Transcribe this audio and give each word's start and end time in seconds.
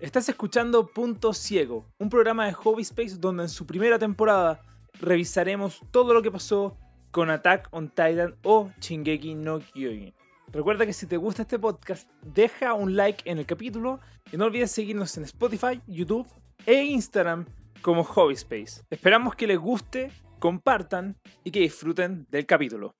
Estás 0.00 0.28
escuchando 0.28 0.88
Punto 0.88 1.32
Ciego, 1.32 1.86
un 1.98 2.10
programa 2.10 2.46
de 2.46 2.52
Hobby 2.52 2.82
Space 2.82 3.16
donde 3.16 3.44
en 3.44 3.48
su 3.48 3.64
primera 3.64 3.96
temporada 3.96 4.60
revisaremos 5.00 5.80
todo 5.92 6.12
lo 6.12 6.20
que 6.20 6.32
pasó 6.32 6.76
con 7.12 7.30
Attack 7.30 7.68
on 7.70 7.88
Titan 7.88 8.34
o 8.42 8.72
Shingeki 8.80 9.36
no 9.36 9.60
Kyojin. 9.60 10.12
Recuerda 10.52 10.84
que 10.84 10.92
si 10.92 11.06
te 11.06 11.16
gusta 11.16 11.42
este 11.42 11.60
podcast, 11.60 12.10
deja 12.22 12.74
un 12.74 12.96
like 12.96 13.28
en 13.30 13.38
el 13.38 13.46
capítulo 13.46 14.00
y 14.32 14.36
no 14.36 14.46
olvides 14.46 14.72
seguirnos 14.72 15.16
en 15.16 15.24
Spotify, 15.24 15.80
YouTube 15.86 16.26
e 16.66 16.82
Instagram 16.82 17.46
como 17.80 18.02
Hobby 18.02 18.34
Space. 18.34 18.82
Esperamos 18.90 19.36
que 19.36 19.46
les 19.46 19.58
guste, 19.58 20.10
compartan 20.40 21.16
y 21.44 21.52
que 21.52 21.60
disfruten 21.60 22.26
del 22.30 22.46
capítulo. 22.46 22.96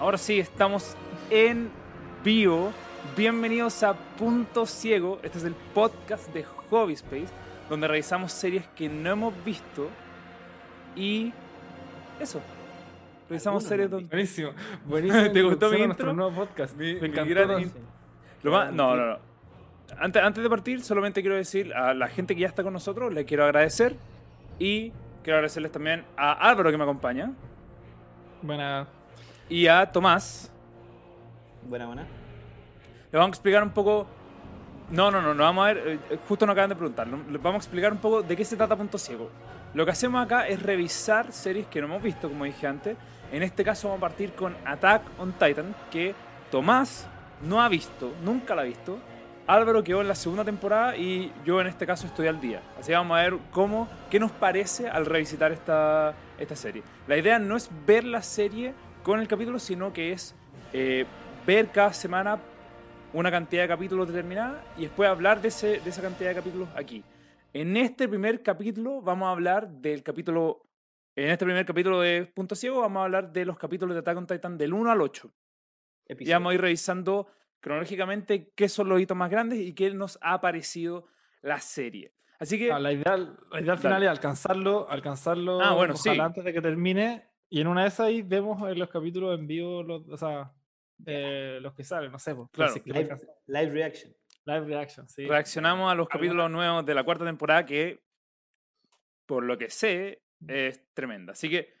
Ahora 0.00 0.18
sí, 0.18 0.40
estamos 0.40 0.96
en 1.30 1.70
vivo. 2.24 2.72
Bienvenidos 3.16 3.82
a 3.82 3.94
Punto 3.94 4.66
Ciego. 4.66 5.20
Este 5.22 5.38
es 5.38 5.44
el 5.44 5.54
podcast 5.74 6.32
de 6.32 6.44
Hobby 6.70 6.94
Space, 6.94 7.28
donde 7.68 7.86
revisamos 7.88 8.32
series 8.32 8.66
que 8.68 8.88
no 8.88 9.10
hemos 9.10 9.44
visto. 9.44 9.88
Y 10.96 11.32
eso. 12.18 12.40
Revisamos 13.28 13.62
series 13.64 13.90
donde. 13.90 14.08
Buenísimo. 14.10 14.50
Buenísimo. 14.86 15.30
¿Te 15.32 15.42
gustó 15.42 15.66
mi 15.66 15.72
intro? 15.76 15.86
nuestro 15.86 16.12
nuevo 16.14 16.32
podcast. 16.34 16.76
Mi- 16.76 16.94
Me 16.94 17.08
encantó. 17.08 17.58
in- 17.58 17.72
Lo 18.42 18.52
más- 18.52 18.72
no, 18.72 18.96
no, 18.96 19.06
no. 19.06 19.18
Antes, 19.98 20.22
antes 20.22 20.42
de 20.42 20.48
partir, 20.48 20.82
solamente 20.82 21.20
quiero 21.20 21.36
decir 21.36 21.74
a 21.74 21.92
la 21.94 22.08
gente 22.08 22.34
que 22.34 22.42
ya 22.42 22.46
está 22.48 22.62
con 22.62 22.72
nosotros, 22.72 23.12
le 23.12 23.24
quiero 23.24 23.44
agradecer. 23.44 23.96
Y 24.58 24.92
quiero 25.22 25.36
agradecerles 25.38 25.72
también 25.72 26.04
a 26.16 26.32
Álvaro 26.48 26.70
que 26.70 26.76
me 26.78 26.84
acompaña. 26.84 27.32
Buena. 28.42 28.86
Y 29.50 29.66
a 29.66 29.84
Tomás. 29.90 30.50
Buena, 31.68 31.86
buena. 31.86 32.06
Le 33.10 33.18
vamos 33.18 33.34
a 33.34 33.36
explicar 33.36 33.62
un 33.64 33.70
poco. 33.70 34.06
No, 34.90 35.10
no, 35.10 35.20
no, 35.20 35.34
no 35.34 35.42
vamos 35.42 35.64
a 35.64 35.72
ver. 35.72 36.00
eh, 36.08 36.18
Justo 36.28 36.46
nos 36.46 36.54
acaban 36.54 36.70
de 36.70 36.76
preguntar. 36.76 37.08
Les 37.08 37.42
vamos 37.42 37.54
a 37.54 37.66
explicar 37.66 37.92
un 37.92 37.98
poco 37.98 38.22
de 38.22 38.36
qué 38.36 38.44
se 38.44 38.56
trata 38.56 38.76
Punto 38.76 38.96
Ciego. 38.96 39.28
Lo 39.74 39.84
que 39.84 39.90
hacemos 39.90 40.24
acá 40.24 40.46
es 40.46 40.62
revisar 40.62 41.32
series 41.32 41.66
que 41.66 41.80
no 41.80 41.86
hemos 41.88 42.02
visto, 42.02 42.28
como 42.28 42.44
dije 42.44 42.66
antes. 42.66 42.96
En 43.32 43.42
este 43.42 43.64
caso 43.64 43.88
vamos 43.88 43.98
a 43.98 44.08
partir 44.08 44.32
con 44.34 44.56
Attack 44.64 45.02
on 45.18 45.32
Titan, 45.32 45.74
que 45.90 46.14
Tomás 46.50 47.06
no 47.42 47.60
ha 47.60 47.68
visto, 47.68 48.12
nunca 48.24 48.54
la 48.54 48.62
ha 48.62 48.64
visto. 48.64 48.98
Álvaro 49.46 49.82
quedó 49.82 50.00
en 50.00 50.08
la 50.08 50.14
segunda 50.14 50.44
temporada 50.44 50.96
y 50.96 51.32
yo 51.44 51.60
en 51.60 51.66
este 51.66 51.86
caso 51.86 52.06
estoy 52.06 52.28
al 52.28 52.40
día. 52.40 52.60
Así 52.78 52.88
que 52.88 52.94
vamos 52.96 53.18
a 53.18 53.22
ver 53.22 53.36
cómo, 53.50 53.88
qué 54.08 54.20
nos 54.20 54.30
parece 54.30 54.88
al 54.88 55.06
revisitar 55.06 55.50
esta, 55.50 56.14
esta 56.38 56.54
serie. 56.56 56.82
La 57.08 57.16
idea 57.16 57.38
no 57.38 57.56
es 57.56 57.68
ver 57.84 58.04
la 58.04 58.22
serie 58.22 58.74
con 59.02 59.20
el 59.20 59.28
capítulo, 59.28 59.58
sino 59.58 59.92
que 59.92 60.12
es 60.12 60.34
eh, 60.72 61.06
ver 61.46 61.68
cada 61.68 61.92
semana 61.92 62.40
una 63.12 63.30
cantidad 63.30 63.62
de 63.62 63.68
capítulos 63.68 64.08
determinada 64.08 64.62
y 64.76 64.82
después 64.82 65.08
hablar 65.08 65.40
de, 65.40 65.48
ese, 65.48 65.80
de 65.80 65.90
esa 65.90 66.02
cantidad 66.02 66.30
de 66.30 66.36
capítulos 66.36 66.68
aquí. 66.76 67.02
En 67.52 67.76
este 67.76 68.08
primer 68.08 68.42
capítulo 68.42 69.00
vamos 69.00 69.26
a 69.26 69.32
hablar 69.32 69.68
del 69.68 70.02
capítulo... 70.02 70.66
En 71.16 71.28
este 71.30 71.44
primer 71.44 71.66
capítulo 71.66 72.00
de 72.00 72.24
Punto 72.26 72.54
Ciego 72.54 72.80
vamos 72.80 73.00
a 73.00 73.04
hablar 73.04 73.32
de 73.32 73.44
los 73.44 73.58
capítulos 73.58 73.94
de 73.94 74.00
Attack 74.00 74.16
on 74.16 74.26
Titan 74.26 74.56
del 74.56 74.72
1 74.72 74.90
al 74.90 75.00
8. 75.00 75.32
Y 76.08 76.30
vamos 76.30 76.52
a 76.52 76.54
ir 76.54 76.60
revisando 76.60 77.26
cronológicamente 77.60 78.52
qué 78.54 78.68
son 78.68 78.88
los 78.88 79.00
hitos 79.00 79.16
más 79.16 79.30
grandes 79.30 79.58
y 79.58 79.74
qué 79.74 79.92
nos 79.92 80.18
ha 80.22 80.40
parecido 80.40 81.06
la 81.42 81.60
serie. 81.60 82.14
Así 82.38 82.58
que... 82.58 82.72
Ah, 82.72 82.78
la 82.78 82.92
idea, 82.92 83.16
la 83.16 83.60
idea 83.60 83.76
final 83.76 84.02
es 84.02 84.08
alcanzarlo, 84.08 84.88
alcanzarlo 84.88 85.60
Ah, 85.60 85.74
bueno, 85.74 85.94
ojalá 85.94 86.14
sí. 86.14 86.20
antes 86.20 86.44
de 86.44 86.52
que 86.52 86.62
termine. 86.62 87.29
Y 87.50 87.60
en 87.60 87.66
una 87.66 87.82
de 87.82 87.88
esas 87.88 88.06
ahí 88.06 88.22
vemos 88.22 88.62
en 88.70 88.78
los 88.78 88.88
capítulos 88.88 89.38
en 89.38 89.46
vivo, 89.46 89.82
los, 89.82 90.08
o 90.08 90.16
sea, 90.16 90.52
eh, 91.04 91.58
los 91.60 91.74
que 91.74 91.82
salen, 91.84 92.12
no 92.12 92.18
sé. 92.18 92.34
pues, 92.34 92.48
Claro. 92.52 92.74
que 92.74 92.90
Live, 93.46 93.70
reaction. 93.70 94.14
live 94.44 94.60
reaction, 94.66 95.08
sí. 95.08 95.26
reaccionamos 95.26 95.90
a 95.90 95.94
los 95.94 96.08
capítulos 96.08 96.48
nuevos 96.50 96.86
de 96.86 96.94
la 96.94 97.02
cuarta 97.04 97.24
temporada 97.24 97.66
que, 97.66 98.02
por 99.26 99.42
lo 99.44 99.58
que 99.58 99.68
sé, 99.68 100.22
es 100.46 100.82
tremenda. 100.94 101.32
Así 101.32 101.50
que 101.50 101.74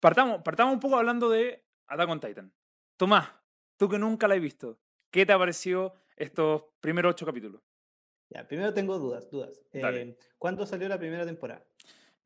partamos, 0.00 0.42
partamos 0.42 0.74
un 0.74 0.80
poco 0.80 0.96
hablando 0.96 1.30
de 1.30 1.64
Attack 1.86 2.08
on 2.10 2.20
Titan. 2.20 2.52
Tomás, 2.96 3.30
tú 3.76 3.88
que 3.88 3.98
nunca 3.98 4.26
la 4.26 4.34
has 4.34 4.40
visto, 4.40 4.80
¿qué 5.10 5.24
te 5.24 5.32
ha 5.32 5.38
parecido 5.38 5.94
estos 6.16 6.64
primeros 6.80 7.10
ocho 7.12 7.26
capítulos? 7.26 7.62
Ya, 8.28 8.46
primero 8.46 8.74
tengo 8.74 8.98
dudas, 8.98 9.30
dudas. 9.30 9.62
Eh, 9.72 10.16
¿Cuándo 10.36 10.66
salió 10.66 10.88
la 10.88 10.98
primera 10.98 11.24
temporada? 11.24 11.64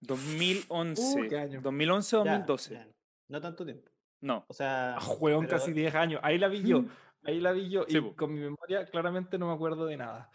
2011. 0.01 1.03
Uh, 1.03 1.29
qué 1.29 1.39
año. 1.39 1.61
2011 1.61 2.17
o 2.17 2.25
Ya, 2.25 2.33
2012. 2.39 2.75
ya, 2.75 2.89
No 3.29 3.41
tanto 3.41 3.65
tiempo. 3.65 3.91
No. 4.21 4.45
O 4.49 4.55
sea. 4.55 4.97
Ah, 4.97 5.01
Juegón 5.01 5.47
pero- 5.47 5.59
casi 5.59 5.73
10 5.73 5.95
años. 5.95 6.21
Ahí 6.23 6.39
la 6.39 6.49
vi 6.49 6.63
yo. 6.63 6.85
Ahí 7.25 7.39
la 7.41 7.53
vi 7.53 7.69
yo. 7.71 7.85
Sí, 7.89 7.99
y 7.99 8.01
po. 8.01 8.17
con 8.17 8.33
mi 8.33 8.41
memoria 8.41 8.87
claramente 8.87 9.37
no 9.39 9.47
me 9.49 9.53
acuerdo 9.55 9.85
de 9.87 9.97
nada. 9.97 10.31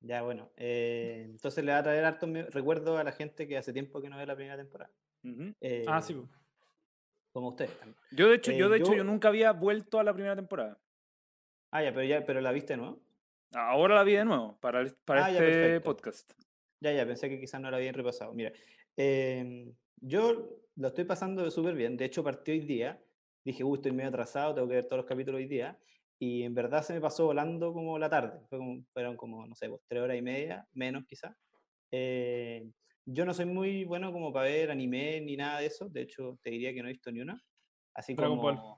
Ya, 0.00 0.22
bueno. 0.22 0.50
eh, 0.56 1.22
entonces 1.26 1.62
le 1.64 1.72
va 1.72 1.78
a 1.78 1.82
traer 1.82 2.04
harto 2.04 2.26
recuerdo 2.50 2.96
a 2.98 3.04
la 3.04 3.12
gente 3.12 3.46
que 3.46 3.56
hace 3.56 3.72
tiempo 3.72 4.00
que 4.02 4.08
no 4.08 4.16
ve 4.16 4.26
la 4.26 4.34
primera 4.34 4.56
temporada. 4.56 4.90
Ah, 5.24 5.52
Eh, 5.60 5.84
sí. 6.02 6.14
po. 6.14 6.28
Como 7.32 7.48
ustedes 7.50 7.78
también. 7.78 7.96
Yo 8.10 8.28
de 8.28 8.34
hecho, 8.36 8.50
Eh, 8.50 8.56
yo 8.58 8.68
de 8.68 8.78
hecho, 8.78 8.94
yo- 8.94 9.04
nunca 9.04 9.28
había 9.28 9.52
vuelto 9.52 10.00
a 10.00 10.04
la 10.04 10.12
primera 10.12 10.34
temporada. 10.34 10.78
Ah, 11.70 11.82
ya, 11.82 11.92
pero 11.94 12.04
ya, 12.04 12.26
pero 12.26 12.40
la 12.40 12.50
viste, 12.52 12.76
¿no? 12.76 12.98
Ahora 13.54 13.94
la 13.94 14.02
vi 14.02 14.14
de 14.14 14.24
nuevo 14.24 14.58
para, 14.60 14.84
para 15.04 15.26
Ah, 15.26 15.30
este 15.30 15.80
podcast. 15.80 16.32
Ya, 16.80 16.92
ya, 16.92 17.06
pensé 17.06 17.28
que 17.28 17.38
quizás 17.38 17.60
no 17.60 17.70
la 17.70 17.76
habían 17.76 17.94
repasado. 17.94 18.32
Mira, 18.32 18.52
em, 18.96 19.74
yo 19.96 20.58
lo 20.76 20.88
estoy 20.88 21.04
pasando 21.04 21.50
súper 21.50 21.74
bien. 21.74 21.96
De 21.96 22.04
hecho, 22.04 22.22
partí 22.24 22.52
hoy 22.52 22.60
día. 22.60 23.02
Dije, 23.44 23.64
uy, 23.64 23.76
estoy 23.76 23.92
medio 23.92 24.08
atrasado, 24.08 24.54
tengo 24.54 24.68
que 24.68 24.74
ver 24.76 24.84
todos 24.86 24.98
los 24.98 25.06
capítulos 25.06 25.38
hoy 25.38 25.46
día. 25.46 25.78
Y 26.18 26.44
en 26.44 26.54
verdad 26.54 26.82
se 26.82 26.94
me 26.94 27.00
pasó 27.00 27.26
volando 27.26 27.72
como 27.72 27.98
la 27.98 28.08
tarde. 28.08 28.40
Fue 28.48 28.58
como- 28.58 28.84
fueron 28.92 29.16
como, 29.16 29.46
no 29.46 29.54
sé, 29.54 29.68
pues, 29.68 29.82
tres 29.88 30.02
horas 30.02 30.16
y 30.16 30.22
media, 30.22 30.66
menos 30.72 31.04
quizás. 31.06 31.34
Eh, 31.90 32.70
yo 33.04 33.24
no 33.24 33.34
soy 33.34 33.46
muy 33.46 33.84
bueno 33.84 34.12
como 34.12 34.32
para 34.32 34.46
ver 34.46 34.70
anime 34.70 35.20
ni 35.20 35.36
nada 35.36 35.58
de 35.60 35.66
eso. 35.66 35.88
De 35.88 36.02
hecho, 36.02 36.38
te 36.42 36.50
diría 36.50 36.72
que 36.72 36.82
no 36.82 36.88
he 36.88 36.92
visto 36.92 37.10
ni 37.10 37.20
una. 37.20 37.42
Así 37.94 38.14
Dragon 38.14 38.38
como... 38.38 38.52
Ball. 38.54 38.76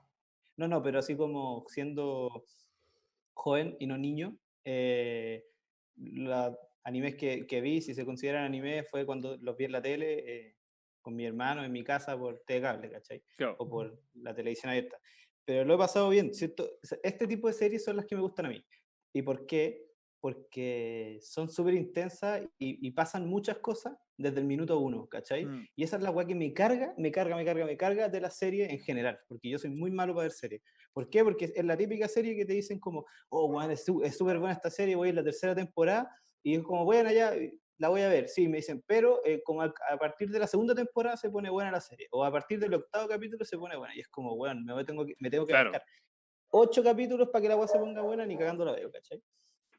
No, 0.57 0.67
no, 0.69 0.81
pero 0.81 0.99
así 0.99 1.15
como 1.15 1.65
siendo 1.67 2.45
joven 3.33 3.75
y 3.79 3.87
no 3.87 3.97
niño, 3.97 4.37
eh, 4.63 5.45
los 5.97 6.57
animes 6.85 7.15
que, 7.15 7.45
que 7.45 7.61
vi, 7.61 7.81
si 7.81 7.93
se 7.93 8.05
consideran 8.05 8.45
anime, 8.45 8.83
fue 8.83 9.05
cuando 9.05 9.37
los 9.37 9.57
vi 9.57 9.65
en 9.65 9.71
la 9.73 9.81
tele 9.81 10.19
eh, 10.19 10.55
con 11.01 11.15
mi 11.15 11.25
hermano 11.25 11.63
en 11.63 11.71
mi 11.71 11.83
casa 11.83 12.17
por 12.17 12.43
TV 12.45 12.61
cable, 12.61 12.89
¿cachai? 12.89 13.23
Claro. 13.35 13.55
O 13.59 13.67
por 13.67 13.99
la 14.13 14.33
televisión 14.33 14.69
abierta. 14.69 14.97
Pero 15.43 15.65
lo 15.65 15.75
he 15.75 15.77
pasado 15.77 16.09
bien, 16.09 16.33
¿cierto? 16.33 16.79
Este 17.03 17.27
tipo 17.27 17.47
de 17.47 17.53
series 17.53 17.83
son 17.83 17.97
las 17.97 18.05
que 18.05 18.15
me 18.15 18.21
gustan 18.21 18.47
a 18.47 18.49
mí. 18.49 18.65
¿Y 19.13 19.21
por 19.21 19.45
qué? 19.45 19.85
Porque 20.19 21.19
son 21.21 21.49
súper 21.49 21.73
intensas 21.73 22.41
y, 22.57 22.87
y 22.87 22.91
pasan 22.91 23.27
muchas 23.27 23.57
cosas 23.59 23.93
desde 24.17 24.39
el 24.39 24.45
minuto 24.45 24.79
uno, 24.79 25.07
¿cachai? 25.07 25.45
Mm. 25.45 25.67
Y 25.75 25.83
esa 25.83 25.97
es 25.97 26.03
la 26.03 26.11
weá 26.11 26.25
que 26.25 26.35
me 26.35 26.53
carga, 26.53 26.93
me 26.97 27.11
carga, 27.11 27.35
me 27.35 27.45
carga, 27.45 27.65
me 27.65 27.77
carga 27.77 28.09
de 28.09 28.21
la 28.21 28.29
serie 28.29 28.71
en 28.71 28.79
general, 28.79 29.19
porque 29.27 29.49
yo 29.49 29.59
soy 29.59 29.71
muy 29.71 29.91
malo 29.91 30.13
para 30.13 30.23
ver 30.23 30.31
series. 30.31 30.61
¿Por 30.93 31.09
qué? 31.09 31.23
Porque 31.23 31.51
es 31.53 31.65
la 31.65 31.75
típica 31.75 32.07
serie 32.07 32.35
que 32.35 32.45
te 32.45 32.53
dicen 32.53 32.79
como, 32.79 33.05
oh, 33.29 33.47
weón, 33.47 33.71
es 33.71 33.83
súper 33.83 34.39
buena 34.39 34.53
esta 34.53 34.69
serie, 34.69 34.95
voy 34.95 35.07
a 35.07 35.09
ir 35.09 35.15
la 35.15 35.23
tercera 35.23 35.53
temporada, 35.53 36.09
y 36.45 36.55
es 36.55 36.63
como, 36.63 36.85
bueno, 36.85 37.11
ya, 37.11 37.35
eh, 37.35 37.53
la 37.79 37.89
voy 37.89 38.01
a 38.03 38.09
ver, 38.09 38.29
sí, 38.29 38.47
me 38.47 38.57
dicen, 38.59 38.83
pero 38.87 39.21
eh, 39.25 39.41
como 39.43 39.63
a, 39.63 39.73
a 39.91 39.97
partir 39.97 40.29
de 40.31 40.39
la 40.39 40.47
segunda 40.47 40.75
temporada 40.75 41.17
se 41.17 41.29
pone 41.31 41.49
buena 41.49 41.71
la 41.71 41.81
serie, 41.81 42.07
o 42.11 42.23
a 42.25 42.31
partir 42.31 42.59
del 42.59 42.75
octavo 42.75 43.07
capítulo 43.09 43.45
se 43.45 43.57
pone 43.57 43.77
buena, 43.77 43.95
y 43.95 44.01
es 44.01 44.07
como, 44.09 44.35
bueno, 44.37 44.61
me, 44.75 44.85
tengo 44.85 45.05
que, 45.05 45.15
me 45.19 45.29
tengo 45.31 45.47
que 45.47 45.53
Claro. 45.53 45.71
ocho 46.51 46.83
capítulos 46.83 47.29
para 47.29 47.41
que 47.41 47.49
la 47.49 47.57
weá 47.57 47.67
se 47.67 47.79
ponga 47.79 48.01
buena, 48.01 48.25
ni 48.25 48.37
cagando 48.37 48.65
la 48.65 48.73
veo, 48.73 48.91
¿cachai? 48.91 49.21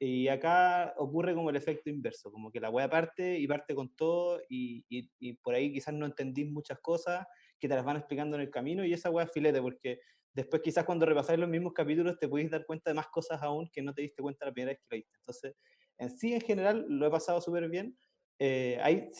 Y 0.00 0.28
acá 0.28 0.94
ocurre 0.98 1.34
como 1.34 1.50
el 1.50 1.56
efecto 1.56 1.90
inverso, 1.90 2.32
como 2.32 2.52
que 2.52 2.60
la 2.60 2.70
weá 2.70 2.90
parte 2.90 3.38
y 3.38 3.46
parte 3.48 3.74
con 3.74 3.94
todo 3.96 4.40
y, 4.48 4.84
y- 4.90 5.10
y 5.20 5.34
por 5.34 5.54
ahí 5.54 5.72
quizás 5.72 5.94
no 5.94 6.06
entendís 6.06 6.50
muchas 6.50 6.80
cosas 6.80 7.26
que 7.60 7.68
te 7.68 7.74
las 7.76 7.84
van 7.84 7.96
explicando 7.98 8.36
en 8.36 8.42
el 8.42 8.50
camino 8.50 8.84
y 8.84 8.92
esa 8.92 9.10
weá 9.10 9.26
es 9.26 9.32
filete 9.32 9.62
porque 9.62 10.00
después 10.34 10.62
quizás 10.62 10.84
cuando 10.84 11.06
repasáis 11.06 11.38
los 11.40 11.48
mismos 11.48 11.72
capítulos 11.74 12.18
te 12.18 12.28
podéis 12.28 12.50
dar 12.50 12.66
cuenta 12.66 12.90
de 12.90 12.94
más 12.94 13.08
cosas 13.08 13.42
aún 13.42 13.70
que 13.72 13.82
no 13.82 13.94
te 13.94 14.02
diste 14.02 14.22
cuenta 14.22 14.46
la 14.46 14.52
primera 14.52 14.72
vez 14.72 14.80
que 14.80 14.86
lo 14.90 14.96
viste. 14.98 15.16
Entonces, 15.20 15.54
en 15.98 16.10
sí, 16.10 16.32
en 16.34 16.40
general, 16.40 16.86
lo 16.88 17.06
he 17.06 17.10
pasado 17.10 17.40
súper 17.40 17.68
bien. 17.68 17.98
Eh, 18.38 18.78
hay, 18.82 19.10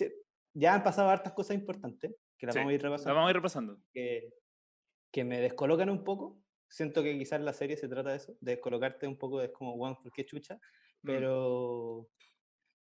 ya 0.55 0.75
han 0.75 0.83
pasado 0.83 1.09
hartas 1.09 1.33
cosas 1.33 1.57
importantes 1.57 2.15
que 2.39 2.47
las 2.47 2.55
Sí, 2.55 2.59
vamos 2.59 2.73
a 2.73 2.75
ir 2.75 2.83
repasando 2.83 3.15
vamos 3.15 3.29
a 3.29 3.31
ir 3.31 3.37
repasando. 3.37 3.79
que, 3.93 4.31
que 5.13 5.25
me 5.25 5.41
descolocan 5.41 5.91
un 5.91 6.05
poco. 6.05 6.39
Siento 6.69 7.03
que 7.03 7.17
quizás 7.17 7.41
la 7.41 7.53
serie 7.53 7.77
se 7.77 7.89
trata 7.89 8.11
de 8.11 8.17
eso, 8.17 8.37
de 8.41 8.53
descolocarte 8.53 9.07
un 9.07 9.17
poco, 9.17 9.41
es 9.41 9.51
como, 9.51 9.77
bueno, 9.77 9.99
¿por 10.03 10.13
qué 10.13 10.27
chucha? 10.27 10.57
Mm. 11.03 11.07
Pero, 11.07 12.09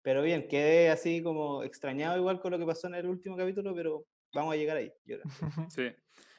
pero 0.03 0.23
bien, 0.23 0.49
quedé 0.49 0.91
así 0.91 1.23
como 1.23 1.63
extrañado 1.63 2.17
igual 2.17 2.41
con 2.41 2.53
lo 2.53 2.59
que 2.59 2.67
pasó 2.67 2.89
en 2.89 2.95
el 2.95 3.07
último 3.07 3.37
capítulo, 3.37 3.75
pero 3.75 4.07
vamos 4.33 4.55
a 4.55 4.57
llegar 4.57 4.77
ahí. 4.77 4.93
Sí. 5.71 5.93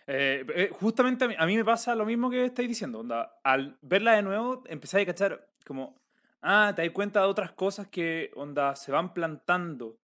Eh, 0.08 0.46
eh, 0.56 0.70
justamente 0.72 1.26
a 1.26 1.28
mí, 1.28 1.36
a 1.38 1.46
mí 1.48 1.58
me 1.58 1.66
pasa 1.66 1.96
lo 1.96 2.06
mismo 2.06 2.30
que 2.30 2.46
estáis 2.46 2.68
diciendo. 2.68 3.00
Onda, 3.00 3.40
al 3.44 3.78
verla 3.82 4.14
de 4.14 4.22
nuevo, 4.22 4.64
empezáis 4.68 5.04
a 5.04 5.12
cachar 5.12 5.50
como, 5.66 6.00
ah, 6.42 6.74
te 6.76 6.84
das 6.84 6.92
cuenta 6.92 7.22
de 7.22 7.28
otras 7.28 7.52
cosas 7.52 7.88
que, 7.88 8.32
onda, 8.36 8.76
se 8.76 8.92
van 8.92 9.14
plantando 9.14 9.98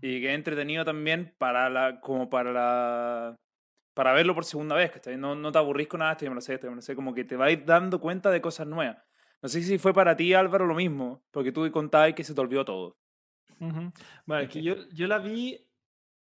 y 0.00 0.20
que 0.20 0.30
es 0.30 0.34
entretenido 0.34 0.84
también 0.84 1.34
para 1.38 1.68
la, 1.68 2.00
como 2.00 2.30
para 2.30 2.52
la, 2.52 3.36
para 3.94 4.12
verlo 4.12 4.34
por 4.34 4.44
segunda 4.44 4.74
vez, 4.76 4.90
que 4.92 5.16
no, 5.16 5.34
no 5.34 5.52
te 5.52 5.58
aburrís 5.58 5.88
con 5.88 6.00
nada, 6.00 6.12
esto 6.12 6.24
ya 6.24 6.30
me 6.30 6.36
lo 6.36 6.40
sé, 6.40 6.54
esto 6.54 6.66
ya 6.66 6.70
me 6.70 6.76
lo 6.76 6.82
sé, 6.82 6.94
como 6.94 7.12
que 7.14 7.24
te 7.24 7.36
vais 7.36 7.64
dando 7.66 8.00
cuenta 8.00 8.30
de 8.30 8.40
cosas 8.40 8.66
nuevas. 8.66 8.98
No 9.42 9.48
sé 9.48 9.62
si 9.62 9.78
fue 9.78 9.92
para 9.94 10.16
ti, 10.16 10.34
Álvaro, 10.34 10.66
lo 10.66 10.74
mismo, 10.74 11.22
porque 11.30 11.52
tú 11.52 11.70
contabas 11.70 12.14
que 12.14 12.24
se 12.24 12.34
te 12.34 12.40
olvidó 12.40 12.64
todo. 12.64 12.96
Ujú. 13.58 13.92
Bueno, 14.26 14.42
es 14.44 14.48
que 14.48 14.62
yo, 14.62 14.88
yo 14.90 15.06
la 15.06 15.18
vi, 15.18 15.66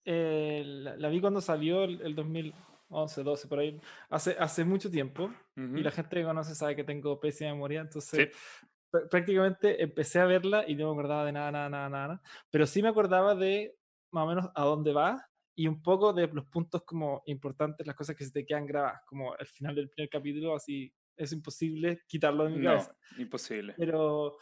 eh, 0.04 0.62
la, 0.66 0.96
la 0.96 1.08
vi 1.08 1.20
cuando 1.20 1.40
salió 1.40 1.84
el, 1.84 2.00
el 2.00 2.14
2011, 2.14 3.22
12, 3.22 3.48
por 3.48 3.58
ahí, 3.60 3.80
hace, 4.10 4.36
hace 4.38 4.64
mucho 4.64 4.90
tiempo, 4.90 5.30
y 5.56 5.60
Ujú. 5.60 5.82
la 5.82 5.90
gente 5.90 6.16
que 6.16 6.24
conoce 6.24 6.54
sabe 6.54 6.74
que 6.74 6.84
tengo 6.84 7.20
pésima 7.20 7.52
memoria, 7.52 7.80
Sí. 7.80 7.86
entonces 7.86 8.28
pr- 8.28 8.68
prácticamente 9.10 9.82
empecé 9.82 10.20
a 10.20 10.26
verla 10.26 10.64
y 10.66 10.74
no 10.74 10.86
me 10.86 10.92
acordaba 10.92 11.24
de 11.24 11.32
nada, 11.32 11.50
nada, 11.52 11.68
nada, 11.68 11.88
nada, 11.88 12.22
pero 12.50 12.66
sí 12.66 12.82
me 12.82 12.88
acordaba 12.88 13.34
de 13.34 13.76
más 14.10 14.24
o 14.24 14.28
menos 14.28 14.50
a 14.54 14.64
dónde 14.64 14.92
va 14.92 15.26
y 15.54 15.66
un 15.66 15.82
poco 15.82 16.12
de 16.12 16.28
los 16.28 16.46
puntos 16.46 16.82
como 16.84 17.22
importantes, 17.26 17.86
las 17.86 17.96
cosas 17.96 18.16
que 18.16 18.24
se 18.24 18.30
te 18.32 18.46
quedan 18.46 18.66
grabadas, 18.66 19.00
como 19.06 19.34
al 19.34 19.46
final 19.46 19.74
del 19.74 19.90
primer 19.90 20.08
capítulo, 20.08 20.54
así 20.54 20.92
es 21.16 21.32
imposible 21.32 22.02
quitarlo 22.06 22.44
de 22.44 22.50
mi 22.50 22.58
No, 22.58 22.70
cabeza. 22.70 22.96
imposible. 23.18 23.74
Pero, 23.76 24.36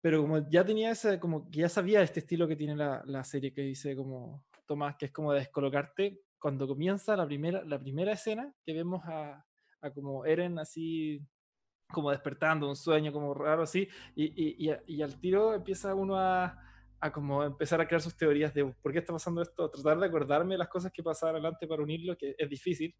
pero 0.00 0.22
como 0.22 0.48
ya 0.48 0.64
tenía 0.64 0.90
ese, 0.92 1.20
como 1.20 1.50
que 1.50 1.60
ya 1.60 1.68
sabía 1.68 2.00
este 2.02 2.20
estilo 2.20 2.48
que 2.48 2.56
tiene 2.56 2.74
la, 2.74 3.02
la 3.04 3.22
serie 3.22 3.52
que 3.52 3.60
dice 3.62 3.94
como 3.94 4.46
Tomás, 4.66 4.96
que 4.96 5.06
es 5.06 5.12
como 5.12 5.32
de 5.32 5.40
descolocarte, 5.40 6.22
cuando 6.38 6.66
comienza 6.66 7.16
la 7.16 7.26
primera, 7.26 7.62
la 7.64 7.78
primera 7.78 8.12
escena 8.12 8.54
que 8.64 8.72
vemos 8.72 9.02
a, 9.04 9.44
a 9.82 9.90
como 9.92 10.24
Eren 10.24 10.58
así 10.58 11.20
como 11.92 12.10
despertando 12.10 12.68
un 12.68 12.76
sueño 12.76 13.12
como 13.12 13.34
raro 13.34 13.62
así, 13.62 13.88
y, 14.14 14.24
y, 14.26 14.70
y, 14.70 14.76
y 14.86 15.02
al 15.02 15.18
tiro 15.20 15.54
empieza 15.54 15.94
uno 15.94 16.16
a, 16.18 16.58
a 17.00 17.12
como 17.12 17.42
empezar 17.44 17.80
a 17.80 17.86
crear 17.88 18.00
sus 18.02 18.16
teorías 18.16 18.52
de 18.54 18.64
por 18.82 18.92
qué 18.92 18.98
está 19.00 19.12
pasando 19.12 19.42
esto, 19.42 19.70
tratar 19.70 19.98
de 19.98 20.06
acordarme 20.06 20.54
de 20.54 20.58
las 20.58 20.68
cosas 20.68 20.92
que 20.92 21.02
pasaban 21.02 21.36
adelante 21.36 21.66
para 21.66 21.82
unirlo, 21.82 22.16
que 22.16 22.34
es 22.38 22.48
difícil. 22.48 22.94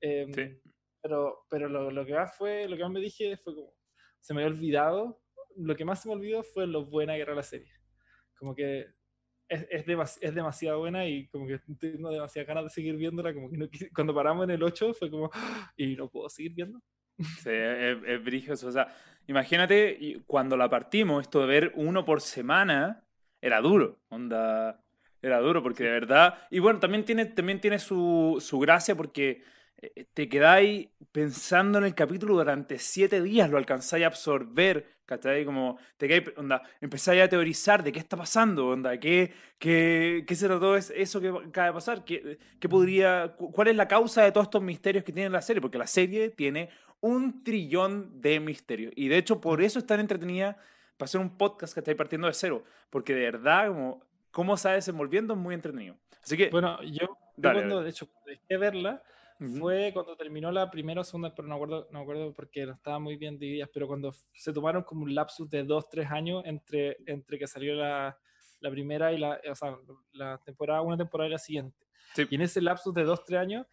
em, 0.00 0.30
Sí. 0.34 0.60
Pero, 1.02 1.46
pero 1.48 1.68
lo, 1.68 1.90
lo 1.90 2.04
que 2.06 2.14
más 2.14 2.36
fue, 2.36 2.68
lo 2.68 2.76
que 2.76 2.82
más 2.82 2.92
me 2.92 3.00
dije 3.00 3.36
fue 3.38 3.54
como, 3.54 3.74
se 4.20 4.34
me 4.34 4.42
había 4.44 4.54
olvidado, 4.54 5.22
lo 5.56 5.74
que 5.76 5.84
más 5.84 6.02
se 6.02 6.08
me 6.08 6.14
olvidó 6.14 6.42
fue 6.42 6.66
lo 6.66 6.84
buena 6.86 7.14
que 7.14 7.22
era 7.22 7.34
la 7.34 7.42
serie. 7.42 7.72
Como 8.38 8.54
que 8.54 8.86
es, 9.48 9.66
es, 9.70 9.86
demas- 9.86 10.18
es 10.22 10.34
demasiado 10.34 10.80
buena 10.80 11.06
y 11.08 11.28
como 11.28 11.46
que 11.46 11.60
tengo 11.78 12.10
demasiadas 12.10 12.48
ganas 12.48 12.64
de 12.64 12.70
seguir 12.70 12.96
viéndola, 12.96 13.34
como 13.34 13.50
que 13.50 13.56
no 13.58 13.68
cuando 13.94 14.14
paramos 14.14 14.44
en 14.44 14.50
el 14.52 14.62
8 14.62 14.94
fue 14.94 15.10
como, 15.10 15.30
"Ah", 15.34 15.72
y 15.76 15.96
no 15.96 16.10
puedo 16.10 16.28
seguir 16.30 16.54
viendo. 16.54 16.80
Sí, 17.28 17.50
es, 17.50 17.98
es 18.06 18.24
brígido. 18.24 18.54
O 18.54 18.72
sea, 18.72 18.88
imagínate 19.26 20.22
cuando 20.26 20.56
la 20.56 20.68
partimos, 20.70 21.22
esto 21.22 21.40
de 21.40 21.46
ver 21.46 21.72
uno 21.76 22.04
por 22.04 22.20
semana 22.20 23.04
era 23.40 23.60
duro. 23.60 23.98
Onda, 24.08 24.80
era 25.22 25.38
duro 25.40 25.62
porque 25.62 25.84
de 25.84 25.90
verdad. 25.90 26.38
Y 26.50 26.58
bueno, 26.58 26.78
también 26.80 27.04
tiene, 27.04 27.26
también 27.26 27.60
tiene 27.60 27.78
su, 27.78 28.38
su 28.40 28.58
gracia 28.58 28.94
porque 28.94 29.42
eh, 29.82 30.06
te 30.12 30.28
quedáis 30.28 30.88
pensando 31.12 31.78
en 31.78 31.84
el 31.84 31.94
capítulo 31.94 32.34
durante 32.36 32.78
siete 32.78 33.20
días, 33.22 33.50
lo 33.50 33.56
alcanzáis 33.58 34.04
a 34.04 34.08
absorber, 34.08 34.86
¿cachai? 35.06 35.44
Como 35.44 35.78
te 35.96 36.06
quedáis, 36.08 36.36
onda, 36.36 36.62
empezáis 36.80 37.22
a 37.22 37.28
teorizar 37.28 37.82
de 37.82 37.92
qué 37.92 37.98
está 37.98 38.16
pasando, 38.16 38.68
onda, 38.68 38.98
qué, 38.98 39.32
qué, 39.58 40.24
qué 40.26 40.36
todo 40.36 40.76
es- 40.76 40.90
eso 40.94 41.20
que 41.20 41.28
acaba 41.28 41.66
de 41.68 41.72
pasar, 41.72 42.04
qué, 42.04 42.38
qué 42.58 42.68
podría, 42.68 43.34
cu- 43.36 43.50
cuál 43.52 43.68
es 43.68 43.76
la 43.76 43.88
causa 43.88 44.22
de 44.22 44.32
todos 44.32 44.46
estos 44.46 44.62
misterios 44.62 45.04
que 45.04 45.12
tiene 45.12 45.30
la 45.30 45.42
serie, 45.42 45.60
porque 45.62 45.78
la 45.78 45.86
serie 45.86 46.30
tiene 46.30 46.70
un 47.00 47.42
trillón 47.42 48.20
de 48.20 48.40
misterios. 48.40 48.92
Y 48.96 49.08
de 49.08 49.18
hecho, 49.18 49.40
por 49.40 49.62
eso 49.62 49.78
es 49.78 49.86
tan 49.86 50.00
entretenida 50.00 50.56
para 50.96 51.06
hacer 51.06 51.20
un 51.20 51.36
podcast 51.36 51.74
que 51.74 51.80
estáis 51.80 51.96
partiendo 51.96 52.26
de 52.26 52.34
cero. 52.34 52.62
Porque 52.90 53.14
de 53.14 53.22
verdad, 53.22 53.68
como, 53.68 54.04
cómo 54.30 54.56
se 54.56 54.68
va 54.68 54.74
desenvolviendo 54.74 55.34
es 55.34 55.40
muy 55.40 55.54
entretenido. 55.54 55.96
Así 56.22 56.36
que, 56.36 56.50
Bueno, 56.50 56.82
yo, 56.82 57.16
Dale, 57.36 57.60
cuando 57.60 57.82
de 57.82 57.90
hecho 57.90 58.08
dejé 58.26 58.58
verla, 58.58 59.02
fue 59.58 59.90
cuando 59.94 60.16
terminó 60.16 60.52
la 60.52 60.70
primera 60.70 61.00
o 61.00 61.04
segunda, 61.04 61.34
pero 61.34 61.48
no 61.48 61.54
acuerdo, 61.54 61.88
no 61.90 62.00
acuerdo 62.00 62.34
porque 62.34 62.66
no 62.66 62.74
estaban 62.74 63.02
muy 63.02 63.16
bien 63.16 63.38
divididas, 63.38 63.70
pero 63.72 63.86
cuando 63.86 64.14
se 64.34 64.52
tomaron 64.52 64.82
como 64.82 65.04
un 65.04 65.14
lapsus 65.14 65.48
de 65.48 65.64
dos, 65.64 65.88
tres 65.88 66.10
años 66.10 66.42
entre, 66.44 66.98
entre 67.06 67.38
que 67.38 67.46
salió 67.46 67.74
la, 67.74 68.18
la 68.60 68.70
primera 68.70 69.14
y 69.14 69.18
la, 69.18 69.40
o 69.50 69.54
sea, 69.54 69.78
la 70.12 70.36
temporada, 70.44 70.82
una 70.82 70.98
temporada 70.98 71.28
y 71.28 71.32
la 71.32 71.38
siguiente. 71.38 71.86
Sí. 72.14 72.26
Y 72.28 72.34
en 72.34 72.42
ese 72.42 72.60
lapsus 72.60 72.92
de 72.92 73.04
dos, 73.04 73.24
tres 73.24 73.40
años, 73.40 73.66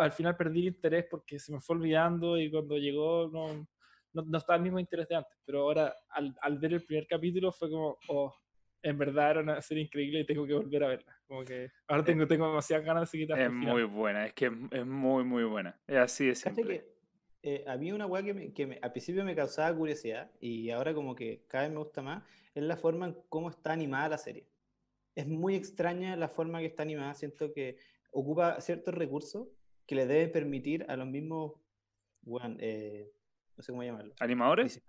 al 0.00 0.12
final 0.12 0.36
perdí 0.36 0.66
interés 0.68 1.06
porque 1.10 1.38
se 1.38 1.52
me 1.52 1.60
fue 1.60 1.76
olvidando 1.76 2.38
y 2.38 2.50
cuando 2.50 2.76
llegó 2.76 3.28
no, 3.32 3.66
no, 4.12 4.22
no 4.22 4.38
estaba 4.38 4.56
el 4.56 4.62
mismo 4.62 4.78
interés 4.80 5.08
de 5.08 5.16
antes. 5.16 5.36
Pero 5.44 5.60
ahora, 5.62 5.94
al, 6.10 6.34
al 6.40 6.58
ver 6.58 6.74
el 6.74 6.84
primer 6.84 7.06
capítulo, 7.06 7.52
fue 7.52 7.70
como, 7.70 7.98
oh, 8.08 8.34
en 8.82 8.96
verdad 8.98 9.30
era 9.32 9.40
una 9.40 9.60
serie 9.62 9.84
increíble 9.84 10.20
y 10.20 10.26
tengo 10.26 10.46
que 10.46 10.54
volver 10.54 10.84
a 10.84 10.88
verla. 10.88 11.16
Como 11.26 11.44
que 11.44 11.70
ahora 11.86 12.04
tengo, 12.04 12.26
tengo 12.26 12.46
demasiadas 12.48 12.84
ganas 12.86 13.02
de 13.02 13.06
seguir 13.06 13.30
es 13.32 13.38
el 13.38 13.50
muy 13.52 13.84
buena, 13.84 14.26
es 14.26 14.32
que 14.32 14.46
es, 14.46 14.52
es 14.70 14.86
muy, 14.86 15.22
muy 15.24 15.44
buena. 15.44 15.78
Es 15.86 15.96
así 15.98 16.26
de 16.26 16.34
simple. 16.34 16.64
que 16.64 16.90
eh, 17.42 17.64
había 17.66 17.94
una 17.94 18.06
weá 18.06 18.22
que, 18.22 18.34
me- 18.34 18.52
que 18.52 18.66
me- 18.66 18.78
al 18.82 18.92
principio 18.92 19.24
me 19.24 19.34
causaba 19.34 19.74
curiosidad 19.76 20.30
y 20.40 20.70
ahora 20.70 20.94
como 20.94 21.14
que 21.14 21.44
cada 21.46 21.64
vez 21.64 21.72
me 21.72 21.78
gusta 21.78 22.02
más, 22.02 22.22
es 22.54 22.62
la 22.62 22.76
forma 22.76 23.06
en 23.06 23.16
cómo 23.28 23.50
está 23.50 23.72
animada 23.72 24.08
la 24.10 24.18
serie. 24.18 24.46
Es 25.14 25.26
muy 25.26 25.54
extraña 25.54 26.16
la 26.16 26.28
forma 26.28 26.60
que 26.60 26.66
está 26.66 26.82
animada, 26.82 27.14
siento 27.14 27.52
que 27.52 27.76
ocupa 28.12 28.60
ciertos 28.60 28.94
recursos 28.94 29.48
que 29.90 29.96
le 29.96 30.06
deben 30.06 30.30
permitir 30.30 30.86
a 30.88 30.94
los 30.94 31.08
mismos, 31.08 31.54
weón, 32.22 32.56
eh, 32.60 33.10
no 33.56 33.62
sé 33.64 33.72
cómo 33.72 33.82
llamarlo, 33.82 34.14
¿Animadores? 34.20 34.80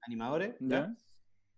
animadores, 0.00 0.56
¿ya? 0.60 0.96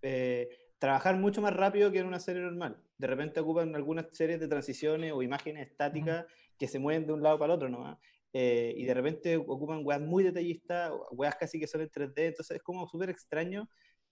Eh, 0.03 0.49
trabajar 0.81 1.17
mucho 1.17 1.41
más 1.41 1.55
rápido 1.55 1.93
que 1.93 2.00
en 2.00 2.06
una 2.06 2.19
serie 2.19 2.43
normal. 2.43 2.83
De 2.97 3.06
repente 3.06 3.39
ocupan 3.39 3.77
algunas 3.77 4.06
series 4.11 4.41
de 4.41 4.49
transiciones 4.49 5.12
o 5.12 5.23
imágenes 5.23 5.69
estáticas 5.69 6.27
que 6.59 6.67
se 6.67 6.81
mueven 6.81 7.06
de 7.06 7.12
un 7.12 7.23
lado 7.23 7.39
para 7.39 7.53
el 7.53 7.56
otro 7.59 7.69
nomás. 7.69 7.99
eh, 8.33 8.75
y 8.77 8.85
de 8.85 8.95
repente 8.95 9.37
ocupan 9.37 9.83
weas 9.85 10.01
muy 10.01 10.25
detallistas, 10.25 10.91
weas 11.12 11.37
casi 11.37 11.61
que 11.61 11.69
son 11.69 11.83
en 11.83 11.91
3D, 11.91 12.27
entonces 12.27 12.56
es 12.56 12.62
como 12.65 12.89
súper 12.89 13.11
extraño, 13.11 13.69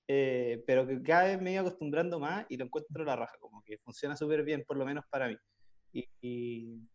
eh, 0.06 0.62
pero 0.65 0.87
que 0.87 1.03
cada 1.03 1.25
vez 1.25 1.43
me 1.43 1.55
he 1.55 1.59
acostumbrando 1.59 2.21
más 2.21 2.47
y 2.49 2.56
lo 2.56 2.67
encuentro 2.67 3.05
la 3.05 3.17
raja, 3.17 3.37
como 3.41 3.65
que 3.65 3.79
funciona 3.79 4.15
súper 4.17 4.44
bien, 4.44 4.62
por 4.65 4.77
lo 4.77 4.87
menos 4.87 5.05
para 5.11 5.27
mí. 5.27 5.37
Y, 5.93 6.09
y, 6.21 6.89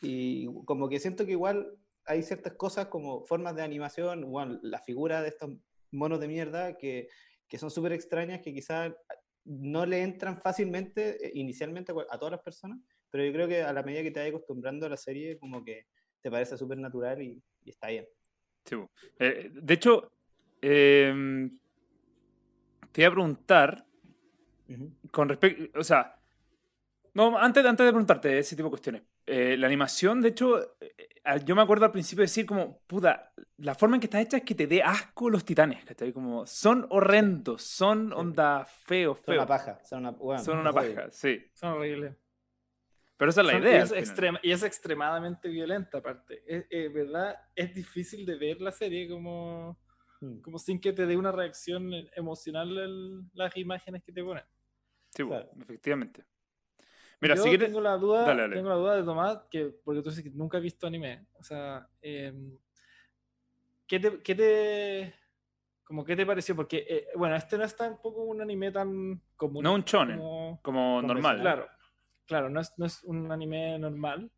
y 0.00 0.46
como 0.64 0.88
que 0.88 1.00
siento 1.00 1.24
que 1.24 1.32
igual 1.32 1.76
hay 2.04 2.22
ciertas 2.22 2.54
cosas 2.54 2.86
como 2.86 3.24
formas 3.24 3.56
de 3.56 3.62
animación, 3.62 4.30
bueno, 4.30 4.58
la 4.62 4.80
figura 4.80 5.22
de 5.22 5.28
estos 5.28 5.50
monos 5.90 6.20
de 6.20 6.28
mierda 6.28 6.76
que, 6.76 7.08
que 7.48 7.58
son 7.58 7.70
súper 7.70 7.92
extrañas, 7.92 8.40
que 8.40 8.54
quizás 8.54 8.92
no 9.44 9.86
le 9.86 10.02
entran 10.02 10.40
fácilmente 10.40 11.26
eh, 11.26 11.32
inicialmente 11.34 11.92
a 12.10 12.18
todas 12.18 12.32
las 12.32 12.42
personas, 12.42 12.78
pero 13.10 13.24
yo 13.24 13.32
creo 13.32 13.48
que 13.48 13.62
a 13.62 13.72
la 13.72 13.82
medida 13.82 14.02
que 14.02 14.10
te 14.10 14.20
vayas 14.20 14.34
acostumbrando 14.34 14.86
a 14.86 14.90
la 14.90 14.96
serie, 14.96 15.38
como 15.38 15.64
que 15.64 15.86
te 16.20 16.30
parece 16.30 16.56
súper 16.56 16.78
natural 16.78 17.22
y, 17.22 17.42
y 17.64 17.70
está 17.70 17.88
bien. 17.88 18.06
Sí. 18.64 18.76
Eh, 19.18 19.50
de 19.52 19.74
hecho, 19.74 20.12
em, 20.60 21.56
te 22.92 23.02
iba 23.02 23.08
a 23.08 23.12
preguntar 23.12 23.86
con 25.12 25.28
respecto, 25.28 25.78
o 25.78 25.84
sea, 25.84 26.18
no, 27.14 27.38
antes, 27.38 27.64
antes 27.64 27.86
de 27.86 27.92
preguntarte 27.92 28.38
ese 28.38 28.56
tipo 28.56 28.66
de 28.66 28.70
cuestiones, 28.70 29.02
eh, 29.26 29.56
la 29.56 29.66
animación, 29.66 30.20
de 30.22 30.28
hecho, 30.28 30.76
eh, 30.80 30.94
eh, 30.98 31.40
yo 31.44 31.56
me 31.56 31.62
acuerdo 31.62 31.84
al 31.84 31.92
principio 31.92 32.22
decir 32.22 32.46
como, 32.46 32.78
puta, 32.86 33.32
la 33.58 33.74
forma 33.74 33.96
en 33.96 34.00
que 34.00 34.06
está 34.06 34.20
hecha 34.20 34.36
es 34.36 34.44
que 34.44 34.54
te 34.54 34.66
dé 34.66 34.82
asco 34.82 35.28
los 35.30 35.44
titanes, 35.44 35.84
¿cachai? 35.84 36.12
Como, 36.12 36.46
son 36.46 36.86
horrendos, 36.90 37.62
son 37.62 38.08
Sí. 38.08 38.14
onda 38.16 38.64
feos, 38.64 39.20
Son 39.24 39.34
una 39.34 39.46
paja, 39.46 39.78
son 39.84 39.98
una, 40.00 40.10
weón, 40.10 40.44
Son 40.44 40.58
una 40.58 40.72
paja, 40.72 41.10
sí. 41.10 41.44
Son 41.54 41.72
horribles. 41.72 42.14
Pero 43.16 43.30
esa 43.30 43.40
es 43.40 43.46
la 43.46 43.52
Son- 43.54 43.62
idea. 43.62 43.78
Y 43.78 43.82
es, 43.82 43.92
extrema- 43.92 44.40
y 44.42 44.50
es 44.52 44.62
extremadamente 44.62 45.48
violenta, 45.48 45.98
aparte. 45.98 46.42
Es, 46.46 46.66
eh, 46.70 46.88
¿Verdad? 46.88 47.34
Es 47.54 47.74
difícil 47.74 48.26
de 48.26 48.36
ver 48.36 48.60
la 48.60 48.72
serie 48.72 49.08
como, 49.08 49.78
Mm, 50.20 50.40
como 50.40 50.58
sin 50.58 50.80
que 50.80 50.92
te 50.94 51.04
dé 51.06 51.14
una 51.16 51.30
reacción 51.32 51.90
emocional 52.14 52.76
el- 52.78 53.22
las 53.34 53.54
imágenes 53.56 54.02
que 54.02 54.12
te 54.12 54.22
ponen. 54.24 54.44
Sí, 55.10 55.22
bu, 55.22 55.28
Claro. 55.30 55.50
efectivamente. 55.60 56.24
Mira, 57.20 57.34
Yo 57.34 57.42
si 57.44 57.48
quieres... 57.48 57.68
tengo 57.68 57.80
la 57.80 57.96
duda, 57.96 58.24
Dale, 58.24 58.42
dale. 58.42 58.56
tengo 58.56 58.68
la 58.68 58.74
duda 58.74 58.96
de 58.96 59.02
Tomás, 59.02 59.38
que, 59.50 59.74
porque 59.84 60.02
tú 60.02 60.10
dices 60.10 60.22
que 60.24 60.30
nunca 60.30 60.58
has 60.58 60.62
visto 60.62 60.86
anime. 60.86 61.26
O 61.38 61.42
sea, 61.42 61.88
em, 62.02 62.56
¿qué, 63.86 64.00
te, 64.00 64.22
qué 64.22 64.34
te- 64.34 65.14
como, 65.84 66.04
¿qué 66.04 66.16
te 66.16 66.26
pareció? 66.26 66.54
Porque, 66.56 66.84
eh, 66.88 67.06
bueno, 67.16 67.36
este 67.36 67.56
no 67.56 67.64
es 67.64 67.76
tampoco 67.76 68.22
un 68.24 68.40
anime 68.42 68.72
tan 68.72 69.20
común. 69.36 69.62
No 69.62 69.74
un 69.74 69.82
shonen, 69.82 70.18
como- 70.18 70.60
como 70.62 71.02
normal. 71.02 71.40
Claro, 71.40 71.68
claro, 72.26 72.50
no 72.50 72.60
es, 72.60 72.72
no 72.76 72.86
es 72.86 73.02
un 73.04 73.30
anime 73.32 73.78
normal, 73.78 74.30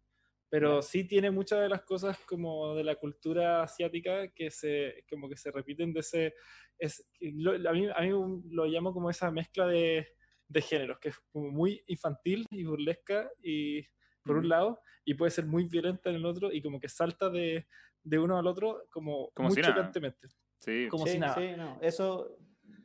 pero 0.50 0.80
sí 0.82 1.04
tiene 1.04 1.30
muchas 1.30 1.61
de 1.61 1.68
las 1.68 1.82
cosas 1.82 2.18
como 2.26 2.75
de 2.75 2.85
la 2.85 2.94
cultura 2.97 3.62
asiática 3.62 4.28
que 4.28 4.50
se, 4.50 5.04
como 5.11 5.28
que 5.28 5.37
se 5.37 5.50
repiten 5.50 5.92
de 5.92 6.00
ese, 6.00 6.35
es, 6.78 7.08
lo- 7.20 7.68
a, 7.68 7.73
mí, 7.73 7.88
a 7.94 8.00
mí 8.02 8.42
lo 8.50 8.66
llamo 8.66 8.92
como 8.92 9.11
esa 9.11 9.30
mezcla 9.30 9.66
de, 9.66 10.06
de 10.49 10.62
géneros, 10.62 10.99
que 10.99 11.11
es 11.11 11.17
como 11.33 11.50
muy 11.50 11.83
infantil 11.87 12.47
y 12.50 12.64
burlesca 12.64 13.31
y 13.43 13.83
por 14.25 14.37
un 14.37 14.49
lado, 14.49 14.81
y 15.05 15.14
puede 15.14 15.31
ser 15.31 15.47
muy 15.47 15.64
violenta 15.64 16.11
en 16.11 16.17
el 16.17 16.26
otro, 16.26 16.52
y 16.52 16.61
como 16.61 16.78
que 16.78 16.88
salta 16.88 17.31
de, 17.31 17.67
de 18.02 18.19
uno 18.19 18.38
al 18.38 18.47
otro 18.47 18.85
como, 18.90 19.31
Como 19.31 19.49
muy 19.49 19.57
si 19.57 19.62
chocantemente. 19.62 20.28
Sí. 20.59 20.88
Como 20.90 21.07
sí, 21.07 21.12
si 21.12 21.19
nada. 21.19 21.35
sí, 21.35 21.57
no, 21.57 21.78
eso 21.81 22.37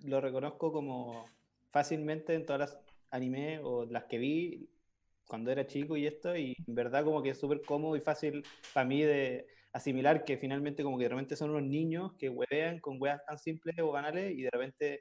lo 0.05 0.21
reconozco 0.21 0.71
como 0.71 1.25
fácilmente 1.71 2.33
en 2.33 2.45
todas 2.45 2.59
las 2.59 2.79
anime 3.11 3.59
o 3.59 3.85
las 3.85 4.05
que 4.05 4.17
vi 4.17 4.69
cuando 5.25 5.51
era 5.51 5.65
chico 5.65 5.97
y 5.97 6.05
esto, 6.07 6.35
y 6.37 6.55
en 6.67 6.75
verdad 6.75 7.03
como 7.03 7.21
que 7.21 7.29
es 7.29 7.39
súper 7.39 7.61
cómodo 7.61 7.95
y 7.95 8.01
fácil 8.01 8.43
para 8.73 8.85
mí 8.85 9.01
de 9.01 9.47
asimilar 9.73 10.23
que 10.23 10.37
finalmente 10.37 10.83
como 10.83 10.97
que 10.97 11.05
de 11.05 11.09
repente 11.09 11.35
son 11.35 11.49
unos 11.49 11.63
niños 11.63 12.13
que 12.17 12.29
huevean 12.29 12.79
con 12.79 13.01
huevas 13.01 13.25
tan 13.25 13.37
simples 13.37 13.75
o 13.79 13.91
banales 13.91 14.31
y 14.31 14.43
de 14.43 14.49
repente 14.51 14.99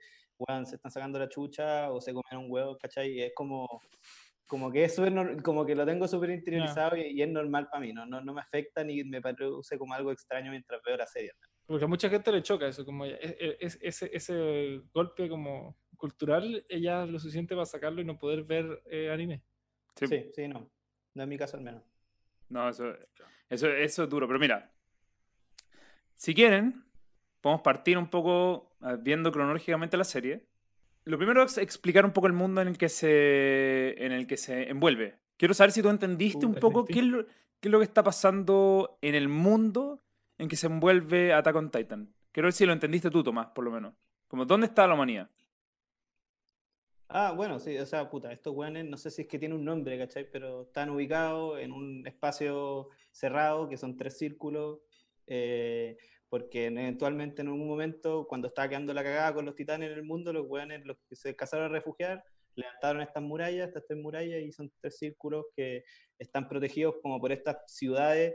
se 0.64 0.76
están 0.76 0.91
sacando 0.91 1.19
la 1.19 1.29
chucha 1.29 1.91
o 1.93 2.00
se 2.00 2.12
comen 2.12 2.45
un 2.45 2.50
huevo, 2.50 2.76
¿cachai? 2.79 3.12
Y 3.12 3.23
es 3.23 3.33
como, 3.35 3.67
como 4.47 4.71
que 4.71 4.85
es 4.85 5.00
como 5.43 5.64
que 5.64 5.75
lo 5.75 5.87
tengo 5.87 6.09
súper 6.09 6.31
interiorizado 6.31 6.97
y, 6.97 7.21
es 7.21 7.29
normal 7.29 7.69
para 7.71 7.81
mí, 7.81 7.93
¿no? 7.93 8.07
¿no? 8.07 8.21
No 8.21 8.35
me 8.35 8.41
afecta 8.41 8.83
ni 8.83 9.05
me 9.05 9.21
produce 9.21 9.79
como 9.79 9.95
algo 9.95 10.11
extraño 10.11 10.50
mientras 10.50 10.81
veo 10.85 10.97
la 10.97 11.07
serie. 11.07 11.33
Porque 11.67 11.85
a 11.85 11.88
mucha 11.88 12.09
gente 12.09 12.33
le 12.33 12.43
choca 12.43 12.67
eso, 12.67 12.85
como 12.85 13.05
es, 13.05 13.79
ese, 13.81 14.11
ese 14.12 14.83
golpe 14.93 15.29
como 15.29 15.76
cultural, 15.97 16.64
ella 16.69 17.07
lo 17.07 17.19
suficiente 17.19 17.55
para 17.55 17.67
sacarlo 17.67 18.00
y 18.00 18.05
no 18.05 18.19
poder 18.19 18.43
ver 18.43 18.83
eh, 18.87 19.11
anime. 19.11 19.43
Sí. 19.95 20.31
sí, 20.35 20.49
no. 20.49 20.69
No 21.14 21.23
en 21.23 21.29
mi 21.29 21.38
caso 21.38 21.57
al 21.57 21.62
menos. 21.62 21.83
No, 22.49 22.69
eso, 22.69 22.93
eso, 23.52 23.68
eso 23.68 24.04
es 24.04 24.09
duro. 24.09 24.26
Pero 24.26 24.38
mira, 24.38 24.73
si 26.14 26.35
quieren, 26.35 26.85
podemos 27.40 27.62
partir 27.62 27.99
un 27.99 28.09
poco 28.09 28.73
viendo 29.00 29.30
cronológicamente 29.32 29.97
la 29.97 30.04
serie. 30.04 30.47
Lo 31.04 31.18
primero 31.18 31.42
es 31.42 31.59
explicar 31.59 32.04
un 32.04 32.12
poco 32.12 32.28
el 32.28 32.32
mundo 32.32 32.61
en 32.61 32.68
el 32.68 32.78
que 32.78 32.88
se, 32.88 33.94
en 34.04 34.12
el 34.12 34.26
que 34.26 34.37
se 34.37 34.71
envuelve. 34.71 35.18
Quiero 35.37 35.52
saber 35.52 35.73
si 35.73 35.82
tú 35.82 35.88
entendiste 35.88 36.47
uh, 36.47 36.49
un 36.49 36.54
poco 36.54 36.85
qué 36.85 37.00
es, 37.00 37.04
lo, 37.04 37.26
qué 37.26 37.68
es 37.68 37.71
lo 37.71 37.78
que 37.78 37.85
está 37.85 38.04
pasando 38.04 38.99
en 39.02 39.16
el 39.16 39.28
mundo 39.28 40.00
en 40.38 40.49
que 40.49 40.56
se 40.56 40.68
envuelve 40.68 41.32
Attack 41.32 41.56
on 41.56 41.71
Titan. 41.71 42.14
Quiero 42.30 42.47
ver 42.47 42.52
si 42.52 42.64
lo 42.64 42.73
entendiste 42.73 43.11
tú, 43.11 43.25
Tomás, 43.25 43.49
por 43.49 43.64
lo 43.64 43.73
menos. 43.73 43.94
Como, 44.28 44.44
¿dónde 44.44 44.66
está 44.66 44.87
la 44.87 44.94
humanidad? 44.94 45.28
Ah, 47.09 47.32
bueno, 47.37 47.59
sí, 47.59 47.76
o 47.76 47.85
sea, 47.85 48.09
puta, 48.09 48.32
estos 48.32 48.54
weones, 48.54 48.87
no 48.87 48.97
sé 48.97 49.11
si 49.11 49.23
es 49.23 49.28
que 49.28 49.38
tiene 49.38 49.54
un 49.54 49.64
nombre, 49.64 49.99
¿cachai? 49.99 50.30
Pero 50.30 50.62
están 50.62 50.88
ubicados 50.88 51.59
en 51.61 51.73
un 51.73 52.06
espacio 52.06 52.88
cerrado, 53.12 53.69
que 53.69 53.76
son 53.76 53.97
tres 53.97 54.19
círculos, 54.19 54.81
eh, 55.26 55.97
porque 56.28 56.66
eventualmente 56.66 57.42
en 57.42 57.49
algún 57.49 57.69
momento, 57.69 58.26
cuando 58.26 58.49
estaba 58.49 58.69
quedando 58.69 58.95
la 58.95 59.04
cagada 59.04 59.35
con 59.35 59.45
los 59.45 59.54
titanes 59.54 59.90
en 59.90 59.99
el 59.99 60.04
mundo, 60.04 60.33
los 60.33 60.49
weones, 60.49 60.85
los 60.85 60.97
que 61.09 61.14
se 61.14 61.37
casaron 61.37 61.66
a 61.66 61.69
refugiar, 61.69 62.25
levantaron 62.54 63.02
estas 63.02 63.23
murallas, 63.23 63.69
estas 63.69 63.87
tres 63.87 64.00
murallas, 64.00 64.42
y 64.42 64.52
son 64.52 64.73
tres 64.81 64.99
círculos 64.99 65.47
que 65.54 65.85
están 66.19 66.49
protegidos 66.49 66.97
como 67.02 67.21
por 67.21 67.33
estas 67.33 67.59
ciudades 67.66 68.35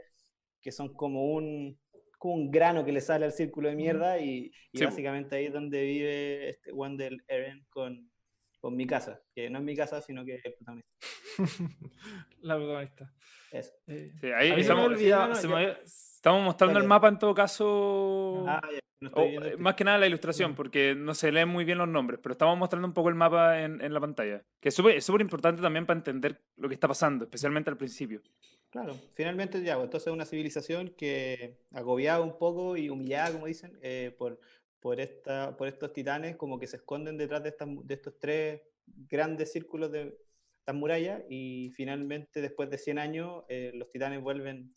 que 0.61 0.71
son 0.71 0.93
como 0.93 1.33
un, 1.33 1.79
como 2.17 2.33
un 2.33 2.51
grano 2.51 2.83
que 2.83 2.91
le 2.91 3.01
sale 3.01 3.25
al 3.25 3.31
círculo 3.31 3.69
de 3.69 3.75
mierda, 3.75 4.19
y, 4.19 4.51
básicamente 4.73 5.35
ahí 5.35 5.45
es 5.45 5.53
donde 5.53 5.81
vive 5.81 6.49
este 6.49 6.73
Wendell 6.73 7.23
Eren 7.27 7.65
con 7.69 8.11
con 8.59 8.75
mi 8.75 8.87
casa, 8.87 9.21
que 9.33 9.49
no 9.49 9.59
es 9.59 9.63
mi 9.63 9.75
casa, 9.75 10.01
sino 10.01 10.25
que 10.25 10.35
es 10.35 10.45
el 10.45 10.53
protagonista. 10.53 10.89
la 12.41 12.55
protagonista. 12.55 13.13
Eso. 13.51 13.73
Eh, 13.87 14.11
sí, 14.19 14.27
ahí 14.31 14.51
estamos, 14.57 14.99
estamos, 14.99 16.43
mostrando 16.43 16.79
el 16.79 16.85
mapa 16.85 17.07
en 17.07 17.19
todo 17.19 17.33
caso. 17.33 18.45
Ah, 18.47 18.61
eh, 18.99 19.55
más 19.57 19.75
que 19.75 19.83
nada 19.83 19.99
la 19.99 20.07
ilustración, 20.07 20.55
porque 20.55 20.95
no 20.95 21.13
se 21.13 21.31
leen 21.31 21.47
muy 21.49 21.63
bien 21.63 21.77
los 21.77 21.87
nombres, 21.87 22.19
pero 22.21 22.33
estamos 22.33 22.57
mostrando 22.57 22.87
un 22.87 22.93
poco 22.93 23.09
el 23.09 23.15
mapa 23.15 23.61
en, 23.61 23.79
en 23.79 23.93
la 23.93 23.99
pantalla, 23.99 24.43
que 24.59 24.69
es 24.69 24.75
súper 24.75 25.21
importante 25.21 25.61
también 25.61 25.85
para 25.85 25.99
entender 25.99 26.41
lo 26.55 26.67
que 26.67 26.73
está 26.73 26.87
pasando, 26.87 27.25
especialmente 27.25 27.69
al 27.69 27.77
principio. 27.77 28.21
Claro, 28.69 28.95
finalmente 29.13 29.61
ya, 29.63 29.75
pues, 29.75 29.85
entonces 29.85 30.07
es 30.07 30.13
una 30.13 30.25
civilización 30.25 30.89
que 30.97 31.57
agobiada 31.71 32.21
un 32.21 32.37
poco 32.37 32.75
y 32.75 32.89
humillada, 32.89 33.31
como 33.31 33.45
dicen, 33.45 33.77
eh, 33.81 34.13
por, 34.17 34.39
por, 34.87 35.01
esta, 35.01 35.57
por 35.57 35.67
estos 35.67 35.91
titanes 35.91 36.37
como 36.37 36.57
que 36.57 36.65
se 36.65 36.77
esconden 36.77 37.17
detrás 37.17 37.43
de, 37.43 37.49
estas, 37.49 37.67
de 37.83 37.93
estos 37.93 38.17
tres 38.17 38.61
grandes 38.85 39.51
círculos 39.51 39.91
de 39.91 40.17
estas 40.59 40.75
murallas 40.75 41.23
y 41.29 41.73
finalmente 41.75 42.39
después 42.39 42.69
de 42.69 42.77
100 42.77 42.97
años 42.97 43.43
eh, 43.49 43.73
los 43.75 43.89
titanes 43.89 44.21
vuelven, 44.21 44.73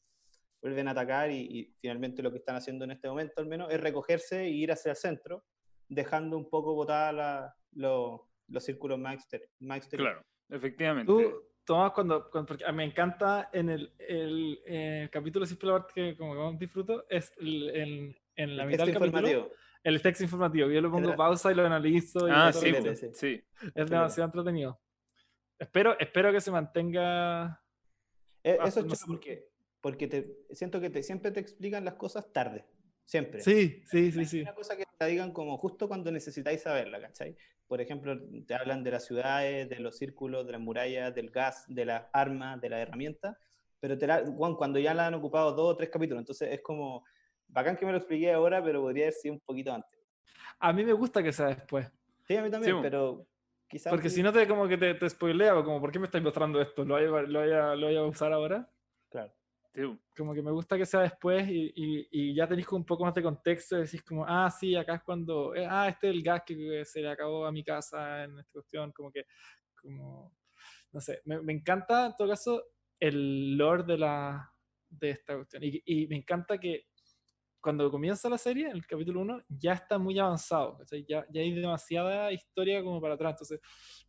vuelven 0.60 0.88
a 0.88 0.90
atacar 0.90 1.30
y, 1.30 1.72
finalmente 1.80 2.24
lo 2.24 2.32
que 2.32 2.38
están 2.38 2.56
haciendo 2.56 2.84
en 2.84 2.90
este 2.90 3.06
momento 3.06 3.34
al 3.40 3.46
menos 3.46 3.72
es 3.72 3.80
recogerse 3.80 4.40
e 4.40 4.48
ir 4.50 4.72
hacia 4.72 4.90
el 4.90 4.96
centro 4.96 5.44
dejando 5.86 6.36
un 6.36 6.50
poco 6.50 6.74
botadas 6.74 7.54
los, 7.70 8.20
los 8.48 8.64
círculos 8.64 8.98
más, 8.98 9.28
Claro, 9.90 10.26
efectivamente. 10.48 11.06
Tú, 11.06 11.40
Tomás, 11.62 11.92
cuando, 11.92 12.28
porque 12.32 12.64
me 12.72 12.82
encanta 12.82 13.48
en 13.52 13.68
el, 13.68 13.94
el, 13.96 14.60
eh, 14.66 15.08
capítulo, 15.12 15.46
siempre 15.46 15.68
la 15.68 15.78
parte 15.78 15.94
que 15.94 16.16
como 16.16 16.52
disfruto, 16.54 17.06
es 17.08 17.32
en, 17.38 18.16
en 18.34 18.56
la 18.56 18.64
mitad 18.64 18.86
del 18.86 18.94
capítulo 18.94 19.52
el 19.82 20.02
texto 20.02 20.24
informativo. 20.24 20.70
Yo 20.70 20.80
le 20.80 20.88
pongo 20.88 21.14
pausa 21.16 21.50
y 21.52 21.54
lo 21.54 21.66
analizo. 21.66 22.28
Y 22.28 22.30
ah, 22.32 22.52
sí, 22.52 22.72
sí, 23.12 23.42
Es 23.74 23.90
demasiado 23.90 24.26
entretenido. 24.26 24.80
Espero, 25.58 25.98
espero 25.98 26.32
que 26.32 26.40
se 26.40 26.50
mantenga. 26.50 27.62
E, 28.42 28.58
eso 28.64 28.80
es 28.80 29.04
porque, 29.06 29.48
porque 29.80 30.06
te, 30.06 30.38
siento 30.52 30.80
que 30.80 30.90
te, 30.90 31.02
siempre 31.02 31.30
te 31.30 31.40
explican 31.40 31.84
las 31.84 31.94
cosas 31.94 32.32
tarde. 32.32 32.64
Siempre. 33.04 33.40
Sí, 33.40 33.82
sí, 33.86 34.12
sí, 34.12 34.24
sí. 34.24 34.40
Una 34.42 34.54
cosa 34.54 34.76
que 34.76 34.84
te 34.96 35.06
digan 35.06 35.32
como 35.32 35.58
justo 35.58 35.88
cuando 35.88 36.12
necesitáis 36.12 36.62
saberla, 36.62 37.00
¿cachai? 37.00 37.36
Por 37.66 37.80
ejemplo, 37.80 38.16
te 38.46 38.54
hablan 38.54 38.84
de 38.84 38.92
las 38.92 39.04
ciudades, 39.04 39.68
de 39.68 39.80
los 39.80 39.96
círculos, 39.96 40.46
de 40.46 40.52
las 40.52 40.60
murallas, 40.60 41.14
del 41.14 41.30
gas, 41.30 41.64
de 41.68 41.84
las 41.84 42.06
armas, 42.12 42.60
de 42.60 42.68
las 42.68 42.80
herramientas, 42.80 43.36
pero 43.80 43.98
te 43.98 44.06
la, 44.06 44.22
cuando 44.56 44.78
ya 44.78 44.94
la 44.94 45.06
han 45.06 45.14
ocupado 45.14 45.52
dos 45.52 45.74
o 45.74 45.76
tres 45.76 45.90
capítulos, 45.90 46.20
entonces 46.20 46.52
es 46.52 46.60
como, 46.62 47.04
bacán 47.52 47.76
que 47.76 47.86
me 47.86 47.92
lo 47.92 47.98
expliqué 47.98 48.32
ahora, 48.32 48.62
pero 48.62 48.80
podría 48.80 49.04
haber 49.04 49.14
sido 49.14 49.34
un 49.34 49.40
poquito 49.40 49.72
antes. 49.72 50.00
A 50.58 50.72
mí 50.72 50.84
me 50.84 50.92
gusta 50.92 51.22
que 51.22 51.32
sea 51.32 51.46
después. 51.46 51.90
Sí, 52.22 52.36
a 52.36 52.42
mí 52.42 52.50
también, 52.50 52.80
pero 52.82 53.26
quizás... 53.68 53.90
Porque 53.90 54.10
si 54.10 54.22
no 54.22 54.32
te 54.32 54.46
como 54.46 54.68
que 54.68 54.76
te, 54.76 54.94
te 54.94 55.08
spoilea, 55.08 55.58
o 55.58 55.64
como, 55.64 55.80
¿por 55.80 55.90
qué 55.90 55.98
me 55.98 56.04
estáis 56.06 56.22
mostrando 56.22 56.60
esto? 56.60 56.84
¿Lo 56.84 56.94
voy, 56.94 57.04
a, 57.04 57.22
lo, 57.22 57.76
lo 57.76 58.00
a 58.00 58.06
usar 58.06 58.32
ahora? 58.32 58.70
Claro. 59.08 59.32
Como 60.16 60.34
que 60.34 60.42
me 60.42 60.50
gusta 60.50 60.76
que 60.76 60.84
sea 60.84 61.00
después 61.00 61.48
y, 61.48 61.72
y, 62.10 62.34
ya 62.34 62.46
tenéis 62.48 62.68
un 62.72 62.84
poco 62.84 63.04
más 63.04 63.14
de 63.14 63.22
contexto 63.22 63.78
y 63.78 63.82
decís 63.82 64.02
como, 64.02 64.24
ah, 64.26 64.50
sí, 64.50 64.74
acá 64.74 64.96
es 64.96 65.02
cuando, 65.02 65.54
eh, 65.54 65.66
ah, 65.68 65.88
este 65.88 66.08
es 66.08 66.14
el 66.16 66.22
gas 66.22 66.42
que 66.44 66.84
se 66.84 67.00
le 67.00 67.08
acabó 67.08 67.46
a 67.46 67.52
mi 67.52 67.62
casa 67.62 68.24
en 68.24 68.38
esta 68.38 68.52
cuestión, 68.52 68.90
como 68.90 69.12
que, 69.12 69.26
como, 69.80 70.34
no 70.92 71.00
sé, 71.00 71.22
me, 71.24 71.40
me 71.40 71.52
encanta 71.52 72.06
en 72.06 72.16
todo 72.16 72.28
caso 72.28 72.64
el 72.98 73.56
lore 73.56 73.84
de, 73.84 73.98
la, 73.98 74.52
de 74.88 75.10
esta 75.10 75.36
cuestión 75.36 75.62
y, 75.62 75.80
y 75.84 76.08
me 76.08 76.16
encanta 76.16 76.58
que 76.58 76.89
cuando 77.60 77.90
comienza 77.90 78.28
la 78.28 78.38
serie, 78.38 78.66
en 78.66 78.76
el 78.76 78.86
capítulo 78.86 79.20
1, 79.20 79.42
ya 79.48 79.74
está 79.74 79.98
muy 79.98 80.18
avanzado. 80.18 80.78
Ya, 81.06 81.26
ya 81.30 81.40
hay 81.40 81.52
demasiada 81.52 82.32
historia 82.32 82.82
como 82.82 83.00
para 83.00 83.14
atrás. 83.14 83.32
Entonces, 83.32 83.60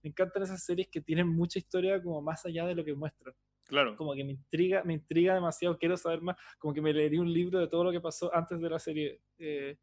me 0.02 0.10
encantan 0.10 0.44
esas 0.44 0.64
series 0.64 0.88
que 0.88 1.02
tienen 1.02 1.28
mucha 1.28 1.60
historia 1.60 2.02
como 2.02 2.22
más 2.22 2.46
allá 2.46 2.66
de 2.66 2.76
lo 2.76 2.86
que 2.86 2.94
muestran. 2.94 3.36
Claro. 3.66 3.96
Como 3.96 4.14
que 4.14 4.24
me 4.24 4.32
intriga, 4.32 4.84
me 4.84 4.94
intriga 4.94 5.34
demasiado, 5.34 5.78
quiero 5.78 5.98
saber 5.98 6.22
más. 6.22 6.38
Como 6.58 6.74
que 6.74 6.82
me 6.82 6.94
leería 6.94 7.22
un 7.22 7.32
libro 7.32 7.60
de 7.60 7.68
todo 7.68 7.84
lo 7.84 7.92
que 7.92 8.02
pasó 8.02 8.34
antes 8.34 8.60
de 8.60 8.70
la 8.70 8.80
serie. 8.80 9.22
Eh, 9.38 9.78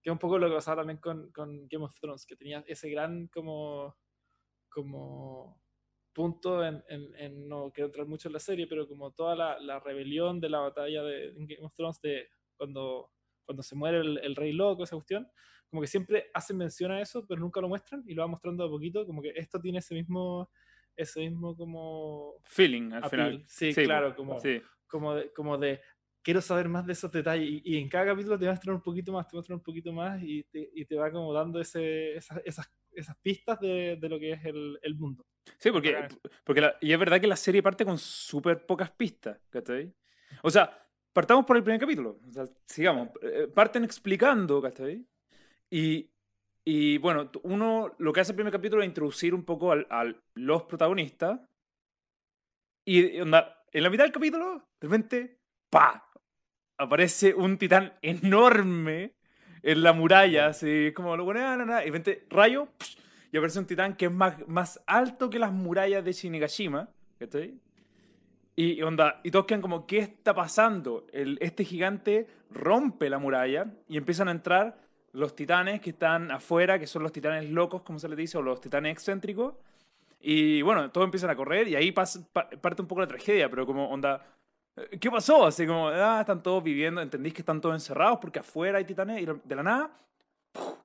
que 0.00 0.10
es 0.10 0.12
un 0.12 0.18
poco 0.18 0.38
lo 0.38 0.48
que 0.48 0.54
pasaba 0.54 0.78
también 0.78 0.98
con, 0.98 1.30
con, 1.30 1.68
Game 1.68 1.84
of 1.84 1.94
Thrones, 2.00 2.26
que 2.26 2.34
tenía 2.34 2.64
ese 2.66 2.90
gran 2.90 3.28
como, 3.28 3.96
como 4.68 5.62
punto 6.12 6.64
en, 6.64 6.82
en, 6.88 7.48
no 7.48 7.70
quiero 7.72 7.86
entrar 7.86 8.06
mucho 8.08 8.28
en 8.28 8.32
la 8.32 8.40
serie, 8.40 8.66
pero 8.66 8.88
como 8.88 9.12
toda 9.12 9.36
la, 9.36 9.60
la 9.60 9.78
rebelión 9.78 10.40
de 10.40 10.48
la 10.48 10.58
batalla 10.58 11.04
de 11.04 11.32
Game 11.36 11.64
of 11.64 11.74
Thrones 11.74 12.00
de 12.00 12.28
cuando, 12.62 13.10
cuando 13.44 13.64
se 13.64 13.74
muere 13.74 13.98
el, 13.98 14.36
rey 14.36 14.52
loco, 14.52 14.84
esa 14.84 14.94
cuestión, 14.94 15.28
como 15.68 15.82
que 15.82 15.88
siempre 15.88 16.30
hacen 16.32 16.56
mención 16.56 16.92
a 16.92 17.00
eso, 17.00 17.26
pero 17.26 17.40
nunca 17.40 17.60
lo 17.60 17.68
muestran 17.68 18.04
y 18.06 18.14
lo 18.14 18.22
va 18.22 18.28
mostrando 18.28 18.64
a 18.64 18.70
poquito, 18.70 19.04
como 19.04 19.20
que 19.20 19.32
esto 19.34 19.60
tiene 19.60 19.80
ese 19.80 19.96
mismo, 19.96 20.48
ese 20.94 21.28
mismo 21.28 21.56
como... 21.56 22.34
Feeling 22.44 22.92
al 22.92 23.10
final. 23.10 23.44
Sí, 23.48 23.74
claro, 23.74 24.14
como, 24.14 24.40
como, 24.86 25.14
de, 25.16 25.32
como 25.32 25.58
de 25.58 25.80
quiero 26.22 26.40
saber 26.40 26.68
más 26.68 26.86
de 26.86 26.92
esos 26.92 27.10
detalles 27.10 27.62
y, 27.64 27.78
en 27.78 27.88
cada 27.88 28.06
capítulo 28.06 28.38
te 28.38 28.46
mostrar 28.46 28.76
un 28.76 28.82
poquito 28.82 29.12
más, 29.12 29.26
te 29.26 29.34
muestra 29.34 29.56
un 29.56 29.62
poquito 29.62 29.92
más 29.92 30.22
y 30.22 30.44
te, 30.44 30.70
y 30.72 30.84
te 30.84 30.94
va 30.94 31.10
como 31.10 31.32
dando 31.32 31.60
ese, 31.60 32.14
esas, 32.14 32.40
esas, 32.44 32.72
esas 32.92 33.16
pistas 33.16 33.58
de, 33.58 33.98
de, 34.00 34.08
lo 34.08 34.20
que 34.20 34.34
es 34.34 34.44
el, 34.44 34.78
el 34.82 34.94
mundo. 34.94 35.26
Sí, 35.58 35.72
porque, 35.72 36.06
porque 36.44 36.74
y 36.80 36.92
es 36.92 36.98
verdad 37.00 37.20
que 37.20 37.26
la 37.26 37.34
serie 37.34 37.60
parte 37.60 37.84
con 37.84 37.98
súper 37.98 38.64
pocas 38.64 38.92
pistas, 38.92 39.40
¿cachai? 39.50 39.92
O 40.44 40.50
sea, 40.50 40.81
partamos 41.12 41.44
por 41.44 41.56
el 41.56 41.62
primer 41.62 41.80
capítulo. 41.80 42.18
sigamos. 42.66 43.08
Eh, 43.22 43.48
parten 43.52 43.84
explicando, 43.84 44.60
¿cachai? 44.60 45.06
Y, 45.70 46.10
y 46.64 46.98
bueno, 46.98 47.30
uno 47.42 47.94
lo 47.98 48.12
que 48.12 48.20
hace 48.20 48.32
el 48.32 48.36
primer 48.36 48.52
capítulo 48.52 48.82
es 48.82 48.88
introducir 48.88 49.34
un 49.34 49.44
poco 49.44 49.72
a 49.72 50.14
los 50.34 50.62
protagonistas. 50.64 51.40
Y 52.84 53.20
onda, 53.20 53.64
en 53.72 53.82
la 53.82 53.90
mitad 53.90 54.04
del 54.04 54.12
capítulo, 54.12 54.68
de 54.80 54.88
repente, 54.88 55.38
¡pa! 55.70 56.10
Aparece 56.78 57.34
un 57.34 57.58
titán 57.58 57.94
enorme 58.02 59.14
en 59.62 59.82
la 59.82 59.92
muralla, 59.92 60.48
así 60.48 60.92
como 60.94 61.16
lo 61.16 61.24
pone, 61.24 61.40
y 61.40 61.44
de 61.44 61.84
repente, 61.84 62.26
rayo, 62.28 62.68
y 63.30 63.36
aparece 63.36 63.60
un 63.60 63.66
titán 63.66 63.96
que 63.96 64.06
es 64.06 64.12
más, 64.12 64.36
más 64.48 64.82
alto 64.86 65.30
que 65.30 65.38
las 65.38 65.52
murallas 65.52 66.04
de 66.04 66.12
Shinigashima, 66.12 66.88
¿cachai? 67.18 67.54
Y, 68.54 68.82
onda, 68.82 69.20
y 69.22 69.30
todos 69.30 69.46
quedan 69.46 69.62
como, 69.62 69.86
¿qué 69.86 69.98
está 69.98 70.34
pasando? 70.34 71.06
El, 71.12 71.38
este 71.40 71.64
gigante 71.64 72.26
rompe 72.50 73.08
la 73.08 73.18
muralla 73.18 73.66
y 73.88 73.96
empiezan 73.96 74.28
a 74.28 74.32
entrar 74.32 74.76
los 75.12 75.34
titanes 75.34 75.80
que 75.80 75.90
están 75.90 76.30
afuera, 76.30 76.78
que 76.78 76.86
son 76.86 77.02
los 77.02 77.12
titanes 77.12 77.48
locos, 77.50 77.82
como 77.82 77.98
se 77.98 78.08
les 78.08 78.18
dice, 78.18 78.36
o 78.38 78.42
los 78.42 78.60
titanes 78.60 78.92
excéntricos. 78.92 79.54
Y 80.20 80.62
bueno, 80.62 80.90
todos 80.90 81.06
empiezan 81.06 81.30
a 81.30 81.36
correr 81.36 81.66
y 81.68 81.76
ahí 81.76 81.92
pasa, 81.92 82.20
pa- 82.32 82.48
parte 82.50 82.82
un 82.82 82.88
poco 82.88 83.00
la 83.00 83.06
tragedia, 83.08 83.48
pero 83.50 83.66
como 83.66 83.88
onda, 83.90 84.24
eh, 84.76 84.98
¿qué 85.00 85.10
pasó? 85.10 85.46
Así 85.46 85.66
como, 85.66 85.88
ah, 85.88 86.18
están 86.20 86.42
todos 86.42 86.62
viviendo, 86.62 87.00
entendís 87.02 87.34
que 87.34 87.42
están 87.42 87.60
todos 87.60 87.74
encerrados 87.74 88.18
porque 88.20 88.38
afuera 88.40 88.78
hay 88.78 88.84
titanes 88.84 89.22
y 89.22 89.26
de 89.26 89.56
la 89.56 89.62
nada, 89.62 89.90
¡puf! 90.52 90.78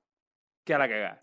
queda 0.64 0.78
la 0.78 0.88
cagada. 0.88 1.22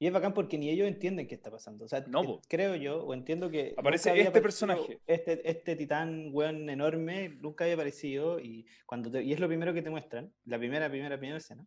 Y 0.00 0.06
es 0.06 0.12
bacán 0.12 0.32
porque 0.32 0.58
ni 0.58 0.70
ellos 0.70 0.86
entienden 0.86 1.26
qué 1.26 1.34
está 1.34 1.50
pasando. 1.50 1.84
O 1.84 1.88
sea, 1.88 2.04
No, 2.06 2.22
eh, 2.22 2.38
creo 2.48 2.76
yo, 2.76 3.04
o 3.04 3.14
entiendo 3.14 3.50
que. 3.50 3.74
Aparece 3.76 4.18
este 4.20 4.40
personaje. 4.40 5.00
Este, 5.06 5.48
este 5.48 5.74
titán, 5.74 6.28
weón, 6.32 6.70
enorme, 6.70 7.30
nunca 7.40 7.64
había 7.64 7.74
aparecido. 7.74 8.38
Y, 8.38 8.64
cuando 8.86 9.10
te- 9.10 9.22
y 9.24 9.32
es 9.32 9.40
lo 9.40 9.48
primero 9.48 9.74
que 9.74 9.82
te 9.82 9.90
muestran. 9.90 10.32
La 10.44 10.56
primera, 10.58 10.88
primera, 10.88 11.18
primera 11.18 11.38
escena. 11.38 11.66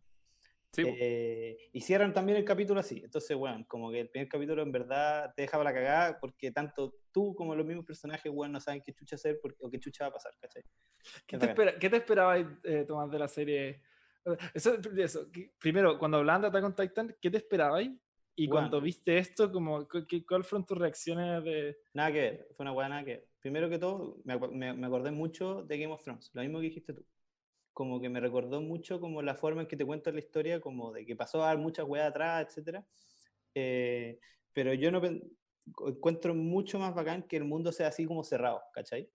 Sí. 0.74 0.82
Eh, 0.86 1.58
y 1.72 1.82
cierran 1.82 2.14
también 2.14 2.38
el 2.38 2.46
capítulo 2.46 2.80
así. 2.80 3.02
Entonces, 3.04 3.36
weón, 3.36 3.64
como 3.64 3.90
que 3.90 4.00
el 4.00 4.08
primer 4.08 4.28
capítulo 4.30 4.62
en 4.62 4.72
verdad 4.72 5.34
te 5.36 5.42
dejaba 5.42 5.64
la 5.64 5.74
cagada 5.74 6.18
porque 6.18 6.50
tanto 6.50 6.94
tú 7.12 7.34
como 7.34 7.54
los 7.54 7.66
mismos 7.66 7.84
personajes, 7.84 8.32
weón, 8.34 8.52
no 8.52 8.60
saben 8.60 8.80
qué 8.82 8.94
chucha 8.94 9.16
hacer 9.16 9.38
porque- 9.42 9.58
o 9.60 9.68
qué 9.68 9.78
chucha 9.78 10.04
va 10.04 10.08
a 10.08 10.12
pasar, 10.14 10.32
¿cachai? 10.40 10.62
¿Qué 11.26 11.36
te, 11.36 11.44
espera, 11.44 11.78
¿Qué 11.78 11.90
te 11.90 11.96
esperabas, 11.96 12.46
eh, 12.64 12.84
Tomás, 12.88 13.10
de 13.10 13.18
la 13.18 13.28
serie? 13.28 13.68
Eh, 14.24 14.36
Eso, 14.54 14.78
eso, 14.96 15.28
primero, 15.58 15.98
cuando 15.98 16.16
hablaban 16.16 16.40
de 16.40 16.48
Attack 16.48 16.64
on 16.64 16.74
Titan, 16.74 17.16
¿qué 17.20 17.30
te 17.30 17.36
esperabas? 17.36 17.86
Y 18.34 18.46
Bueno. 18.46 18.62
cuando 18.62 18.80
viste 18.80 19.18
esto, 19.18 19.52
como, 19.52 19.86
cu- 19.86 20.06
qué- 20.08 20.24
¿cuáles 20.24 20.46
fueron 20.46 20.64
tus 20.66 20.78
reacciones 20.78 21.44
de...? 21.44 21.76
Nada 21.92 22.12
que 22.12 22.20
ver, 22.20 22.48
fue 22.56 22.64
una 22.64 22.72
weá 22.72 22.88
nada 22.88 23.04
que 23.04 23.10
ver. 23.16 23.28
Primero 23.40 23.68
que 23.68 23.78
todo, 23.78 24.20
me, 24.24 24.38
me- 24.38 24.72
me 24.74 24.86
acordé 24.86 25.10
mucho 25.10 25.62
de 25.64 25.78
Game 25.78 25.92
of 25.92 26.02
Thrones, 26.02 26.30
lo 26.32 26.42
mismo 26.42 26.58
que 26.58 26.64
dijiste 26.66 26.94
tú. 26.94 27.04
Como 27.74 28.00
que 28.00 28.08
me 28.08 28.20
recordó 28.20 28.60
mucho 28.60 29.00
como 29.00 29.22
la 29.22 29.34
forma 29.34 29.62
en 29.62 29.66
que 29.68 29.76
te 29.76 29.84
cuentan 29.86 30.14
la 30.14 30.20
historia, 30.20 30.60
como 30.60 30.92
de 30.92 31.04
que 31.06 31.16
pasó 31.16 31.44
a 31.44 31.56
muchas 31.56 31.86
weas 31.86 32.08
atrás, 32.08 32.56
etc. 32.56 32.84
pero 34.52 34.74
yo 34.74 34.90
no 34.90 35.00
encuentro 35.88 36.34
mucho 36.34 36.78
más 36.78 36.94
bacán 36.94 37.22
que 37.22 37.36
el 37.36 37.44
mundo 37.44 37.72
sea 37.72 37.88
así 37.88 38.04
como 38.04 38.24
cerrado, 38.24 38.62
¿cachai? 38.74 39.10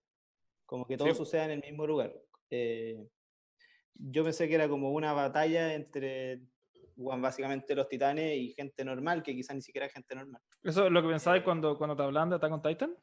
Como 0.66 0.86
que 0.88 0.98
todo 0.98 1.10
Sí. 1.10 1.16
suceda 1.16 1.46
en 1.46 1.52
el 1.52 1.62
mismo 1.62 1.86
lugar. 1.88 2.14
Eh, 2.50 3.08
yo 3.94 4.24
pensé 4.24 4.48
que 4.48 4.56
era 4.56 4.68
como 4.68 4.92
una 4.92 5.14
batalla 5.14 5.74
entre, 5.74 6.42
bueno, 6.98 7.22
básicamente 7.22 7.75
los 7.75 7.88
titanes 7.88 8.36
y 8.38 8.54
gente 8.54 8.84
normal, 8.86 9.24
que 9.24 9.36
quizás 9.36 9.56
ni 9.56 9.62
siquiera 9.62 9.88
es 9.88 9.94
gente 9.94 10.16
normal. 10.16 10.42
¿Eso 10.63 10.86
es 10.86 10.92
lo 10.92 11.01
que 11.01 11.08
pensabas 11.10 11.39
Eh, 11.39 11.44
cuando, 11.44 11.77
cuando 11.77 11.96
te 11.96 12.04
hablaban 12.04 12.30
de 12.30 12.36
Attack 12.36 12.51
on 12.54 12.62
Titan? 12.62 12.96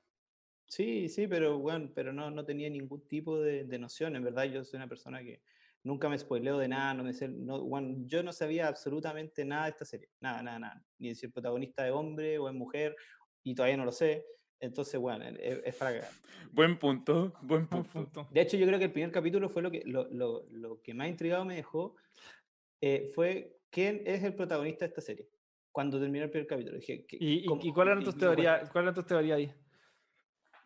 Sí, 0.66 1.08
sí, 1.08 1.26
pero 1.28 1.58
bueno, 1.58 1.92
pero 1.94 2.12
no, 2.12 2.30
no 2.30 2.44
tenía 2.44 2.68
ningún 2.70 3.06
tipo 3.06 3.40
de, 3.40 3.64
de 3.64 3.78
noción. 3.78 4.16
En 4.16 4.24
verdad, 4.24 4.44
yo 4.44 4.64
soy 4.64 4.78
una 4.78 4.88
persona 4.88 5.22
que 5.22 5.42
nunca 5.82 6.08
me 6.08 6.18
spoileo 6.18 6.58
de 6.58 6.68
nada, 6.68 6.94
no 6.94 7.04
me 7.04 7.12
sé, 7.12 7.28
no, 7.28 7.62
bueno, 7.64 7.94
yo 8.06 8.22
no 8.22 8.32
sabía 8.32 8.68
absolutamente 8.68 9.44
nada 9.44 9.64
de 9.64 9.70
esta 9.70 9.84
serie, 9.84 10.08
nada, 10.20 10.42
nada, 10.42 10.58
nada. 10.58 10.86
Ni 10.98 11.14
si 11.14 11.26
el 11.26 11.32
protagonista 11.32 11.86
es 11.86 11.92
hombre 11.92 12.38
o 12.38 12.48
es 12.48 12.54
mujer, 12.54 12.96
y 13.42 13.54
todavía 13.54 13.76
no 13.76 13.84
lo 13.84 13.92
sé. 13.92 14.26
Entonces, 14.58 14.98
bueno, 14.98 15.26
es, 15.26 15.60
es 15.64 15.76
para 15.76 15.92
cagar. 15.92 16.10
Buen 16.52 16.78
punto, 16.78 17.34
buen 17.42 17.66
Un 17.70 17.84
punto. 17.84 17.92
punto. 17.92 18.28
De 18.30 18.40
hecho, 18.40 18.56
yo 18.56 18.66
creo 18.66 18.78
que 18.78 18.86
el 18.86 18.92
primer 18.92 19.12
capítulo 19.12 19.48
fue 19.50 19.62
lo 19.62 19.70
que, 19.70 19.82
lo, 19.84 20.08
lo, 20.10 20.46
lo 20.50 20.80
que 20.82 20.94
más 20.94 21.08
intrigado 21.08 21.44
me 21.44 21.56
dejó, 21.56 21.96
eh, 22.80 23.06
fue 23.14 23.58
quién 23.74 24.02
es 24.06 24.22
el 24.22 24.34
protagonista 24.34 24.84
de 24.84 24.88
esta 24.90 25.00
serie. 25.00 25.28
Cuando 25.72 25.98
terminó 25.98 26.24
el 26.24 26.30
primer 26.30 26.46
capítulo, 26.46 26.76
dije, 26.78 27.04
¿qué- 27.04 27.16
¿Y, 27.20 27.44
y- 27.44 27.72
cuáles 27.72 27.92
eran 27.92 28.04
tus 28.04 28.16
teorías, 28.16 28.70
teorías 29.06 29.36
ahí? 29.36 29.52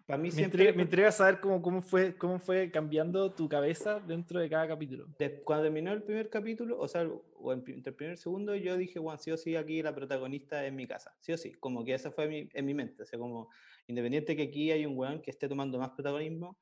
Para 0.06 0.18
mí 0.18 0.28
Me 0.28 0.32
siempre... 0.32 0.60
intriga, 0.64 0.76
me 0.76 0.82
intriga 0.82 1.12
saber 1.12 1.40
cómo, 1.40 1.60
cómo, 1.62 1.82
fue, 1.82 2.16
cómo 2.16 2.38
fue 2.38 2.70
cambiando 2.70 3.30
tu 3.32 3.48
cabeza 3.48 4.00
dentro 4.00 4.40
de 4.40 4.48
cada 4.50 4.68
capítulo. 4.68 5.06
de- 5.18 5.40
cuando 5.42 5.64
terminó 5.64 5.92
el 5.92 6.02
primer 6.02 6.28
capítulo, 6.28 6.78
o 6.78 6.88
sea, 6.88 7.06
o 7.06 7.52
entre 7.52 7.74
el 7.74 7.82
primer 7.82 8.10
y 8.10 8.12
el 8.12 8.18
segundo, 8.18 8.54
yo 8.54 8.76
dije, 8.76 8.98
bueno, 8.98 9.18
sí 9.18 9.30
o 9.30 9.36
sí, 9.38 9.56
aquí 9.56 9.82
la 9.82 9.94
protagonista 9.94 10.64
es 10.66 10.72
mi 10.72 10.86
casa, 10.86 11.14
sí 11.20 11.32
o 11.32 11.38
sí, 11.38 11.52
como 11.52 11.84
que 11.84 11.94
esa 11.94 12.10
fue 12.10 12.28
mi- 12.28 12.48
en 12.52 12.64
mi 12.66 12.74
mente, 12.74 13.02
o 13.02 13.06
sea, 13.06 13.18
como 13.18 13.48
independiente 13.86 14.36
que 14.36 14.42
aquí 14.44 14.70
hay 14.70 14.84
un 14.86 14.96
weón 14.96 15.20
que 15.22 15.30
esté 15.30 15.48
tomando 15.48 15.78
más 15.78 15.90
protagonismo, 15.90 16.58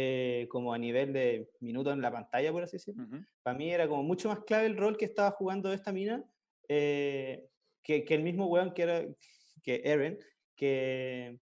eh, 0.00 0.46
como 0.48 0.72
a 0.72 0.78
nivel 0.78 1.12
de 1.12 1.50
minutos 1.60 1.92
en 1.92 2.02
la 2.02 2.12
pantalla, 2.12 2.52
por 2.52 2.62
así 2.62 2.76
decirlo, 2.76 3.02
para 3.42 3.56
mí 3.58 3.70
era 3.72 3.88
como 3.88 4.02
mucho 4.04 4.28
más 4.28 4.40
clave 4.48 4.66
el 4.66 4.76
rol 4.76 4.96
que 4.96 5.06
estaba 5.06 5.30
jugando 5.32 5.72
esta 5.72 5.92
mina 5.92 6.24
eh, 6.68 7.48
que, 7.82 8.04
que 8.04 8.14
el 8.14 8.22
mismo 8.22 8.46
weón 8.46 8.72
que 8.74 8.82
era, 8.82 9.04
que 9.64 9.80
Eren, 9.84 10.18
que, 10.54 11.38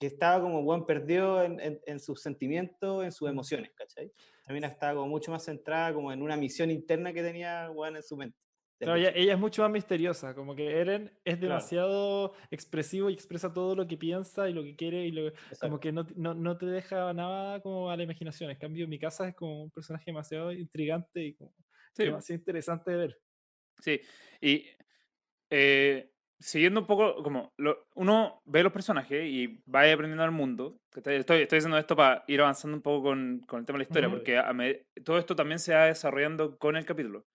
que 0.00 0.06
estaba 0.06 0.42
como 0.42 0.60
weón 0.60 0.86
perdido 0.86 1.42
en, 1.44 1.60
en- 1.60 1.80
en 1.86 2.00
sus 2.00 2.20
sentimientos, 2.20 3.04
en 3.04 3.12
sus 3.12 3.28
emociones, 3.28 3.70
¿cachai? 3.74 4.10
La 4.46 4.54
mina 4.54 4.68
estaba 4.68 4.94
como 4.94 5.08
mucho 5.08 5.30
más 5.30 5.44
centrada 5.44 5.94
como 5.94 6.12
en 6.12 6.20
una 6.22 6.36
misión 6.36 6.70
interna 6.70 7.12
que 7.12 7.22
tenía 7.22 7.70
weón 7.70 7.96
en 7.96 8.02
su 8.02 8.16
mente. 8.16 8.38
Claro, 8.80 8.98
ella, 8.98 9.10
ella 9.14 9.32
es 9.34 9.38
mucho 9.38 9.62
más 9.62 9.70
misteriosa, 9.70 10.34
como 10.34 10.54
que 10.54 10.78
Eren 10.78 11.18
es 11.24 11.40
demasiado 11.40 12.34
expresivo 12.50 13.08
y 13.08 13.14
expresa 13.14 13.52
todo 13.54 13.74
lo 13.74 13.86
que 13.86 13.96
piensa 13.96 14.48
y 14.50 14.52
lo 14.52 14.62
que 14.62 14.76
quiere 14.76 15.06
y 15.06 15.10
lo, 15.10 15.32
como 15.58 15.80
que 15.80 15.90
no, 15.90 16.06
no, 16.16 16.34
no 16.34 16.58
te 16.58 16.66
deja 16.66 17.12
nada 17.14 17.60
como 17.60 17.88
a 17.90 17.96
la 17.96 18.02
imaginación. 18.02 18.50
En 18.50 18.58
cambio, 18.58 18.86
mi 18.86 18.98
casa 18.98 19.26
es 19.28 19.34
como 19.34 19.62
un 19.64 19.70
personaje 19.70 20.04
demasiado 20.06 20.52
intrigante 20.52 21.24
y 21.24 21.34
como 21.34 21.54
Sí, 21.96 22.04
demasiado 22.04 22.38
interesante 22.40 22.90
de 22.90 22.96
ver. 22.98 23.18
Sí, 23.80 24.00
y 24.40 24.66
eh, 25.50 26.12
siguiendo 26.40 26.80
un 26.82 26.86
poco, 26.86 27.22
como 27.22 27.54
lo- 27.58 27.88
uno 27.96 28.42
ve 28.46 28.62
los 28.62 28.72
personajes 28.72 29.24
y 29.26 29.62
va 29.70 29.82
aprendiendo 29.92 30.24
al 30.24 30.32
mundo. 30.32 30.80
Estoy, 30.94 31.16
estoy, 31.16 31.46
diciendo 31.46 31.78
esto 31.78 31.96
para 31.96 32.24
ir 32.28 32.40
avanzando 32.40 32.76
un 32.76 32.82
poco 32.82 33.04
con, 33.04 33.40
con 33.48 33.60
el 33.60 33.66
tema 33.66 33.78
de 33.78 33.80
la 33.80 33.88
historia, 33.88 34.10
porque 34.10 34.38
a 34.38 34.52
me- 34.52 34.86
todo 35.04 35.18
esto 35.18 35.36
también 35.36 35.58
se 35.60 35.74
va 35.74 35.86
desarrollando 35.86 36.58
con 36.58 36.76
el 36.76 36.84
capítulo. 36.86 37.26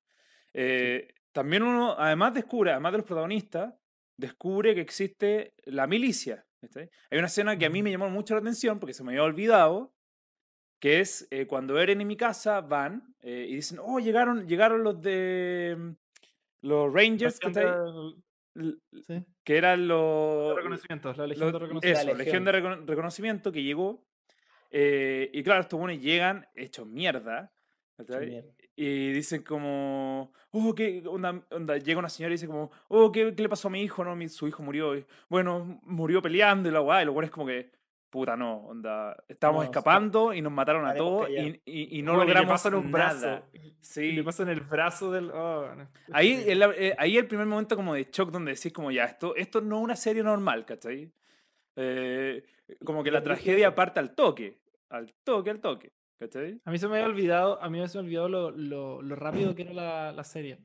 Eh, 0.54 1.10
También 1.32 1.64
uno, 1.64 1.96
además 1.98 2.34
descubre, 2.34 2.72
además 2.72 2.92
de 2.94 2.98
los 3.00 3.08
protagonistas, 3.08 3.74
descubre 4.18 4.74
que 4.76 4.82
existe 4.82 5.54
la 5.66 5.88
milicia. 5.88 6.46
¿cachai? 6.62 6.90
Hay 7.10 7.18
una 7.18 7.28
escena 7.28 7.58
que 7.58 7.66
a 7.66 7.70
mí 7.70 7.82
me 7.84 7.92
llamó 7.92 8.10
mucho 8.10 8.34
la 8.34 8.42
atención 8.42 8.80
porque 8.80 8.94
se 8.94 9.04
me 9.04 9.12
había 9.12 9.24
olvidado, 9.24 9.94
que 10.80 11.00
es 11.00 11.28
eh, 11.32 11.46
cuando 11.46 11.80
Eren 11.80 12.02
y 12.02 12.06
mi 12.06 12.18
casa 12.18 12.62
van 12.62 13.14
eh, 13.22 13.46
y 13.50 13.56
dicen, 13.56 13.80
oh, 13.82 14.00
llegaron, 14.00 14.48
llegaron 14.48 14.84
los 14.84 15.02
de 15.02 15.76
mm, 15.78 15.90
los 16.62 16.94
Rangers, 16.94 17.40
que 19.44 19.58
eran 19.58 19.88
los... 19.88 20.56
reconocimientos, 20.56 21.18
la 21.18 21.28
los- 21.28 21.38
legión 21.38 21.52
de 21.54 21.60
reconocimiento. 21.60 22.00
eso, 22.00 22.08
La 22.12 22.18
legión 22.18 22.46
de 22.46 22.52
recono- 22.52 22.86
reconocimiento 22.86 23.52
que 23.52 23.64
llegó. 23.64 24.06
eh, 24.72 25.30
y 25.34 25.44
claro, 25.44 25.62
estos 25.62 25.80
buenos 25.80 26.02
llegan 26.02 26.48
hechos 26.56 26.88
mierda. 26.88 27.54
mierda. 27.98 28.52
Y 28.82 29.12
dicen 29.12 29.44
como, 29.44 30.32
oh, 30.52 30.74
¿qué 30.74 31.04
onda, 31.06 31.44
onda? 31.52 31.76
Llega 31.78 32.00
una 32.00 32.08
señora 32.08 32.32
y 32.32 32.36
dice 32.36 32.48
como, 32.48 32.72
oh, 32.88 33.12
¿qué, 33.12 33.36
qué 33.36 33.42
le 33.44 33.50
pasó 33.50 33.68
a 33.68 33.72
mi 33.72 33.82
hijo? 33.84 34.06
No, 34.06 34.16
mi- 34.16 34.30
su 34.30 34.48
hijo 34.48 34.64
murió. 34.64 34.96
Y, 34.96 35.06
bueno, 35.28 35.82
murió 35.84 36.22
peleando 36.22 36.70
y 36.70 36.72
la 36.72 36.80
guay. 36.80 37.04
Y 37.04 37.06
lo 37.08 37.12
bueno 37.12 37.26
es 37.26 37.32
como 37.32 37.46
que, 37.46 37.70
puta, 38.10 38.38
no, 38.38 38.56
onda. 38.68 39.22
Estábamos 39.28 39.66
No, 39.66 39.70
escapando 39.70 40.34
y 40.34 40.42
nos 40.42 40.54
mataron 40.54 40.88
a 40.88 40.96
todos 40.96 41.30
y, 41.30 41.62
y- 41.66 42.00
y 42.00 42.02
no 42.04 42.14
Bueno, 42.14 42.24
logramos 42.28 42.52
pasan 42.54 42.76
un 42.76 42.90
nada. 42.90 43.20
brazo. 43.20 43.46
Sí. 43.82 44.14
le 44.14 44.24
pasan 44.24 44.48
el 44.48 44.62
brazo 44.62 45.12
del. 45.12 45.30
oh, 45.32 45.76
no, 45.76 45.90
Ahí, 46.14 46.56
la- 46.56 46.74
eh, 46.78 46.96
ahí 46.98 47.18
el 47.18 47.28
primer 47.28 47.48
momento 47.48 47.76
como 47.76 47.94
de 47.96 48.08
shock 48.10 48.32
donde 48.32 48.54
decís 48.54 48.72
como 48.72 48.92
ya, 48.92 49.04
esto, 49.04 49.36
esto 49.36 49.60
no 49.60 49.80
es 49.80 49.84
una 49.84 49.96
serie 49.98 50.24
normal, 50.24 50.66
¿cachai? 50.66 51.12
Eh, 51.76 52.44
como 52.86 53.04
que 53.04 53.12
la 53.12 53.22
tragedia 53.24 53.76
parte 53.76 54.00
al 54.00 54.16
toque, 54.16 54.58
al 54.90 55.14
toque, 55.26 55.50
al 55.50 55.60
toque, 55.60 55.92
¿cachai? 56.20 56.62
A 56.66 56.72
mí 56.72 56.78
se 56.78 56.88
me 56.88 56.96
había 56.98 57.08
olvidado, 57.08 57.62
a 57.62 57.70
mí 57.70 57.86
se 57.88 57.98
me 57.98 58.04
olvidó 58.06 58.30
lo, 58.30 58.52
lo, 58.52 59.02
lo 59.02 59.16
rápido 59.16 59.56
que 59.56 59.64
era 59.64 59.74
la, 59.74 60.12
la 60.12 60.24
serie. 60.24 60.60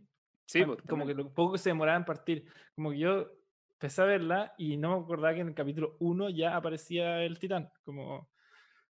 Sí, 0.47 0.61
Ah, 0.62 0.67
pues, 0.67 0.83
como 0.83 1.07
que 1.07 1.14
lo 1.14 1.33
poco 1.33 1.53
que 1.53 1.59
se 1.59 1.71
demoraba 1.71 1.97
en 1.99 2.05
partir. 2.05 2.47
Como 2.75 2.90
que 2.90 2.99
yo 2.99 3.31
empecé 3.81 4.03
a 4.03 4.05
verla 4.05 4.55
y 4.59 4.77
no 4.77 4.90
me 4.99 5.05
acordaba 5.05 5.35
que 5.35 5.40
en 5.40 5.49
el 5.49 5.55
capítulo 5.55 5.97
1 6.01 6.31
ya 6.31 6.57
aparecía 6.57 7.23
el 7.25 7.38
titán. 7.38 7.71
Como 7.85 8.29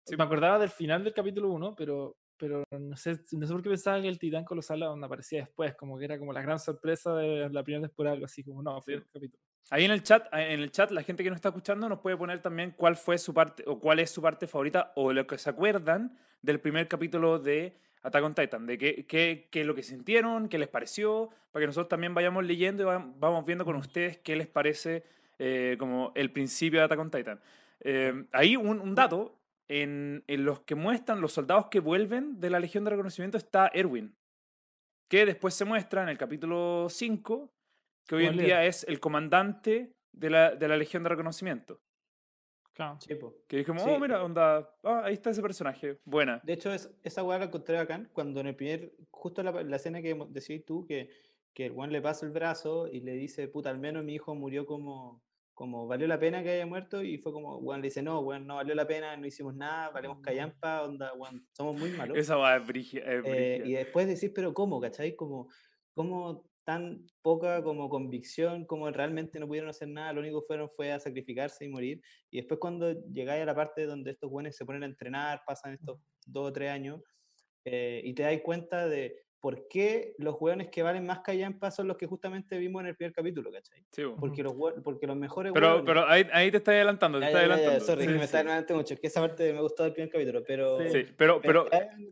Sí. 0.05 0.15
me 0.17 0.23
acordaba 0.23 0.57
del 0.59 0.69
final 0.69 1.03
del 1.03 1.13
capítulo 1.13 1.49
1, 1.51 1.75
pero, 1.75 2.17
pero 2.37 2.63
no, 2.71 2.97
sé, 2.97 3.19
no 3.33 3.45
sé 3.47 3.53
por 3.53 3.61
qué 3.61 3.69
pensaba 3.69 4.01
que 4.01 4.07
el 4.07 4.17
titán 4.19 4.43
colosal 4.45 4.79
donde 4.79 5.05
aparecía 5.05 5.41
después, 5.41 5.75
como 5.75 5.97
que 5.99 6.05
era 6.05 6.17
como 6.17 6.33
la 6.33 6.41
gran 6.41 6.57
sorpresa 6.59 7.13
de 7.15 7.49
la 7.49 7.63
primera 7.63 7.87
temporada, 7.87 8.13
algo 8.15 8.25
así, 8.25 8.43
como 8.43 8.63
no, 8.63 8.81
fue 8.81 8.95
Sí. 8.95 8.99
el 8.99 9.07
capítulo. 9.11 9.39
Ahí 9.69 9.85
en 9.85 9.91
el 9.91 10.03
chat, 10.03 10.27
en 10.33 10.59
el 10.59 10.71
chat, 10.71 10.91
la 10.91 11.01
gente 11.03 11.23
que 11.23 11.29
nos 11.29 11.37
está 11.37 11.49
escuchando 11.49 11.87
nos 11.87 11.99
puede 11.99 12.17
poner 12.17 12.41
también 12.41 12.71
cuál 12.75 12.97
fue 12.97 13.17
su 13.17 13.33
parte 13.33 13.63
o 13.65 13.79
cuál 13.79 13.99
es 13.99 14.11
su 14.11 14.21
parte 14.21 14.45
favorita 14.47 14.91
o 14.95 15.13
lo 15.13 15.25
que 15.25 15.37
se 15.37 15.49
acuerdan 15.49 16.17
del 16.41 16.59
primer 16.59 16.87
capítulo 16.89 17.39
de 17.39 17.77
Attack 18.03 18.23
on 18.23 18.35
Titan, 18.35 18.65
de 18.65 18.77
qué, 18.77 19.05
qué, 19.05 19.47
qué 19.49 19.61
es 19.61 19.67
lo 19.67 19.73
que 19.75 19.83
sintieron, 19.83 20.49
qué 20.49 20.57
les 20.57 20.67
pareció, 20.67 21.29
para 21.51 21.63
que 21.63 21.67
nosotros 21.67 21.87
también 21.87 22.13
vayamos 22.13 22.43
leyendo 22.45 22.83
y 22.83 22.85
va- 22.87 23.05
vamos 23.17 23.45
viendo 23.45 23.63
con 23.63 23.75
ustedes 23.77 24.17
qué 24.17 24.35
les 24.35 24.47
parece 24.47 25.03
eh, 25.39 25.75
como 25.79 26.11
el 26.15 26.31
principio 26.31 26.79
de 26.79 26.85
Attack 26.85 26.99
on 26.99 27.11
Titan. 27.11 27.39
Eh, 27.79 28.25
ahí 28.33 28.55
un, 28.57 28.79
un 28.81 28.93
dato, 28.95 29.37
en, 29.69 30.23
en 30.27 30.43
los 30.43 30.59
que 30.61 30.75
muestran 30.75 31.21
los 31.21 31.31
soldados 31.31 31.67
que 31.67 31.79
vuelven 31.79 32.41
de 32.41 32.49
la 32.49 32.59
Legión 32.59 32.83
de 32.83 32.89
Reconocimiento 32.89 33.37
está 33.37 33.69
Erwin, 33.73 34.13
que 35.07 35.25
después 35.25 35.53
se 35.53 35.63
muestra 35.63 36.03
en 36.03 36.09
el 36.09 36.17
capítulo 36.17 36.87
5, 36.89 37.49
que 38.07 38.15
hoy 38.15 38.25
en 38.25 38.37
día 38.37 38.65
es 38.65 38.83
el 38.85 38.99
comandante 38.99 39.93
de 40.11 40.29
la, 40.29 40.55
de 40.55 40.67
la 40.67 40.77
Legión 40.77 41.03
de 41.03 41.09
Reconocimiento. 41.09 41.81
Claro. 42.73 42.97
Sí, 43.01 43.15
po. 43.15 43.35
Que 43.47 43.57
dije, 43.57 43.67
como, 43.67 43.83
Sí. 43.83 43.89
oh, 43.89 43.99
mira, 43.99 44.23
onda, 44.23 44.69
ah, 44.83 45.01
ahí 45.03 45.13
está 45.13 45.29
ese 45.29 45.41
personaje, 45.41 45.99
buena. 46.05 46.41
De 46.43 46.53
hecho, 46.53 46.73
es, 46.73 46.89
esa 47.03 47.23
weá 47.23 47.37
la 47.37 47.45
encontré 47.45 47.77
acá 47.77 48.09
cuando 48.13 48.39
en 48.39 48.47
el 48.47 48.55
primer, 48.55 48.93
justo 49.09 49.43
la, 49.43 49.51
la 49.63 49.75
escena 49.75 50.01
que 50.01 50.17
decís 50.29 50.65
tú, 50.65 50.85
que, 50.85 51.09
que 51.53 51.65
el 51.65 51.73
weón 51.73 51.91
le 51.91 52.01
pasa 52.01 52.25
el 52.25 52.31
brazo 52.31 52.87
y 52.87 53.01
le 53.01 53.13
dice, 53.13 53.47
puta, 53.49 53.69
al 53.69 53.77
menos 53.77 54.03
mi 54.05 54.15
hijo 54.15 54.33
murió 54.35 54.65
como, 54.65 55.21
como 55.53 55.85
valió 55.85 56.07
la 56.07 56.17
pena 56.17 56.41
que 56.43 56.51
haya 56.51 56.65
muerto 56.65 57.03
y 57.03 57.17
fue 57.17 57.33
como, 57.33 57.57
weón, 57.57 57.81
le 57.81 57.87
dice, 57.87 58.01
no, 58.01 58.19
weón, 58.21 58.47
no 58.47 58.55
valió 58.55 58.73
la 58.73 58.87
pena, 58.87 59.17
no 59.17 59.27
hicimos 59.27 59.53
nada, 59.53 59.89
valemos 59.89 60.21
callampa, 60.21 60.83
onda, 60.83 61.13
weón, 61.13 61.45
somos 61.51 61.75
muy 61.77 61.91
malos. 61.91 62.17
Esa 62.17 62.37
va 62.37 62.55
es 62.55 62.65
brígida. 62.65 63.03
es 63.03 63.25
Eh, 63.25 63.61
y 63.65 63.73
después 63.73 64.07
decís, 64.07 64.31
pero 64.33 64.53
¿cómo? 64.53 64.79
¿Cachai? 64.79 65.13
Como, 65.15 65.49
como 65.93 66.49
tan 66.63 67.05
poca 67.21 67.63
como 67.63 67.89
convicción, 67.89 68.65
como 68.65 68.89
realmente 68.91 69.39
no 69.39 69.47
pudieron 69.47 69.69
hacer 69.69 69.87
nada, 69.87 70.13
lo 70.13 70.21
único 70.21 70.41
que 70.41 70.47
fueron 70.47 70.69
fue 70.75 70.91
a 70.91 70.99
sacrificarse 70.99 71.65
y 71.65 71.69
morir. 71.69 72.01
Y 72.29 72.37
después 72.37 72.59
cuando 72.59 72.91
llegáis 73.11 73.43
a 73.43 73.45
la 73.45 73.55
parte 73.55 73.85
donde 73.85 74.11
estos 74.11 74.29
buenos 74.29 74.55
se 74.55 74.65
ponen 74.65 74.83
a 74.83 74.87
entrenar, 74.87 75.41
pasan 75.45 75.73
estos 75.73 75.99
dos 76.25 76.49
o 76.49 76.53
tres 76.53 76.69
años, 76.69 77.01
eh, 77.65 78.01
y 78.03 78.13
te 78.13 78.23
das 78.23 78.39
cuenta 78.41 78.87
de 78.87 79.23
por 79.39 79.67
qué 79.67 80.13
los 80.19 80.35
hueones 80.39 80.69
que 80.69 80.83
valen 80.83 81.05
más 81.05 81.21
callampa 81.21 81.71
son 81.71 81.87
los 81.87 81.97
que 81.97 82.05
justamente 82.05 82.59
vimos 82.59 82.81
en 82.81 82.89
el 82.89 82.95
primer 82.95 83.11
capítulo, 83.11 83.51
¿cachai? 83.51 83.83
Sí, 83.91 84.03
bo. 84.03 84.15
Porque 84.17 84.43
los, 84.43 84.53
porque 84.83 85.07
los 85.07 85.15
mejores 85.17 85.51
Pero, 85.51 85.67
hueones- 85.77 85.85
pero 85.85 86.07
ahí, 86.07 86.27
ahí 86.31 86.51
te 86.51 86.57
estás 86.57 86.73
adelantando, 86.75 87.19
te 87.19 87.25
estás 87.25 87.41
ya, 87.41 87.47
ya, 87.47 87.53
adelantando. 87.55 87.85
sorry, 87.85 88.01
Sí, 88.01 88.07
que 88.07 88.13
me 88.13 88.19
sí. 88.19 88.25
está 88.25 88.37
adelantando 88.39 88.75
mucho, 88.75 88.93
es 88.93 88.99
que 88.99 89.07
esa 89.07 89.21
parte 89.21 89.51
me 89.51 89.61
gustó 89.61 89.83
del 89.83 89.93
primer 89.93 90.11
capítulo, 90.11 90.43
pero... 90.45 90.77
Sí, 90.91 91.05
pero, 91.17 91.41
pero, 91.41 91.67
ya 91.71 91.89
me 91.97 92.05
di 92.05 92.11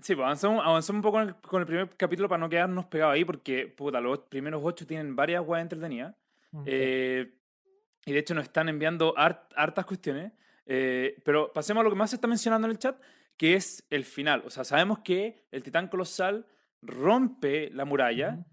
Sí, 0.00 0.14
pues 0.14 0.24
avanzamos, 0.24 0.64
avanzamos 0.64 0.98
un 0.98 1.02
poco 1.02 1.18
con 1.18 1.28
el, 1.28 1.34
con 1.36 1.60
el 1.60 1.66
primer 1.66 1.88
capítulo 1.96 2.28
para 2.28 2.38
no 2.38 2.48
quedarnos 2.48 2.86
pegados 2.86 3.14
ahí, 3.14 3.24
porque 3.24 3.66
puta, 3.66 4.00
los 4.00 4.20
primeros 4.20 4.60
ocho 4.64 4.86
tienen 4.86 5.16
varias 5.16 5.42
weas 5.46 5.62
entretenidas. 5.62 6.14
Mm. 6.52 6.62
eh, 6.66 7.34
y 8.06 8.12
de 8.12 8.18
hecho 8.20 8.34
nos 8.34 8.44
están 8.44 8.68
enviando 8.70 9.14
hart- 9.16 9.52
hartas 9.56 9.84
cuestiones. 9.84 10.32
eh, 10.66 11.16
pero 11.24 11.52
pasemos 11.52 11.80
a 11.80 11.84
lo 11.84 11.90
que 11.90 11.96
más 11.96 12.10
se 12.10 12.16
está 12.16 12.26
mencionando 12.28 12.66
en 12.66 12.72
el 12.72 12.78
chat, 12.78 12.98
que 13.36 13.54
es 13.54 13.84
el 13.90 14.04
final. 14.04 14.42
O 14.46 14.50
sea, 14.50 14.64
sabemos 14.64 14.98
que 15.00 15.46
el 15.50 15.62
titán 15.62 15.88
colosal 15.88 16.46
rompe 16.82 17.70
la 17.70 17.84
muralla, 17.84 18.34
Ujú. 18.38 18.44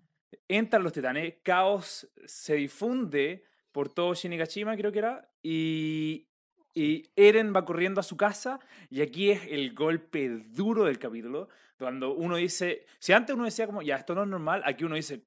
entran 0.47 0.83
los 0.83 0.93
titanes, 0.93 1.35
caos 1.43 2.09
se 2.25 2.55
difunde 2.55 3.43
por 3.71 3.89
todo 3.89 4.13
Shinigashima, 4.13 4.75
creo 4.75 4.91
que 4.91 4.99
era, 4.99 5.29
y, 5.43 6.27
y 6.75 7.09
Eren 7.15 7.53
va 7.55 7.65
corriendo 7.65 7.99
a 8.01 8.03
su 8.03 8.17
casa, 8.17 8.59
y 8.91 9.01
aquí 9.01 9.31
es 9.31 9.41
el 9.49 9.73
golpe 9.73 10.29
duro 10.29 10.83
del 10.85 10.99
capítulo, 10.99 11.49
cuando 11.79 12.13
uno 12.13 12.35
dice, 12.35 12.85
si 12.99 13.13
antes 13.13 13.35
uno 13.35 13.45
decía 13.45 13.65
como, 13.65 13.81
ya, 13.81 13.95
esto 13.95 14.13
no 14.13 14.23
es 14.23 14.27
normal, 14.29 14.61
aquí 14.65 14.83
uno 14.83 14.95
dice, 14.95 15.23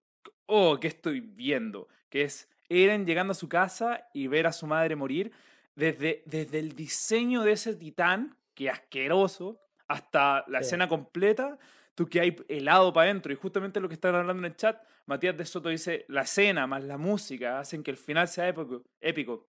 oh, 0.46 0.78
¿qué 0.78 0.88
estoy 0.88 1.20
viendo? 1.20 1.88
Que 2.10 2.22
es 2.22 2.48
Eren 2.68 3.06
llegando 3.06 3.32
a 3.32 3.34
su 3.34 3.48
casa 3.48 4.08
y 4.12 4.26
ver 4.28 4.46
a 4.46 4.52
su 4.52 4.66
madre 4.66 4.94
morir, 4.94 5.32
desde, 5.74 6.22
desde 6.26 6.58
el 6.58 6.74
diseño 6.76 7.42
de 7.42 7.52
ese 7.52 7.74
titán, 7.74 8.36
que 8.54 8.68
asqueroso, 8.68 9.60
hasta 9.86 10.44
la 10.48 10.58
Sí. 10.58 10.66
escena 10.66 10.88
completa, 10.88 11.58
tú 11.94 12.06
que 12.06 12.20
hay 12.20 12.36
helado 12.48 12.92
para 12.92 13.08
adentro. 13.10 13.32
Y 13.32 13.36
justamente 13.36 13.80
lo 13.80 13.88
que 13.88 13.94
están 13.94 14.14
hablando 14.14 14.40
en 14.44 14.52
el 14.52 14.56
chat, 14.56 14.82
Matías 15.06 15.36
de 15.36 15.46
Soto 15.46 15.68
dice, 15.70 16.04
la 16.08 16.22
escena 16.22 16.66
más 16.66 16.84
la 16.84 16.98
música 16.98 17.58
hacen 17.60 17.82
que 17.82 17.90
el 17.90 17.96
final 17.96 18.28
sea 18.28 18.48
épico. 18.48 18.82
épico. 19.00 19.46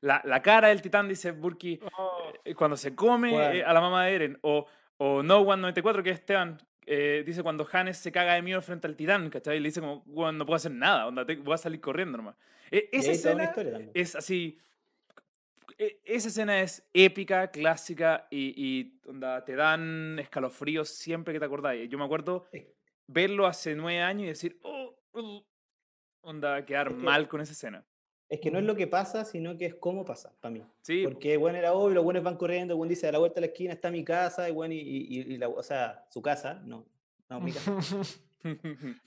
La, 0.00 0.20
la 0.24 0.42
cara 0.42 0.68
del 0.68 0.82
titán, 0.82 1.08
dice 1.08 1.30
Burki, 1.32 1.80
Oh, 1.98 2.32
eh, 2.44 2.54
cuando 2.54 2.76
se 2.76 2.94
come 2.94 3.32
Bueno. 3.32 3.52
eh, 3.54 3.64
a 3.64 3.72
la 3.72 3.80
mamá 3.80 4.04
de 4.06 4.14
Eren. 4.14 4.38
O, 4.42 4.66
o 4.98 5.22
No 5.22 5.40
One 5.40 5.60
94, 5.62 6.02
que 6.02 6.10
es 6.10 6.18
Esteban, 6.20 6.58
eh, 6.86 7.22
dice 7.26 7.42
cuando 7.42 7.66
Hannes 7.70 7.96
se 7.98 8.12
caga 8.12 8.34
de 8.34 8.42
miedo 8.42 8.62
frente 8.62 8.86
al 8.86 8.94
titán, 8.96 9.28
¿cachai? 9.30 9.56
Y 9.56 9.60
le 9.60 9.68
dice 9.68 9.80
como, 9.80 10.02
"Weón, 10.06 10.38
no 10.38 10.46
puedo 10.46 10.56
hacer 10.56 10.70
nada, 10.72 11.06
onda, 11.06 11.24
te- 11.26 11.36
voy 11.36 11.54
a 11.54 11.58
salir 11.58 11.80
corriendo 11.80 12.16
nomás. 12.18 12.36
E- 12.70 12.88
Y 12.92 12.96
esa 12.98 13.10
escena 13.12 13.52
es 13.94 14.14
así. 14.16 14.58
e- 15.78 16.00
Esa 16.04 16.28
escena 16.28 16.60
es 16.60 16.88
épica, 16.94 17.50
clásica 17.50 18.26
y, 18.30 18.54
y 18.56 19.00
onda, 19.08 19.44
te 19.44 19.54
dan 19.56 20.18
escalofríos 20.18 20.88
siempre 20.88 21.34
que 21.34 21.40
te 21.40 21.44
acordáis. 21.46 21.88
Yo 21.90 21.98
me 21.98 22.04
acuerdo 22.04 22.46
verlo 23.08 23.46
hace 23.46 23.74
nueve 23.74 24.00
años 24.00 24.24
y 24.24 24.28
decir, 24.28 24.58
oh, 24.62 24.94
uh", 25.12 25.42
onda, 26.22 26.64
quedar 26.64 26.88
Es 26.88 26.94
que- 26.94 27.00
mal 27.02 27.28
con 27.28 27.40
esa 27.40 27.52
escena. 27.52 27.84
Es 28.28 28.40
que 28.40 28.50
no 28.50 28.58
es 28.58 28.64
lo 28.64 28.74
que 28.74 28.86
pasa, 28.88 29.24
sino 29.24 29.56
que 29.56 29.66
es 29.66 29.74
cómo 29.76 30.04
pasa, 30.04 30.34
para 30.40 30.52
mí. 30.52 30.62
Sí, 30.82 31.04
Porque, 31.04 31.36
bueno, 31.36 31.58
era 31.58 31.72
obvio, 31.74 31.94
los 31.94 32.04
buenos 32.04 32.24
van 32.24 32.36
corriendo, 32.36 32.74
el 32.74 32.78
buen 32.78 32.88
dice, 32.88 33.06
a 33.06 33.12
la 33.12 33.18
vuelta 33.18 33.36
de 33.36 33.42
la 33.42 33.52
esquina 33.52 33.72
está 33.72 33.90
mi 33.90 34.02
casa, 34.04 34.48
y 34.48 34.52
bueno, 34.52 34.74
y, 34.74 34.78
y- 34.80 35.34
y 35.34 35.36
la, 35.38 35.48
o 35.48 35.62
sea, 35.62 36.04
su 36.10 36.20
casa, 36.20 36.54
no, 36.64 36.86
no, 37.28 37.40
mi 37.40 37.52
casa. 37.52 37.72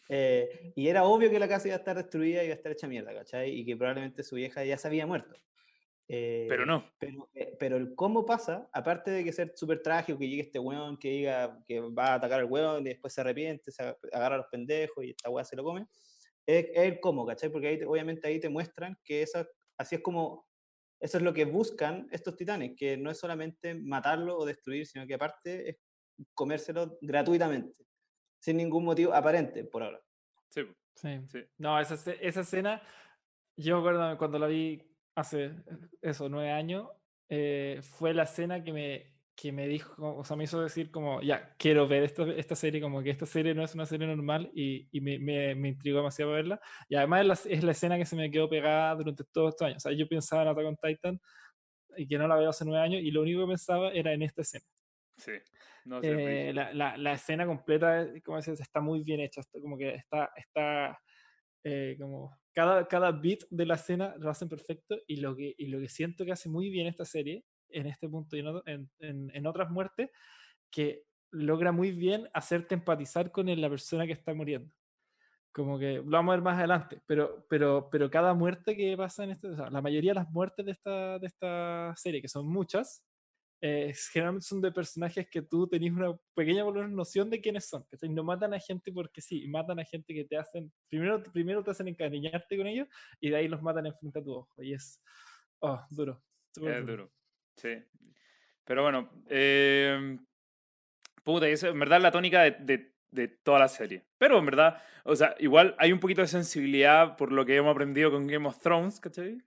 Eh, 0.10 0.74
y 0.76 0.88
era 0.90 1.06
obvio 1.06 1.30
que 1.30 1.40
la 1.40 1.48
casa 1.48 1.68
iba 1.70 1.76
a 1.76 1.80
estar 1.80 1.96
destruida 1.96 2.44
iba 2.44 2.52
a 2.54 2.58
estar 2.58 2.72
hecha 2.74 2.88
mierda, 2.90 3.14
¿cachai? 3.14 3.52
Y 3.52 3.64
que 3.66 3.78
probablemente 3.78 4.22
su 4.24 4.36
vieja 4.36 4.66
ya 4.66 4.78
se 4.78 4.88
había 4.88 5.06
muerto. 5.08 5.34
pero 6.08 6.64
Eh, 6.64 6.66
no. 6.66 6.84
Pero, 7.00 7.30
eh, 7.36 7.56
pero 7.58 7.78
el 7.78 7.96
cómo 7.96 8.26
pasa, 8.26 8.68
aparte 8.74 9.12
de 9.12 9.24
que 9.24 9.32
ser 9.32 9.54
súper 9.56 9.82
trágico, 9.82 10.20
que 10.20 10.28
llegue 10.28 10.42
este 10.42 10.60
weón, 10.60 10.98
que 10.98 11.10
diga 11.10 11.64
que 11.66 11.80
va 11.80 12.08
a 12.08 12.14
atacar 12.16 12.40
al 12.42 12.46
weón 12.52 12.82
y 12.86 12.90
después 12.90 13.14
se 13.14 13.22
arrepiente, 13.22 13.72
se 13.72 13.82
aga- 13.84 13.98
agarra 14.12 14.36
a 14.36 14.38
los 14.40 14.48
pendejos 14.48 15.06
y 15.06 15.12
esta 15.12 15.30
weá 15.30 15.46
se 15.46 15.56
lo 15.56 15.64
come, 15.64 15.86
es, 16.58 16.66
es 16.74 16.78
el 16.94 17.00
cómo, 17.00 17.26
¿cachai? 17.26 17.50
Porque 17.52 17.68
ahí 17.68 17.80
te- 17.80 17.86
obviamente 17.86 18.28
ahí 18.28 18.40
te 18.40 18.50
muestran 18.50 18.98
que 19.04 19.22
esa, 19.22 19.48
así 19.78 19.96
es 19.96 20.02
como, 20.02 20.48
eso 21.00 21.18
es 21.18 21.24
lo 21.24 21.34
que 21.34 21.46
buscan 21.46 22.08
estos 22.12 22.36
titanes, 22.36 22.74
que 22.76 22.98
no 22.98 23.12
es 23.12 23.18
solamente 23.20 23.76
matarlo 23.76 24.38
o 24.38 24.46
destruir, 24.46 24.86
sino 24.88 25.06
que 25.06 25.14
aparte 25.14 25.70
es 25.70 25.78
comérselo 26.34 26.98
gratuitamente, 27.02 27.86
sin 28.40 28.58
ningún 28.58 28.84
motivo 28.86 29.14
aparente 29.14 29.64
por 29.64 29.84
ahora. 29.84 30.02
Sí, 30.50 30.62
sí. 30.96 31.22
sí. 31.28 31.46
No, 31.58 31.80
esa, 31.80 31.96
esa 32.14 32.42
escena, 32.42 32.82
yo 33.56 33.76
me 33.76 33.80
acuerdo 33.82 34.18
cuando 34.18 34.40
la 34.40 34.48
vi 34.48 34.82
hace 35.16 35.46
eh, 35.46 35.54
eso, 36.02 36.30
nueve 36.30 36.52
años, 36.52 36.90
eh, 37.30 37.80
fue 37.84 38.14
la 38.14 38.24
escena 38.24 38.64
que 38.64 38.74
me, 38.74 39.19
que 39.40 39.54
me 39.54 39.70
dijo, 39.70 40.18
o 40.18 40.24
sea, 40.26 40.36
me 40.36 40.44
hizo 40.44 40.62
decir 40.62 40.92
como, 40.92 41.22
ya, 41.22 41.56
quiero 41.58 41.88
ver 41.88 42.04
esta, 42.04 42.24
esta 42.32 42.56
serie, 42.56 42.82
como 42.82 43.02
que 43.02 43.10
esta 43.10 43.26
serie 43.26 43.54
no 43.54 43.64
es 43.64 43.74
una 43.74 43.86
serie 43.86 44.06
normal 44.06 44.52
y, 44.54 44.90
y 44.92 45.00
me, 45.00 45.18
me, 45.18 45.56
me 45.56 45.70
intrigó 45.70 46.00
demasiado 46.00 46.32
verla. 46.32 46.60
Y 46.90 46.96
además 46.96 47.22
es 47.22 47.28
la, 47.28 47.56
es 47.56 47.64
la 47.64 47.72
escena 47.72 47.98
que 47.98 48.06
se 48.06 48.18
me 48.18 48.30
quedó 48.30 48.50
pegada 48.50 48.96
durante 48.96 49.24
todos 49.32 49.54
estos 49.54 49.66
años. 49.66 49.78
O 49.78 49.80
sea, 49.88 49.98
yo 49.98 50.10
pensaba 50.10 50.42
en 50.42 50.48
Attack 50.50 50.66
on 50.66 50.76
Titan 50.76 51.22
y 51.96 52.06
que 52.06 52.18
no 52.18 52.28
la 52.28 52.36
veo 52.36 52.50
hace 52.50 52.66
nueve 52.66 52.84
años 52.84 53.02
y 53.02 53.12
lo 53.12 53.22
único 53.22 53.42
que 53.42 53.48
pensaba 53.48 53.92
era 53.94 54.12
en 54.12 54.24
esta 54.24 54.42
escena. 54.42 54.66
Sí. 55.16 55.32
No, 55.86 56.00
brígido. 56.00 56.20
Eh, 56.20 56.54
la, 56.54 56.74
la, 56.74 56.98
la 56.98 57.14
escena 57.14 57.46
completa, 57.46 58.02
eh, 58.02 58.22
como 58.22 58.38
dices, 58.38 58.60
está 58.60 58.82
muy 58.82 59.04
bien 59.04 59.22
hecha, 59.22 59.40
está 59.40 59.62
como 59.62 59.78
que 59.78 59.96
está, 59.96 60.32
está 60.36 61.00
eh, 61.64 61.96
como 61.98 62.38
cada, 62.54 62.86
cada 62.90 63.14
bit 63.14 63.46
de 63.50 63.66
la 63.66 63.76
escena 63.76 64.16
lo 64.18 64.30
hacen 64.30 64.50
perfecto 64.50 64.98
y 65.08 65.16
lo, 65.16 65.34
que, 65.34 65.56
y 65.58 65.68
lo 65.68 65.80
que 65.80 65.88
siento 65.88 66.26
que 66.26 66.34
hace 66.34 66.50
muy 66.50 66.70
bien 66.70 66.88
esta 66.88 67.06
serie, 67.06 67.46
en 67.72 67.88
este 67.88 68.10
punto 68.10 68.36
y 68.36 68.40
en, 68.40 68.48
en, 68.66 68.90
en- 69.00 69.32
en 69.36 69.48
otras 69.48 69.70
muertes, 69.70 70.10
que 70.72 71.04
logra 71.32 71.72
muy 71.72 71.92
bien 71.92 72.28
hacerte 72.34 72.76
empatizar 72.76 73.32
con 73.32 73.46
la 73.62 73.70
persona 73.70 74.06
que 74.06 74.14
está 74.14 74.34
muriendo. 74.34 74.74
Como 75.52 75.80
que 75.80 75.96
lo 75.96 76.04
vamos 76.06 76.34
a 76.34 76.36
ver 76.36 76.44
más 76.44 76.58
adelante, 76.60 77.02
pero, 77.08 77.46
pero, 77.50 77.90
pero 77.92 78.10
cada 78.10 78.34
muerte 78.34 78.76
que 78.78 78.96
pasa 78.96 79.24
en 79.24 79.32
este, 79.32 79.48
o 79.50 79.56
sea, 79.56 79.70
la 79.70 79.82
mayoría 79.82 80.12
de 80.12 80.16
las 80.16 80.30
muertes 80.30 80.66
de 80.66 80.72
esta, 80.72 81.18
de 81.20 81.28
esta 81.28 81.94
serie, 81.98 82.22
que 82.22 82.28
son 82.28 82.48
muchas, 82.48 83.04
eh, 83.62 83.94
generalmente 84.14 84.46
son 84.46 84.62
de 84.62 84.72
personajes 84.72 85.28
que 85.30 85.42
tú 85.42 85.68
tenés 85.68 85.92
una 85.92 86.16
pequeña 86.36 86.64
noción 86.88 87.30
de 87.30 87.42
quiénes 87.42 87.68
son. 87.68 87.84
¿cachai? 87.90 88.10
No 88.10 88.24
matan 88.24 88.54
a 88.54 88.60
gente 88.60 88.92
porque 88.92 89.22
sí, 89.22 89.48
matan 89.48 89.80
a 89.80 89.86
gente 89.86 90.14
que 90.14 90.24
te 90.24 90.38
hacen, 90.38 90.72
primero, 90.88 91.22
primero 91.34 91.64
te 91.64 91.72
hacen 91.72 91.88
encariñarte 91.88 92.56
con 92.56 92.68
ellos 92.68 92.88
y 93.20 93.30
de 93.32 93.36
ahí 93.36 93.48
los 93.48 93.62
matan 93.62 93.88
enfrente 93.88 94.20
a 94.20 94.24
tu 94.24 94.32
ojo. 94.34 94.64
Y 94.64 94.74
es, 94.74 95.02
oh, 95.62 95.82
duro. 95.90 96.24
Es 96.56 96.86
duro. 96.86 97.12
Sí. 97.60 97.84
Pero 98.66 98.84
bueno, 98.84 99.10
eh, 99.30 100.18
puta, 101.24 101.50
y 101.50 101.54
eso 101.54 101.68
en 101.68 101.80
verdad 101.80 101.98
es 101.98 102.04
la 102.04 102.12
tónica 102.12 102.42
de, 102.44 102.52
de- 102.60 102.94
de 103.12 103.28
toda 103.28 103.58
la 103.60 103.68
serie. 103.68 104.06
Pero 104.20 104.38
en 104.38 104.46
verdad, 104.46 104.82
o 105.04 105.16
sea, 105.16 105.36
igual 105.40 105.76
hay 105.80 105.92
un 105.92 106.00
poquito 106.00 106.22
de 106.22 106.28
sensibilidad 106.28 107.18
por 107.18 107.32
lo 107.32 107.44
que 107.46 107.56
hemos 107.56 107.72
aprendido 107.72 108.12
con 108.12 108.28
Game 108.28 108.48
of 108.48 108.60
Thrones, 108.60 109.00
¿cachai? 109.00 109.42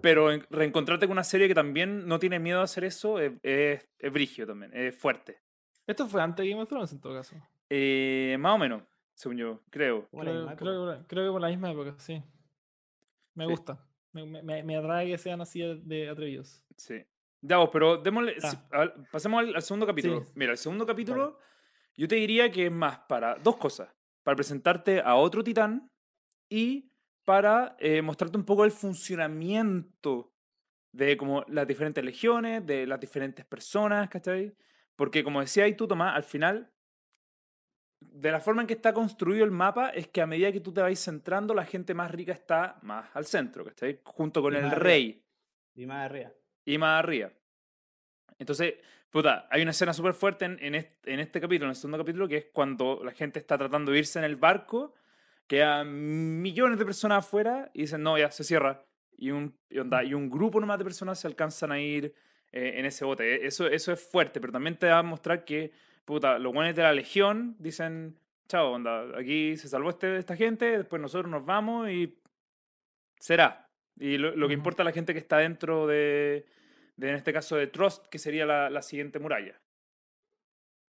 Pero 0.00 0.32
en- 0.32 0.44
reencontrarte 0.50 1.06
con 1.06 1.12
una 1.12 1.22
serie 1.22 1.46
que 1.46 1.54
también 1.54 2.06
no 2.08 2.18
tiene 2.18 2.40
miedo 2.40 2.60
a 2.60 2.64
hacer 2.64 2.82
eso 2.84 3.20
es, 3.20 3.32
es, 3.44 3.88
es 3.98 4.12
brigio 4.12 4.46
también, 4.46 4.72
es 4.74 4.96
fuerte. 4.96 5.38
Esto 5.86 6.08
fue 6.08 6.20
antes 6.22 6.42
de 6.44 6.50
Game 6.50 6.62
of 6.62 6.68
Thrones 6.68 6.92
en 6.92 7.00
todo 7.00 7.14
caso. 7.14 7.36
Eh, 7.70 8.36
más 8.40 8.54
o 8.54 8.58
menos, 8.58 8.82
según 9.14 9.36
yo, 9.38 9.60
creo. 9.70 10.08
Creo, 10.10 10.22
creo, 10.22 10.42
época. 10.42 10.56
que 10.56 10.64
por- 10.64 11.06
creo 11.06 11.24
que 11.26 11.30
por 11.32 11.40
la 11.40 11.48
misma 11.48 11.70
época, 11.70 11.94
sí. 11.98 12.20
Me 13.34 13.44
Sí. 13.44 13.50
gusta. 13.50 13.78
Me, 14.12 14.26
me- 14.42 14.62
me, 14.64 14.76
atrae 14.76 15.06
que 15.06 15.18
sean 15.18 15.40
así 15.40 15.60
de 15.84 16.08
atrevidos. 16.10 16.62
Sí. 16.76 17.02
Ya, 17.42 17.58
pero 17.70 17.96
démosle, 17.98 18.40
si- 18.40 18.56
Ah. 18.70 18.80
al- 18.82 19.06
pasemos 19.10 19.40
al, 19.40 19.54
al 19.56 19.62
segundo 19.62 19.86
capítulo. 19.86 20.24
Sí. 20.24 20.32
Mira, 20.36 20.52
el 20.52 20.58
segundo 20.58 20.86
capítulo, 20.86 21.38
yo 21.96 22.06
te 22.08 22.14
diría 22.14 22.50
que 22.50 22.66
es 22.66 22.72
más 22.72 22.98
para 23.00 23.34
dos 23.36 23.56
cosas. 23.56 23.90
Para 24.22 24.36
presentarte 24.36 25.00
a 25.00 25.16
otro 25.16 25.42
titán 25.42 25.90
y 26.48 26.92
para 27.24 27.76
eh, 27.80 28.00
mostrarte 28.00 28.38
un 28.38 28.44
poco 28.44 28.64
el 28.64 28.70
funcionamiento 28.70 30.32
de 30.92 31.16
como 31.16 31.44
las 31.48 31.66
diferentes 31.66 32.04
legiones, 32.04 32.64
de 32.66 32.86
las 32.86 33.00
diferentes 33.00 33.44
personas, 33.44 34.08
¿cachai? 34.08 34.54
Porque 34.94 35.24
como 35.24 35.40
decía 35.40 35.64
ahí 35.64 35.74
tú, 35.74 35.88
Tomás, 35.88 36.14
al 36.14 36.22
final, 36.24 36.70
de 38.00 38.30
la 38.30 38.40
forma 38.40 38.60
en 38.62 38.66
que 38.68 38.74
está 38.74 38.92
construido 38.92 39.44
el 39.44 39.50
mapa, 39.50 39.88
es 39.90 40.06
que 40.08 40.20
a 40.20 40.26
medida 40.26 40.52
que 40.52 40.60
tú 40.60 40.72
te 40.72 40.82
vais 40.82 41.02
centrando, 41.02 41.54
la 41.54 41.64
gente 41.64 41.94
más 41.94 42.10
rica 42.10 42.32
está 42.32 42.78
más 42.82 43.08
al 43.14 43.24
centro, 43.24 43.64
¿cachai? 43.64 44.00
Junto 44.04 44.42
con 44.42 44.52
Y 44.52 44.56
el 44.56 44.62
más 44.64 44.72
arriba. 44.72 44.84
rey 44.84 45.24
Y 45.74 45.86
más 45.86 46.04
arriba. 46.04 46.30
Y 46.64 46.78
más 46.78 46.98
arriba. 46.98 47.30
Entonces, 48.38 48.74
puta, 49.10 49.46
hay 49.50 49.62
una 49.62 49.70
escena 49.72 49.92
súper 49.92 50.14
fuerte 50.14 50.44
en, 50.44 50.58
en, 50.60 50.74
este, 50.74 51.12
en 51.12 51.20
este 51.20 51.40
capítulo, 51.40 51.66
en 51.66 51.70
el 51.70 51.76
segundo 51.76 51.98
capítulo, 51.98 52.28
que 52.28 52.36
es 52.36 52.46
cuando 52.52 53.02
la 53.04 53.12
gente 53.12 53.38
está 53.38 53.58
tratando 53.58 53.92
de 53.92 53.98
irse 53.98 54.18
en 54.18 54.24
el 54.24 54.36
barco, 54.36 54.94
quedan 55.46 56.40
millones 56.40 56.78
de 56.78 56.84
personas 56.84 57.24
afuera 57.24 57.70
y 57.74 57.82
dicen, 57.82 58.02
no, 58.02 58.18
ya, 58.18 58.30
se 58.30 58.44
cierra. 58.44 58.84
Y 59.16 59.30
un, 59.30 59.56
y 59.68 59.78
onda, 59.78 60.02
y 60.02 60.14
un 60.14 60.30
grupo 60.30 60.58
nomás 60.58 60.78
de 60.78 60.84
personas 60.84 61.20
se 61.20 61.28
alcanzan 61.28 61.70
a 61.72 61.80
ir 61.80 62.14
eh, 62.50 62.74
en 62.76 62.86
ese 62.86 63.04
bote. 63.04 63.34
E, 63.34 63.46
Eso, 63.46 63.66
eso 63.66 63.92
es 63.92 64.00
fuerte, 64.00 64.40
pero 64.40 64.52
también 64.52 64.76
te 64.76 64.88
va 64.88 64.98
a 64.98 65.02
mostrar 65.02 65.44
que, 65.44 65.72
puta, 66.04 66.38
los 66.38 66.52
guanes 66.52 66.74
de 66.74 66.82
la 66.82 66.92
Legión 66.92 67.56
dicen, 67.58 68.18
chao, 68.48 68.72
onda, 68.72 69.18
aquí 69.18 69.56
se 69.56 69.68
salvó 69.68 69.90
este, 69.90 70.16
esta 70.16 70.36
gente, 70.36 70.78
después 70.78 71.00
nosotros 71.00 71.30
nos 71.30 71.44
vamos 71.44 71.88
y 71.90 72.18
será. 73.18 73.68
Y 73.96 74.18
lo, 74.18 74.34
lo 74.36 74.48
que 74.48 74.54
Ujú. 74.54 74.54
importa 74.54 74.82
es 74.82 74.86
la 74.86 74.92
gente 74.92 75.12
que 75.12 75.18
está 75.20 75.38
dentro 75.38 75.86
de, 75.86 76.46
de, 76.96 77.08
en 77.08 77.14
este 77.16 77.32
caso, 77.32 77.56
de 77.56 77.66
Trust, 77.68 78.06
que 78.08 78.18
sería 78.18 78.46
la, 78.46 78.70
la 78.70 78.82
siguiente 78.82 79.18
muralla. 79.18 79.62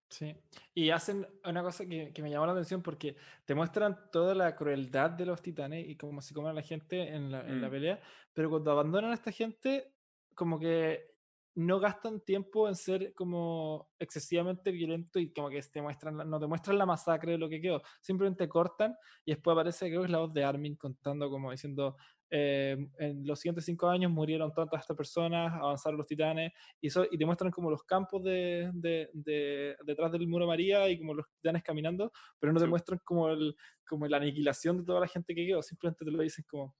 Sí. 0.09 0.33
Y 0.73 0.89
hacen 0.91 1.27
una 1.43 1.61
cosa 1.61 1.85
que, 1.85 2.13
que 2.13 2.21
me 2.21 2.29
llamó 2.29 2.45
la 2.45 2.53
atención 2.53 2.81
porque 2.81 3.17
te 3.45 3.53
muestran 3.55 4.09
toda 4.11 4.33
la 4.33 4.55
crueldad 4.55 5.09
de 5.11 5.25
los 5.25 5.41
titanes 5.41 5.87
y 5.87 5.97
cómo 5.97 6.21
se 6.21 6.33
comen 6.33 6.51
a 6.51 6.53
la 6.53 6.61
gente 6.61 7.09
en 7.13 7.29
la, 7.31 7.41
en 7.49 7.59
la 7.59 7.69
Mm. 7.69 7.69
pelea, 7.69 8.01
pero 8.33 8.49
cuando 8.49 8.71
abandonan 8.71 9.11
a 9.11 9.15
esta 9.15 9.31
gente, 9.31 9.95
como 10.33 10.59
que 10.59 11.11
no 11.55 11.79
gastan 11.79 12.21
tiempo 12.21 12.69
en 12.69 12.75
ser 12.75 13.13
como 13.15 13.91
excesivamente 13.99 14.71
violento 14.71 15.19
y 15.19 15.33
como 15.33 15.49
que 15.49 15.61
te 15.61 15.81
muestran, 15.81 16.15
no 16.29 16.39
te 16.39 16.47
muestran 16.47 16.77
la 16.77 16.85
masacre 16.85 17.33
de 17.33 17.37
lo 17.39 17.49
que 17.49 17.59
quedó, 17.59 17.81
simplemente 17.99 18.47
cortan 18.47 18.95
y 19.25 19.31
después 19.33 19.53
aparece, 19.55 19.87
creo 19.89 20.01
que 20.01 20.05
es 20.05 20.11
la 20.11 20.19
voz 20.19 20.33
de 20.33 20.43
Armin 20.45 20.75
contando 20.77 21.29
como 21.29 21.51
diciendo, 21.51 21.97
eh, 22.29 22.77
en 22.99 23.25
los 23.25 23.39
siguientes 23.39 23.65
cinco 23.65 23.87
años 23.89 24.11
murieron 24.11 24.53
tantas 24.53 24.81
estas 24.81 24.97
personas, 24.97 25.53
avanzaron 25.53 25.97
los 25.97 26.07
titanes 26.07 26.51
y, 26.81 26.87
eso, 26.87 27.05
y 27.09 27.17
te 27.17 27.25
muestran 27.25 27.51
como 27.51 27.69
los 27.71 27.83
campos 27.83 28.23
de, 28.23 28.69
de- 28.73 29.09
de- 29.13 29.75
detrás 29.85 30.11
del 30.11 30.27
muro 30.27 30.47
María 30.47 30.89
y 30.89 30.97
como 30.99 31.13
los 31.13 31.25
titanes 31.41 31.63
caminando, 31.63 32.11
pero 32.39 32.53
no 32.53 32.59
te 32.59 32.65
Sí. 32.65 32.69
muestran 32.69 32.99
como, 33.03 33.29
el, 33.29 33.55
como 33.87 34.07
la 34.07 34.17
aniquilación 34.17 34.77
de 34.77 34.83
toda 34.83 34.99
la 35.01 35.07
gente 35.07 35.33
que 35.35 35.45
quedó, 35.45 35.61
simplemente 35.61 36.03
te 36.05 36.11
lo 36.11 36.21
dicen 36.21 36.45
como, 36.49 36.75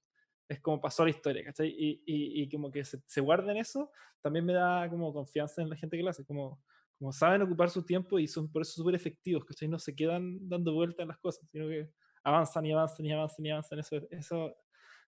es 0.50 0.62
como 0.62 0.80
pasó 0.80 1.04
la 1.04 1.10
historia, 1.12 1.44
¿cachai? 1.44 1.70
Y, 1.70 2.04
y, 2.06 2.44
y 2.44 2.50
como 2.50 2.72
que 2.72 2.84
se, 2.86 3.00
se 3.06 3.22
guarden 3.22 3.58
eso, 3.58 3.92
también 4.22 4.46
me 4.46 4.54
da 4.54 4.90
como 4.90 5.14
confianza 5.14 5.62
en 5.62 5.70
la 5.70 5.76
gente 5.76 5.98
que 5.98 6.04
lo 6.04 6.10
hace, 6.10 6.26
como, 6.26 6.64
como 6.98 7.12
saben 7.12 7.42
ocupar 7.42 7.70
su 7.70 7.84
tiempo 7.86 8.18
y 8.20 8.28
son 8.28 8.50
por 8.52 8.62
eso 8.62 8.74
súper 8.74 8.96
efectivos, 8.96 9.44
¿cachai? 9.46 9.68
No 9.68 9.80
se 9.80 9.96
quedan 9.96 10.48
dando 10.48 10.74
vueltas 10.74 11.04
en 11.04 11.10
las 11.10 11.18
cosas, 11.20 11.48
sino 11.52 11.68
que 11.68 11.90
avanzan 12.24 12.66
y 12.66 12.72
avanzan 12.72 13.06
y 13.06 13.12
avanzan 13.12 13.46
y 13.46 13.52
avanzan, 13.52 13.80
eso, 13.80 13.98
eso 14.10 14.56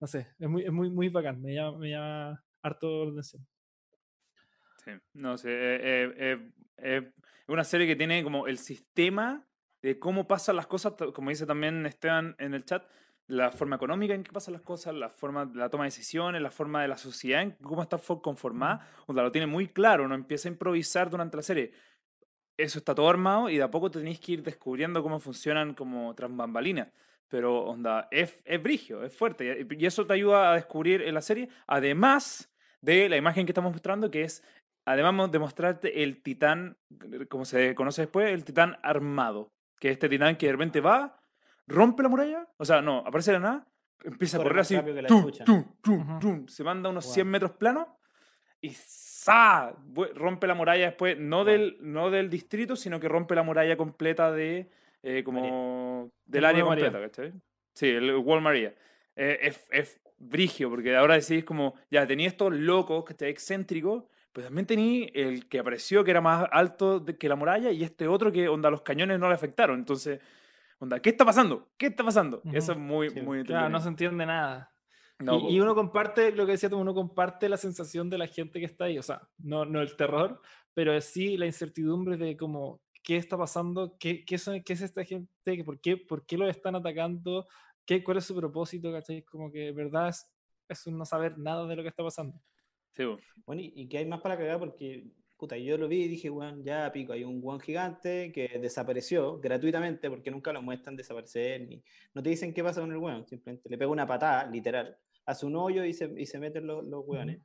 no 0.04 0.08
sé, 0.08 0.28
es 0.38 0.48
muy, 0.48 0.62
es 0.64 0.70
muy, 0.72 0.90
muy 0.90 1.08
bacán, 1.08 1.40
me 1.40 1.54
llama, 1.54 1.78
me 1.78 1.88
llama 1.88 2.44
harto 2.62 3.06
la 3.06 3.10
atención. 3.12 3.46
Sí, 4.84 4.90
no 5.14 5.38
sé, 5.38 5.50
eh, 5.50 5.80
eh, 5.82 6.14
eh, 6.18 6.50
eh, 6.78 7.12
es 7.16 7.48
una 7.48 7.64
serie 7.64 7.86
que 7.86 7.96
tiene 7.96 8.22
como 8.22 8.46
el 8.46 8.58
sistema 8.58 9.46
de 9.82 9.98
cómo 9.98 10.26
pasan 10.28 10.56
las 10.56 10.66
cosas, 10.66 10.94
como 11.14 11.30
dice 11.30 11.46
también 11.46 11.86
Esteban 11.86 12.34
en 12.38 12.54
el 12.54 12.64
chat, 12.64 12.86
la 13.26 13.50
forma 13.50 13.76
económica 13.76 14.14
en 14.14 14.22
que 14.24 14.32
pasan 14.32 14.52
las 14.52 14.62
cosas, 14.62 14.94
la 14.94 15.08
forma 15.08 15.46
de 15.46 15.56
la 15.58 15.70
toma 15.70 15.84
de 15.84 15.88
decisiones, 15.88 16.42
la 16.42 16.50
forma 16.50 16.82
de 16.82 16.88
la 16.88 16.98
sociedad, 16.98 17.40
en 17.42 17.52
cómo 17.52 17.82
está 17.82 17.98
fo- 17.98 18.20
conformada, 18.20 18.86
o 19.06 19.14
sea, 19.14 19.22
lo 19.22 19.32
tiene 19.32 19.46
muy 19.46 19.68
claro, 19.68 20.06
no 20.08 20.14
empieza 20.14 20.48
a 20.48 20.52
improvisar 20.52 21.08
durante 21.10 21.36
la 21.38 21.42
serie. 21.42 21.72
Eso 22.56 22.78
está 22.78 22.94
todo 22.94 23.08
armado 23.08 23.50
y 23.50 23.56
de 23.56 23.62
a 23.64 23.70
poco 23.70 23.90
tenéis 23.90 24.20
que 24.20 24.32
ir 24.32 24.42
descubriendo 24.42 25.02
cómo 25.02 25.18
funcionan 25.20 25.74
como 25.74 26.14
tras 26.14 26.34
bambalinas. 26.34 26.88
Pero, 27.28 27.64
onda, 27.64 28.08
es, 28.10 28.42
es 28.44 28.62
brigio, 28.62 29.02
es 29.02 29.16
fuerte. 29.16 29.66
Y 29.70 29.87
eso 29.87 30.06
te 30.06 30.14
ayuda 30.14 30.52
a 30.52 30.54
descubrir 30.54 31.02
en 31.02 31.14
la 31.14 31.22
serie, 31.22 31.48
además 31.66 32.50
de 32.80 33.08
la 33.08 33.16
imagen 33.16 33.46
que 33.46 33.52
estamos 33.52 33.72
mostrando, 33.72 34.10
que 34.10 34.22
es, 34.22 34.42
además 34.84 35.30
de 35.32 35.38
mostrarte 35.38 36.02
el 36.02 36.22
titán, 36.22 36.76
como 37.28 37.44
se 37.44 37.74
conoce 37.74 38.02
después, 38.02 38.30
el 38.32 38.44
titán 38.44 38.78
armado. 38.82 39.52
Que 39.80 39.88
es 39.88 39.92
este 39.92 40.08
titán 40.08 40.37
que 40.37 40.46
de 40.46 40.52
repente 40.52 40.80
va, 40.80 41.18
rompe 41.66 42.02
la 42.02 42.08
muralla, 42.08 42.48
o 42.56 42.64
sea, 42.64 42.80
no, 42.80 42.98
aparece 42.98 43.32
de 43.32 43.38
la 43.38 43.42
nada, 43.42 43.68
empieza 44.04 44.37
a 44.37 44.38
Corre 44.38 44.50
correr 44.50 44.82
más 44.84 45.06
así, 45.06 45.44
tum, 45.44 45.64
tum, 45.80 46.18
tum, 46.20 46.48
se 46.48 46.62
manda 46.62 46.90
unos 46.90 47.04
Guau. 47.04 47.14
100 47.14 47.28
metros 47.28 47.52
planos 47.52 47.88
y 48.60 48.70
¡za! 48.70 49.74
Rompe 50.14 50.46
la 50.46 50.54
muralla 50.54 50.87
después, 50.87 51.18
no 51.18 51.38
Guau. 51.38 51.46
del, 51.46 51.78
no 51.80 52.10
del 52.10 52.30
distrito, 52.30 52.76
sino 52.76 53.00
que 53.00 53.08
rompe 53.08 53.34
la 53.34 53.42
muralla 53.42 53.76
completa 53.76 54.30
de, 54.30 54.70
eh, 55.04 55.22
como, 55.22 56.10
del 56.24 56.38
El 56.40 56.44
área 56.44 56.64
completa, 56.64 57.00
¿cachai? 57.00 57.32
Sí, 57.74 57.88
el 57.88 58.16
Wall 58.16 58.40
María. 58.40 58.74
Eh, 59.16 59.38
es, 59.42 59.66
es 59.70 60.00
brigio, 60.18 60.70
porque 60.70 60.96
ahora 60.96 61.14
decís 61.14 61.44
como, 61.44 61.74
ya 61.90 62.06
tenía 62.06 62.26
estos 62.28 62.52
locos, 62.52 63.04
¿cachai? 63.04 63.30
Excéntricos, 63.30 64.04
pero 64.32 64.46
también 64.46 64.66
tenía 64.66 65.06
el 65.14 65.48
que 65.48 65.58
apareció 65.60 66.02
que 66.02 66.10
era 66.10 66.20
más 66.20 66.48
alto 66.50 66.98
de- 67.00 67.16
que 67.16 67.28
la 67.28 67.36
muralla 67.36 67.70
y 67.70 67.84
este 67.84 68.08
otro 68.08 68.32
que, 68.32 68.48
onda, 68.48 68.70
los 68.70 68.82
cañones 68.82 69.18
no 69.20 69.28
le 69.28 69.34
afectaron. 69.34 69.78
Entonces, 69.78 70.20
onda, 70.78 71.00
¿qué 71.00 71.10
está 71.10 71.24
pasando? 71.24 71.68
¿Qué 71.76 71.86
está 71.86 72.02
pasando? 72.02 72.42
Eso 72.52 72.72
es 72.72 72.78
muy, 72.78 73.10
Sí, 73.10 73.20
muy 73.20 73.44
Claro, 73.44 73.68
no 73.68 73.80
se 73.80 73.88
entiende 73.88 74.26
nada. 74.26 74.70
No, 75.20 75.38
y, 75.48 75.56
y 75.56 75.60
uno 75.60 75.74
comparte, 75.76 76.32
lo 76.32 76.44
que 76.46 76.52
decía 76.52 76.68
tú, 76.68 76.78
uno 76.78 76.92
comparte 76.92 77.48
la 77.48 77.56
sensación 77.56 78.10
de 78.10 78.18
la 78.18 78.26
gente 78.26 78.58
que 78.58 78.66
está 78.66 78.86
ahí, 78.86 78.98
o 78.98 79.02
sea, 79.02 79.20
no, 79.38 79.64
no 79.64 79.80
el 79.80 79.94
terror, 79.96 80.40
pero 80.74 81.00
sí 81.00 81.36
la 81.36 81.46
incertidumbre 81.46 82.16
de 82.16 82.36
como, 82.36 82.80
¿qué 83.04 83.18
está 83.18 83.38
pasando? 83.38 83.96
¿Qué, 84.00 84.24
qué, 84.26 84.38
son, 84.38 84.62
qué 84.64 84.74
es 84.74 84.82
esta 84.82 85.04
gente? 85.04 85.30
¿Qué- 85.44 85.64
¿Por 85.64 85.80
qué, 85.80 85.98
¿Por 85.98 86.26
qué 86.26 86.38
lo 86.38 86.48
están 86.48 86.76
atacando? 86.76 87.46
¿Qué, 87.86 88.04
¿Cuál 88.04 88.18
es 88.18 88.26
su 88.26 88.36
propósito? 88.36 88.92
¿cachai? 88.92 89.24
Como 89.24 89.52
que, 89.52 89.68
en 89.68 89.76
verdad, 89.76 90.10
es, 90.10 90.26
es 90.70 90.86
un 90.88 90.98
no 90.98 91.06
saber 91.06 91.38
nada 91.38 91.66
de 91.68 91.76
lo 91.76 91.82
que 91.84 91.90
está 91.90 92.04
pasando. 92.04 92.40
sí, 92.92 93.04
bo. 93.04 93.24
Bueno, 93.46 93.62
y, 93.62 93.72
y 93.76 93.88
que 93.88 93.98
hay 93.98 94.06
más 94.06 94.20
para 94.20 94.36
cagar 94.38 94.58
porque, 94.58 95.12
puta, 95.36 95.56
yo 95.58 95.76
lo 95.78 95.88
vi 95.88 96.04
y 96.04 96.08
dije, 96.08 96.30
weón, 96.30 96.64
ya 96.64 96.90
pico, 96.92 97.12
hay 97.12 97.24
un 97.24 97.40
weón 97.42 97.60
gigante 97.60 98.32
que 98.32 98.58
desapareció 98.60 99.38
gratuitamente 99.40 100.08
porque 100.10 100.30
nunca 100.30 100.52
lo 100.52 100.62
muestran 100.62 100.96
desaparecer, 100.96 101.62
ni 101.68 101.82
no 102.14 102.22
te 102.22 102.30
dicen 102.30 102.54
qué 102.54 102.62
pasa 102.62 102.80
con 102.80 102.90
el 102.92 102.98
weón, 102.98 103.26
simplemente 103.26 103.68
le 103.68 103.78
pega 103.78 103.90
una 103.90 104.06
patada, 104.06 104.46
literal, 104.50 104.96
hace 105.26 105.46
un 105.46 105.56
hoyo 105.56 105.84
y 105.84 105.92
se, 105.94 106.10
y 106.16 106.26
se 106.26 106.38
meten 106.38 106.66
los, 106.66 106.84
los 106.84 107.04
weones. 107.06 107.40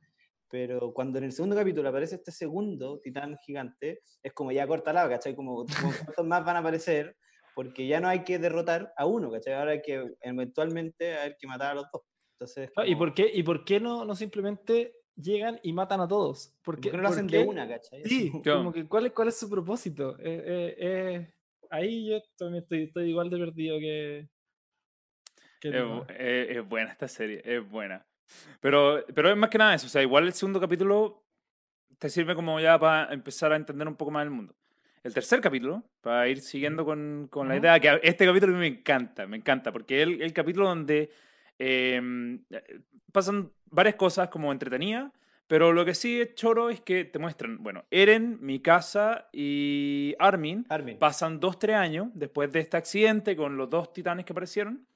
Pero 0.50 0.92
cuando 0.92 1.18
en 1.18 1.24
el 1.24 1.32
segundo 1.32 1.54
capítulo 1.56 1.88
aparece 1.88 2.16
este 2.16 2.32
segundo 2.32 2.98
titán 2.98 3.36
gigante, 3.46 4.00
es 4.22 4.32
como 4.32 4.50
ya 4.52 4.66
corta 4.66 4.92
la, 4.92 5.08
¿cachai? 5.08 5.34
Como, 5.36 5.64
como 5.64 5.66
cuántos 6.16 6.26
más 6.26 6.44
van 6.44 6.56
a 6.56 6.58
aparecer, 6.58 7.16
porque 7.54 7.86
ya 7.86 8.00
no 8.00 8.08
hay 8.08 8.24
que 8.24 8.38
derrotar 8.38 8.92
a 8.96 9.06
uno, 9.06 9.30
¿cachai? 9.30 9.54
Ahora 9.54 9.72
hay 9.72 9.82
que 9.82 10.04
eventualmente 10.20 11.14
hay 11.16 11.34
que 11.38 11.46
matar 11.46 11.72
a 11.72 11.74
los 11.74 11.84
dos. 11.92 12.02
Entonces, 12.34 12.70
Ah, 12.76 12.84
¿Y 12.86 12.94
como- 12.94 12.98
por 12.98 13.14
qué, 13.14 13.30
y 13.32 13.42
por 13.42 13.64
qué 13.64 13.78
no, 13.80 14.04
no 14.04 14.14
simplemente 14.16 14.94
llegan 15.14 15.60
y 15.62 15.72
matan 15.72 16.00
a 16.00 16.08
todos? 16.08 16.52
¿Por 16.64 16.76
¿por 16.76 16.80
qué, 16.80 16.90
no 16.92 16.98
lo 17.02 17.08
hacen 17.08 17.26
qué- 17.28 17.38
de 17.38 17.44
una, 17.44 17.68
¿cachai? 17.68 18.02
Sí, 18.04 18.30
Como- 18.30 18.42
Claro. 18.42 18.58
como 18.60 18.72
que 18.72 18.88
¿cuál 18.88 19.06
es, 19.06 19.12
cuál 19.12 19.28
es 19.28 19.38
su 19.38 19.48
propósito? 19.48 20.18
Eh, 20.18 20.42
eh, 20.46 20.74
eh, 20.78 21.34
ahí 21.70 22.08
yo 22.10 22.18
también 22.36 22.62
estoy, 22.64 22.84
estoy 22.84 23.10
igual 23.10 23.30
de 23.30 23.38
perdido 23.38 23.78
que... 23.78 24.28
Es, 25.62 25.74
es- 26.18 26.56
es 26.56 26.68
buena 26.68 26.90
esta 26.90 27.06
serie, 27.06 27.42
es 27.44 27.68
buena. 27.68 28.06
Pero, 28.60 29.04
pero 29.14 29.30
es 29.30 29.36
más 29.36 29.50
que 29.50 29.58
nada 29.58 29.74
eso, 29.74 29.86
o 29.86 29.90
sea, 29.90 30.02
igual 30.02 30.26
el 30.26 30.32
segundo 30.32 30.60
capítulo 30.60 31.22
te 31.98 32.08
sirve 32.08 32.34
como 32.34 32.60
ya 32.60 32.78
para 32.78 33.12
empezar 33.12 33.52
a 33.52 33.56
entender 33.56 33.86
un 33.86 33.96
poco 33.96 34.10
más 34.10 34.24
el 34.24 34.30
mundo. 34.30 34.54
El 35.02 35.14
tercer 35.14 35.40
capítulo, 35.40 35.82
para 36.02 36.28
ir 36.28 36.40
siguiendo 36.40 36.84
con, 36.84 37.28
con 37.30 37.48
la 37.48 37.56
idea, 37.56 37.80
que 37.80 38.00
este 38.02 38.26
capítulo 38.26 38.52
a 38.52 38.56
mí 38.56 38.60
me 38.60 38.78
encanta, 38.78 39.26
me 39.26 39.38
encanta, 39.38 39.72
porque 39.72 40.02
es 40.02 40.08
el, 40.08 40.20
el 40.20 40.32
capítulo 40.32 40.68
donde 40.68 41.10
eh, 41.58 42.38
pasan 43.12 43.50
varias 43.70 43.94
cosas 43.94 44.28
como 44.28 44.52
entretenidas, 44.52 45.10
pero 45.46 45.72
lo 45.72 45.84
que 45.84 45.94
sí 45.94 46.20
es 46.20 46.34
choro 46.36 46.70
es 46.70 46.80
que 46.80 47.04
te 47.04 47.18
muestran, 47.18 47.62
bueno, 47.62 47.84
Eren, 47.90 48.38
Mikasa 48.40 49.28
y 49.32 50.14
Armin 50.18 50.64
Armin. 50.68 50.96
Pasan 50.98 51.40
dos, 51.40 51.58
tres 51.58 51.76
años 51.76 52.08
después 52.14 52.52
de 52.52 52.60
este 52.60 52.76
accidente 52.76 53.34
con 53.34 53.56
los 53.56 53.68
dos 53.68 53.92
titanes 53.92 54.24
que 54.24 54.32
aparecieron 54.32 54.86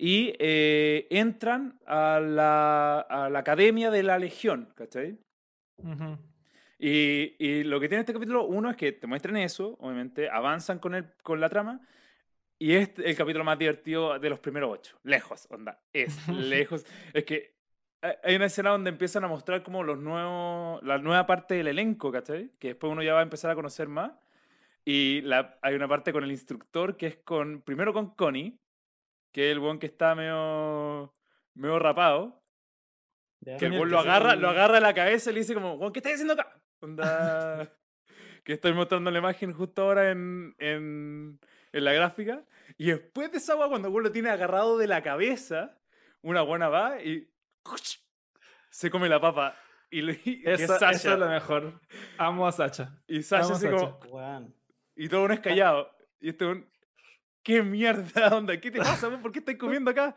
y 0.00 0.32
eh, 0.38 1.08
entran 1.10 1.80
a 1.84 2.20
la, 2.20 3.00
a 3.00 3.28
la 3.28 3.38
academia 3.40 3.90
de 3.90 4.04
la 4.04 4.16
Legión, 4.18 4.72
¿cachai? 4.76 5.18
Ujú. 5.78 6.16
Y, 6.78 7.34
y 7.40 7.64
lo 7.64 7.80
que 7.80 7.88
tiene 7.88 8.00
este 8.02 8.12
capítulo, 8.12 8.44
uno 8.44 8.70
es 8.70 8.76
que 8.76 8.92
te 8.92 9.08
muestran 9.08 9.36
eso, 9.36 9.76
obviamente, 9.80 10.30
avanzan 10.30 10.78
con, 10.78 10.94
el, 10.94 11.12
con 11.24 11.40
la 11.40 11.48
trama, 11.48 11.80
y 12.60 12.74
es 12.74 12.90
el 12.98 13.16
capítulo 13.16 13.42
más 13.44 13.58
divertido 13.58 14.18
de 14.18 14.30
los 14.30 14.38
primeros 14.38 14.70
ocho. 14.72 14.98
Lejos, 15.02 15.48
onda, 15.50 15.80
es 15.92 16.16
lejos. 16.28 16.86
Es 17.12 17.24
que 17.24 17.56
hay- 18.00 18.14
hay 18.22 18.36
una 18.36 18.46
escena 18.46 18.70
donde 18.70 18.90
empiezan 18.90 19.24
a 19.24 19.28
mostrar 19.28 19.64
como 19.64 19.82
los 19.82 19.98
nuevos, 19.98 20.80
la 20.84 20.98
nueva 20.98 21.26
parte 21.26 21.56
del 21.56 21.66
elenco, 21.66 22.12
¿cachai? 22.12 22.52
Que 22.60 22.68
después 22.68 22.92
uno 22.92 23.02
ya 23.02 23.14
va 23.14 23.20
a 23.20 23.24
empezar 23.24 23.50
a 23.50 23.56
conocer 23.56 23.88
más. 23.88 24.12
Y 24.84 25.20
la, 25.22 25.58
hay 25.62 25.74
una 25.74 25.88
parte 25.88 26.12
con 26.12 26.22
el 26.22 26.30
instructor 26.30 26.96
que 26.96 27.06
es 27.08 27.16
con, 27.16 27.62
primero 27.62 27.92
con 27.92 28.10
Connie, 28.14 28.58
que 29.32 29.48
es 29.50 29.52
el 29.52 29.60
buen 29.60 29.78
que 29.78 29.86
está 29.86 30.14
medio, 30.14 31.14
medio 31.54 31.78
rapado. 31.78 32.42
¿ya? 33.40 33.56
Que 33.56 33.66
el 33.66 33.72
weón 33.72 33.90
lo 33.90 33.98
agarra, 34.00 34.30
weón- 34.34 34.40
lo 34.40 34.48
agarra 34.50 34.74
de 34.76 34.80
la 34.80 34.94
cabeza 34.94 35.30
y 35.30 35.34
le 35.34 35.40
dice 35.40 35.54
como, 35.54 35.74
"Weón, 35.74 35.92
¿qué 35.92 35.98
estás 36.00 36.14
haciendo 36.14 36.34
acá? 36.34 36.60
Onda... 36.80 37.72
que 38.44 38.54
estoy 38.54 38.72
mostrando 38.72 39.10
la 39.10 39.18
imagen 39.18 39.52
justo 39.52 39.82
ahora 39.82 40.10
en, 40.10 40.54
en, 40.58 41.38
en 41.72 41.84
la 41.84 41.92
gráfica. 41.92 42.44
Y 42.78 42.86
después 42.86 43.30
de 43.30 43.38
esa 43.38 43.52
agua, 43.52 43.68
cuando 43.68 43.88
el 43.88 43.94
weón 43.94 44.04
lo 44.04 44.12
tiene 44.12 44.30
agarrado 44.30 44.78
de 44.78 44.86
la 44.86 45.02
cabeza, 45.02 45.78
una 46.22 46.42
buena 46.42 46.68
va 46.68 47.02
y 47.02 47.30
se 48.70 48.90
come 48.90 49.08
la 49.08 49.20
papa. 49.20 49.54
Y, 49.90 50.02
le, 50.02 50.20
y 50.24 50.42
que 50.42 50.52
es 50.52 50.66
Sasha. 50.66 50.90
eso 50.90 51.12
es 51.14 51.18
lo 51.18 51.28
mejor. 51.28 51.80
Amo 52.18 52.46
a 52.46 52.52
Sacha. 52.52 52.98
Y 53.06 53.22
Sasha 53.22 53.46
amo 53.46 53.54
así 53.54 53.66
como, 53.66 53.78
Sasha. 54.00 54.12
Weón. 54.14 54.54
y 54.96 55.08
todo 55.08 55.24
uno 55.24 55.34
es 55.34 55.40
callado. 55.40 55.90
Y 56.20 56.30
este 56.30 56.44
weón, 56.44 56.68
¿qué 57.48 57.62
mierda? 57.62 58.36
Onda? 58.36 58.60
¿Qué 58.60 58.70
te 58.70 58.78
pasa? 58.78 59.10
¿Por 59.22 59.32
qué 59.32 59.38
estás 59.40 59.56
comiendo 59.56 59.90
acá? 59.90 60.14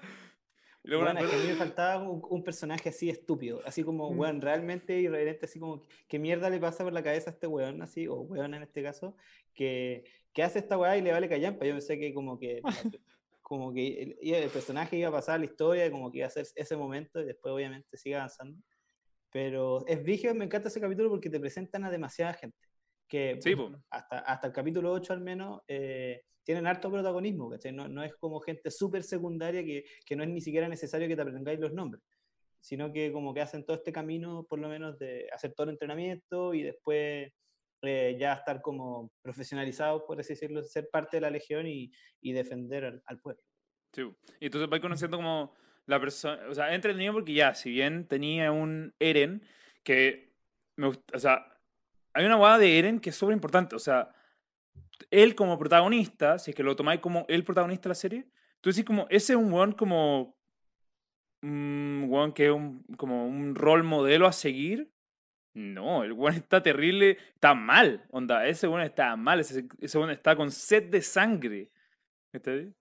Bueno, 0.84 1.20
es 1.20 1.30
que 1.30 1.36
a 1.36 1.40
mí 1.40 1.48
me 1.48 1.56
faltaba 1.56 2.02
un, 2.04 2.22
un 2.28 2.44
personaje 2.44 2.90
así 2.90 3.10
estúpido, 3.10 3.62
así 3.66 3.84
como, 3.84 4.12
Mm. 4.12 4.20
weón, 4.20 4.42
realmente 4.42 5.00
irreverente, 5.00 5.46
así 5.46 5.60
como, 5.60 5.84
¿qué 6.08 6.20
mierda 6.20 6.50
le 6.50 6.60
pasa 6.60 6.84
por 6.84 6.92
la 6.92 7.04
cabeza 7.04 7.30
a 7.30 7.34
este 7.34 7.48
weón, 7.48 7.82
así, 7.84 8.08
o 8.08 8.16
weón 8.16 8.54
en 8.56 8.64
este 8.64 8.84
caso, 8.84 9.16
que, 9.54 10.04
que 10.34 10.44
hace 10.44 10.60
esta 10.60 10.78
weá 10.78 10.98
y 10.98 11.02
le 11.02 11.12
vale 11.12 11.30
callampa? 11.30 11.66
Yo 11.66 11.74
pensé 11.74 12.00
que 12.00 12.14
como 12.14 12.38
que, 12.40 12.62
como 13.42 13.72
que 13.72 14.02
el, 14.02 14.34
el 14.34 14.50
personaje 14.50 14.98
iba 14.98 15.10
a 15.10 15.12
pasar 15.12 15.40
la 15.40 15.46
historia, 15.46 15.90
como 15.92 16.12
que 16.12 16.18
iba 16.20 16.28
a 16.28 16.32
ser 16.32 16.48
ese 16.56 16.76
momento 16.76 17.22
y 17.22 17.26
después 17.26 17.54
obviamente 17.54 17.96
sigue 17.96 18.16
avanzando. 18.16 18.60
Pero 19.32 19.86
es 19.88 20.04
vigio, 20.04 20.34
me 20.36 20.46
encanta 20.46 20.68
ese 20.68 20.82
capítulo 20.82 21.10
porque 21.10 21.30
te 21.30 21.40
presentan 21.40 21.86
a 21.86 21.92
demasiada 21.92 22.34
gente. 22.34 22.58
Que 23.12 23.38
Sí, 23.42 23.58
pues, 23.58 23.74
hasta, 23.90 24.20
hasta 24.20 24.48
el 24.48 24.54
capítulo 24.54 24.90
8 24.94 25.12
al 25.12 25.20
menos 25.20 25.60
eh, 25.68 26.24
tienen 26.46 26.66
harto 26.66 26.90
protagonismo, 26.90 27.50
¿cachai? 27.50 27.74
No, 27.74 27.90
no 27.90 28.04
es 28.04 28.16
como 28.16 28.40
gente 28.40 28.72
súper 28.72 29.04
secundaria 29.04 29.66
que, 29.66 29.84
que 30.06 30.16
no 30.16 30.24
es 30.24 30.30
ni 30.30 30.40
siquiera 30.40 30.70
necesario 30.70 31.10
que 31.10 31.18
te 31.18 31.22
aprendáis 31.22 31.60
los 31.60 31.74
nombres, 31.74 32.02
sino 32.62 32.94
que 32.94 33.12
como 33.12 33.34
que 33.34 33.42
hacen 33.42 33.66
todo 33.66 33.76
este 33.76 33.92
camino, 33.92 34.46
por 34.50 34.60
lo 34.60 34.70
menos, 34.70 34.98
de 34.98 35.28
hacer 35.34 35.52
todo 35.52 35.66
el 35.66 35.72
entrenamiento 35.72 36.54
y 36.54 36.64
después 36.64 37.34
eh, 37.82 38.16
ya 38.18 38.32
estar 38.32 38.62
como 38.62 39.12
profesionalizados, 39.22 40.04
por 40.04 40.18
así 40.18 40.30
decirlo, 40.30 40.64
ser 40.64 40.88
parte 40.90 41.18
de 41.18 41.22
la 41.22 41.32
legión 41.32 41.68
y, 41.68 41.92
y 42.22 42.32
defender 42.32 42.86
al, 42.86 43.04
al 43.08 43.20
pueblo. 43.20 43.44
Sí, 43.92 44.04
y 44.40 44.46
entonces 44.46 44.70
vais 44.70 44.82
conociendo 44.82 45.18
como 45.18 45.54
la 45.86 46.00
persona, 46.00 46.48
o 46.50 46.54
sea, 46.56 46.74
entretenido 46.74 47.12
porque 47.12 47.34
ya, 47.34 47.56
si 47.56 47.72
bien 47.72 48.08
tenía 48.08 48.54
un 48.54 48.96
Eren 49.00 49.44
que 49.84 50.32
me 50.78 50.88
gusta, 50.88 51.18
o 51.18 51.20
sea, 51.20 51.51
hay 52.14 52.26
una 52.26 52.36
guada 52.36 52.58
de 52.58 52.80
Eren 52.80 53.00
que 53.00 53.12
es 53.12 53.16
súper 53.16 53.34
importante, 53.34 53.76
o 53.76 53.80
sea, 53.80 54.14
él 55.10 55.36
como 55.36 55.58
protagonista, 55.58 56.38
si 56.40 56.52
es 56.52 56.56
que 56.56 56.64
lo 56.64 56.76
tomáis 56.76 57.00
como 57.00 57.26
el 57.28 57.44
protagonista 57.44 57.84
de 57.84 57.90
la 57.90 57.96
serie, 57.96 58.28
tú 58.62 58.70
decís 58.70 58.86
como, 58.86 59.08
ese 59.10 59.34
es 59.34 59.40
un 59.40 59.52
weón 59.52 59.72
como, 59.74 60.38
un 61.42 62.06
weón 62.08 62.34
que 62.34 62.46
es 62.46 62.52
un, 62.52 62.84
como 62.98 63.26
un 63.26 63.56
rol 63.56 63.84
modelo 63.84 64.28
a 64.28 64.32
seguir. 64.32 64.92
No, 65.54 66.04
el 66.04 66.14
weón 66.14 66.36
está 66.36 66.64
terrible, 66.64 67.18
está 67.34 67.54
mal, 67.54 68.06
onda, 68.12 68.48
ese 68.48 68.68
weón 68.68 68.84
está 68.84 69.16
mal, 69.18 69.42
ese, 69.42 69.68
ese 69.80 69.98
weón 69.98 70.12
está 70.12 70.36
con 70.36 70.52
sed 70.52 70.90
de 70.90 71.02
sangre. 71.02 71.72
¿Cachai? 72.32 72.74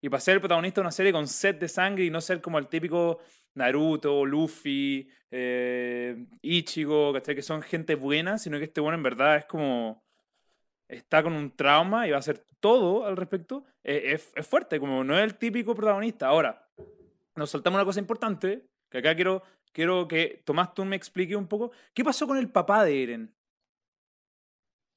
Y 0.00 0.08
para 0.08 0.20
ser 0.20 0.34
el 0.34 0.40
protagonista 0.40 0.80
de 0.80 0.82
una 0.82 0.92
serie 0.92 1.12
con 1.12 1.26
sed 1.26 1.56
de 1.56 1.68
sangre 1.68 2.04
y 2.04 2.10
no 2.10 2.20
ser 2.20 2.40
como 2.40 2.58
el 2.58 2.68
típico 2.68 3.20
Naruto, 3.58 4.24
Luffy, 4.24 5.08
eh, 5.30 6.26
Ichigo, 6.42 7.12
¿cachai? 7.12 7.34
Que 7.34 7.42
son 7.42 7.62
gente 7.62 7.94
buena, 7.96 8.38
sino 8.38 8.58
que 8.58 8.64
este 8.64 8.80
bueno 8.80 8.96
en 8.96 9.02
verdad 9.02 9.36
es 9.36 9.44
como. 9.46 10.02
Está 10.88 11.22
con 11.22 11.34
un 11.34 11.54
trauma 11.54 12.06
y 12.06 12.10
va 12.10 12.16
a 12.16 12.20
hacer 12.20 12.44
todo 12.60 13.04
al 13.04 13.16
respecto. 13.16 13.64
eh, 13.84 14.12
es, 14.14 14.32
es 14.34 14.46
fuerte, 14.46 14.80
como 14.80 15.04
no 15.04 15.16
es 15.18 15.24
el 15.24 15.36
típico 15.36 15.74
protagonista. 15.74 16.28
Ahora, 16.28 16.66
nos 17.36 17.50
saltamos 17.50 17.76
una 17.76 17.84
cosa 17.84 18.00
importante, 18.00 18.66
que 18.90 18.98
acá 18.98 19.14
quiero, 19.14 19.42
quiero 19.72 20.08
que 20.08 20.42
Tomás 20.46 20.72
tú 20.74 20.84
me 20.86 20.96
explique 20.96 21.36
un 21.36 21.46
poco. 21.46 21.72
¿Qué 21.94 22.02
pasó 22.04 22.26
con 22.26 22.38
el 22.38 22.50
papá 22.50 22.84
de 22.84 23.02
Eren? 23.02 23.34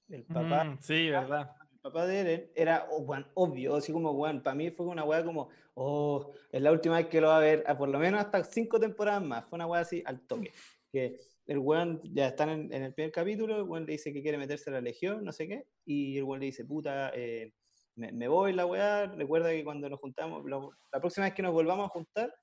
El 0.10 0.24
papá, 0.24 0.64
Mm, 0.66 0.78
sí, 0.80 1.10
verdad. 1.10 1.56
Papá 1.82 2.06
de 2.06 2.20
Eren 2.20 2.52
era 2.56 2.88
oh, 2.92 3.00
weón, 3.02 3.28
obvio, 3.34 3.76
así 3.76 3.92
como, 3.92 4.12
weón, 4.12 4.42
para 4.44 4.56
mí 4.56 4.70
fue 4.72 4.86
una 4.86 5.04
weá 5.04 5.24
como, 5.24 5.50
oh, 5.74 6.34
es 6.52 6.62
la 6.62 6.72
última 6.72 6.98
vez 6.98 7.08
que 7.08 7.22
lo 7.22 7.28
va 7.28 7.38
a 7.38 7.42
ver, 7.42 7.64
a 7.68 7.78
por 7.78 7.90
lo 7.90 8.00
menos 8.00 8.20
hasta 8.22 8.44
cinco 8.44 8.80
temporadas 8.80 9.24
más. 9.24 9.46
Fue 9.50 9.58
una 9.58 9.68
weá 9.68 9.82
así 9.82 10.04
al 10.06 10.22
toque. 10.28 10.52
Que 10.92 11.18
el 11.48 11.58
weón 11.58 12.02
ya 12.04 12.28
están 12.28 12.50
en, 12.50 12.74
en 12.74 12.84
el 12.84 12.94
primer 12.94 13.12
capítulo, 13.12 13.58
el 13.58 13.64
weón 13.64 13.86
le 13.86 13.94
dice 13.94 14.14
que 14.14 14.22
quiere 14.22 14.38
meterse 14.38 14.70
a 14.70 14.74
la 14.74 14.82
legión, 14.82 15.24
no 15.24 15.32
sé 15.32 15.48
qué, 15.48 15.66
y 15.86 16.18
el 16.18 16.24
weón 16.24 16.40
le 16.40 16.48
dice, 16.48 16.66
puta, 16.66 17.12
eh, 17.16 17.54
me, 17.96 18.12
me 18.12 18.28
voy 18.28 18.54
la 18.54 18.66
weá, 18.66 19.08
recuerda 19.08 19.50
que 19.52 19.64
cuando 19.64 19.90
nos 19.90 20.00
juntamos, 20.00 20.44
lo- 20.46 20.72
la 20.92 21.00
próxima 21.00 21.26
vez 21.26 21.34
que 21.34 21.42
nos 21.42 21.52
volvamos 21.54 21.86
a 21.86 21.90
juntar, 21.90 22.34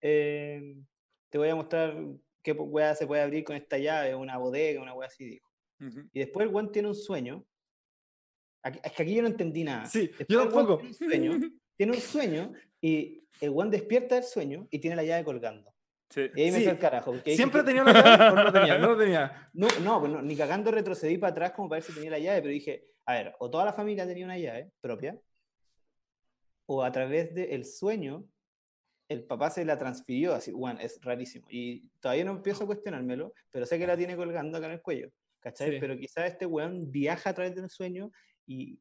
eh, 0.00 0.76
te 1.30 1.38
voy 1.38 1.48
a 1.48 1.56
mostrar 1.56 1.96
qué 2.42 2.52
weá 2.52 2.94
se 2.94 3.06
puede 3.06 3.22
abrir 3.22 3.42
con 3.44 3.56
esta 3.56 3.78
llave, 3.78 4.14
una 4.14 4.38
bodega, 4.38 4.80
una 4.80 4.94
weá 4.94 5.08
así, 5.08 5.24
dijo. 5.24 5.48
Ujú. 5.80 6.08
Y 6.12 6.20
después 6.20 6.46
el 6.46 6.54
weón 6.54 6.70
tiene 6.70 6.88
un 6.88 6.94
sueño. 6.94 7.44
Aquí- 8.64 8.80
es 8.82 8.92
que 8.92 9.02
aquí 9.02 9.14
yo 9.14 9.22
no 9.22 9.28
entendí 9.28 9.62
nada. 9.62 9.86
Sí, 9.86 10.08
Después 10.08 10.26
yo 10.28 10.42
el 10.42 10.48
weón 10.48 10.66
tampoco. 10.66 10.88
Tiene 10.98 11.30
un, 11.30 11.40
sueño, 11.40 11.52
tiene 11.76 11.92
un 11.92 12.00
sueño 12.00 12.52
y 12.80 13.22
el 13.40 13.50
weón 13.50 13.70
despierta 13.70 14.14
del 14.14 14.24
sueño 14.24 14.66
y 14.70 14.78
tiene 14.78 14.96
la 14.96 15.04
llave 15.04 15.22
colgando. 15.24 15.72
Sí. 16.10 16.22
Y 16.34 16.42
ahí 16.42 16.50
me 16.50 16.58
Sí, 16.58 16.64
fue 16.64 16.72
el 16.72 16.78
carajo. 16.78 17.14
Siempre 17.24 17.62
dije, 17.62 17.66
tenía 17.66 17.82
una 17.82 17.92
llave, 17.92 18.42
no 18.44 18.52
tenía, 18.52 18.78
no 18.78 18.88
lo 18.92 18.96
tenía. 18.98 19.50
No, 19.52 19.68
no, 19.82 20.00
pues 20.00 20.12
no, 20.12 20.22
ni 20.22 20.36
cagando 20.36 20.70
retrocedí 20.70 21.18
para 21.18 21.32
atrás 21.32 21.52
como 21.52 21.68
para 21.68 21.80
ver 21.80 21.84
si 21.84 21.92
tenía 21.92 22.10
la 22.10 22.18
llave, 22.18 22.40
pero 22.40 22.52
dije, 22.52 22.86
a 23.06 23.14
ver, 23.14 23.34
o 23.38 23.50
toda 23.50 23.64
la 23.64 23.72
familia 23.72 24.06
tenía 24.06 24.24
una 24.24 24.38
llave 24.38 24.70
propia, 24.80 25.18
o 26.66 26.82
a 26.82 26.90
través 26.90 27.34
del 27.34 27.64
sueño, 27.64 28.24
el 29.08 29.24
papá 29.24 29.50
se 29.50 29.64
la 29.64 29.78
transfirió, 29.78 30.34
así, 30.34 30.52
bueno, 30.52 30.80
es 30.80 30.98
rarísimo. 31.02 31.46
Y 31.50 31.88
todavía 32.00 32.24
no 32.24 32.32
empiezo 32.32 32.64
a 32.64 32.66
cuestionármelo, 32.66 33.34
pero 33.50 33.66
sé 33.66 33.78
que 33.78 33.86
la 33.86 33.96
tiene 33.96 34.16
colgando 34.16 34.56
acá 34.56 34.66
en 34.66 34.72
el 34.72 34.82
cuello, 34.82 35.10
¿cachai? 35.40 35.72
Sí. 35.72 35.76
Pero 35.80 35.96
quizás 35.98 36.26
este 36.26 36.46
weón 36.46 36.90
viaja 36.90 37.30
a 37.30 37.34
través 37.34 37.54
del 37.54 37.68
sueño 37.68 38.10
y... 38.46 38.78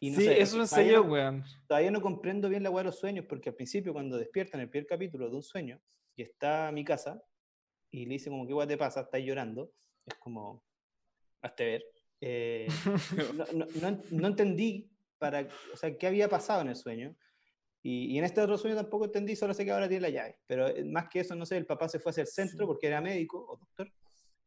y 0.00 0.10
no 0.10 0.18
sí, 0.18 0.24
sé, 0.26 0.40
eso 0.40 0.52
todavía 0.56 0.66
serio, 0.68 1.04
no- 1.04 1.12
weón. 1.12 1.44
todavía 1.66 1.90
no 1.90 2.00
comprendo 2.00 2.48
bien 2.48 2.62
la 2.62 2.70
weá 2.70 2.82
de 2.82 2.86
los 2.90 2.98
sueños, 2.98 3.26
porque 3.28 3.50
al 3.50 3.54
principio 3.56 3.92
cuando 3.92 4.16
despierta 4.18 4.56
en 4.56 4.62
el 4.62 4.70
primer 4.70 4.86
capítulo 4.86 5.28
de 5.28 5.36
un 5.36 5.42
sueño 5.42 5.80
y 6.16 6.22
está 6.22 6.68
a 6.68 6.72
mi 6.72 6.84
casa 6.84 7.22
y 7.90 8.06
le 8.06 8.14
dice 8.14 8.30
como, 8.30 8.46
¿qué 8.46 8.54
weá 8.54 8.66
te 8.66 8.76
pasa? 8.76 9.02
Estás 9.02 9.20
llorando. 9.22 9.70
Es 10.06 10.14
como, 10.16 10.62
hazte 11.42 11.64
ver. 11.64 11.84
Eh, 12.20 12.66
no, 13.34 13.44
no- 13.52 13.66
no- 13.90 14.02
no 14.10 14.26
entendí 14.28 14.90
para, 15.18 15.46
o 15.72 15.76
sea, 15.76 15.96
qué 15.96 16.06
había 16.06 16.28
pasado 16.28 16.62
en 16.62 16.68
el 16.68 16.76
sueño. 16.76 17.16
Y, 17.82 18.14
y 18.14 18.18
en 18.18 18.24
este 18.24 18.40
otro 18.40 18.56
sueño 18.56 18.76
tampoco 18.76 19.04
entendí, 19.04 19.36
solo 19.36 19.52
sé 19.52 19.64
que 19.64 19.70
ahora 19.70 19.88
tiene 19.88 20.00
la 20.02 20.08
llave. 20.10 20.38
Pero 20.46 20.68
eh, 20.68 20.82
más 20.84 21.06
que 21.10 21.20
eso, 21.20 21.34
no 21.34 21.44
sé, 21.44 21.58
el 21.58 21.66
papá 21.66 21.86
se 21.88 21.98
fue 21.98 22.10
hacia 22.10 22.22
el 22.22 22.28
centro 22.28 22.60
Sí. 22.60 22.66
porque 22.66 22.86
era 22.86 23.00
médico 23.02 23.44
o 23.46 23.56
doctor. 23.58 23.92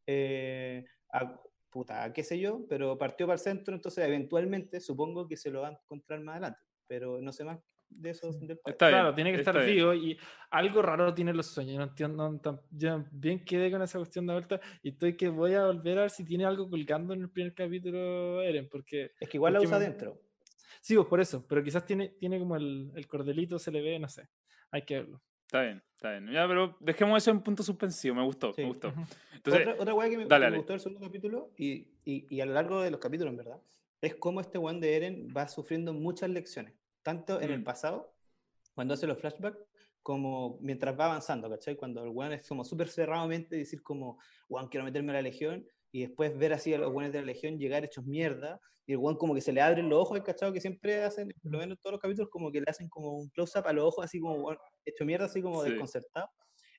eh, 0.06 0.84
a, 1.12 1.40
puta, 1.70 2.12
qué 2.12 2.22
sé 2.24 2.38
yo, 2.38 2.64
pero 2.68 2.96
partió 2.98 3.26
para 3.26 3.34
el 3.34 3.40
centro, 3.40 3.74
entonces 3.74 4.04
eventualmente 4.06 4.80
supongo 4.80 5.26
que 5.28 5.36
se 5.36 5.50
lo 5.50 5.62
van 5.62 5.74
a 5.74 5.78
encontrar 5.78 6.20
más 6.20 6.32
adelante. 6.36 6.60
Pero 6.86 7.20
no 7.20 7.32
sé 7.32 7.44
más 7.44 7.58
de 7.90 8.10
eso 8.10 8.32
del. 8.32 8.60
Está 8.64 8.88
bien, 8.88 8.98
claro, 8.98 9.14
tiene 9.14 9.32
que 9.32 9.38
está 9.40 9.50
estar 9.50 9.64
vivo 9.66 9.94
y 9.94 10.18
algo 10.50 10.82
raro 10.82 11.14
tiene 11.14 11.32
los 11.32 11.46
sueños. 11.46 11.76
No 11.76 11.84
entiendo, 11.84 12.30
no 12.30 12.62
yo 12.70 13.04
bien 13.12 13.44
quedé 13.44 13.70
con 13.70 13.82
esa 13.82 13.98
cuestión 13.98 14.26
de 14.26 14.32
vuelta 14.34 14.60
y 14.82 14.90
estoy 14.90 15.16
que 15.16 15.28
voy 15.28 15.54
a 15.54 15.66
volver 15.66 15.98
a 15.98 16.00
ver 16.02 16.10
si 16.10 16.24
tiene 16.24 16.44
algo 16.44 16.68
colgando 16.68 17.14
en 17.14 17.22
el 17.22 17.30
primer 17.30 17.54
capítulo 17.54 18.42
Eren, 18.42 18.68
porque 18.68 19.12
Es 19.20 19.28
que 19.28 19.36
igual 19.36 19.54
la 19.54 19.60
usa 19.60 19.78
me- 19.78 19.84
adentro. 19.86 20.20
sí, 20.80 20.94
pues 20.96 21.06
por 21.06 21.20
eso, 21.20 21.44
pero 21.48 21.62
quizás 21.62 21.84
tiene, 21.84 22.08
tiene 22.20 22.38
como 22.38 22.56
el, 22.56 22.90
el 22.94 23.06
cordelito, 23.06 23.58
se 23.58 23.70
le 23.70 23.80
ve, 23.80 23.98
no 23.98 24.08
sé, 24.08 24.28
hay 24.70 24.82
que 24.82 24.94
verlo. 24.94 25.22
Está 25.48 25.62
bien, 25.62 25.82
está 25.94 26.10
bien. 26.10 26.30
Ya, 26.30 26.46
pero 26.46 26.76
dejemos 26.78 27.22
eso 27.22 27.30
en 27.30 27.40
punto 27.40 27.62
suspensivo. 27.62 28.14
Me 28.14 28.22
gustó, 28.22 28.52
Sí. 28.52 28.60
me 28.60 28.68
gustó. 28.68 28.92
Entonces, 29.32 29.62
otra 29.66 29.76
otra 29.82 29.94
weá 29.94 30.10
que 30.10 30.18
me, 30.18 30.22
que 30.24 30.28
dale, 30.28 30.44
me 30.44 30.50
dale. 30.50 30.56
gustó 30.58 30.72
del 30.74 30.80
segundo 30.80 31.06
capítulo 31.06 31.50
y, 31.56 31.88
y- 32.04 32.26
y 32.28 32.40
a 32.42 32.46
lo 32.46 32.52
largo 32.52 32.82
de 32.82 32.90
los 32.90 33.00
capítulos, 33.00 33.30
en 33.32 33.38
verdad, 33.38 33.58
es 34.02 34.14
cómo 34.16 34.42
este 34.42 34.58
weón 34.58 34.78
de 34.78 34.94
Eren 34.96 35.28
va 35.34 35.48
sufriendo 35.48 35.94
muchas 35.94 36.28
lecciones, 36.28 36.74
tanto 37.02 37.40
en 37.40 37.50
el 37.50 37.60
Mm. 37.60 37.64
pasado, 37.64 38.14
cuando 38.74 38.92
hace 38.92 39.06
los 39.06 39.16
flashbacks, 39.18 39.58
como 40.02 40.58
mientras 40.60 40.98
va 41.00 41.06
avanzando, 41.06 41.48
¿cachai? 41.48 41.76
Cuando 41.76 42.02
el 42.04 42.10
weón 42.10 42.32
es 42.32 42.46
como 42.46 42.62
súper 42.64 42.88
cerrado 42.88 43.22
de 43.22 43.28
mente, 43.30 43.56
decir 43.56 43.82
como, 43.82 44.18
weón, 44.50 44.68
quiero 44.68 44.84
meterme 44.84 45.12
a 45.12 45.14
la 45.14 45.22
legión, 45.22 45.66
y 45.92 46.02
después 46.02 46.36
ver 46.38 46.52
así 46.52 46.74
a 46.74 46.78
los 46.78 46.90
weones 46.92 47.12
de 47.12 47.20
la 47.20 47.26
legión 47.26 47.58
llegar 47.58 47.84
hechos 47.84 48.04
mierda, 48.04 48.60
y 48.86 48.92
el 48.92 48.98
weón 48.98 49.16
como 49.16 49.34
que 49.34 49.40
se 49.42 49.52
le 49.52 49.60
abren 49.60 49.88
los 49.88 50.00
ojos, 50.00 50.20
¿cachai? 50.22 50.52
Que 50.52 50.60
siempre 50.62 51.02
hacen, 51.04 51.28
por 51.42 51.52
lo 51.52 51.58
menos 51.58 51.76
en 51.76 51.82
todos 51.82 51.92
los 51.92 52.00
capítulos, 52.00 52.30
como 52.30 52.50
que 52.50 52.60
le 52.60 52.66
hacen 52.70 52.88
como 52.88 53.18
un 53.18 53.28
close-up 53.30 53.66
a 53.66 53.72
los 53.72 53.84
ojos, 53.84 54.04
así 54.04 54.18
como, 54.20 54.34
weón, 54.36 54.56
hecho 54.86 55.04
mierda, 55.04 55.26
así 55.26 55.42
como 55.42 55.62
Sí. 55.62 55.70
desconcertado. 55.70 56.28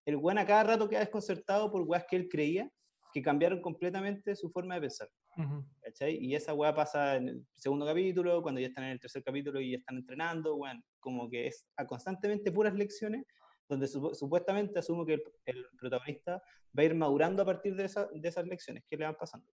El 0.05 0.15
weón 0.17 0.37
a 0.39 0.45
cada 0.45 0.63
rato 0.63 0.89
queda 0.89 1.01
desconcertado 1.01 1.71
por 1.71 1.83
weas 1.83 2.05
que 2.09 2.15
él 2.15 2.27
creía 2.29 2.69
que 3.13 3.21
cambiaron 3.21 3.61
completamente 3.61 4.35
su 4.35 4.49
forma 4.51 4.75
de 4.75 4.81
pensar. 4.81 5.09
Ujú. 5.37 5.63
¿cachai? 5.81 6.17
Y 6.19 6.35
esa 6.35 6.53
weá 6.53 6.73
pasa 6.75 7.15
en 7.15 7.29
el 7.29 7.47
segundo 7.55 7.85
capítulo, 7.85 8.41
cuando 8.41 8.59
ya 8.59 8.67
están 8.67 8.85
en 8.85 8.91
el 8.91 8.99
tercer 8.99 9.23
capítulo 9.23 9.61
y 9.61 9.71
ya 9.71 9.77
están 9.77 9.97
entrenando, 9.97 10.55
weón, 10.55 10.83
como 10.99 11.29
que 11.29 11.47
es 11.47 11.67
a 11.77 11.85
constantemente 11.85 12.51
puras 12.51 12.73
lecciones, 12.75 13.23
donde 13.69 13.85
supu- 13.85 14.13
supuestamente 14.15 14.79
asumo 14.79 15.05
que 15.05 15.13
el, 15.13 15.23
el 15.45 15.65
protagonista 15.77 16.41
va 16.77 16.81
a 16.81 16.83
ir 16.83 16.95
madurando 16.95 17.43
a 17.43 17.45
partir 17.45 17.75
de, 17.75 17.85
esa- 17.85 18.09
de 18.11 18.27
esas 18.27 18.45
lecciones 18.47 18.83
que 18.85 18.97
le 18.97 19.05
van 19.05 19.15
pasando. 19.15 19.47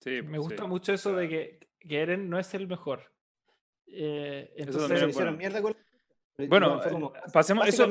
sí, 0.00 0.20
Me 0.22 0.36
pues, 0.36 0.40
gusta 0.40 0.62
sí. 0.64 0.68
mucho 0.68 0.92
eso 0.92 1.14
de 1.16 1.28
que, 1.28 1.68
que 1.80 2.02
Eren 2.02 2.28
no 2.28 2.38
es 2.38 2.52
el 2.52 2.66
mejor. 2.66 3.10
Eh, 3.86 4.52
entonces, 4.56 4.86
Se 4.88 4.94
hicieron 5.08 5.12
bueno. 5.12 5.32
mierda 5.38 5.62
con 5.62 5.76
Bueno, 6.48 6.80
fue 6.82 6.90
como- 6.92 7.14
eh, 7.14 7.20
pasemos- 7.32 7.68
eso- 7.68 7.88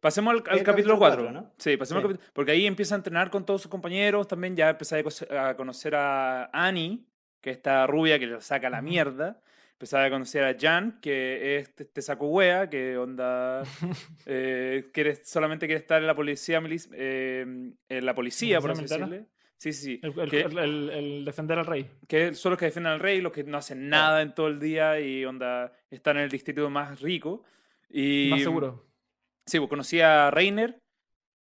Pasemos 0.00 0.32
al, 0.32 0.38
al 0.38 0.42
capítulo 0.42 0.64
capítulo 0.64 0.98
4. 0.98 1.22
cuatro, 1.22 1.40
¿no? 1.40 1.54
Sí, 1.58 1.76
pasemos 1.76 2.02
al 2.02 2.10
Sí. 2.10 2.14
capítulo- 2.16 2.32
Porque 2.34 2.50
ahí 2.52 2.66
empieza 2.66 2.94
a 2.94 2.98
entrenar 2.98 3.30
con 3.30 3.46
todos 3.46 3.62
sus 3.62 3.70
compañeros. 3.70 4.26
También 4.28 4.56
ya 4.56 4.70
empieza 4.70 4.96
a 4.98 5.56
conocer- 5.56 5.94
a 5.94 6.50
Annie, 6.52 7.06
que 7.40 7.50
es 7.50 7.56
esta 7.56 7.86
rubia 7.86 8.18
que 8.18 8.26
le 8.26 8.40
saca 8.40 8.68
la 8.68 8.82
mierda. 8.82 9.40
Empezaba 9.84 10.06
a 10.06 10.10
conocer 10.10 10.42
a 10.44 10.56
Jan, 10.58 10.98
que 11.02 11.58
es 11.58 11.70
este, 11.78 12.00
saco 12.00 12.28
wea, 12.28 12.70
que 12.70 12.96
onda. 12.96 13.64
eh, 14.24 14.88
quiere, 14.94 15.14
solamente 15.16 15.66
quiere 15.66 15.80
estar 15.80 16.00
en 16.00 16.06
la 16.06 16.14
policía, 16.14 16.62
eh, 16.94 17.44
en 17.90 18.06
la 18.06 18.14
policía, 18.14 18.62
por 18.62 18.70
así 18.70 18.80
decirle. 18.84 19.26
Sí, 19.58 19.74
sí, 19.74 19.84
sí. 19.84 20.00
El, 20.02 20.18
el- 20.20 20.30
que, 20.30 20.40
el- 20.40 20.88
el 20.88 21.24
defender 21.26 21.58
al 21.58 21.66
rey. 21.66 21.90
que 22.08 22.32
son 22.32 22.48
los 22.52 22.58
que 22.58 22.64
defienden 22.64 22.94
al 22.94 23.00
rey, 23.00 23.20
los 23.20 23.30
que 23.30 23.44
no 23.44 23.58
hacen 23.58 23.90
nada 23.90 24.22
en 24.22 24.34
todo 24.34 24.48
el 24.48 24.58
día 24.58 24.98
y 25.00 25.22
onda 25.26 25.70
están 25.90 26.16
en 26.16 26.22
el 26.22 26.30
distrito 26.30 26.70
más 26.70 27.02
rico. 27.02 27.44
Y, 27.90 28.28
Más 28.30 28.40
seguro. 28.42 28.86
Sí, 29.44 29.58
pues 29.58 29.68
conocí 29.68 30.00
a 30.00 30.30
Reiner, 30.30 30.78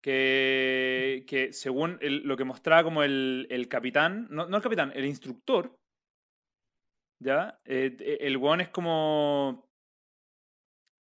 que, 0.01 1.23
que 1.27 1.53
según 1.53 1.97
lo 2.01 2.35
que 2.35 2.43
mostraba 2.43 2.83
como 2.83 3.03
el, 3.03 3.47
el 3.49 3.69
capitán, 3.69 4.27
no, 4.29 4.47
no 4.47 4.57
el 4.57 4.63
capitán, 4.63 4.91
el 4.95 5.05
instructor, 5.05 5.73
¿ya? 7.23 7.59
Eh, 7.65 7.95
eh, 7.99 8.17
el 8.21 8.37
weón 8.37 8.61
es 8.61 8.69
como... 8.69 9.67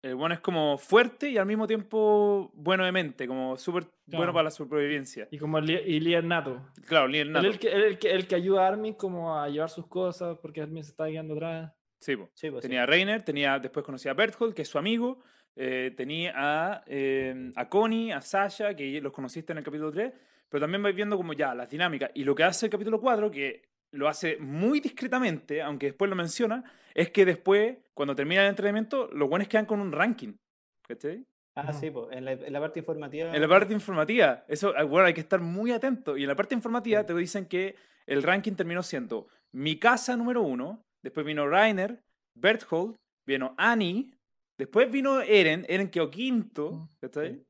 El 0.02 0.14
weón 0.14 0.32
es 0.32 0.40
como 0.40 0.78
fuerte 0.78 1.28
y 1.28 1.36
al 1.36 1.44
mismo 1.44 1.66
tiempo 1.66 2.50
bueno 2.54 2.86
de 2.86 2.92
mente, 2.92 3.26
como 3.28 3.58
súper 3.58 3.86
bueno 4.06 4.32
para 4.32 4.44
la 4.44 4.50
supervivencia. 4.50 5.28
Y 5.30 5.36
como 5.38 5.58
el 5.58 5.66
li- 5.66 5.82
y 5.84 6.00
líder 6.00 6.24
nato. 6.24 6.66
Claro, 6.86 7.06
líder 7.06 7.28
nato. 7.28 7.46
el 7.46 7.58
que, 7.58 7.68
el 7.70 7.98
que, 7.98 8.10
el 8.12 8.26
que 8.26 8.34
ayuda 8.34 8.64
a 8.64 8.68
Armin 8.68 8.94
como 8.94 9.38
a 9.38 9.46
llevar 9.50 9.68
sus 9.68 9.86
cosas 9.88 10.38
porque 10.40 10.62
Armin 10.62 10.82
se 10.84 10.92
está 10.92 11.04
guiando 11.04 11.34
atrás. 11.34 11.72
Sí, 12.00 12.16
po. 12.16 12.30
Sí, 12.32 12.50
pues, 12.50 12.62
sí. 12.62 12.68
Tenía 12.68 12.84
a 12.84 12.86
Reiner, 12.86 13.22
tenía, 13.22 13.58
después 13.58 13.84
conocí 13.84 14.08
a 14.08 14.14
Berthold, 14.14 14.54
que 14.54 14.62
es 14.62 14.68
su 14.68 14.78
amigo. 14.78 15.18
eh, 15.54 15.92
tenía 15.94 16.32
a, 16.34 16.82
eh, 16.86 17.50
a 17.56 17.68
Connie, 17.68 18.12
a 18.12 18.22
Sasha, 18.22 18.74
que 18.74 19.02
los 19.02 19.12
conociste 19.12 19.52
en 19.52 19.58
el 19.58 19.64
capítulo 19.64 19.92
3. 19.92 20.10
Pero 20.48 20.62
también 20.62 20.82
vais 20.82 20.96
viendo 20.96 21.18
como 21.18 21.34
ya 21.34 21.54
las 21.54 21.68
dinámicas. 21.68 22.10
Y 22.14 22.24
lo 22.24 22.34
que 22.34 22.44
hace 22.44 22.66
el 22.66 22.72
capítulo 22.72 22.98
4, 23.02 23.30
que 23.30 23.69
lo 23.92 24.08
hace 24.08 24.36
muy 24.38 24.80
discretamente, 24.80 25.62
aunque 25.62 25.86
después 25.86 26.08
lo 26.08 26.16
menciona, 26.16 26.64
es 26.94 27.10
que 27.10 27.24
después, 27.24 27.78
cuando 27.94 28.14
termina 28.14 28.42
el 28.42 28.48
entrenamiento, 28.50 29.08
los 29.12 29.28
buenos 29.28 29.48
quedan 29.48 29.66
con 29.66 29.80
un 29.80 29.92
ranking. 29.92 30.34
¿Cachai? 30.86 31.24
Ah, 31.54 31.72
sí, 31.72 31.90
pues, 31.90 32.06
en 32.16 32.24
la, 32.24 32.32
en 32.32 32.52
la 32.52 32.60
parte 32.60 32.78
informativa. 32.78 33.34
En 33.34 33.40
la 33.40 33.48
parte 33.48 33.72
informativa, 33.74 34.44
eso, 34.48 34.72
ah, 34.76 34.84
bueno, 34.84 35.06
hay 35.06 35.14
que 35.14 35.20
estar 35.20 35.40
muy 35.40 35.72
atento. 35.72 36.16
Y 36.16 36.22
en 36.22 36.28
la 36.28 36.36
parte 36.36 36.54
informativa 36.54 37.00
Sí. 37.00 37.06
te 37.06 37.14
dicen 37.14 37.46
que 37.46 37.76
el 38.06 38.22
ranking 38.22 38.52
terminó 38.54 38.82
siendo 38.82 39.26
mi 39.52 39.78
casa 39.78 40.16
número 40.16 40.42
uno, 40.42 40.84
después 41.02 41.26
vino 41.26 41.46
Rainer, 41.48 42.02
Berthold, 42.34 42.96
vino 43.26 43.54
Annie, 43.58 44.14
después 44.56 44.90
vino 44.90 45.20
Eren, 45.20 45.66
Eren 45.68 45.90
quedó 45.90 46.10
quinto, 46.10 46.72
Mm, 46.72 46.88
¿cachai? 47.00 47.34
sí. 47.34 47.46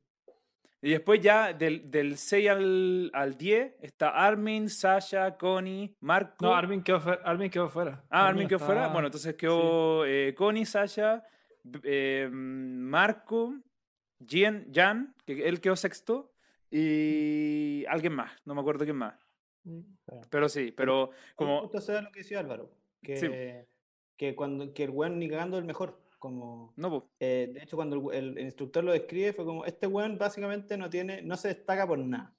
Y 0.82 0.90
después 0.92 1.20
ya 1.20 1.52
del, 1.52 1.90
del 1.90 2.16
6 2.16 2.48
al, 2.48 3.10
al 3.12 3.36
10 3.36 3.74
está 3.82 4.10
Armin, 4.10 4.70
Sasha, 4.70 5.36
Connie, 5.36 5.94
Marco. 6.00 6.46
No, 6.46 6.54
Armin 6.54 6.82
quedó, 6.82 7.00
fuera- 7.00 7.20
Armin 7.22 7.50
quedó 7.50 7.68
fuera. 7.68 8.02
Ah, 8.08 8.28
Armin 8.28 8.48
quedó 8.48 8.58
fuera. 8.60 8.88
Bueno, 8.88 9.08
entonces 9.08 9.34
quedó 9.34 10.06
eh, 10.06 10.34
Connie, 10.34 10.64
Sasha, 10.64 11.22
eh, 11.82 12.30
Marco, 12.32 13.54
Jan, 14.26 14.68
Jan, 14.72 15.14
que 15.26 15.46
él 15.46 15.60
quedó 15.60 15.76
sexto, 15.76 16.32
y 16.70 17.84
alguien 17.86 18.14
más, 18.14 18.32
no 18.46 18.54
me 18.54 18.60
acuerdo 18.60 18.84
quién 18.84 18.96
más. 18.96 19.14
Mm. 19.64 19.80
Pero 20.30 20.48
sí, 20.48 20.72
pero 20.74 21.10
como... 21.34 21.60
Justo 21.68 21.78
es 21.78 22.02
lo 22.02 22.10
que 22.10 22.20
decía 22.20 22.40
Álvaro. 22.40 22.70
Que, 23.02 23.66
que, 24.16 24.34
cuando, 24.34 24.72
que 24.72 24.84
el 24.84 24.90
weón 24.90 25.18
ni 25.18 25.28
cagando 25.28 25.56
es 25.56 25.60
el 25.60 25.66
mejor. 25.66 26.00
Como, 26.20 26.76
No, 26.76 27.12
eh, 27.20 27.50
de 27.52 27.62
hecho, 27.62 27.76
cuando 27.76 28.10
el, 28.12 28.38
el- 28.38 28.44
instructor 28.46 28.82
lo 28.84 28.92
describe, 28.92 29.32
fue 29.32 29.44
como: 29.44 29.64
este 29.64 29.86
weón 29.86 30.16
básicamente 30.18 30.76
no, 30.76 30.88
tiene, 30.88 31.22
no 31.22 31.36
se 31.36 31.48
destaca 31.48 31.86
por 31.86 31.98
nada, 31.98 32.36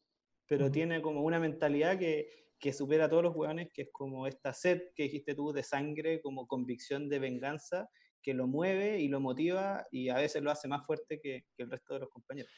pero 0.48 0.66
Ujú. 0.66 0.72
tiene 0.72 1.02
como 1.02 1.22
una 1.24 1.40
mentalidad 1.40 2.00
que, 2.00 2.50
que 2.60 2.74
supera 2.74 3.06
a 3.06 3.10
todos 3.10 3.24
los 3.24 3.36
weones, 3.36 3.70
que 3.74 3.84
es 3.84 3.90
como 3.92 4.26
esta 4.28 4.54
sed 4.54 4.82
que 4.96 5.04
dijiste 5.04 5.36
tú 5.36 5.52
de 5.54 5.64
sangre, 5.64 6.22
como 6.22 6.48
convicción 6.48 7.10
de 7.10 7.20
venganza, 7.20 7.90
que 8.22 8.34
lo 8.34 8.48
mueve 8.48 9.00
y 9.00 9.08
lo 9.10 9.20
motiva 9.20 9.86
y 9.92 10.10
a 10.10 10.16
veces 10.16 10.42
lo 10.44 10.52
hace 10.52 10.68
más 10.68 10.86
fuerte 10.86 11.20
que, 11.20 11.46
que 11.56 11.64
el 11.64 11.70
resto 11.72 11.94
de 11.96 12.00
los 12.02 12.10
compañeros. 12.10 12.52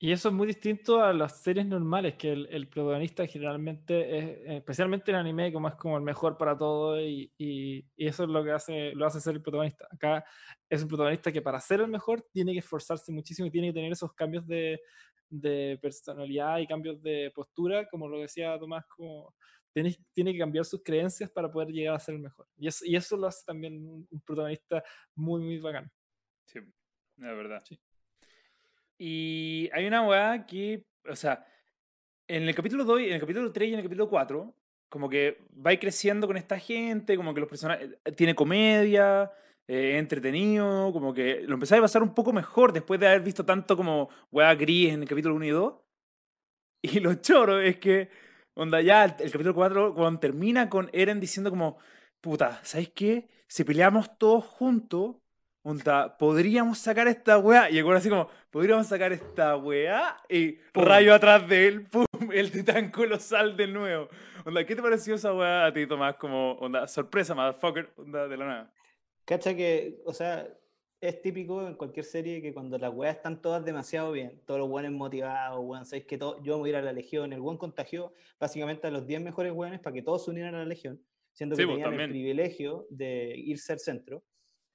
Y 0.00 0.12
eso 0.12 0.28
es 0.28 0.34
muy 0.34 0.46
distinto 0.46 1.02
a 1.02 1.12
las 1.12 1.42
series 1.42 1.66
normales, 1.66 2.14
que 2.14 2.30
el, 2.32 2.46
el 2.52 2.68
protagonista 2.68 3.26
generalmente 3.26 4.18
es, 4.18 4.58
especialmente 4.58 5.10
en 5.10 5.16
anime, 5.16 5.52
como 5.52 5.66
es 5.68 5.74
como 5.74 5.96
el 5.96 6.04
mejor 6.04 6.36
para 6.38 6.56
todo, 6.56 7.00
y, 7.00 7.32
y- 7.36 7.78
y 7.96 8.06
eso 8.06 8.22
es 8.22 8.28
lo 8.28 8.44
que 8.44 8.52
hace, 8.52 8.92
lo 8.94 9.06
hace 9.06 9.20
ser 9.20 9.34
el 9.34 9.42
protagonista. 9.42 9.88
Acá 9.90 10.24
es 10.70 10.82
un 10.82 10.88
protagonista 10.88 11.32
que 11.32 11.42
para 11.42 11.58
ser 11.60 11.80
el 11.80 11.88
mejor 11.88 12.22
tiene 12.32 12.52
que 12.52 12.60
esforzarse 12.60 13.10
muchísimo 13.12 13.46
y 13.48 13.50
tiene 13.50 13.68
que 13.68 13.74
tener 13.74 13.90
esos 13.92 14.12
cambios 14.14 14.46
de, 14.46 14.80
de 15.28 15.78
personalidad 15.82 16.58
y 16.58 16.66
cambios 16.68 17.02
de 17.02 17.32
postura, 17.34 17.88
como 17.88 18.06
lo 18.08 18.20
decía 18.20 18.56
Tomás, 18.58 18.84
como 18.86 19.34
tiene, 19.72 19.96
tiene 20.12 20.32
que 20.32 20.38
cambiar 20.38 20.64
sus 20.64 20.80
creencias 20.82 21.28
para 21.30 21.50
poder 21.50 21.68
llegar 21.70 21.96
a 21.96 21.98
ser 22.00 22.14
el 22.14 22.20
mejor. 22.20 22.46
Y 22.56 22.68
eso, 22.68 22.84
y 22.86 22.94
eso 22.96 23.16
lo 23.16 23.26
hace 23.26 23.42
también 23.44 23.74
un, 23.84 24.06
un 24.08 24.20
protagonista 24.22 24.82
muy, 25.16 25.42
muy 25.42 25.58
bacán. 25.58 25.90
sí, 26.46 26.60
la 27.16 27.32
verdad. 27.34 27.64
Sí. 27.64 27.78
Y 28.98 29.70
hay 29.72 29.86
una 29.86 30.02
weá 30.06 30.44
que, 30.46 30.84
o 31.08 31.14
sea, 31.14 31.46
en 32.26 32.48
el 32.48 32.54
capítulo 32.54 32.84
2, 32.84 33.00
en 33.02 33.12
el 33.14 33.20
capítulo 33.20 33.52
3 33.52 33.68
y 33.68 33.72
en 33.72 33.78
el 33.78 33.84
capítulo 33.84 34.08
4, 34.08 34.54
como 34.88 35.08
que 35.08 35.38
va 35.54 35.76
creciendo 35.78 36.26
con 36.26 36.36
esta 36.36 36.58
gente, 36.58 37.16
como 37.16 37.32
que 37.34 37.40
los 37.40 37.48
personajes, 37.48 37.90
eh, 38.04 38.12
tiene 38.12 38.34
comedia, 38.34 39.30
eh, 39.68 39.98
entretenido, 39.98 40.92
como 40.92 41.14
que 41.14 41.42
lo 41.42 41.54
empezáis 41.54 41.78
a 41.80 41.82
pasar 41.82 42.02
un 42.02 42.14
poco 42.14 42.32
mejor 42.32 42.72
después 42.72 42.98
de 43.00 43.06
haber 43.08 43.22
visto 43.22 43.44
tanto 43.44 43.76
como 43.76 44.08
weá 44.32 44.54
gris 44.54 44.92
en 44.92 45.02
el 45.02 45.08
capítulo 45.08 45.34
1 45.36 45.44
y 45.46 45.50
2. 45.50 45.74
Y 46.82 47.00
lo 47.00 47.14
choro 47.14 47.60
es 47.60 47.78
que, 47.78 48.08
onda, 48.54 48.80
ya 48.80 49.04
el, 49.04 49.14
el 49.18 49.32
capítulo 49.32 49.54
4, 49.54 49.94
cuando 49.94 50.20
termina 50.20 50.70
con 50.70 50.90
Eren 50.92 51.20
diciendo 51.20 51.50
como, 51.50 51.78
puta, 52.20 52.60
¿sabes 52.64 52.90
qué? 52.90 53.28
Si 53.48 53.64
peleamos 53.64 54.16
todos 54.18 54.44
juntos, 54.44 55.16
onda, 55.68 56.16
podríamos 56.16 56.78
sacar 56.78 57.08
esta 57.08 57.38
weá. 57.38 57.70
Y 57.70 57.78
el 57.78 57.92
así 57.92 58.08
como, 58.08 58.28
podríamos 58.50 58.86
sacar 58.86 59.12
esta 59.12 59.56
weá. 59.56 60.16
Y 60.28 60.52
Pum. 60.72 60.84
rayo 60.84 61.14
atrás 61.14 61.46
de 61.48 61.68
él, 61.68 61.86
pum, 61.86 62.06
el 62.32 62.50
titán 62.50 62.90
colosal 62.90 63.56
de 63.56 63.66
nuevo. 63.66 64.08
Onda, 64.44 64.64
¿qué 64.64 64.74
te 64.74 64.82
pareció 64.82 65.14
esa 65.14 65.34
weá 65.34 65.66
a 65.66 65.72
ti, 65.72 65.86
Tomás? 65.86 66.16
Como, 66.16 66.52
onda, 66.52 66.86
sorpresa, 66.88 67.34
motherfucker, 67.34 67.90
onda, 67.96 68.26
de 68.26 68.36
la 68.36 68.46
nada. 68.46 68.72
Cacha 69.24 69.54
que, 69.54 70.00
o 70.06 70.14
sea, 70.14 70.48
es 71.00 71.20
típico 71.20 71.66
en 71.66 71.74
cualquier 71.74 72.06
serie 72.06 72.40
que 72.40 72.54
cuando 72.54 72.78
las 72.78 72.92
weas 72.92 73.16
están 73.16 73.42
todas 73.42 73.62
demasiado 73.62 74.12
bien, 74.12 74.40
todos 74.46 74.58
los 74.60 74.70
weones 74.70 74.92
motivados, 74.92 75.60
weón, 75.62 75.84
sabéis 75.84 76.06
que 76.06 76.16
todo, 76.16 76.42
yo 76.42 76.56
voy 76.56 76.70
a 76.70 76.72
ir 76.72 76.76
a 76.76 76.82
la 76.82 76.92
Legión, 76.92 77.32
el 77.34 77.40
weón 77.40 77.58
contagió 77.58 78.14
básicamente 78.40 78.86
a 78.86 78.90
los 78.90 79.06
10 79.06 79.20
mejores 79.20 79.52
weones 79.52 79.80
para 79.80 79.92
que 79.92 80.02
todos 80.02 80.24
se 80.24 80.30
unieran 80.30 80.54
a 80.54 80.60
la 80.60 80.64
Legión, 80.64 80.98
siendo 81.32 81.54
Sí, 81.56 81.62
que 81.62 81.66
pues, 81.66 81.82
tenían 81.84 82.00
el 82.00 82.08
privilegio 82.08 82.86
de 82.88 83.34
irse 83.36 83.74
al 83.74 83.80
centro. 83.80 84.24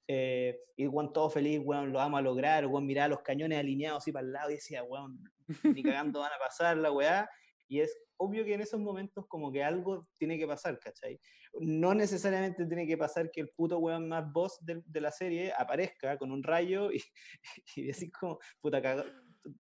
Eh, 0.08 0.60
y 0.76 0.84
el 0.84 0.90
weón 0.90 1.14
todo 1.14 1.30
feliz, 1.30 1.62
weón, 1.64 1.92
lo 1.94 2.00
vamos 2.00 2.20
a 2.20 2.22
lograr, 2.22 2.64
el 2.64 2.70
weón 2.70 2.86
miraba 2.86 3.08
los 3.10 3.22
cañones 3.22 3.58
alineados 3.60 4.04
así 4.04 4.12
para 4.12 4.26
el 4.26 4.34
lado 4.34 4.50
y 4.52 4.56
decía, 4.56 4.84
weón, 4.84 5.24
ni 5.64 5.82
cagando 5.84 6.20
van 6.20 6.32
a 6.34 6.40
pasar 6.40 6.78
la 6.78 6.92
weá. 6.92 7.30
Y 7.70 7.80
es 7.80 7.98
obvio 8.18 8.44
que 8.46 8.54
en 8.54 8.62
esos 8.62 8.80
momentos 8.80 9.26
como 9.28 9.52
que 9.52 9.64
algo 9.64 10.08
tiene 10.18 10.38
que 10.38 10.46
pasar, 10.46 10.78
¿cachai? 10.80 11.20
No 11.60 11.94
necesariamente 11.94 12.66
tiene 12.66 12.86
que 12.86 12.98
pasar 12.98 13.32
que 13.32 13.42
el 13.42 13.50
puto 13.50 13.80
weón 13.80 14.08
más 14.10 14.32
boss 14.32 14.58
de, 14.62 14.82
de 14.86 15.02
la 15.02 15.12
serie 15.12 15.54
aparezca 15.58 16.18
con 16.18 16.32
un 16.32 16.44
rayo 16.44 16.92
y, 16.92 17.02
y 17.78 17.84
decir 17.88 18.12
como, 18.12 18.40
puta, 18.62 18.82
caga- 18.82 19.06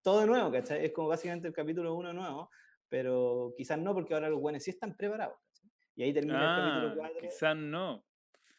todo 0.02 0.20
de 0.22 0.28
nuevo, 0.28 0.52
¿cachai? 0.52 0.86
Es 0.86 0.91
como 0.91 1.08
básicamente 1.08 1.48
el 1.48 1.54
capítulo 1.54 1.94
1 1.96 2.14
nuevo, 2.14 2.50
pero 2.89 3.54
quizás 3.58 3.80
no, 3.80 3.94
porque 3.94 4.14
ahora 4.14 4.30
los 4.30 4.39
weones 4.39 4.64
sí 4.64 4.72
están 4.72 4.96
preparados, 4.96 5.38
¿cachai? 5.48 5.70
Y 5.96 6.04
ahí 6.04 6.14
termina 6.14 6.39
el 6.39 6.46
Ah, 6.46 6.70
capítulo 6.70 6.96
4. 7.02 7.20
quizás 7.22 7.56
no. 7.56 8.06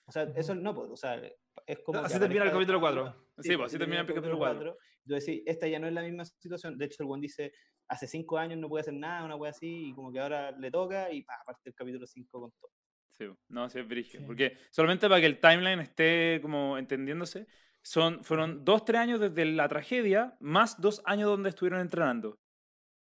O 0.07 0.13
sea, 0.13 0.25
eso 0.37 0.55
no, 0.55 0.75
pues, 0.75 0.91
o 0.91 0.97
sea, 0.97 1.21
es 1.67 1.81
como... 1.81 2.01
Así 2.01 2.19
termina 2.19 2.45
el 2.45 2.51
capítulo 2.51 2.81
4. 2.81 3.15
Sí, 3.39 3.51
sí, 3.51 3.57
pues 3.57 3.67
así 3.67 3.79
termina 3.79 4.01
el 4.03 4.07
capítulo 4.07 4.39
4. 4.39 4.77
Yo 5.05 5.15
decía, 5.15 5.41
esta 5.47 5.69
ya 5.69 5.79
no 5.79 5.87
es 5.87 5.93
la 5.93 6.03
misma 6.03 6.25
situación. 6.25 6.79
De 6.79 6.87
hecho, 6.87 7.03
el 7.03 7.07
buen 7.07 7.21
dice, 7.21 7.53
hace 7.89 8.07
5 8.07 8.39
años 8.39 8.59
no 8.59 8.69
puede 8.69 8.83
hacer 8.83 8.95
nada, 8.95 9.25
una 9.25 9.37
wea 9.37 9.51
así, 9.51 9.89
y 9.89 9.95
como 9.95 10.13
que 10.13 10.21
ahora 10.21 10.51
le 10.53 10.71
toca, 10.71 11.13
y 11.13 11.23
pa, 11.23 11.35
parte 11.45 11.71
el 11.71 11.75
capítulo 11.75 12.07
5 12.07 12.41
con 12.41 12.51
todo. 12.53 12.71
Sí, 13.13 13.27
pues. 13.27 13.39
no, 13.49 13.69
sí 13.69 13.79
es 13.79 13.89
brillo. 13.89 14.21
Sí. 14.21 14.25
Porque 14.27 14.57
solamente 14.71 15.09
para 15.09 15.21
que 15.21 15.27
el 15.27 15.41
timeline 15.41 15.81
esté 15.81 16.41
como 16.43 16.79
entendiéndose, 16.79 17.47
son, 17.83 18.25
fueron 18.25 18.65
2-3 18.65 18.97
años 18.97 19.21
desde 19.21 19.45
la 19.45 19.69
tragedia, 19.69 20.37
más 20.41 20.81
2 20.81 21.03
años 21.05 21.29
donde 21.29 21.51
estuvieron 21.51 21.81
entrenando. 21.81 22.39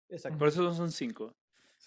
Exacto. 0.09 0.39
Por 0.39 0.49
eso 0.49 0.73
son 0.73 0.93
5 0.93 1.35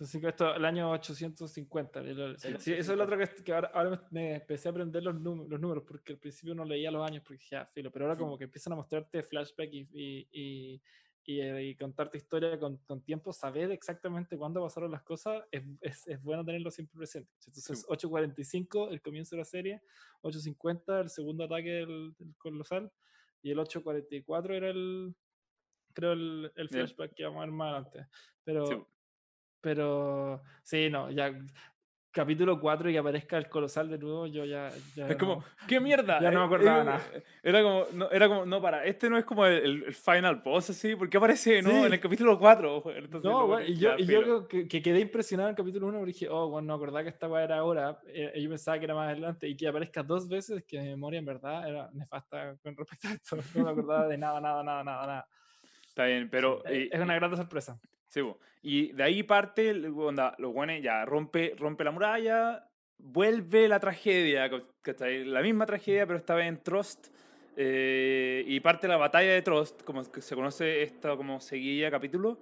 esto, 0.02 0.56
el 0.56 0.66
año 0.66 0.92
850. 0.92 2.00
el- 2.00 2.20
el- 2.20 2.40
Sí, 2.40 2.54
sí, 2.60 2.74
eso 2.74 2.92
es 2.92 2.98
lo 2.98 3.04
otro 3.04 3.18
que, 3.18 3.44
que 3.44 3.54
ahora, 3.54 3.72
ahora 3.74 4.08
me, 4.12 4.36
empecé 4.36 4.68
a 4.70 4.72
aprender 4.72 5.04
los, 5.04 5.16
los 5.16 5.60
números, 5.60 5.84
porque 5.88 6.14
al 6.14 6.20
principio 6.20 6.54
no 6.56 6.66
leía 6.66 6.92
los 6.92 7.06
años, 7.08 7.24
porque 7.26 7.44
ya, 7.50 7.66
filo, 7.66 7.92
pero 7.92 8.06
ahora 8.06 8.18
como 8.18 8.38
que 8.38 8.46
empiezan 8.46 8.74
a 8.74 8.76
mostrarte 8.76 9.24
flashback 9.24 9.70
y, 9.74 9.88
y, 9.94 10.28
y, 10.32 10.82
y, 11.26 11.42
eh, 11.42 11.76
contarte 11.78 12.18
historia 12.18 12.58
con, 12.60 12.78
con 12.78 13.02
tiempo, 13.02 13.34
saber 13.34 13.72
exactamente 13.72 14.38
cuándo 14.38 14.62
pasaron 14.62 14.92
las 14.92 15.04
cosas, 15.04 15.44
es, 15.52 15.64
es, 15.82 16.08
es 16.08 16.22
bueno 16.22 16.46
tenerlo 16.46 16.72
siempre 16.72 16.98
presente. 16.98 17.32
Entonces, 17.46 17.86
8.45, 17.90 18.90
el 18.92 19.02
comienzo 19.02 19.36
de 19.36 19.42
la 19.42 19.46
serie, 19.46 19.82
8.50, 20.22 21.02
el 21.02 21.10
segundo 21.10 21.44
ataque 21.44 21.70
del, 21.70 22.14
del 22.18 22.36
colosal, 22.38 22.92
y 23.42 23.52
el 23.52 23.60
8.44 23.60 24.54
era 24.56 24.70
el, 24.70 25.16
creo, 25.94 26.14
el, 26.14 26.52
el 26.56 26.70
flashback 26.70 27.14
que 27.14 27.24
vamos 27.24 27.38
a 27.38 27.46
ver 27.46 27.52
más 27.52 27.72
adelante. 27.74 28.08
Pero, 28.44 28.66
Sí. 28.68 28.76
Pero 29.62 30.44
sí, 30.64 30.90
no, 30.90 31.10
ya 31.12 31.32
capítulo 32.10 32.60
4 32.60 32.90
y 32.90 32.94
que 32.94 32.98
aparezca 33.00 33.38
el 33.38 33.48
colosal 33.48 33.90
de 33.92 34.00
nuevo, 34.00 34.26
yo 34.26 34.44
ya. 34.44 34.72
ya 34.96 35.08
Es 35.08 35.18
como, 35.18 35.36
no. 35.36 35.44
¿qué 35.68 35.80
mierda? 35.80 36.20
Ya 36.20 36.32
no 36.32 36.40
me 36.40 36.46
Eh, 36.46 36.58
acordaba 36.58 36.82
eh, 36.82 36.86
nada. 36.86 37.02
Era 37.44 37.62
como, 37.62 37.86
no, 37.94 38.10
era 38.10 38.28
como, 38.28 38.46
no, 38.48 38.60
para, 38.60 38.86
este 38.86 39.08
no 39.08 39.20
es 39.20 39.26
como 39.26 39.46
el, 39.46 39.84
el 39.84 39.94
final 39.94 40.38
boss, 40.38 40.72
así, 40.72 40.96
¿por 40.96 41.10
qué 41.12 41.18
aparece, 41.18 41.62
no? 41.62 41.70
Sí. 41.70 41.76
En 41.76 41.94
el 41.94 42.00
capítulo 42.00 42.40
4. 42.40 42.84
Entonces, 42.96 43.24
No, 43.32 43.46
ponen, 43.46 43.68
y 43.72 43.78
yo, 43.78 43.92
y 44.00 44.08
yo 44.08 44.48
que, 44.48 44.68
que 44.68 44.82
quedé 44.82 45.00
impresionado 45.00 45.50
en 45.50 45.54
el 45.54 45.58
capítulo 45.58 45.86
1 45.88 46.00
porque 46.00 46.14
dije, 46.14 46.28
oh, 46.28 46.50
bueno, 46.50 46.70
no 46.70 46.74
acordaba 46.74 47.04
que 47.04 47.10
esta 47.10 47.28
era 47.44 47.58
ahora. 47.60 48.00
eh, 48.08 48.32
y 48.36 48.42
yo 48.44 48.50
pensaba 48.50 48.80
que 48.80 48.86
era 48.86 48.96
más 48.96 49.10
adelante 49.12 49.48
y 49.48 49.56
que 49.56 49.68
aparezca 49.68 50.02
dos 50.02 50.28
veces, 50.28 50.64
que 50.68 50.80
mi 50.82 50.88
memoria 50.88 51.20
en 51.20 51.26
verdad 51.26 51.70
era 51.70 51.90
nefasta 51.94 52.56
con 52.64 52.76
respecto 52.76 53.10
a 53.10 53.12
esto. 53.12 53.38
No 53.54 53.64
me 53.66 53.70
acordaba 53.70 54.08
de 54.08 54.18
nada, 54.18 54.42
nada, 54.42 54.64
nada, 54.64 54.84
nada, 54.84 55.06
nada. 55.06 55.28
Está 55.88 56.06
bien, 56.06 56.30
pero... 56.32 56.64
Eh, 56.66 56.90
es 56.92 57.00
una 57.00 57.14
grata 57.14 57.36
sorpresa. 57.36 57.80
Sí, 58.18 58.24
po. 58.24 58.40
y 58.64 58.92
de 58.94 59.04
ahí 59.04 59.24
parte, 59.24 59.72
onda, 59.90 60.36
los 60.40 60.52
guanes 60.52 60.82
ya 60.84 61.06
rompe, 61.06 61.54
rompe 61.58 61.84
la 61.84 61.92
muralla, 61.92 62.68
vuelve 62.98 63.68
la 63.68 63.80
tragedia, 63.80 64.50
¿cachai? 64.82 65.24
La 65.24 65.42
misma 65.42 65.66
tragedia, 65.66 66.08
pero 66.08 66.18
esta 66.18 66.34
vez 66.34 66.48
en 66.48 66.58
Trost, 66.64 67.08
eh, 67.56 68.44
y 68.48 68.60
parte 68.60 68.88
la 68.88 68.98
batalla 68.98 69.32
de 69.32 69.42
Trost, 69.44 69.84
como 69.84 70.04
se 70.04 70.36
conoce 70.36 70.82
esta 70.82 71.16
como 71.16 71.40
seguilla 71.40 71.92
capítulo, 71.92 72.40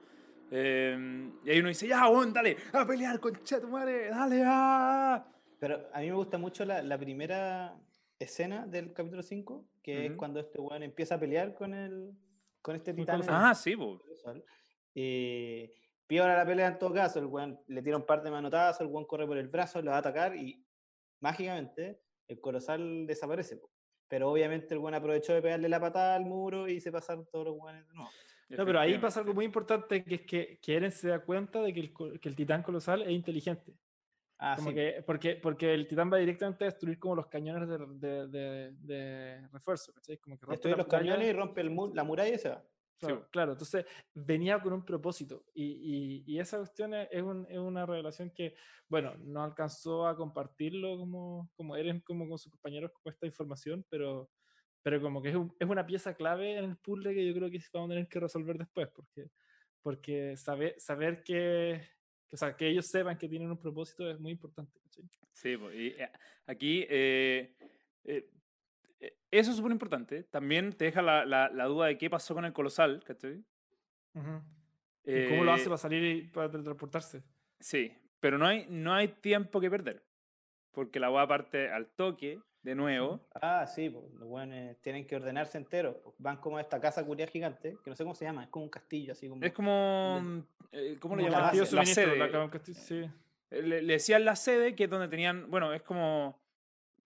eh, 0.52 1.30
y 1.44 1.50
ahí 1.50 1.60
uno 1.60 1.70
dice, 1.70 1.88
ya, 1.88 2.08
weón, 2.08 2.32
dale, 2.32 2.56
a 2.74 2.86
pelear, 2.86 3.20
concha 3.20 3.60
tu 3.60 3.68
madre, 3.68 4.10
dale, 4.10 4.44
ah. 4.46 5.26
Pero 5.60 5.90
a 5.94 6.00
mí 6.00 6.08
me 6.08 6.16
gusta 6.16 6.38
mucho 6.38 6.64
la, 6.64 6.82
la 6.82 6.98
primera 6.98 7.76
escena 8.20 8.66
del 8.66 8.94
capítulo 8.94 9.24
5, 9.24 9.66
que 9.84 10.06
es 10.06 10.10
Ujú. 10.12 10.18
cuando 10.18 10.40
este 10.40 10.60
weón 10.60 10.84
empieza 10.84 11.16
a 11.16 11.20
pelear 11.20 11.54
con 11.54 11.74
el 11.74 12.14
con 12.66 12.76
este 12.76 12.96
titán. 12.96 13.22
Ah, 13.28 13.54
sí, 13.54 13.76
po. 13.76 14.02
Eh, 14.96 15.74
piola 16.08 16.36
la 16.38 16.46
pelea 16.46 16.68
en 16.68 16.80
todo 16.80 16.94
caso, 16.94 17.20
el 17.20 17.26
weón 17.26 17.60
le 17.68 17.82
tira 17.82 17.98
un 17.98 18.06
par 18.06 18.24
de 18.24 18.32
manotazos, 18.32 18.82
el 18.82 18.88
weón 18.88 19.06
corre 19.06 19.28
por 19.28 19.38
el 19.38 19.48
brazo, 19.50 19.82
lo 19.82 19.92
va 19.92 19.98
a 19.98 20.00
atacar 20.00 20.36
y 20.36 20.66
mágicamente 21.20 22.02
el 22.28 22.40
colosal 22.40 23.06
desaparece. 23.06 23.60
Pero 24.08 24.32
obviamente 24.32 24.74
el 24.74 24.80
weón 24.80 24.94
aprovechó 24.94 25.34
de 25.34 25.42
pegarle 25.42 25.68
la 25.70 25.80
patada 25.80 26.16
al 26.16 26.26
muro 26.26 26.68
y 26.68 26.80
se 26.80 26.92
pasaron 26.92 27.28
todos 27.32 27.46
los 27.46 27.56
weones 27.58 27.88
de 27.88 27.94
nuevo. 27.94 28.10
No, 28.50 28.64
pero 28.66 28.80
ahí 28.80 28.98
pasa 29.00 29.20
algo 29.22 29.34
muy 29.34 29.46
importante, 29.46 30.04
que 30.04 30.16
es 30.16 30.22
que, 30.22 30.60
que 30.62 30.76
Eren 30.76 30.92
se 30.92 31.08
da 31.08 31.20
cuenta 31.20 31.62
de 31.64 31.74
que 31.74 31.80
el, 31.80 31.94
que 32.20 32.30
el 32.30 32.36
titán 32.36 32.62
colosal 32.62 33.02
es 33.02 33.10
inteligente. 33.10 33.74
Ah, 34.38 34.54
Como 34.58 34.70
sí. 34.70 34.76
que, 34.76 35.04
porque, 35.06 35.36
porque 35.38 35.74
el 35.74 35.88
titán 35.88 36.12
va 36.14 36.18
directamente 36.18 36.66
a 36.66 36.68
destruir 36.68 37.00
como 37.00 37.16
los 37.16 37.26
cañones 37.28 37.68
de, 37.68 37.78
de, 37.98 38.28
de- 38.28 38.72
de 38.74 39.48
refuerzo, 39.48 39.94
¿cachai? 39.94 40.18
Como 40.18 40.38
que 40.38 40.46
rompe 40.46 40.54
Destruye 40.58 40.78
los 40.78 40.88
cañones 40.88 41.28
y 41.28 41.34
rompe 41.34 41.62
el 41.62 41.72
mu- 41.72 41.92
la 41.96 42.04
muralla 42.04 42.36
y 42.36 42.38
se 42.38 42.50
va. 42.50 42.64
Claro, 42.98 43.22
po. 43.24 43.30
claro, 43.30 43.52
entonces 43.54 43.86
venía 44.14 44.62
con 44.62 44.74
un 44.74 44.86
propósito 44.86 45.46
y, 45.54 46.24
y- 46.26 46.36
y 46.36 46.40
esa 46.40 46.58
cuestión 46.58 46.94
es, 46.94 47.22
un- 47.22 47.46
es 47.50 47.58
una 47.60 47.86
revelación 47.86 48.32
que, 48.32 48.56
bueno, 48.88 49.16
no 49.18 49.44
alcanzó 49.44 50.08
a 50.08 50.16
compartirlo 50.16 50.98
como, 50.98 51.52
como 51.56 51.76
Eren, 51.76 52.00
como 52.02 52.28
con 52.28 52.38
sus 52.38 52.52
compañeros 52.52 52.92
con 52.94 53.12
esta 53.14 53.26
información, 53.26 53.86
pero, 53.90 54.32
pero 54.82 55.02
como 55.02 55.22
que 55.22 55.30
es, 55.30 55.36
un- 55.36 55.54
es 55.60 55.68
una 55.70 55.86
pieza 55.86 56.16
clave 56.16 56.58
en 56.58 56.66
el 56.66 56.78
puzzle 56.78 57.14
que 57.14 57.26
yo 57.28 57.34
creo 57.34 57.50
que 57.52 57.60
vamos 57.74 57.90
a 57.90 57.94
tener 57.94 58.08
que 58.08 58.20
resolver 58.20 58.58
después, 58.58 58.88
porque, 58.96 59.28
porque 59.82 60.38
saber, 60.38 60.76
saber 60.80 61.24
que, 61.24 61.82
que, 62.28 62.36
o 62.36 62.38
sea, 62.38 62.56
que 62.56 62.70
ellos 62.70 62.88
sepan 62.88 63.18
que 63.18 63.28
tienen 63.30 63.52
un 63.52 63.60
propósito 63.60 64.10
es 64.10 64.20
muy 64.20 64.32
importante. 64.32 64.80
Sí, 65.34 65.58
po, 65.58 65.72
y 65.72 65.88
eh, 65.90 66.10
aquí 66.46 66.86
eh, 66.90 67.56
eh, 68.06 68.30
eso 69.32 69.52
es 69.52 69.58
súper 69.58 69.72
importante. 69.72 70.24
También 70.24 70.74
te 70.74 70.86
deja 70.86 71.02
la, 71.02 71.26
la, 71.26 71.50
la 71.50 71.66
duda 71.66 71.88
de 71.88 71.98
qué 71.98 72.10
pasó 72.10 72.34
con 72.34 72.46
el 72.46 72.54
colosal, 72.54 73.04
¿cachai? 73.04 73.44
¿Y 74.14 75.28
cómo 75.30 75.44
lo 75.44 75.52
hace 75.52 75.64
Eh, 75.64 75.68
para 75.68 75.78
salir 75.78 76.04
y 76.04 76.22
para 76.30 76.50
teletransportarse? 76.50 77.24
Sí, 77.60 77.92
pero 78.20 78.38
no 78.38 78.48
hay, 78.48 78.66
no 78.70 78.94
hay 78.94 79.10
tiempo 79.10 79.60
que 79.60 79.70
perder. 79.70 80.04
Porque 80.72 81.00
la 81.00 81.10
weá 81.12 81.28
parte 81.28 81.70
al 81.70 81.88
toque, 81.88 82.40
de 82.62 82.76
nuevo. 82.76 83.28
Ah, 83.42 83.66
sí, 83.68 83.90
pues, 83.90 84.12
los 84.14 84.28
weones 84.28 84.82
tienen 84.82 85.06
que 85.06 85.16
ordenarse 85.16 85.58
enteros. 85.58 85.96
pues, 86.04 86.16
Van 86.18 86.38
como 86.38 86.58
a 86.58 86.62
esta 86.62 86.82
casa 86.82 87.06
curia 87.06 87.28
gigante, 87.28 87.78
que 87.84 87.90
no 87.90 87.96
sé 87.96 88.04
cómo 88.04 88.16
se 88.16 88.26
llama, 88.26 88.44
es 88.44 88.50
como 88.50 88.66
un 88.66 88.72
castillo 88.72 89.12
así 89.14 89.30
como. 89.30 89.44
Es 89.46 89.54
como. 89.54 90.22
eh, 90.72 90.98
¿Cómo 91.00 91.16
le 91.16 91.24
como 91.24 91.34
llaman? 91.36 91.56
la 91.56 91.64
La 91.72 91.86
sede. 91.86 92.18
la 92.18 92.60
sí. 92.74 93.10
Eh, 93.52 93.62
Le, 93.62 93.82
le 93.84 93.94
decían 93.94 94.26
la 94.26 94.36
sede, 94.36 94.76
que 94.76 94.86
es 94.86 94.90
donde 94.90 95.08
tenían. 95.08 95.50
Bueno, 95.52 95.72
es 95.74 95.84
como. 95.84 96.44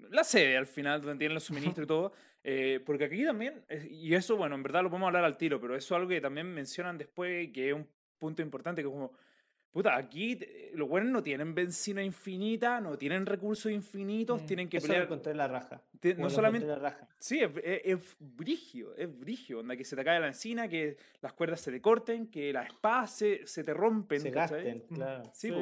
La 0.10 0.24
sede 0.24 0.58
al 0.58 0.66
final, 0.68 1.02
donde 1.02 1.18
tienen 1.20 1.36
los 1.36 1.43
suministros 1.43 1.84
y 1.84 1.88
todo. 1.88 2.12
eh, 2.43 2.80
porque 2.86 3.06
aquí 3.06 3.24
también. 3.26 3.64
eh, 3.70 3.88
Y 3.91 4.14
eso, 4.14 4.38
bueno, 4.38 4.56
en 4.56 4.64
verdad 4.64 4.82
lo 4.84 4.89
podemos 4.89 5.08
hablar 5.08 5.24
al 5.26 5.38
tiro, 5.38 5.60
pero 5.60 5.76
eso 5.76 5.93
es 5.95 5.97
algo 5.97 6.10
que 6.10 6.22
también 6.22 6.47
mencionan 6.54 6.97
después, 6.97 7.50
que 7.52 7.70
es 7.70 7.74
un 7.76 7.88
punto 8.18 8.41
importante, 8.41 8.82
que 8.82 8.88
es 8.88 8.93
como. 8.93 9.12
Puta, 9.72 9.95
aquí 9.95 10.36
eh, 10.41 10.72
los 10.74 10.89
buenos 10.89 11.12
no 11.12 11.22
tienen 11.22 11.54
benzina 11.54 12.02
infinita, 12.04 12.82
no 12.82 12.97
tienen 12.97 13.28
recursos 13.28 13.72
infinitos, 13.72 14.41
Mm, 14.41 14.45
tienen 14.47 14.68
que 14.68 14.78
Eso 14.78 14.88
pelear. 14.88 15.04
encontré 15.04 15.32
en 15.34 15.38
la 15.38 15.47
raja. 15.47 15.84
Te- 16.00 16.16
no 16.16 16.28
solamente. 16.32 16.66
la 16.66 16.78
raja. 16.78 17.08
Sí, 17.20 17.39
es, 17.39 17.52
es, 17.64 17.82
es 17.86 18.16
brigio, 18.20 18.95
es 18.95 19.20
brigio, 19.20 19.60
onda, 19.60 19.76
que 19.78 19.86
se 19.86 19.95
te 19.95 20.04
cae 20.04 20.20
la 20.20 20.26
encina, 20.28 20.68
que 20.68 20.97
las 21.22 21.34
cuerdas 21.34 21.62
se 21.62 21.72
te 21.72 21.80
corten, 21.82 22.32
que 22.32 22.52
las 22.52 22.66
espadas 22.66 23.16
se, 23.16 23.45
se 23.45 23.64
te 23.64 23.72
rompen. 23.76 24.22
Se 24.22 24.32
gasten, 24.32 24.86
Mm. 24.89 24.95
claro. 24.95 25.24
Sí, 25.36 25.52
po. 25.52 25.60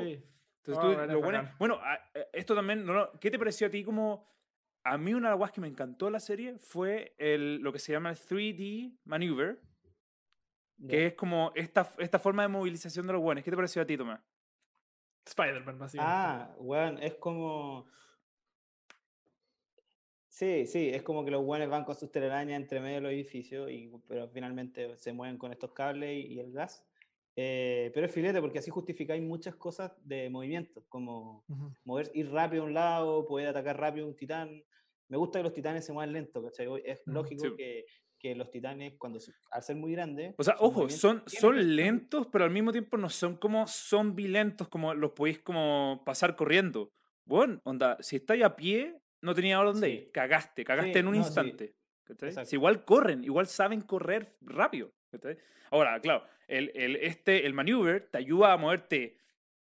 Entonces, 0.67 0.77
Ah, 0.77 0.81
tú, 0.81 0.95
bueno, 0.97 1.13
lo 1.13 1.21
bueno, 1.21 1.49
bueno, 1.59 1.75
a- 1.81 1.93
a- 1.93 2.01
esto 2.33 2.53
también, 2.55 2.85
no, 2.85 2.93
no, 2.93 3.11
¿qué 3.19 3.31
te 3.31 3.39
pareció 3.39 3.67
a 3.67 3.69
ti 3.69 3.83
como... 3.83 4.27
A 4.83 4.97
mí 4.97 5.13
una 5.13 5.27
de 5.27 5.31
las 5.33 5.39
cosas 5.39 5.53
que 5.53 5.61
me 5.61 5.67
encantó 5.67 6.05
de 6.05 6.11
la 6.11 6.19
serie 6.19 6.57
fue 6.59 7.13
el, 7.17 7.57
lo 7.57 7.73
que 7.73 7.79
se 7.79 7.91
llama 7.91 8.09
el 8.09 8.15
3D 8.17 8.97
Maneuver, 9.05 9.61
Ya. 10.77 10.87
que 10.89 11.05
es 11.07 11.13
como 11.15 11.51
esta, 11.55 11.91
esta 11.97 12.19
forma 12.19 12.43
de 12.43 12.47
movilización 12.49 13.05
de 13.07 13.13
los 13.13 13.21
buenos. 13.21 13.43
¿Qué 13.43 13.49
te 13.51 13.57
pareció 13.57 13.81
a 13.81 13.85
ti, 13.85 13.97
Tomás? 13.97 14.21
Spider-Man, 15.25 15.77
básicamente. 15.79 16.15
Ah, 16.15 16.55
weón, 16.57 17.03
es 17.03 17.15
como. 17.15 17.85
Sí, 20.29 20.67
sí, 20.67 20.89
es 20.89 21.01
como 21.03 21.25
que 21.25 21.31
los 21.31 21.43
weones 21.43 21.67
van 21.69 21.83
con 21.83 21.95
sus 21.95 22.11
telarañas 22.11 22.55
entre 22.61 22.79
medio 22.79 22.95
de 22.95 23.01
los 23.01 23.11
edificios, 23.11 23.69
y, 23.71 23.91
pero 24.07 24.29
finalmente 24.29 24.95
se 24.97 25.11
mueven 25.11 25.37
con 25.37 25.51
estos 25.51 25.73
cables 25.73 26.11
y, 26.13 26.33
y 26.33 26.39
el 26.39 26.53
gas. 26.53 26.86
Eh, 27.39 27.91
pero 27.93 28.07
es 28.07 28.11
filete 28.13 28.41
porque 28.41 28.59
así 28.59 28.71
justificáis 28.71 29.21
muchas 29.23 29.55
cosas 29.55 29.93
de 30.03 30.29
movimiento, 30.31 30.85
como 30.89 31.45
Ujú. 31.49 31.77
mover, 31.85 32.11
ir 32.15 32.31
rápido 32.31 32.63
a 32.63 32.65
un 32.65 32.73
lado, 32.73 33.25
poder 33.27 33.47
atacar 33.49 33.79
rápido 33.79 34.07
a 34.07 34.09
un 34.09 34.15
titán. 34.15 34.63
Me 35.07 35.17
gusta 35.17 35.39
que 35.39 35.43
los 35.43 35.53
titanes 35.53 35.85
se 35.85 35.93
muevan 35.93 36.13
lento, 36.13 36.43
¿cachai? 36.43 36.67
Es 36.83 37.03
lógico 37.07 37.43
Sí. 37.43 37.55
que, 37.55 37.85
que 38.19 38.35
los 38.35 38.49
titanes, 38.51 38.95
cuando 38.97 39.19
al 39.51 39.63
ser 39.63 39.75
muy 39.77 39.91
grandes. 39.93 40.35
O 40.39 40.43
sea, 40.43 40.55
ojo, 40.59 40.89
son, 40.89 41.23
son 41.27 41.75
lentos, 41.75 42.27
pero 42.31 42.43
al 42.45 42.51
mismo 42.51 42.71
tiempo 42.71 42.97
no 42.97 43.09
son 43.09 43.37
como 43.37 43.67
zombie 43.67 44.27
lentos, 44.27 44.67
como 44.67 44.93
los 44.93 45.11
podéis 45.11 45.39
como 45.39 46.03
pasar 46.05 46.35
corriendo. 46.35 46.91
Bueno, 47.25 47.59
onda, 47.65 47.97
si 48.01 48.17
estáis 48.17 48.43
a 48.43 48.55
pie, 48.55 48.99
no 49.21 49.33
tenía 49.33 49.59
a 49.59 49.63
dónde 49.63 49.89
Sí. 49.89 49.91
ir. 49.91 50.11
Cagaste, 50.11 50.63
cagaste 50.63 50.99
Sí, 50.99 50.99
en 50.99 51.07
un 51.07 51.15
no, 51.15 51.23
sí. 51.31 51.51
instante. 51.51 51.75
Si 52.43 52.55
igual 52.55 52.85
corren, 52.85 53.23
igual 53.23 53.47
saben 53.47 53.81
correr 53.81 54.37
rápido. 54.41 54.93
Ahora, 55.71 55.99
claro, 55.99 56.23
el, 56.47 56.71
el, 56.75 56.95
este, 56.97 57.45
el 57.45 57.53
maneuver 57.53 58.07
te 58.09 58.17
ayuda 58.19 58.53
a 58.53 58.57
moverte, 58.57 59.17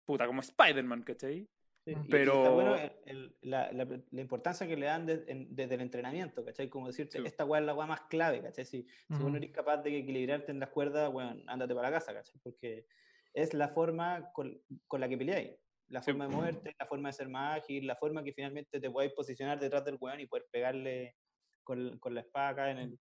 puta, 0.04 0.26
como 0.26 0.40
Spider-Man, 0.40 1.02
¿cachai? 1.02 1.48
Sí, 1.86 1.94
Mm. 1.94 2.04
y- 2.08 2.16
está 2.16 2.48
bueno 2.48 2.72
Pero- 2.76 2.94
el- 3.04 3.16
el- 3.16 3.36
la, 3.42 3.70
la- 3.72 4.00
la 4.10 4.20
importancia 4.20 4.66
que 4.66 4.76
le 4.76 4.86
dan 4.86 5.04
de- 5.04 5.24
en- 5.28 5.54
desde 5.54 5.74
el 5.74 5.82
entrenamiento, 5.82 6.42
¿cachai? 6.44 6.68
Como 6.70 6.86
decirte, 6.86 7.18
Sí. 7.18 7.24
esta 7.26 7.44
weá 7.44 7.60
es 7.60 7.66
la 7.66 7.74
weá 7.74 7.86
más 7.86 8.00
clave, 8.02 8.40
¿cachai? 8.42 8.64
Si, 8.64 8.82
si 8.82 9.22
vos 9.22 9.30
no 9.30 9.36
eres 9.36 9.50
capaz 9.50 9.78
de 9.78 9.98
equilibrarte 9.98 10.50
en 10.50 10.60
las 10.60 10.70
cuerdas, 10.70 11.12
bueno, 11.12 11.42
ándate 11.46 11.74
para 11.74 11.90
la 11.90 11.96
casa, 11.98 12.14
¿cachai? 12.14 12.40
Porque 12.42 12.86
es 13.34 13.52
la 13.52 13.68
forma 13.68 14.30
con, 14.32 14.58
con 14.86 15.00
la 15.00 15.08
que 15.08 15.18
peleáis. 15.18 15.50
La 15.88 16.00
Sí. 16.00 16.10
forma 16.12 16.26
de 16.26 16.34
moverte, 16.34 16.74
la 16.78 16.86
forma 16.86 17.08
de 17.10 17.12
ser 17.12 17.28
más 17.28 17.58
ágil, 17.60 17.86
la 17.86 17.96
forma 17.96 18.24
que 18.24 18.32
finalmente 18.32 18.80
te 18.80 18.90
podáis 18.90 19.12
posicionar 19.12 19.60
detrás 19.60 19.84
del 19.84 19.98
weón 20.00 20.20
y 20.20 20.26
poder 20.26 20.46
pegarle 20.50 21.16
con, 21.62 21.98
con 21.98 22.14
la 22.14 22.20
espada 22.20 22.48
acá 22.48 22.70
en 22.70 22.78
el, 22.78 22.98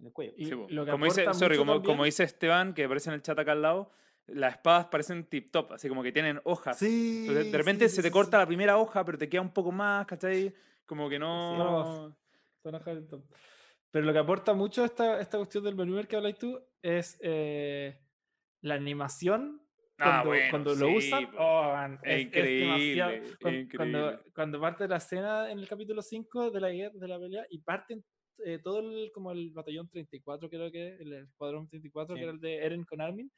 en 0.00 0.06
el 0.06 0.12
cuello. 0.12 0.32
Y 0.36 0.46
Sí, 0.46 0.50
lo 0.70 0.84
que 0.84 0.90
como, 0.90 1.04
dice, 1.04 1.24
sorry, 1.34 1.56
como, 1.56 1.74
como 1.74 1.82
también- 1.84 2.04
dice 2.06 2.24
Esteban, 2.24 2.74
que 2.74 2.84
aparece 2.84 3.10
en 3.10 3.14
el 3.14 3.22
chat 3.22 3.38
acá 3.38 3.52
al 3.52 3.62
lado, 3.62 3.90
las 4.26 4.54
espadas 4.54 4.86
parecen 4.86 5.24
tip 5.24 5.50
top, 5.50 5.72
así 5.72 5.88
como 5.88 6.02
que 6.02 6.12
tienen 6.12 6.40
hojas. 6.44 6.78
Sí, 6.78 7.26
Entonces, 7.26 7.50
de 7.52 7.58
repente 7.58 7.88
sí, 7.88 7.96
se 7.96 8.02
te 8.02 8.08
sí, 8.08 8.12
corta 8.12 8.36
sí. 8.38 8.40
la 8.42 8.46
primera 8.46 8.76
hoja, 8.78 9.04
pero 9.04 9.18
te 9.18 9.28
queda 9.28 9.40
un 9.40 9.52
poco 9.52 9.72
más, 9.72 10.06
¿cachai? 10.06 10.54
Como 10.86 11.08
que 11.08 11.18
no... 11.18 12.14
Son 12.62 12.74
hojas 12.74 12.94
de 12.96 13.02
top. 13.02 13.24
Pero 13.90 14.04
lo 14.06 14.12
que 14.12 14.18
aporta 14.18 14.52
mucho 14.54 14.84
esta, 14.84 15.20
esta 15.20 15.36
cuestión 15.38 15.64
del 15.64 15.74
maneuver 15.74 16.06
que 16.06 16.16
habláis 16.16 16.38
tú 16.38 16.60
es 16.82 17.18
eh, 17.22 17.98
la 18.60 18.74
animación. 18.74 19.60
Ah, 19.98 20.22
Cuando, 20.22 20.28
bueno, 20.28 20.46
cuando 20.50 20.74
lo 20.76 20.86
sí, 20.86 20.96
usan, 21.08 21.30
po. 21.30 21.36
oh, 21.40 21.72
man, 21.72 21.98
Es 22.04 22.22
increíble, 22.22 22.66
demasiado- 22.66 23.10
es 23.10 23.36
cuan- 23.38 23.68
Cuando, 23.76 23.98
increíble. 23.98 24.32
cuando 24.34 24.60
parte 24.60 24.88
la 24.88 24.96
escena 24.96 25.50
en 25.50 25.58
el 25.58 25.68
capítulo 25.68 26.00
5 26.02 26.50
de 26.50 26.60
la 26.60 26.70
guerra, 26.70 26.94
de 26.94 27.08
la 27.08 27.18
pelea, 27.18 27.46
y 27.50 27.58
parten 27.58 28.04
eh, 28.38 28.58
todo 28.62 28.80
el, 28.80 29.10
como 29.12 29.32
el 29.32 29.50
batallón 29.50 29.88
34, 29.88 30.48
creo 30.48 30.70
que 30.70 30.96
el 30.96 31.12
escuadrón 31.12 31.68
34, 31.68 32.14
que 32.14 32.20
Sí. 32.20 32.24
era 32.24 32.32
el 32.32 32.40
de 32.40 32.56
Eren 32.56 32.84
con 32.84 33.00
Armin, 33.00 33.30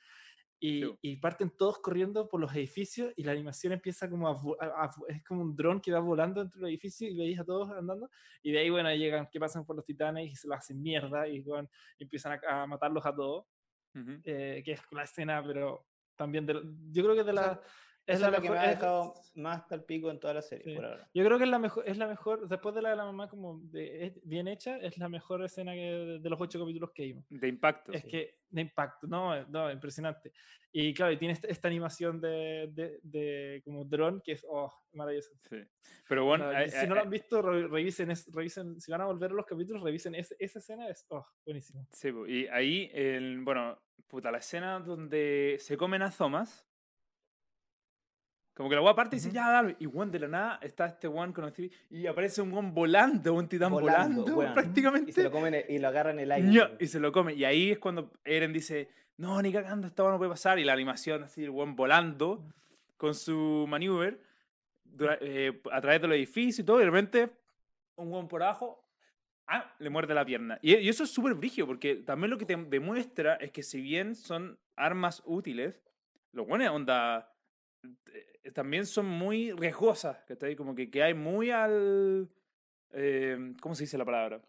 y, 0.61 0.85
Sí, 0.85 0.95
y 1.03 1.17
parten 1.17 1.51
todos 1.51 1.81
corriendo 1.81 2.29
por 2.29 2.41
los 2.41 2.55
edificios 2.55 3.13
y 3.17 3.25
la 3.25 3.33
animación 3.33 3.73
empieza 3.73 4.09
como 4.09 4.29
a, 4.29 4.33
a- 4.61 4.85
a- 4.85 4.91
es 5.09 5.25
como 5.25 5.43
un 5.43 5.57
dron 5.57 5.81
que 5.81 5.91
va 5.91 5.99
volando 5.99 6.41
entre 6.41 6.61
los 6.61 6.71
edificios 6.71 7.11
y 7.11 7.17
veis 7.17 7.37
a 7.41 7.45
todos 7.45 7.69
andando 7.73 8.09
y 8.45 8.53
de 8.53 8.61
ahí 8.61 8.71
bueno 8.71 8.95
llegan 8.95 9.27
que 9.29 9.41
pasan 9.41 9.67
por 9.67 9.75
los 9.75 9.85
titanes 9.85 10.31
y 10.31 10.37
se 10.37 10.47
los 10.47 10.57
hacen 10.59 10.81
mierda 10.81 11.27
y 11.27 11.41
bueno, 11.41 11.69
empiezan 11.99 12.39
a, 12.49 12.63
a 12.63 12.67
matarlos 12.69 13.05
a 13.05 13.13
todos 13.13 13.47
Ujú. 13.97 14.21
eh, 14.23 14.63
que 14.65 14.73
es 14.73 14.81
la 14.93 15.03
escena 15.03 15.43
pero 15.45 15.89
también 16.17 16.47
de, 16.47 16.55
lo- 16.55 16.63
yo 16.93 17.03
creo 17.03 17.17
que 17.17 17.25
de 17.25 17.33
O 17.33 17.35
sea, 17.35 17.47
la 17.49 17.61
Es 18.07 18.21
la 18.21 18.27
es 18.27 18.33
la 18.33 18.39
que 18.41 18.43
mejor. 18.51 18.57
me 18.57 18.63
ha 18.63 18.71
es- 18.73 18.79
dejado 18.79 19.15
más 19.37 19.67
tal 19.69 19.85
pico 19.85 20.11
en 20.11 20.19
toda 20.19 20.35
la 20.35 20.43
serie, 20.43 20.65
Sí. 20.65 20.75
por 20.75 20.85
ahora. 20.85 21.09
Yo 21.15 21.25
creo 21.25 21.39
que 21.39 21.45
es 21.45 21.51
la 21.51 21.59
mejor, 21.59 21.85
es 21.89 21.97
la 21.99 22.07
mejor, 22.09 22.49
después 22.49 22.75
de 22.75 22.83
la 22.83 22.91
de 22.91 22.97
la 22.97 23.05
mamá 23.05 23.29
como 23.29 23.61
de- 23.65 24.07
es 24.07 24.21
bien 24.29 24.49
hecha, 24.49 24.77
es 24.79 24.99
la 24.99 25.09
mejor 25.09 25.45
escena 25.45 25.73
que, 25.73 25.81
de, 25.81 26.19
de 26.19 26.31
los 26.31 26.41
ocho 26.41 26.59
capítulos 26.61 26.91
que 26.93 27.05
vimos. 27.05 27.25
De 27.31 27.49
impacto. 27.49 27.93
Es 27.93 28.05
que 28.05 28.39
de 28.51 28.61
impacto, 28.61 29.07
no, 29.07 29.47
no, 29.47 29.71
impresionante. 29.71 30.33
Y 30.73 30.93
claro, 30.95 31.13
y 31.13 31.19
tiene 31.19 31.35
esta, 31.35 31.49
esta 31.49 31.69
animación 31.69 32.21
de, 32.21 32.69
de, 32.73 32.99
de 33.03 33.63
como 33.65 33.85
dron 33.85 34.21
que 34.23 34.33
es, 34.33 34.45
oh, 34.49 34.73
maravilloso. 34.95 35.33
Sí. 35.49 35.59
Pero 36.09 36.25
bueno, 36.25 36.51
No, 36.51 36.57
hay- 36.59 36.71
si 36.71 36.77
hay- 36.79 36.89
no 36.89 36.95
lo 36.97 37.03
han 37.03 37.11
visto, 37.11 37.41
re- 37.43 37.69
revisen, 37.69 38.11
es- 38.11 38.27
revisen, 38.33 38.81
si 38.81 38.91
van 38.91 39.03
a 39.03 39.07
volver 39.07 39.31
a 39.31 39.35
los 39.35 39.47
capítulos, 39.47 39.83
revisen 39.83 40.15
ese- 40.15 40.35
esa 40.39 40.59
escena, 40.59 40.89
es, 40.89 41.07
oh, 41.11 41.25
buenísimo. 41.45 41.87
Sí, 41.93 42.11
y 42.27 42.47
ahí, 42.49 42.91
el, 42.93 43.41
bueno, 43.43 43.79
puta, 44.09 44.31
la 44.31 44.39
escena 44.39 44.81
donde 44.81 45.57
se 45.61 45.77
comen 45.77 46.03
a 46.03 46.11
Thomas. 46.11 46.67
Como 48.55 48.69
que 48.69 48.75
la 48.77 48.83
weá 48.83 48.95
parte 48.95 49.17
y 49.17 49.19
dice, 49.19 49.29
Ujú. 49.29 49.35
ya, 49.37 49.51
dale. 49.51 49.77
Y 49.79 49.87
weón, 49.87 50.11
de 50.11 50.19
la 50.19 50.29
nada 50.29 50.59
está 50.63 50.87
este 50.87 51.09
weón 51.09 51.33
con 51.33 51.45
el 51.45 51.71
Y 51.91 52.07
aparece 52.07 52.43
un 52.43 52.53
weón 52.53 52.75
volando, 52.75 53.33
un 53.35 53.49
titán 53.49 53.73
volando, 53.73 54.25
weón. 54.37 54.53
prácticamente. 54.55 55.11
Y 55.11 55.15
se 55.15 55.23
lo 55.23 55.31
comen 55.31 55.55
e- 55.55 55.67
y 55.69 55.79
lo 55.79 55.89
agarran 55.89 56.19
en 56.19 56.25
el 56.25 56.33
aire. 56.33 56.77
Y 56.79 56.87
se 56.87 57.01
lo 57.01 57.13
come. 57.13 57.33
Y 57.35 57.45
ahí 57.45 57.71
es 57.71 57.79
cuando 57.79 58.11
Eren 58.25 58.53
dice, 58.53 58.89
no, 59.17 59.41
ni 59.41 59.53
cagando, 59.53 59.87
esta 59.87 60.03
weá 60.03 60.13
no 60.13 60.19
puede 60.19 60.31
pasar. 60.31 60.59
Y 60.59 60.65
la 60.65 60.75
animación 60.75 61.23
así, 61.23 61.45
el 61.45 61.51
weón 61.51 61.77
volando 61.77 62.45
con 62.99 63.15
su 63.15 63.67
maneuver 63.69 64.21
eh, 65.21 65.61
a 65.73 65.81
través 65.81 66.03
del 66.03 66.13
edificio 66.13 66.63
y 66.63 66.65
todo. 66.67 66.77
Y 66.77 66.85
de 66.85 66.91
repente, 66.91 67.31
un 67.97 68.13
weón 68.13 68.29
por 68.29 68.43
abajo, 68.43 68.85
ah, 69.47 69.73
le 69.79 69.89
muerde 69.89 70.13
la 70.15 70.25
pierna. 70.27 70.59
Y, 70.61 70.77
y 70.77 70.89
eso 70.91 71.05
es 71.05 71.11
súper 71.11 71.33
brigio, 71.35 71.67
porque 71.67 71.97
también 71.97 72.31
lo 72.31 72.37
que 72.37 72.45
te 72.45 72.55
demuestra 72.57 73.37
es 73.37 73.51
que 73.51 73.63
si 73.63 73.81
bien 73.81 74.15
son 74.15 74.59
armas 74.77 75.23
útiles, 75.25 75.83
los 76.33 76.47
buenos 76.47 76.69
onda 76.71 77.19
eh, 77.21 77.32
también 78.55 78.87
son 78.87 79.07
muy 79.07 79.53
riesgosas, 79.53 80.19
¿cachai? 80.27 80.57
Como 80.57 80.75
que, 80.75 80.91
que 80.91 81.03
hay 81.03 81.15
muy 81.15 81.51
al... 81.51 82.29
eh, 82.93 83.55
¿Cómo 83.61 83.75
se 83.75 83.85
dice 83.85 83.99
la 83.99 84.05
palabra? 84.05 84.43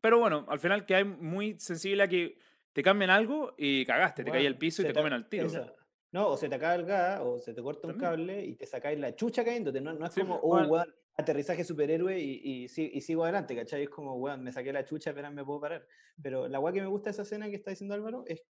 Pero 0.00 0.18
bueno, 0.18 0.44
al 0.48 0.58
final 0.58 0.84
que 0.84 0.94
hay 0.94 1.04
muy 1.04 1.58
sensible 1.58 2.02
a 2.02 2.08
que 2.08 2.38
te 2.72 2.82
cambien 2.82 3.10
algo 3.10 3.54
y 3.56 3.84
cagaste, 3.86 4.24
te 4.24 4.30
cae 4.30 4.46
al 4.46 4.58
piso 4.58 4.82
y 4.82 4.84
se 4.84 4.92
te 4.92 4.98
comen 4.98 5.12
al 5.14 5.28
tiro. 5.28 5.46
esa. 5.46 5.72
No, 6.12 6.28
o 6.28 6.36
se 6.36 6.48
te 6.48 6.54
acaba 6.54 6.74
el 6.76 6.84
gas, 6.84 7.20
o 7.22 7.38
se 7.40 7.54
te 7.54 7.62
corta 7.62 7.88
un 7.88 7.94
También. 7.98 8.10
cable 8.10 8.44
y 8.44 8.54
te 8.54 8.66
sacáis 8.66 8.98
la 9.00 9.16
chucha 9.16 9.44
cayéndote. 9.44 9.80
No, 9.80 9.92
no 9.94 10.06
es 10.06 10.12
Sí, 10.12 10.20
como, 10.20 10.40
po. 10.40 10.46
oh, 10.46 10.50
Bueno. 10.50 10.68
weón, 10.68 10.94
aterrizaje 11.16 11.64
superhéroe 11.64 12.18
y, 12.20 12.40
y, 12.42 12.64
y 12.66 13.00
sigo 13.00 13.24
adelante, 13.24 13.56
¿cachai? 13.56 13.82
Es 13.84 13.88
como, 13.90 14.14
weón, 14.16 14.42
me 14.44 14.52
saqué 14.52 14.72
la 14.72 14.84
chucha, 14.84 15.10
apenas 15.10 15.32
me 15.32 15.44
puedo 15.44 15.60
parar. 15.60 15.86
Pero 16.22 16.46
la 16.48 16.60
weá 16.60 16.72
que 16.72 16.80
me 16.82 16.86
gusta 16.86 17.06
de 17.10 17.12
esa 17.12 17.22
escena 17.22 17.48
que 17.48 17.56
está 17.56 17.70
diciendo 17.70 17.94
Álvaro 17.94 18.24
es, 18.28 18.42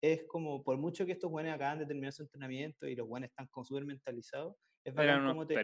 es 0.00 0.24
como, 0.24 0.62
por 0.62 0.76
mucho 0.78 1.06
que 1.06 1.12
estos 1.12 1.30
weones 1.30 1.54
acaban 1.54 1.78
de 1.78 1.86
terminar 1.86 2.12
su 2.12 2.22
entrenamiento 2.22 2.86
y 2.86 2.94
los 2.94 3.08
weones 3.08 3.30
están 3.30 3.46
como 3.48 3.64
súper 3.64 3.84
mentalizados, 3.84 4.56
es 4.84 4.94
verdad 4.94 5.26
como 5.26 5.46
te 5.46 5.54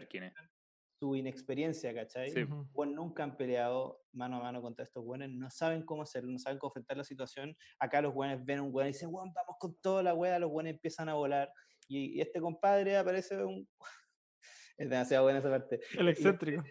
su 1.03 1.15
inexperiencia, 1.15 1.93
¿cachai? 1.93 2.29
Sí. 2.29 2.45
Weón, 2.73 2.95
nunca 2.95 3.23
han 3.23 3.35
peleado 3.35 4.01
mano 4.13 4.37
a 4.37 4.43
mano 4.43 4.61
contra 4.61 4.85
estos 4.85 5.03
weones, 5.03 5.29
no 5.31 5.49
saben 5.49 5.83
cómo 5.83 6.03
hacerlo, 6.03 6.31
no 6.31 6.39
saben 6.39 6.59
cómo 6.59 6.69
enfrentar 6.69 6.95
la 6.95 7.03
situación. 7.03 7.57
Acá 7.77 8.01
los 8.01 8.13
weones 8.15 8.45
ven 8.45 8.59
a 8.59 8.61
un 8.63 8.73
weón 8.73 8.87
y 8.87 8.93
dicen, 8.93 9.09
weón, 9.11 9.33
vamos 9.33 9.57
con 9.59 9.75
toda 9.81 10.01
la 10.01 10.13
wea, 10.13 10.39
los 10.39 10.49
weones 10.49 10.75
empiezan 10.75 11.09
a 11.09 11.15
volar. 11.15 11.51
Y, 11.89 12.17
y 12.17 12.21
este 12.21 12.39
compadre 12.39 12.95
aparece 12.95 13.43
un. 13.43 13.67
es 14.77 14.89
demasiado 14.89 15.23
buena 15.23 15.39
esa 15.39 15.49
parte. 15.49 15.81
El 15.97 16.07
excéntrico. 16.07 16.63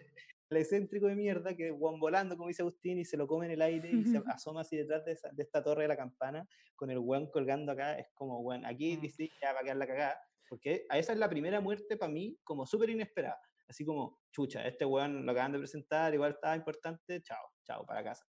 El 0.52 0.58
excéntrico 0.58 1.06
de 1.06 1.14
mierda 1.16 1.56
que 1.56 1.70
weón 1.72 1.98
volando, 1.98 2.36
como 2.36 2.48
dice 2.48 2.60
Agustín, 2.62 2.98
y 2.98 3.04
se 3.06 3.16
lo 3.16 3.26
come 3.26 3.46
en 3.46 3.52
el 3.52 3.62
aire 3.62 3.90
y 3.90 4.04
se 4.04 4.18
asoma 4.38 4.60
así 4.60 4.76
detrás 4.76 5.02
de, 5.04 5.12
esa- 5.12 5.30
de 5.32 5.42
esta 5.42 5.62
torre 5.62 5.82
de 5.82 5.88
la 5.88 5.96
campana 5.96 6.46
con 6.76 6.90
el 6.90 6.98
weón 6.98 7.30
colgando 7.30 7.72
acá. 7.72 7.98
Es 7.98 8.08
como, 8.14 8.40
weón, 8.40 8.64
aquí 8.66 8.96
Mm. 8.96 9.00
dice 9.00 9.30
ya 9.40 9.52
va 9.54 9.60
a 9.60 9.62
quedar 9.62 9.76
la 9.78 9.86
cagada. 9.86 10.20
Porque 10.48 10.84
a 10.90 10.98
esa 10.98 11.12
es 11.14 11.18
la 11.18 11.30
primera 11.30 11.60
muerte 11.62 11.96
para 11.96 12.12
mí 12.12 12.38
como 12.44 12.66
súper 12.66 12.90
inesperada. 12.90 13.40
Así 13.66 13.86
como, 13.86 14.20
chucha, 14.30 14.66
este 14.66 14.84
weón 14.84 15.24
lo 15.24 15.32
acaban 15.32 15.52
de 15.52 15.58
presentar, 15.58 16.12
igual 16.12 16.32
estaba 16.32 16.54
importante, 16.54 17.22
chao, 17.22 17.46
chao, 17.64 17.86
para 17.86 18.04
casa. 18.04 18.26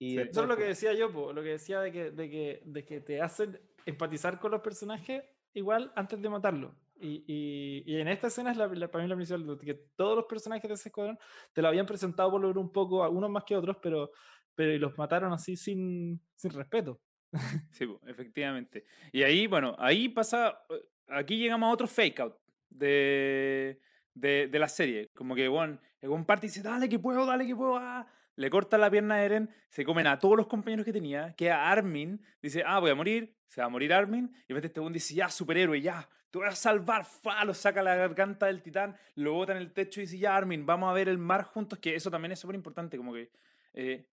Y 0.00 0.10
Sí. 0.10 0.16
después 0.16 0.30
Eso 0.36 0.42
es 0.42 0.48
lo 0.48 0.56
que 0.56 0.64
decía 0.64 0.92
yo, 0.94 1.12
po, 1.12 1.32
lo 1.32 1.42
que 1.44 1.50
decía 1.50 1.80
de 1.80 1.92
que, 1.92 2.10
de, 2.10 2.28
que, 2.28 2.62
de 2.64 2.84
que 2.84 3.00
te 3.00 3.20
hacen 3.20 3.60
empatizar 3.86 4.40
con 4.40 4.50
los 4.50 4.60
personajes 4.60 5.22
igual 5.54 5.92
antes 5.94 6.20
de 6.20 6.28
matarlo. 6.28 6.74
Y, 7.02 7.24
y, 7.26 7.82
y 7.92 8.00
en 8.00 8.08
esta 8.08 8.28
escena 8.28 8.52
es 8.52 8.56
la, 8.56 8.66
la- 8.68 8.90
para 8.90 9.02
mí 9.04 9.10
la 9.10 9.16
principal, 9.16 9.58
que 9.60 9.74
todos 9.96 10.16
los 10.16 10.26
personajes 10.26 10.68
de 10.68 10.74
ese 10.74 10.88
escuadrón 10.88 11.18
te 11.52 11.60
lo 11.62 11.68
habían 11.68 11.86
presentado 11.86 12.30
por 12.30 12.40
lo 12.40 12.48
menos 12.48 12.62
un 12.62 12.72
poco, 12.72 13.02
algunos 13.04 13.28
más 13.30 13.44
que 13.44 13.56
otros, 13.56 13.76
pero, 13.82 14.10
pero 14.54 14.78
los 14.78 14.96
mataron 14.96 15.32
así 15.32 15.56
sin, 15.56 16.20
sin 16.36 16.50
respeto. 16.52 17.00
Sí, 17.72 17.86
efectivamente. 18.06 18.84
Y 19.12 19.22
ahí, 19.22 19.46
bueno, 19.46 19.74
ahí 19.78 20.08
pasa. 20.08 20.62
Aquí 21.08 21.38
llegamos 21.38 21.68
a 21.68 21.72
otro 21.72 21.86
fake 21.86 22.20
out 22.20 22.36
de, 22.68 23.80
de, 24.14 24.48
de 24.48 24.58
la 24.58 24.68
serie. 24.68 25.10
Como 25.14 25.34
que, 25.34 25.48
bueno, 25.48 25.78
buen 26.02 26.24
parte 26.24 26.46
dice, 26.46 26.62
dale 26.62 26.88
que 26.88 26.98
puedo, 26.98 27.26
dale 27.26 27.46
que 27.46 27.56
puedo. 27.56 27.76
ah". 27.76 28.06
Le 28.36 28.48
corta 28.48 28.78
la 28.78 28.90
pierna 28.90 29.16
a 29.16 29.24
Eren, 29.24 29.50
se 29.68 29.84
comen 29.84 30.06
a 30.06 30.18
todos 30.18 30.36
los 30.38 30.46
compañeros 30.46 30.86
que 30.86 30.92
tenía, 30.92 31.34
queda 31.36 31.70
Armin, 31.70 32.18
dice, 32.40 32.62
ah, 32.66 32.78
voy 32.78 32.90
a 32.90 32.94
morir, 32.94 33.36
se 33.46 33.60
va 33.60 33.66
a 33.66 33.70
morir 33.70 33.92
Armin, 33.92 34.24
y 34.24 34.54
de 34.54 34.54
repente 34.54 34.80
este 34.80 34.92
dice, 34.92 35.14
ya, 35.14 35.28
superhéroe, 35.28 35.82
ya, 35.82 36.08
te 36.32 36.38
voy 36.38 36.48
a 36.48 36.52
salvar, 36.52 37.04
fa, 37.04 37.44
lo 37.44 37.52
saca 37.52 37.82
la 37.82 37.94
garganta 37.94 38.46
del 38.46 38.62
titán, 38.62 38.96
lo 39.16 39.34
bota 39.34 39.52
en 39.52 39.58
el 39.58 39.70
techo 39.70 40.00
y 40.00 40.04
dice, 40.04 40.16
ya, 40.18 40.34
Armin, 40.34 40.64
vamos 40.64 40.90
a 40.90 40.94
ver 40.94 41.10
el 41.10 41.18
mar 41.18 41.42
juntos, 41.44 41.78
que 41.78 41.94
eso 41.94 42.10
también 42.10 42.32
es 42.32 42.38
súper 42.40 42.56
importante, 42.56 42.96
como 42.96 43.12
que... 43.12 43.30
eh, 43.74 44.06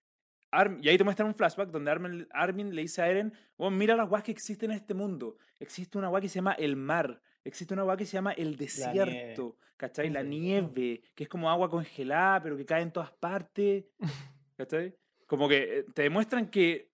y 0.82 0.90
ahí 0.90 0.98
te 0.98 1.04
muestran 1.04 1.28
un 1.28 1.36
flashback 1.36 1.70
donde 1.70 1.92
Armin, 1.92 2.28
Armin 2.32 2.74
le 2.76 2.82
dice 2.82 3.02
a 3.04 3.08
Eren, 3.08 3.32
"Weón, 3.56 3.78
mira 3.78 3.96
las 3.96 4.10
guas 4.10 4.24
que 4.24 4.32
existen 4.32 4.72
en 4.72 4.78
este 4.78 4.96
mundo. 4.96 5.38
Existe 5.60 5.98
una 6.00 6.08
gua 6.08 6.20
que 6.20 6.28
se 6.28 6.36
llama 6.40 6.54
el 6.54 6.76
mar, 6.76 7.22
existe 7.44 7.74
una 7.76 7.84
gua 7.84 7.96
que 7.96 8.06
se 8.08 8.14
llama 8.14 8.32
el 8.32 8.58
desierto, 8.58 9.58
¿cachai? 9.78 10.10
La 10.10 10.24
nieve, 10.24 11.02
que 11.16 11.24
es 11.24 11.30
como 11.30 11.50
agua 11.52 11.70
congelada, 11.70 12.42
pero 12.42 12.58
que 12.58 12.66
cae 12.66 12.82
en 12.82 12.92
todas 12.92 13.12
partes, 13.12 13.86
¿cachai? 14.58 14.96
Como 15.28 15.48
que 15.48 15.80
eh, 15.80 15.84
te 15.94 16.02
demuestran 16.02 16.48
que, 16.50 16.92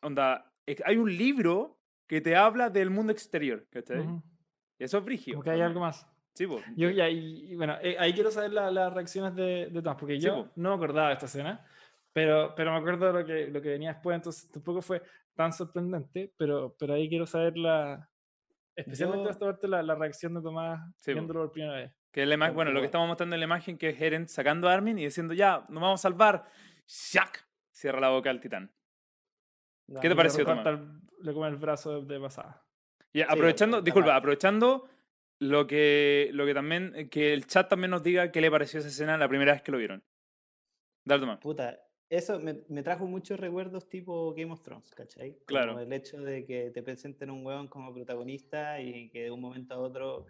onda, 0.00 0.50
hay 0.84 0.96
un 0.96 1.14
libro 1.14 1.80
que 2.06 2.20
te 2.20 2.36
habla 2.36 2.70
del 2.70 2.90
mundo 2.90 3.12
exterior, 3.12 3.66
¿cachai? 3.70 3.98
Eso 4.78 4.98
es 4.98 5.04
brigio. 5.04 5.34
Como 5.34 5.44
que 5.44 5.50
hay 5.50 5.60
algo 5.60 5.80
más. 5.80 6.06
Sí, 6.34 6.46
po. 6.46 6.60
Yo, 6.76 6.88
y 6.90 7.00
ahí- 7.00 7.56
bueno, 7.56 7.76
eh, 7.82 7.96
ahí 7.98 8.12
quiero 8.12 8.30
saber 8.30 8.52
la- 8.52 8.70
las 8.70 8.92
reacciones 8.92 9.34
de, 9.34 9.68
de 9.70 9.82
Tomás, 9.82 9.96
porque 9.98 10.14
Sí, 10.14 10.20
yo 10.26 10.44
po. 10.44 10.52
no 10.56 10.70
me 10.70 10.74
acordaba 10.76 11.08
de 11.08 11.14
esta 11.14 11.26
escena, 11.26 11.66
pero, 12.12 12.54
pero 12.54 12.70
me 12.72 12.78
acuerdo 12.78 13.06
de 13.12 13.20
lo 13.20 13.26
que, 13.26 13.46
lo 13.48 13.60
que 13.60 13.70
venía 13.70 13.92
después, 13.94 14.14
entonces 14.14 14.48
tampoco 14.50 14.80
fue 14.80 15.02
tan 15.34 15.52
sorprendente, 15.52 16.32
pero, 16.36 16.74
pero 16.78 16.94
ahí 16.94 17.08
quiero 17.08 17.26
saber 17.26 17.56
la, 17.58 18.08
especialmente 18.76 19.24
Yo- 19.24 19.30
esta 19.30 19.46
parte, 19.46 19.66
la, 19.66 19.82
la 19.82 19.94
reacción 19.96 20.34
de 20.34 20.42
Tomás 20.42 20.80
Sí, 20.96 21.12
viéndolo 21.12 21.40
por 21.40 21.52
primera 21.52 21.74
vez. 21.74 21.92
Que 22.12 22.24
la 22.24 22.34
ima- 22.36 22.46
Tal 22.46 22.54
bueno, 22.54 22.70
lo 22.70 22.80
que 22.80 22.86
estamos 22.86 23.06
mostrando 23.08 23.34
en 23.36 23.40
la 23.40 23.44
imagen 23.46 23.76
que 23.76 23.88
es 23.90 24.00
Eren 24.00 24.28
sacando 24.28 24.68
a 24.68 24.72
Armin 24.74 24.98
y 24.98 25.04
diciendo, 25.04 25.34
ya, 25.34 25.64
nos 25.68 25.82
vamos 25.82 26.00
a 26.00 26.02
salvar. 26.02 26.44
¡Shack! 26.86 27.46
Cierra 27.70 28.00
la 28.00 28.08
boca 28.10 28.30
al 28.30 28.40
titán. 28.40 28.72
¿Qué 30.00 30.08
te 30.08 30.14
pareció, 30.16 30.40
el- 30.48 31.00
Le 31.20 31.32
come 31.32 31.48
el 31.48 31.56
brazo 31.56 32.00
de, 32.02 32.14
de 32.14 32.20
pasada. 32.20 32.62
Y 33.18 33.22
aprovechando, 33.22 33.82
disculpa, 33.82 34.14
aprovechando 34.16 34.88
lo 35.40 35.66
que, 35.66 36.30
lo 36.32 36.46
que 36.46 36.54
también, 36.54 37.08
que 37.10 37.32
el 37.32 37.46
chat 37.46 37.68
también 37.68 37.90
nos 37.90 38.02
diga 38.02 38.30
qué 38.30 38.40
le 38.40 38.50
pareció 38.50 38.80
esa 38.80 38.88
escena 38.88 39.16
la 39.18 39.28
primera 39.28 39.52
vez 39.52 39.62
que 39.62 39.72
lo 39.72 39.78
vieron. 39.78 40.02
Dale, 41.04 41.20
Tomás. 41.20 41.38
Puta, 41.38 41.80
eso 42.08 42.38
me, 42.38 42.60
me 42.68 42.82
trajo 42.82 43.06
muchos 43.06 43.38
recuerdos 43.40 43.88
tipo 43.88 44.34
Game 44.34 44.52
of 44.52 44.62
Thrones, 44.62 44.94
¿cachai? 44.94 45.32
Como 45.32 45.46
Claro. 45.46 45.80
el 45.80 45.92
hecho 45.92 46.20
de 46.20 46.44
que 46.44 46.70
te 46.70 46.82
presenten 46.82 47.30
un 47.30 47.44
hueón 47.44 47.68
como 47.68 47.92
protagonista 47.92 48.80
y 48.80 49.08
que 49.10 49.24
de 49.24 49.30
un 49.30 49.40
momento 49.40 49.74
a 49.74 49.78
otro 49.78 50.26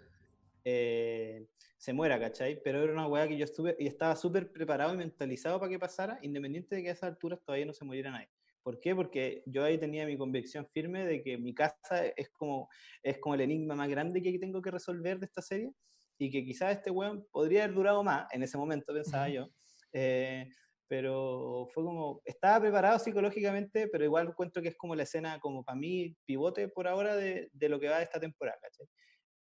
eh, 0.64 1.46
se 1.76 1.92
muera, 1.92 2.18
¿cachai? 2.18 2.60
Pero 2.62 2.82
era 2.82 2.92
una 2.92 3.06
hueá 3.06 3.28
que 3.28 3.36
yo 3.38 3.44
estuve 3.44 3.76
y 3.78 3.86
estaba 3.86 4.16
súper 4.16 4.50
preparado 4.50 4.94
y 4.94 4.96
mentalizado 4.96 5.58
para 5.58 5.70
que 5.70 5.78
pasara, 5.78 6.18
independiente 6.22 6.74
de 6.76 6.82
que 6.82 6.88
a 6.90 6.92
esas 6.92 7.10
alturas 7.10 7.40
todavía 7.42 7.66
no 7.66 7.72
se 7.72 7.84
muriera 7.84 8.10
nadie. 8.10 8.28
¿Por 8.62 8.80
qué? 8.80 8.94
Porque 8.94 9.42
yo 9.46 9.64
ahí 9.64 9.78
tenía 9.78 10.06
mi 10.06 10.16
convicción 10.16 10.66
firme 10.72 11.06
de 11.06 11.22
que 11.22 11.38
mi 11.38 11.54
casa 11.54 12.06
es 12.16 12.30
como, 12.30 12.68
es 13.02 13.18
como 13.18 13.34
el 13.34 13.42
enigma 13.42 13.74
más 13.74 13.88
grande 13.88 14.20
que 14.20 14.38
tengo 14.38 14.60
que 14.60 14.70
resolver 14.70 15.18
de 15.18 15.26
esta 15.26 15.42
serie 15.42 15.72
y 16.18 16.30
que 16.30 16.44
quizás 16.44 16.76
este 16.76 16.90
weón 16.90 17.26
podría 17.30 17.64
haber 17.64 17.76
durado 17.76 18.02
más, 18.02 18.26
en 18.32 18.42
ese 18.42 18.58
momento 18.58 18.92
pensaba 18.92 19.28
yo, 19.28 19.48
eh, 19.92 20.48
pero 20.88 21.68
fue 21.72 21.84
como, 21.84 22.20
estaba 22.24 22.60
preparado 22.60 22.98
psicológicamente, 22.98 23.88
pero 23.88 24.04
igual 24.04 24.28
encuentro 24.28 24.62
que 24.62 24.70
es 24.70 24.76
como 24.76 24.96
la 24.96 25.04
escena, 25.04 25.38
como 25.38 25.62
para 25.62 25.78
mí, 25.78 26.16
pivote 26.24 26.68
por 26.68 26.88
ahora 26.88 27.14
de, 27.14 27.50
de 27.52 27.68
lo 27.68 27.78
que 27.78 27.88
va 27.88 27.98
de 27.98 28.04
esta 28.04 28.18
temporada. 28.18 28.58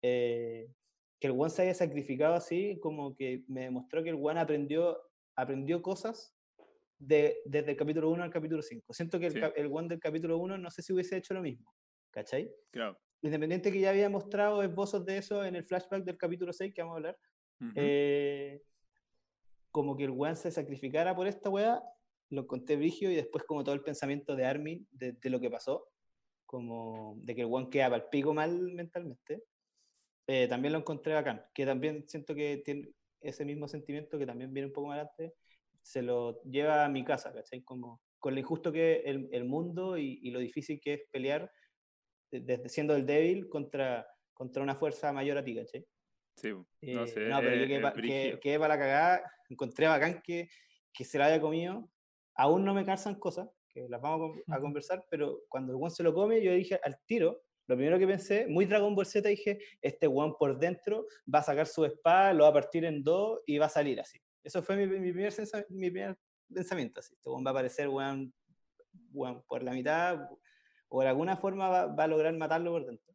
Eh, 0.03 0.68
que 1.20 1.28
el 1.28 1.34
One 1.34 1.49
se 1.49 1.63
haya 1.63 1.74
sacrificado 1.74 2.36
así, 2.36 2.78
como 2.82 3.15
que 3.15 3.43
me 3.47 3.61
demostró 3.61 4.03
que 4.03 4.09
el 4.09 4.20
One 4.22 4.39
aprendió, 4.39 4.99
aprendió 5.36 5.82
cosas 5.82 6.36
de, 6.99 7.41
desde 7.45 7.71
el 7.71 7.77
capítulo 7.77 8.09
1 8.09 8.23
al 8.23 8.31
capítulo 8.31 8.61
5. 8.61 8.93
Siento 8.93 9.19
que 9.19 9.27
el, 9.27 9.33
Sí. 9.33 9.39
el 9.55 9.67
One 9.71 9.87
del 9.87 9.99
capítulo 9.99 10.37
1 10.37 10.57
no 10.57 10.69
sé 10.71 10.81
si 10.81 10.93
hubiese 10.93 11.17
hecho 11.17 11.33
lo 11.33 11.41
mismo, 11.41 11.73
¿cachai? 12.11 12.51
Claro. 12.71 12.99
Independiente 13.21 13.71
que 13.71 13.79
ya 13.79 13.89
había 13.91 14.09
mostrado 14.09 14.61
esbozos 14.63 15.05
de 15.05 15.17
eso 15.17 15.43
en 15.45 15.55
el 15.55 15.63
flashback 15.63 16.03
del 16.03 16.17
capítulo 16.17 16.53
6 16.53 16.73
que 16.73 16.81
vamos 16.81 16.95
a 16.95 16.97
hablar, 16.97 17.17
Ujú. 17.61 17.71
eh, 17.75 18.61
como 19.71 19.95
que 19.95 20.05
el 20.05 20.11
weón 20.11 20.35
se 20.35 20.51
sacrificara 20.51 21.15
por 21.15 21.27
esta 21.27 21.49
weá, 21.49 21.81
lo 22.29 22.41
encontré 22.41 22.75
brigio 22.75 23.11
y 23.11 23.15
después 23.15 23.43
como 23.43 23.63
todo 23.63 23.75
el 23.75 23.81
pensamiento 23.83 24.35
de 24.35 24.45
Armin 24.45 24.87
de, 24.91 25.13
de 25.13 25.29
lo 25.29 25.39
que 25.39 25.49
pasó, 25.49 25.87
como 26.45 27.15
de 27.21 27.35
que 27.35 27.41
el 27.41 27.47
weón 27.47 27.69
queda 27.69 27.87
el 27.95 28.05
pico 28.05 28.33
mal 28.33 28.59
mentalmente. 28.73 29.43
eh, 30.27 30.47
también 30.47 30.73
lo 30.73 30.79
encontré 30.79 31.13
bacán, 31.13 31.45
que 31.53 31.65
también 31.65 32.05
siento 32.07 32.35
que 32.35 32.57
tiene 32.65 32.91
ese 33.21 33.45
mismo 33.45 33.67
sentimiento 33.67 34.17
que 34.19 34.25
también 34.25 34.53
viene 34.53 34.67
un 34.67 34.73
poco 34.73 34.87
más 34.87 34.95
adelante, 34.97 35.35
se 35.88 36.01
lo 36.01 36.41
lleva 36.43 36.83
a 36.83 36.89
mi 36.89 37.03
casa, 37.05 37.33
¿cachai? 37.33 37.63
Como 37.63 38.01
con 38.19 38.33
lo 38.33 38.39
injusto 38.41 38.71
que 38.73 38.97
es 38.97 39.01
el, 39.05 39.29
el 39.31 39.45
mundo 39.45 39.97
y, 39.97 40.19
y, 40.21 40.31
lo 40.31 40.39
difícil 40.39 40.81
que 40.81 40.93
es 40.95 41.01
pelear 41.11 41.49
desde 42.29 42.67
siendo 42.67 42.93
el 42.95 43.05
débil 43.05 43.47
contra, 43.47 44.05
contra 44.33 44.61
una 44.63 44.75
fuerza 44.75 45.13
mayor 45.13 45.38
a 45.38 45.43
ti, 45.43 45.55
¿cachai? 45.55 45.88
Sí, 46.35 46.49
no 46.49 46.65
Eh, 46.81 47.07
sé. 47.07 47.29
no, 47.29 47.39
pero 47.39 47.55
yo 47.55 47.61
es- 47.63 47.67
que, 47.67 47.75
es 47.75 47.81
pa- 47.81 47.93
que, 47.93 48.39
que 48.41 48.59
para 48.59 48.73
la 48.75 48.79
cagada, 48.79 49.31
encontré 49.49 49.88
bacán 49.88 50.21
que, 50.21 50.49
que 50.91 51.05
se 51.05 51.17
la 51.17 51.27
haya 51.27 51.39
comido. 51.39 51.89
Aún 52.35 52.65
no 52.65 52.73
me 52.73 52.83
calzan 52.85 53.15
cosas, 53.15 53.49
que 53.69 53.88
las 53.88 54.01
vamos 54.01 54.38
a 54.47 54.59
conversar, 54.59 55.05
pero 55.09 55.43
cuando 55.47 55.71
el 55.71 55.81
one 55.81 55.89
se 55.89 56.03
lo 56.03 56.13
come, 56.13 56.43
yo 56.43 56.51
dije 56.51 56.79
al 56.83 56.99
tiro, 57.05 57.43
lo 57.67 57.75
primero 57.75 57.97
que 57.97 58.07
pensé, 58.07 58.45
muy 58.47 58.65
Dragon 58.65 58.93
Ball 58.93 59.05
Z, 59.05 59.27
dije, 59.29 59.59
este 59.81 60.07
one 60.07 60.33
por 60.38 60.59
dentro 60.59 61.05
va 61.33 61.39
a 61.39 61.43
sacar 61.43 61.65
su 61.67 61.85
espada, 61.85 62.33
lo 62.33 62.43
va 62.43 62.49
a 62.49 62.53
partir 62.53 62.83
en 62.85 63.03
dos 63.03 63.41
y 63.45 63.57
va 63.57 63.67
a 63.67 63.69
salir 63.69 63.99
así. 64.01 64.19
Eso 64.47 64.63
fue 64.63 64.77
mi, 64.77 64.87
mi 64.87 65.11
primer, 65.11 65.33
mi 65.69 65.91
primer 65.91 66.17
pensamiento, 66.53 67.01
así. 67.01 67.13
Este 67.13 67.29
one 67.29 67.43
va 67.43 67.49
a 67.49 67.53
aparecer 67.53 67.89
one, 67.89 68.31
one 69.13 69.41
por 69.45 69.61
la 69.61 69.73
mitad, 69.73 70.29
o 70.87 71.01
de 71.01 71.09
alguna 71.09 71.35
forma 71.35 71.67
va, 71.67 71.87
va 71.87 72.05
a 72.05 72.07
lograr 72.07 72.33
matarlo 72.37 72.71
por 72.71 72.85
dentro, 72.85 73.13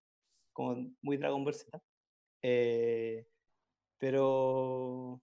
como 0.53 0.91
muy 1.01 1.17
Dragon 1.17 1.43
Ball 1.43 1.55
Z. 1.55 1.83
Eh, 2.43 3.27
pero, 3.97 5.23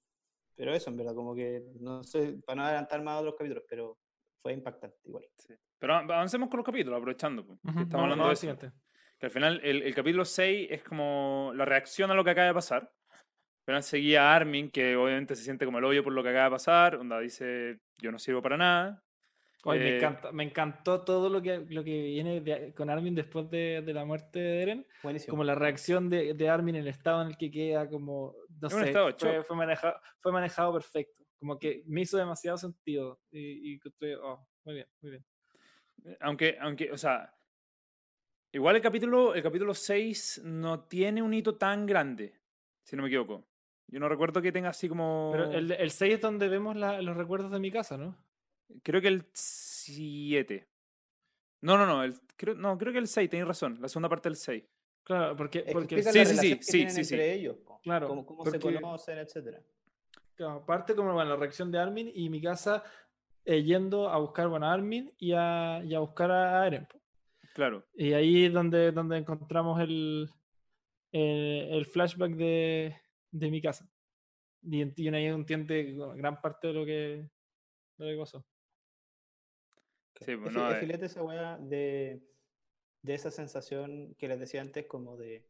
pero 0.56 0.74
eso, 0.74 0.90
en 0.90 0.98
verdad, 0.98 1.14
como 1.14 1.36
que, 1.36 1.64
no 1.80 2.04
sé, 2.04 2.40
para 2.44 2.56
no 2.56 2.64
adelantar 2.66 3.04
más 3.04 3.18
a 3.18 3.20
otros 3.20 3.36
capítulos, 3.38 3.64
pero 3.70 4.00
fue 4.42 4.54
impactante 4.54 4.98
igual. 5.04 5.26
Sí. 5.38 5.54
Pero 5.78 5.94
av- 5.94 6.12
avancemos 6.12 6.50
con 6.50 6.58
los 6.58 6.66
capítulos, 6.66 6.98
aprovechando. 6.98 7.46
pues, 7.46 7.60
que 7.62 7.70
Ujú, 7.70 7.80
estamos 7.82 7.92
vamos- 7.92 8.04
hablando 8.06 8.24
vamos 8.24 8.40
de 8.42 8.48
siguiente. 8.48 8.72
Que 9.20 9.26
al 9.28 9.32
final 9.32 9.62
el, 9.64 9.84
el 9.84 9.94
capítulo 9.94 10.26
6 10.26 10.70
es 10.72 10.82
como 10.84 11.52
la 11.54 11.66
reacción 11.66 12.10
a 12.10 12.16
lo 12.16 12.24
que 12.24 12.32
acaba 12.32 12.48
de 12.48 12.54
pasar. 12.56 12.92
Final 13.70 13.84
seguía 13.84 14.24
a 14.24 14.36
Armin, 14.36 14.72
que 14.72 14.96
obviamente 14.96 15.36
se 15.36 15.44
siente 15.44 15.64
como 15.64 15.78
el 15.78 15.86
hoyo 15.86 16.04
por 16.04 16.12
lo 16.12 16.24
que 16.24 16.30
acaba 16.30 16.46
de 16.46 16.50
pasar. 16.50 16.96
Onda 16.96 17.20
dice, 17.20 17.80
yo 18.00 18.12
no 18.12 18.18
sirvo 18.18 18.42
para 18.42 18.58
nada. 18.58 19.04
Oye, 19.64 19.80
me, 19.80 19.90
Eh, 19.90 19.98
encanta, 19.98 20.32
me 20.32 20.44
encantó 20.44 21.04
todo 21.04 21.30
lo 21.30 21.40
que, 21.40 21.60
lo 21.70 21.84
que 21.84 22.02
viene 22.02 22.42
de- 22.42 22.74
con 22.74 22.90
Armin 22.90 23.14
después 23.14 23.48
de, 23.52 23.84
de 23.86 23.94
la 23.94 24.06
muerte 24.06 24.40
de 24.40 24.62
Eren. 24.64 24.88
Buenísimo. 25.04 25.34
Como 25.34 25.44
la 25.44 25.54
reacción 25.54 26.10
de, 26.10 26.34
de 26.34 26.50
Armin, 26.50 26.78
el 26.78 26.88
estado 26.88 27.22
en 27.22 27.28
el 27.28 27.38
que 27.38 27.52
queda, 27.52 27.88
como, 27.88 28.34
no 28.60 28.70
sé, 28.72 28.92
fue, 29.20 29.44
fue 29.44 29.56
manejado, 29.56 30.02
fue 30.20 30.32
manejado 30.32 30.74
perfecto. 30.74 31.24
Como 31.40 31.60
que 31.60 31.84
me 31.86 32.02
hizo 32.02 32.18
demasiado 32.18 32.58
sentido. 32.58 33.22
Y, 33.30 33.76
y 33.76 33.80
oh, 34.20 34.48
muy 34.66 34.74
bien, 34.74 34.88
muy 35.00 35.12
bien. 35.12 35.26
Aunque, 36.22 36.58
aunque, 36.60 36.92
o 36.92 36.98
sea, 36.98 37.32
igual 38.52 38.78
el 38.78 38.82
capítulo, 38.82 39.36
el 39.36 39.44
capítulo 39.44 39.76
6 39.76 40.42
no 40.44 40.86
tiene 40.86 41.22
un 41.22 41.36
hito 41.36 41.56
tan 41.56 41.86
grande, 41.86 42.34
si 42.84 42.96
no 42.96 43.04
me 43.04 43.10
equivoco. 43.10 43.49
Yo 43.92 44.00
no 44.00 44.08
recuerdo 44.10 44.42
que 44.42 44.52
tenga 44.52 44.70
así 44.70 44.88
como... 44.88 45.30
Pero 45.34 45.52
el, 45.52 45.72
el 45.72 45.92
6 45.92 46.16
es 46.16 46.22
donde 46.22 46.48
vemos 46.48 46.76
la- 46.76 47.02
los 47.02 47.18
recuerdos 47.18 47.52
de 47.52 47.60
mi 47.60 47.72
casa, 47.72 47.98
¿no? 47.98 48.16
Creo 48.84 49.02
que 49.02 49.08
el 49.08 49.26
7. 49.34 50.68
No, 51.62 51.78
no, 51.78 51.86
no, 51.86 52.04
el, 52.04 52.14
creo, 52.38 52.56
no, 52.56 52.78
creo 52.78 52.94
que 52.94 53.00
el 53.00 53.08
6, 53.08 53.30
tenéis 53.30 53.48
razón, 53.48 53.78
la 53.82 53.88
segunda 53.90 54.10
parte 54.10 54.30
del 54.30 54.36
6. 54.36 54.64
Claro, 55.04 55.36
porque, 55.36 55.66
porque 55.74 56.04
sí, 56.04 56.26
sí, 56.26 56.36
sí, 56.38 56.58
sí, 56.62 56.90
sí, 56.90 57.14
entre 57.16 57.34
ellos, 57.34 57.58
Claro, 57.82 58.08
cómo, 58.08 58.26
cómo 58.26 58.46
se 58.46 58.60
porque- 58.60 58.76
conocen, 58.80 59.18
etcétera. 59.18 59.60
Claro, 60.36 60.64
parte 60.66 60.94
como 60.96 61.14
bueno, 61.14 61.32
la 61.32 61.36
reacción 61.36 61.72
de 61.72 61.80
Armin 61.80 62.12
y 62.14 62.30
mi 62.30 62.42
casa 62.42 62.84
eh, 63.44 63.64
yendo 63.64 64.08
a 64.10 64.18
buscar 64.20 64.48
bueno, 64.48 64.68
a 64.68 64.74
Armin 64.74 65.12
y 65.18 65.34
a, 65.34 65.82
y 65.84 65.94
a 65.96 66.00
buscar 66.00 66.32
a 66.32 66.66
Eren. 66.68 66.86
po. 66.86 67.00
Claro. 67.56 67.84
Y 67.96 68.14
ahí 68.14 68.46
es 68.46 68.54
donde, 68.54 68.92
donde 68.92 69.18
encontramos 69.18 69.82
el, 69.82 70.30
el, 71.12 71.68
el 71.72 71.86
flashback 71.86 72.32
de, 72.36 72.96
de 73.32 73.52
mi 73.52 73.62
casa. 73.62 73.92
Y, 74.62 74.84
y 75.04 75.10
ahí 75.16 75.26
entiende 75.28 75.94
bueno, 75.96 76.16
gran 76.16 76.42
parte 76.42 76.68
de 76.70 76.74
lo 76.74 76.86
que, 76.86 76.92
de 76.92 77.32
lo 77.98 78.08
que 78.12 78.18
pasó. 78.20 78.48
Sí, 80.20 80.36
Es, 80.44 80.52
pues, 80.52 80.54
fi- 80.54 80.60
no, 80.60 80.70
es 80.72 80.78
eh, 80.78 80.80
filete 80.80 81.06
esa 81.06 81.24
weá 81.24 81.58
de, 81.58 82.22
de 83.02 83.14
esa 83.16 83.32
sensación 83.32 84.16
que 84.18 84.28
les 84.28 84.40
decía 84.40 84.62
antes, 84.62 84.88
como 84.88 85.18
de 85.18 85.50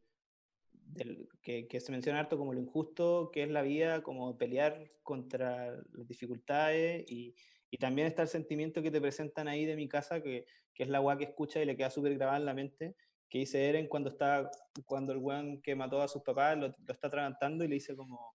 del- 0.72 1.28
que, 1.42 1.68
que 1.68 1.80
se 1.80 1.92
menciona 1.92 2.20
harto 2.20 2.38
como 2.38 2.54
lo 2.54 2.60
injusto 2.60 3.30
que 3.32 3.44
es 3.44 3.50
la 3.50 3.62
vida, 3.62 4.02
como 4.02 4.38
pelear 4.38 4.92
contra 5.02 5.72
las 5.92 6.08
dificultades 6.08 7.04
y, 7.08 7.34
y 7.70 7.78
también 7.78 8.08
está 8.08 8.22
el 8.22 8.28
sentimiento 8.28 8.82
que 8.82 8.90
te 8.92 9.00
presentan 9.00 9.48
ahí 9.48 9.66
de 9.66 9.76
mi 9.76 9.88
casa, 9.88 10.22
que, 10.22 10.46
que 10.74 10.84
es 10.84 10.88
la 10.90 11.00
weá 11.00 11.18
que 11.18 11.24
escucha 11.24 11.62
y 11.62 11.66
le 11.66 11.76
queda 11.76 11.90
súper 11.90 12.14
grabada 12.16 12.38
en 12.38 12.46
la 12.46 12.54
mente, 12.54 12.96
que 13.30 13.38
dice 13.38 13.68
Eren 13.68 13.86
cuando 13.88 14.10
está 14.10 14.50
cuando 14.84 15.12
el 15.12 15.18
weón 15.18 15.62
que 15.62 15.74
mató 15.76 16.02
a 16.02 16.08
sus 16.08 16.22
papás 16.22 16.58
lo, 16.58 16.68
lo 16.68 16.92
está 16.92 17.06
atragantando 17.06 17.64
y 17.64 17.68
le 17.68 17.74
dice 17.74 17.96
como, 17.96 18.34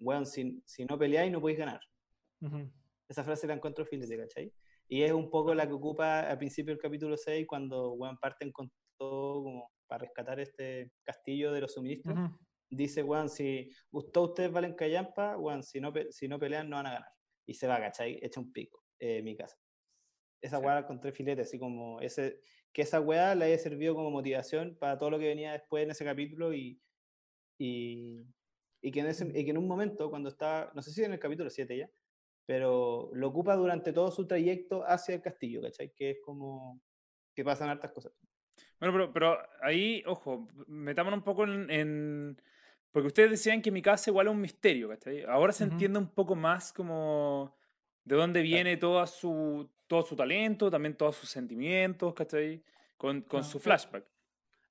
weón, 0.00 0.24
si, 0.26 0.62
si 0.64 0.84
no 0.86 0.98
peleáis 0.98 1.30
no 1.30 1.40
podéis 1.40 1.58
ganar. 1.58 1.80
Ujú. 2.40 2.70
Esa 3.08 3.22
frase 3.22 3.46
la 3.46 3.54
encuentro 3.54 3.84
filete, 3.84 4.16
¿cachai? 4.16 4.52
Y 4.88 5.02
es 5.02 5.12
un 5.12 5.30
poco 5.30 5.54
la 5.54 5.66
que 5.66 5.74
ocupa 5.74 6.20
al 6.28 6.38
principio 6.38 6.72
del 6.72 6.80
capítulo 6.80 7.16
6, 7.16 7.46
cuando 7.46 7.92
weón, 7.92 8.16
parten 8.18 8.50
con 8.50 8.72
todo 8.96 9.42
como 9.44 9.70
para 9.86 10.04
rescatar 10.04 10.40
este 10.40 10.90
castillo 11.04 11.52
de 11.52 11.60
los 11.60 11.74
suministros. 11.74 12.16
Ujú. 12.18 12.38
Dice, 12.70 13.02
weón, 13.02 13.28
si 13.28 13.70
todos 14.12 14.30
ustedes 14.30 14.50
valen 14.52 14.74
callampa, 14.74 15.36
weón, 15.36 15.62
si 15.62 15.80
no, 15.80 15.92
si 16.10 16.28
no 16.28 16.38
pelean 16.38 16.70
no 16.70 16.76
van 16.76 16.86
a 16.86 16.92
ganar. 16.92 17.08
Y 17.46 17.54
se 17.54 17.66
va, 17.66 17.78
¿cachai? 17.78 18.18
Echa 18.22 18.40
un 18.40 18.52
pico, 18.52 18.84
eh, 18.98 19.20
mi 19.22 19.36
casa. 19.36 19.56
Esa 20.40 20.58
Sí. 20.58 20.64
weá 20.64 20.74
la 20.76 20.80
encontré 20.80 21.12
filete, 21.12 21.42
así 21.42 21.58
como 21.58 22.00
ese, 22.00 22.40
que 22.72 22.82
esa 22.82 23.00
weá 23.00 23.34
le 23.34 23.46
haya 23.46 23.58
servido 23.58 23.94
como 23.94 24.10
motivación 24.10 24.76
para 24.78 24.98
todo 24.98 25.10
lo 25.10 25.18
que 25.18 25.28
venía 25.28 25.52
después 25.52 25.84
en 25.84 25.90
ese 25.90 26.04
capítulo 26.04 26.54
y, 26.54 26.80
y, 27.58 28.22
y 28.82 28.90
que, 28.92 29.00
en 29.00 29.06
ese, 29.06 29.26
y 29.38 29.44
que 29.44 29.50
en 29.50 29.58
un 29.58 29.68
momento, 29.68 30.10
cuando 30.10 30.28
está, 30.30 30.72
no 30.74 30.82
sé 30.82 30.92
si 30.92 31.04
en 31.04 31.12
el 31.12 31.20
capítulo 31.20 31.50
7 31.50 31.76
ya, 31.76 31.90
pero 32.46 33.10
lo 33.14 33.28
ocupa 33.28 33.56
durante 33.56 33.92
todo 33.92 34.10
su 34.10 34.26
trayecto 34.26 34.84
hacia 34.86 35.16
el 35.16 35.22
castillo, 35.22 35.62
¿cachai? 35.62 35.92
Que 35.94 36.12
es 36.12 36.18
como 36.24 36.80
que 37.34 37.44
pasan 37.44 37.70
hartas 37.70 37.92
cosas. 37.92 38.12
Bueno, 38.78 38.92
pero, 38.94 39.12
pero 39.12 39.38
ahí, 39.62 40.02
ojo, 40.06 40.48
metámonos 40.66 41.18
un 41.18 41.24
poco 41.24 41.44
en, 41.44 41.70
en- 41.70 42.42
Porque 42.92 43.08
ustedes 43.08 43.30
decían 43.30 43.62
que 43.62 43.70
mi 43.70 43.82
casa 43.82 44.10
igual 44.10 44.28
es 44.28 44.32
un 44.34 44.40
misterio, 44.40 44.88
¿cachai? 44.88 45.24
Ahora 45.24 45.52
se 45.52 45.64
Ujú. 45.64 45.64
entiende 45.64 45.98
un 45.98 46.08
poco 46.14 46.34
más 46.36 46.72
como 46.72 47.56
de 48.04 48.16
dónde 48.16 48.42
viene 48.42 48.76
toda 48.76 49.06
su, 49.06 49.70
todo 49.90 50.02
su 50.02 50.14
talento, 50.14 50.70
también 50.70 50.96
todos 50.96 51.16
sus 51.16 51.28
sentimientos, 51.28 52.14
¿cachai? 52.14 52.62
Con, 52.96 53.22
con 53.22 53.40
Ah, 53.40 53.42
su 53.42 53.58
flashback. 53.58 54.06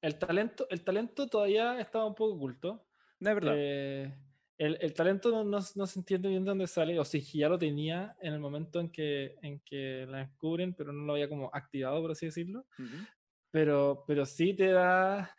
El 0.02 0.18
talento, 0.18 0.66
el 0.70 0.82
talento 0.84 1.28
todavía 1.28 1.80
estaba 1.82 2.06
un 2.06 2.16
poco 2.16 2.36
oculto. 2.36 2.88
No 3.20 3.30
es 3.30 3.36
verdad. 3.36 3.56
Eh, 3.58 4.18
el, 4.58 4.78
el 4.80 4.94
talento 4.94 5.30
no, 5.30 5.44
no, 5.44 5.60
no 5.76 5.88
se 5.88 6.00
entiende 6.00 6.30
bien 6.30 6.46
de 6.46 6.50
dónde 6.52 6.68
sale, 6.68 6.98
o 6.98 7.04
si 7.04 7.22
ya 7.22 7.50
lo 7.50 7.58
tenía 7.60 8.16
en 8.22 8.34
el 8.34 8.40
momento 8.40 8.80
en 8.80 8.92
que, 8.92 9.36
en 9.42 9.60
que 9.60 10.06
la 10.08 10.20
descubren, 10.20 10.74
pero 10.74 10.94
no 10.94 11.04
lo 11.06 11.14
había 11.14 11.28
como 11.28 11.50
activado, 11.54 12.02
por 12.02 12.12
así 12.12 12.28
decirlo. 12.28 12.66
Ujú. 12.80 13.08
Pero, 13.52 14.06
pero 14.08 14.26
sí 14.26 14.54
te 14.56 14.68
da, 14.72 15.36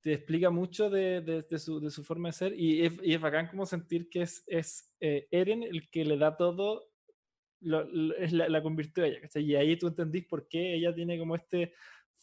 te 0.00 0.14
explica 0.14 0.50
mucho 0.50 0.90
de, 0.90 1.20
de- 1.22 1.42
de 1.42 1.58
su, 1.58 1.80
de 1.80 1.90
su 1.90 2.04
forma 2.04 2.28
de 2.28 2.32
ser 2.34 2.54
y 2.58 2.84
es, 2.86 2.94
y 3.02 3.14
es 3.14 3.20
bacán 3.20 3.48
como 3.48 3.66
sentir 3.66 4.08
que 4.10 4.22
es, 4.22 4.44
es 4.46 4.94
eh, 5.00 5.28
Eren 5.30 5.62
el 5.62 5.90
que 5.90 6.04
le 6.04 6.16
da 6.18 6.36
todo, 6.36 6.91
lo- 7.62 7.84
lo- 7.84 8.14
es 8.16 8.32
la, 8.32 8.48
la 8.48 8.62
convirtió 8.62 9.04
a 9.04 9.06
ella, 9.08 9.20
¿cachai? 9.20 9.44
Y 9.44 9.54
ahí 9.56 9.76
tú 9.76 9.88
entendís 9.88 10.26
por 10.26 10.46
qué 10.48 10.74
ella 10.74 10.94
tiene 10.94 11.18
como 11.18 11.34
este 11.36 11.72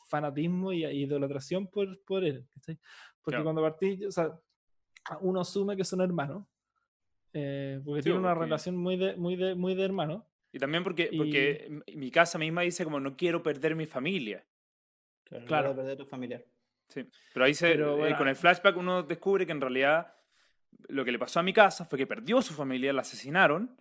fanatismo 0.07 0.71
y, 0.73 0.85
y 0.85 1.03
idolatración 1.03 1.67
por, 1.67 2.01
por 2.03 2.23
él, 2.23 2.45
¿cachai? 2.53 2.77
Porque 3.21 3.35
Claro. 3.37 3.43
cuando 3.43 3.61
partís, 3.61 4.05
o 4.05 4.11
sea, 4.11 4.39
uno 5.21 5.41
asume 5.41 5.75
que 5.77 5.83
son 5.83 6.01
hermanos, 6.01 6.45
eh, 7.33 7.79
porque 7.85 8.01
Sí, 8.01 8.05
tienen 8.05 8.21
una 8.21 8.33
porque- 8.33 8.45
relación 8.45 8.75
muy 8.77 8.97
de, 8.97 9.15
muy 9.15 9.35
de, 9.35 9.55
muy 9.55 9.75
de 9.75 9.83
hermano. 9.83 10.27
Y 10.51 10.57
también 10.57 10.83
porque, 10.83 11.09
y- 11.11 11.17
porque 11.17 11.65
m- 11.67 11.83
mi 11.95 12.09
casa 12.11 12.37
misma 12.39 12.61
dice 12.61 12.83
como 12.83 12.99
no 12.99 13.15
quiero 13.15 13.43
perder 13.43 13.75
mi 13.75 13.85
familia. 13.85 14.45
Claro. 15.23 15.45
Claro. 15.45 15.69
No 15.69 15.75
perder 15.75 15.97
tu 15.97 16.05
familiar. 16.05 16.43
Sí. 16.87 17.07
Pero 17.33 17.45
ahí 17.45 17.53
se, 17.53 17.69
Pero 17.69 17.93
eh, 17.93 17.99
bueno, 17.99 18.17
con 18.17 18.27
el 18.27 18.35
flashback 18.35 18.75
uno 18.77 19.03
descubre 19.03 19.45
que 19.45 19.51
en 19.51 19.61
realidad 19.61 20.15
lo 20.87 21.05
que 21.05 21.11
le 21.11 21.19
pasó 21.19 21.39
a 21.39 21.43
mi 21.43 21.53
casa 21.53 21.85
fue 21.85 21.99
que 21.99 22.07
perdió 22.07 22.41
su 22.41 22.53
familia, 22.55 22.91
la 22.93 23.01
asesinaron 23.01 23.77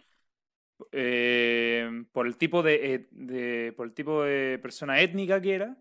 eh, 0.92 2.04
por 2.12 2.26
el 2.26 2.36
tipo 2.36 2.62
de, 2.62 3.06
de- 3.10 3.72
por 3.76 3.86
el 3.86 3.92
tipo 3.92 4.22
de 4.22 4.58
persona 4.60 5.00
étnica 5.00 5.40
que 5.40 5.54
era 5.54 5.76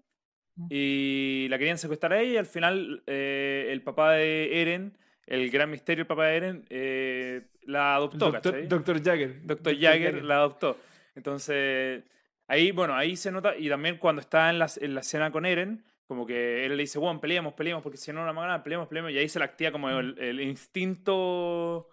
y 0.69 1.47
la 1.49 1.57
querían 1.59 1.77
secuestrar 1.77 2.13
a 2.13 2.19
ella 2.21 2.31
y 2.33 2.37
al 2.37 2.45
final 2.47 3.03
eh, 3.05 3.67
el 3.69 3.83
papá 3.83 4.13
de 4.13 4.59
Eren, 4.61 4.97
el 5.27 5.49
gran 5.51 5.69
misterio 5.69 6.01
el 6.01 6.07
papá 6.07 6.25
de 6.27 6.37
Eren, 6.37 6.65
eh, 6.69 7.41
la 7.63 7.95
adoptó, 7.95 8.31
Doctor. 8.31 8.67
Dr. 8.67 9.03
Jagger. 9.03 9.41
Dr. 9.45 9.77
Jagger 9.79 10.23
la 10.23 10.37
adoptó. 10.37 10.77
Entonces, 11.15 12.03
ahí, 12.47 12.71
bueno, 12.71 12.95
ahí 12.95 13.15
se 13.15 13.31
nota, 13.31 13.55
y 13.57 13.69
también 13.69 13.97
cuando 13.97 14.21
está 14.21 14.49
en 14.49 14.57
la, 14.57 14.67
en 14.81 14.95
la 14.95 15.01
escena 15.01 15.31
con 15.31 15.45
Eren, 15.45 15.83
como 16.07 16.25
que 16.25 16.65
él 16.65 16.75
le 16.77 16.83
dice, 16.83 16.97
bueno, 16.97 17.19
peleemos, 17.21 17.53
peleemos, 17.53 17.83
porque 17.83 17.97
si 17.97 18.11
no, 18.11 18.21
no 18.21 18.27
vamos 18.27 18.43
a 18.43 18.47
ganar, 18.47 18.63
peleemos, 18.63 18.87
peleemos, 18.87 19.11
y 19.11 19.17
ahí 19.17 19.27
se 19.29 19.37
le 19.39 19.45
activa 19.45 19.71
como 19.71 19.89
el, 19.89 20.17
el 20.17 20.39
instinto, 20.41 21.89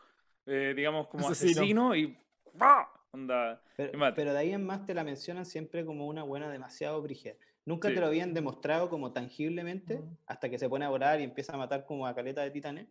eh, 0.46 0.72
digamos, 0.76 1.08
como 1.08 1.28
Asesino. 1.28 1.60
asesino, 1.60 1.96
y 1.96 2.16
¡ah! 2.60 2.88
Onda, 3.12 3.62
Pero, 3.76 3.92
pero 4.16 4.32
de 4.32 4.38
ahí 4.38 4.52
en 4.52 4.64
más 4.66 4.84
te 4.86 4.92
la 4.94 5.04
mencionan 5.04 5.46
siempre 5.46 5.84
como 5.84 6.08
una 6.08 6.24
buena 6.24 6.50
demasiado 6.50 7.00
brígida. 7.00 7.34
Nunca 7.64 7.88
Sí. 7.88 7.94
te 7.94 8.00
lo 8.00 8.06
habían 8.08 8.34
demostrado 8.34 8.90
como 8.90 9.12
tangiblemente 9.12 9.96
Ujú. 9.96 10.16
hasta 10.26 10.50
que 10.50 10.58
se 10.58 10.68
pone 10.68 10.84
a 10.84 10.88
volar 10.88 11.20
y 11.20 11.24
empieza 11.24 11.54
a 11.54 11.56
matar 11.56 11.84
como 11.86 12.06
a 12.06 12.14
caleta 12.14 12.42
de 12.42 12.50
titanes. 12.50 12.88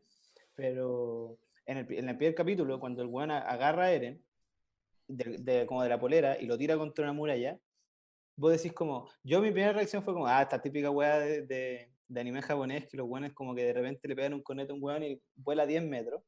Pero 0.56 1.38
en 1.66 1.78
el, 1.80 1.94
en 1.94 2.10
el 2.10 2.18
primer 2.18 2.36
capítulo, 2.36 2.80
cuando 2.80 3.02
el 3.02 3.10
weón 3.10 3.32
a- 3.32 3.40
agarra 3.40 3.84
a 3.86 3.92
Eren, 3.92 4.24
de, 5.08 5.38
de- 5.40 5.66
como 5.66 5.84
de 5.84 5.90
la 5.90 6.00
polera, 6.00 6.40
y 6.40 6.46
lo 6.46 6.58
tira 6.58 6.78
contra 6.78 7.04
una 7.04 7.14
muralla, 7.14 7.60
vos 8.38 8.52
decís 8.54 8.72
como, 8.72 9.10
yo 9.24 9.42
mi 9.42 9.52
primera 9.52 9.74
reacción 9.74 10.04
fue 10.04 10.14
como, 10.14 10.26
ah, 10.28 10.42
esta 10.42 10.62
típica 10.62 10.90
weá 10.90 11.20
de, 11.20 11.42
de, 11.46 11.90
de 12.08 12.22
anime 12.22 12.42
japonés, 12.42 12.88
que 12.88 12.96
los 12.98 13.08
weones 13.08 13.34
como 13.34 13.54
que 13.54 13.66
de 13.66 13.74
repente 13.74 14.08
le 14.08 14.16
pegan 14.16 14.34
un 14.36 14.42
conete 14.42 14.72
a 14.72 14.76
un 14.76 14.82
weón 14.84 15.04
y 15.04 15.22
vuela 15.36 15.66
10 15.66 15.84
metros. 15.84 16.24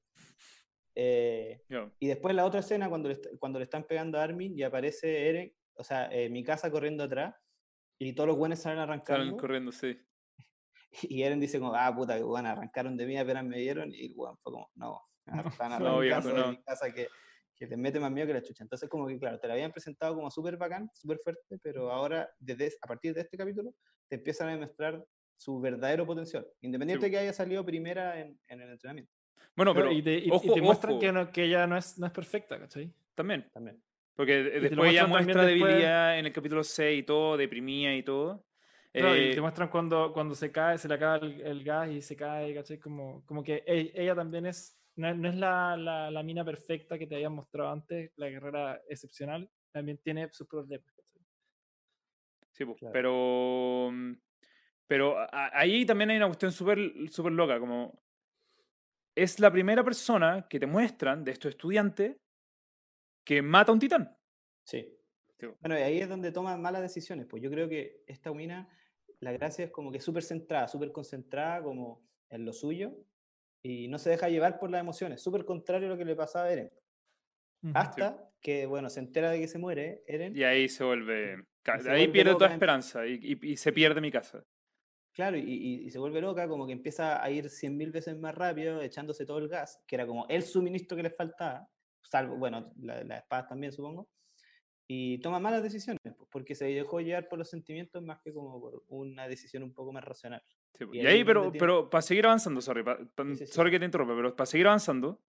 Eh, 0.95 1.61
Yo, 1.69 1.91
y 1.99 2.07
después 2.07 2.33
la 2.35 2.45
otra 2.45 2.61
escena, 2.61 2.89
cuando 2.89 3.09
le, 3.09 3.19
cuando 3.39 3.59
le 3.59 3.65
están 3.65 3.83
pegando 3.85 4.17
a 4.17 4.23
Armin 4.23 4.57
y 4.57 4.63
aparece 4.63 5.29
Eren, 5.29 5.53
o 5.75 5.83
sea, 5.83 6.09
eh, 6.11 6.29
mi 6.29 6.43
casa 6.43 6.71
corriendo 6.71 7.03
atrás, 7.03 7.35
y 7.99 8.13
todos 8.13 8.27
los 8.27 8.37
buenos 8.37 8.59
salen 8.59 8.79
arrancando. 8.79 9.23
Salen 9.25 9.37
corriendo, 9.37 9.71
sí. 9.71 9.97
Y 11.09 11.23
Eren 11.23 11.39
dice 11.39 11.59
como, 11.59 11.73
ah, 11.75 11.93
puta, 11.93 12.15
que 12.17 12.23
bueno, 12.23 12.49
arrancaron 12.49 12.95
de 12.95 13.05
mí, 13.05 13.17
apenas 13.17 13.43
me 13.43 13.57
vieron, 13.57 13.93
y 13.93 14.05
el 14.05 14.13
weón 14.15 14.37
fue 14.37 14.53
como, 14.53 14.71
no, 14.75 15.01
están 15.25 15.69
no, 15.81 15.99
arrancando 15.99 16.29
de 16.29 16.35
no. 16.35 16.51
mi 16.51 16.63
casa 16.63 16.93
que, 16.93 17.07
que 17.55 17.67
te 17.67 17.75
mete 17.75 17.99
más 17.99 18.11
miedo 18.11 18.27
que 18.27 18.33
la 18.33 18.41
chucha. 18.41 18.63
Entonces, 18.63 18.87
como 18.89 19.07
que, 19.07 19.17
claro, 19.19 19.39
te 19.39 19.47
la 19.47 19.55
habían 19.55 19.71
presentado 19.71 20.15
como 20.15 20.31
súper 20.31 20.55
bacán, 20.57 20.89
súper 20.93 21.17
fuerte, 21.19 21.57
pero 21.61 21.91
ahora, 21.91 22.29
desde, 22.39 22.67
es- 22.67 22.77
a 22.81 22.87
partir 22.87 23.13
de 23.13 23.21
este 23.21 23.35
capítulo, 23.37 23.73
te 24.07 24.15
empiezan 24.15 24.47
a 24.49 24.51
demostrar 24.51 25.05
su 25.37 25.59
verdadero 25.59 26.05
potencial, 26.05 26.47
independiente 26.61 27.05
de 27.05 27.09
po. 27.09 27.11
que 27.11 27.17
haya 27.19 27.33
salido 27.33 27.65
primera 27.65 28.17
en, 28.21 28.39
en 28.47 28.61
el 28.61 28.69
entrenamiento, 28.71 29.11
Bueno, 29.55 29.73
Claro, 29.73 29.87
pero 29.89 29.97
y 29.99 30.01
te, 30.03 30.17
y- 30.19 30.27
y 30.27 30.31
ojo, 30.31 30.53
te 30.53 30.61
muestran 30.61 30.99
que, 30.99 31.11
no- 31.11 31.31
que 31.31 31.43
ella 31.45 31.65
no 31.67 31.77
es, 31.77 31.97
no 31.97 32.05
es 32.07 32.11
perfecta, 32.13 32.59
¿cachai? 32.59 32.91
también. 33.15 33.49
también. 33.53 33.81
Porque 34.15 34.43
después 34.43 34.91
ella 34.91 35.07
muestra 35.07 35.45
después- 35.45 35.69
debilidad 35.71 36.19
en 36.19 36.25
el 36.25 36.33
capítulo 36.33 36.63
6 36.63 36.99
y 36.99 37.03
todo, 37.03 37.37
deprimida 37.37 37.93
y 37.95 38.03
todo. 38.03 38.45
Claro, 38.93 39.15
y 39.15 39.19
Eh, 39.31 39.33
te 39.35 39.41
muestran 39.41 39.67
cuando, 39.69 40.11
cuando 40.13 40.35
se 40.35 40.51
cae, 40.51 40.77
se 40.77 40.87
le 40.87 40.93
acaba 40.93 41.17
el, 41.17 41.41
el 41.41 41.63
gas 41.65 41.89
y 41.89 42.01
se 42.01 42.15
cae, 42.15 42.53
¿cachai? 42.53 42.79
Como, 42.79 43.25
como 43.25 43.43
que 43.43 43.63
e- 43.65 43.91
ella 43.93 44.15
también 44.15 44.45
es, 44.45 44.77
no 44.95 45.09
es, 45.09 45.17
no 45.17 45.27
es 45.29 45.35
la, 45.35 45.75
la, 45.75 46.09
la 46.11 46.23
mina 46.23 46.45
perfecta 46.45 46.97
que 46.97 47.05
te 47.07 47.15
habían 47.15 47.33
mostrado 47.33 47.71
antes, 47.71 48.11
la 48.15 48.29
guerrera 48.29 48.81
excepcional, 48.89 49.49
también 49.73 49.97
tiene 49.97 50.29
sus 50.31 50.47
problemas, 50.47 50.89
¿cachai? 50.93 51.21
Sí, 52.51 52.63
po, 52.65 52.75
Claro. 52.75 52.93
pero. 52.93 53.89
mm, 53.91 54.13
Pero 54.87 55.15
ahí 55.31 55.85
también 55.85 56.11
hay 56.11 56.17
una 56.17 56.27
cuestión 56.27 56.51
súper 56.53 56.79
súper 57.09 57.33
loca, 57.33 57.59
como. 57.59 57.99
Es 59.15 59.39
la 59.39 59.51
primera 59.51 59.83
persona 59.83 60.45
que 60.49 60.59
te 60.59 60.65
muestran 60.67 61.23
de 61.23 61.31
estos 61.31 61.49
estudiantes 61.51 62.17
que 63.25 63.41
mata 63.41 63.71
a 63.71 63.73
un 63.73 63.79
titán. 63.79 64.15
Sí. 64.65 64.91
Bueno, 65.61 65.77
y 65.77 65.81
ahí 65.81 65.99
es 65.99 66.09
donde 66.09 66.31
toman 66.31 66.61
malas 66.61 66.81
decisiones. 66.81 67.25
Pues 67.27 67.41
yo 67.41 67.49
creo 67.49 67.67
que 67.69 68.03
esta 68.07 68.33
mina, 68.33 68.67
la 69.19 69.31
gracia 69.31 69.65
es 69.65 69.71
como 69.71 69.91
que 69.91 69.99
súper 69.99 70.23
centrada, 70.23 70.67
súper 70.67 70.91
concentrada 70.91 71.61
como 71.63 72.07
en 72.29 72.45
lo 72.45 72.53
suyo 72.53 72.93
y 73.61 73.87
no 73.87 73.97
se 73.99 74.09
deja 74.11 74.29
llevar 74.29 74.59
por 74.59 74.69
las 74.71 74.81
emociones. 74.81 75.21
Súper 75.21 75.45
contrario 75.45 75.87
a 75.87 75.91
lo 75.91 75.97
que 75.97 76.05
le 76.05 76.15
pasaba 76.15 76.45
a 76.45 76.51
Eren. 76.53 76.71
Hasta 77.73 78.29
que, 78.41 78.65
bueno, 78.67 78.89
se 78.91 78.99
entera 78.99 79.31
de 79.31 79.39
que 79.39 79.47
se 79.47 79.57
muere 79.57 80.03
Eren. 80.07 80.35
Y 80.35 80.43
ahí 80.43 80.69
se 80.69 80.83
vuelve. 80.83 81.43
se 81.63 81.71
ahí 81.71 81.81
vuelve 81.83 82.07
pierde 82.11 82.33
toda 82.33 82.53
esperanza 82.53 83.07
y, 83.07 83.13
y- 83.21 83.51
y 83.53 83.57
se 83.57 83.71
pierde 83.73 84.01
mi 84.01 84.11
casa. 84.11 84.43
Claro, 85.15 85.37
y, 85.37 85.41
y- 85.43 85.85
y 85.85 85.89
se 85.91 85.97
vuelve 85.97 86.19
loca, 86.21 86.47
como 86.47 86.67
que 86.67 86.73
empieza 86.73 87.23
a 87.23 87.29
ir 87.31 87.49
100.000 87.49 87.89
veces 87.91 88.17
más 88.19 88.35
rápido, 88.35 88.81
echándose 88.81 89.25
todo 89.25 89.37
el 89.37 89.47
gas, 89.47 89.81
que 89.87 89.95
era 89.95 90.05
como 90.05 90.27
el 90.27 90.43
suministro 90.43 90.97
que 90.97 91.03
les 91.03 91.15
faltaba, 91.15 91.69
salvo, 92.03 92.35
bueno, 92.35 92.73
la- 92.81 93.03
las 93.05 93.19
espadas 93.19 93.47
también, 93.47 93.71
supongo. 93.71 94.09
Y 94.87 95.19
toma 95.19 95.39
malas 95.39 95.63
decisiones, 95.63 95.99
porque 96.29 96.53
se 96.53 96.65
dejó 96.65 96.99
llevar 96.99 97.27
por 97.29 97.39
los 97.39 97.49
sentimientos 97.49 98.03
más 98.03 98.19
que 98.21 98.33
como 98.33 98.59
por 98.61 98.83
una 98.89 99.27
decisión 99.27 99.63
un 99.63 99.73
poco 99.73 99.91
más 99.93 100.03
racional. 100.03 100.43
Sí. 100.77 100.85
Y 100.91 100.99
y 101.01 101.05
ahí 101.07 101.23
pero, 101.23 101.43
tiene- 101.43 101.59
pero 101.59 101.89
para 101.89 102.01
seguir 102.01 102.25
avanzando, 102.25 102.61
sorry, 102.61 102.83
pa- 102.83 102.99
pa- 103.15 103.25
sí, 103.35 103.37
sí. 103.37 103.47
sorry 103.47 103.71
que 103.71 103.79
te 103.79 103.85
interrumpa, 103.85 104.15
pero 104.15 104.35
para 104.35 104.45
seguir 104.45 104.67
avanzando, 104.67 105.21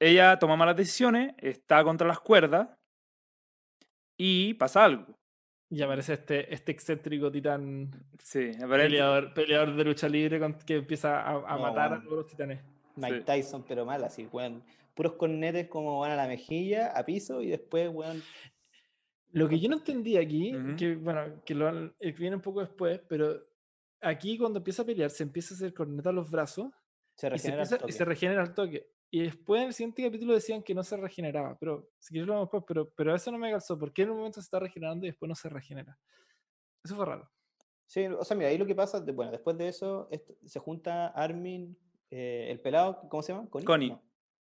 ella 0.00 0.38
toma 0.38 0.56
malas 0.56 0.76
decisiones, 0.76 1.34
está 1.38 1.84
contra 1.84 2.08
las 2.08 2.20
cuerdas 2.20 2.70
y 4.18 4.54
pasa 4.54 4.84
algo. 4.84 5.18
Y 5.68 5.82
aparece 5.82 6.12
este, 6.14 6.52
este 6.54 6.70
excéntrico 6.72 7.30
titán 7.30 7.90
Sí, 8.22 8.50
aparece. 8.62 8.88
peleador, 8.90 9.34
peleador 9.34 9.74
de 9.74 9.84
lucha 9.84 10.08
libre 10.08 10.38
con- 10.38 10.54
que 10.58 10.76
empieza 10.76 11.20
a, 11.20 11.30
a 11.38 11.56
No, 11.56 11.62
matar 11.62 11.92
a 11.94 12.00
todos 12.02 12.18
los 12.18 12.26
titanes. 12.26 12.60
Mike 12.94 13.18
Sí. 13.18 13.24
Tyson, 13.24 13.64
pero 13.66 13.84
mal, 13.84 14.02
así, 14.04 14.26
weón. 14.32 14.62
Puros 14.94 15.14
cornetes 15.14 15.68
como 15.68 15.98
van 16.00 16.12
a 16.12 16.16
la 16.16 16.26
mejilla, 16.28 16.88
a 16.96 17.04
piso, 17.04 17.42
y 17.42 17.48
después, 17.48 17.88
weón, 17.92 18.22
Lo 19.32 19.48
que 19.48 19.58
yo 19.60 19.68
no 19.68 19.76
entendí 19.76 20.16
aquí, 20.16 20.54
que 20.78 20.94
bueno, 20.94 21.42
que 21.44 21.54
lo 21.54 21.68
han- 21.68 21.92
eh, 22.00 22.14
que 22.14 22.20
viene 22.20 22.36
un 22.36 22.42
poco 22.42 22.60
después, 22.60 23.00
pero 23.08 23.36
aquí 24.00 24.38
cuando 24.38 24.58
empieza 24.60 24.80
a 24.82 24.86
pelear 24.86 25.10
se 25.10 25.24
empieza 25.24 25.52
a 25.52 25.56
hacer 25.56 25.74
corneta 25.74 26.08
a 26.08 26.12
los 26.12 26.30
brazos 26.30 26.70
se 27.16 27.26
y 27.26 27.30
se, 27.30 27.30
regenera 27.30 27.56
el 27.56 27.60
empieza- 27.66 27.76
y 27.76 27.80
toque. 27.80 27.92
se 27.92 28.04
regenera 28.06 28.40
al 28.42 28.54
toque. 28.54 28.86
Y 29.10 29.22
después 29.22 29.62
en 29.62 29.68
el 29.68 29.74
siguiente 29.74 30.02
capítulo 30.02 30.34
decían 30.34 30.62
que 30.62 30.74
no 30.74 30.82
se 30.82 30.96
regeneraba, 30.96 31.56
pero 31.58 31.90
si 31.98 32.10
quieres 32.12 32.26
lo 32.26 32.34
vemos 32.34 32.46
después, 32.46 32.64
pero, 32.66 32.90
pero 32.90 33.14
eso 33.14 33.30
no 33.30 33.38
me 33.38 33.50
calzó. 33.50 33.78
¿Por 33.78 33.92
qué 33.92 34.02
en 34.02 34.10
un 34.10 34.16
momento 34.18 34.40
se 34.40 34.44
está 34.46 34.58
regenerando 34.58 35.06
y 35.06 35.10
después 35.10 35.28
no 35.28 35.34
se 35.34 35.48
regenera? 35.48 35.98
Eso 36.84 36.96
fue 36.96 37.06
raro. 37.06 37.30
Sí, 37.86 38.04
o 38.06 38.24
sea, 38.24 38.36
mira, 38.36 38.50
ahí 38.50 38.58
lo 38.58 38.66
que 38.66 38.74
pasa, 38.74 39.00
de- 39.00 39.12
bueno, 39.12 39.30
después 39.30 39.56
de 39.56 39.68
eso 39.68 40.08
esto- 40.10 40.34
se 40.44 40.58
junta 40.58 41.06
Armin, 41.08 41.78
eh, 42.10 42.48
el 42.50 42.60
pelado, 42.60 43.08
¿cómo 43.08 43.22
se 43.22 43.32
llama? 43.32 43.48
Connie. 43.48 43.64
Connie. 43.66 43.90
No. 43.90 44.02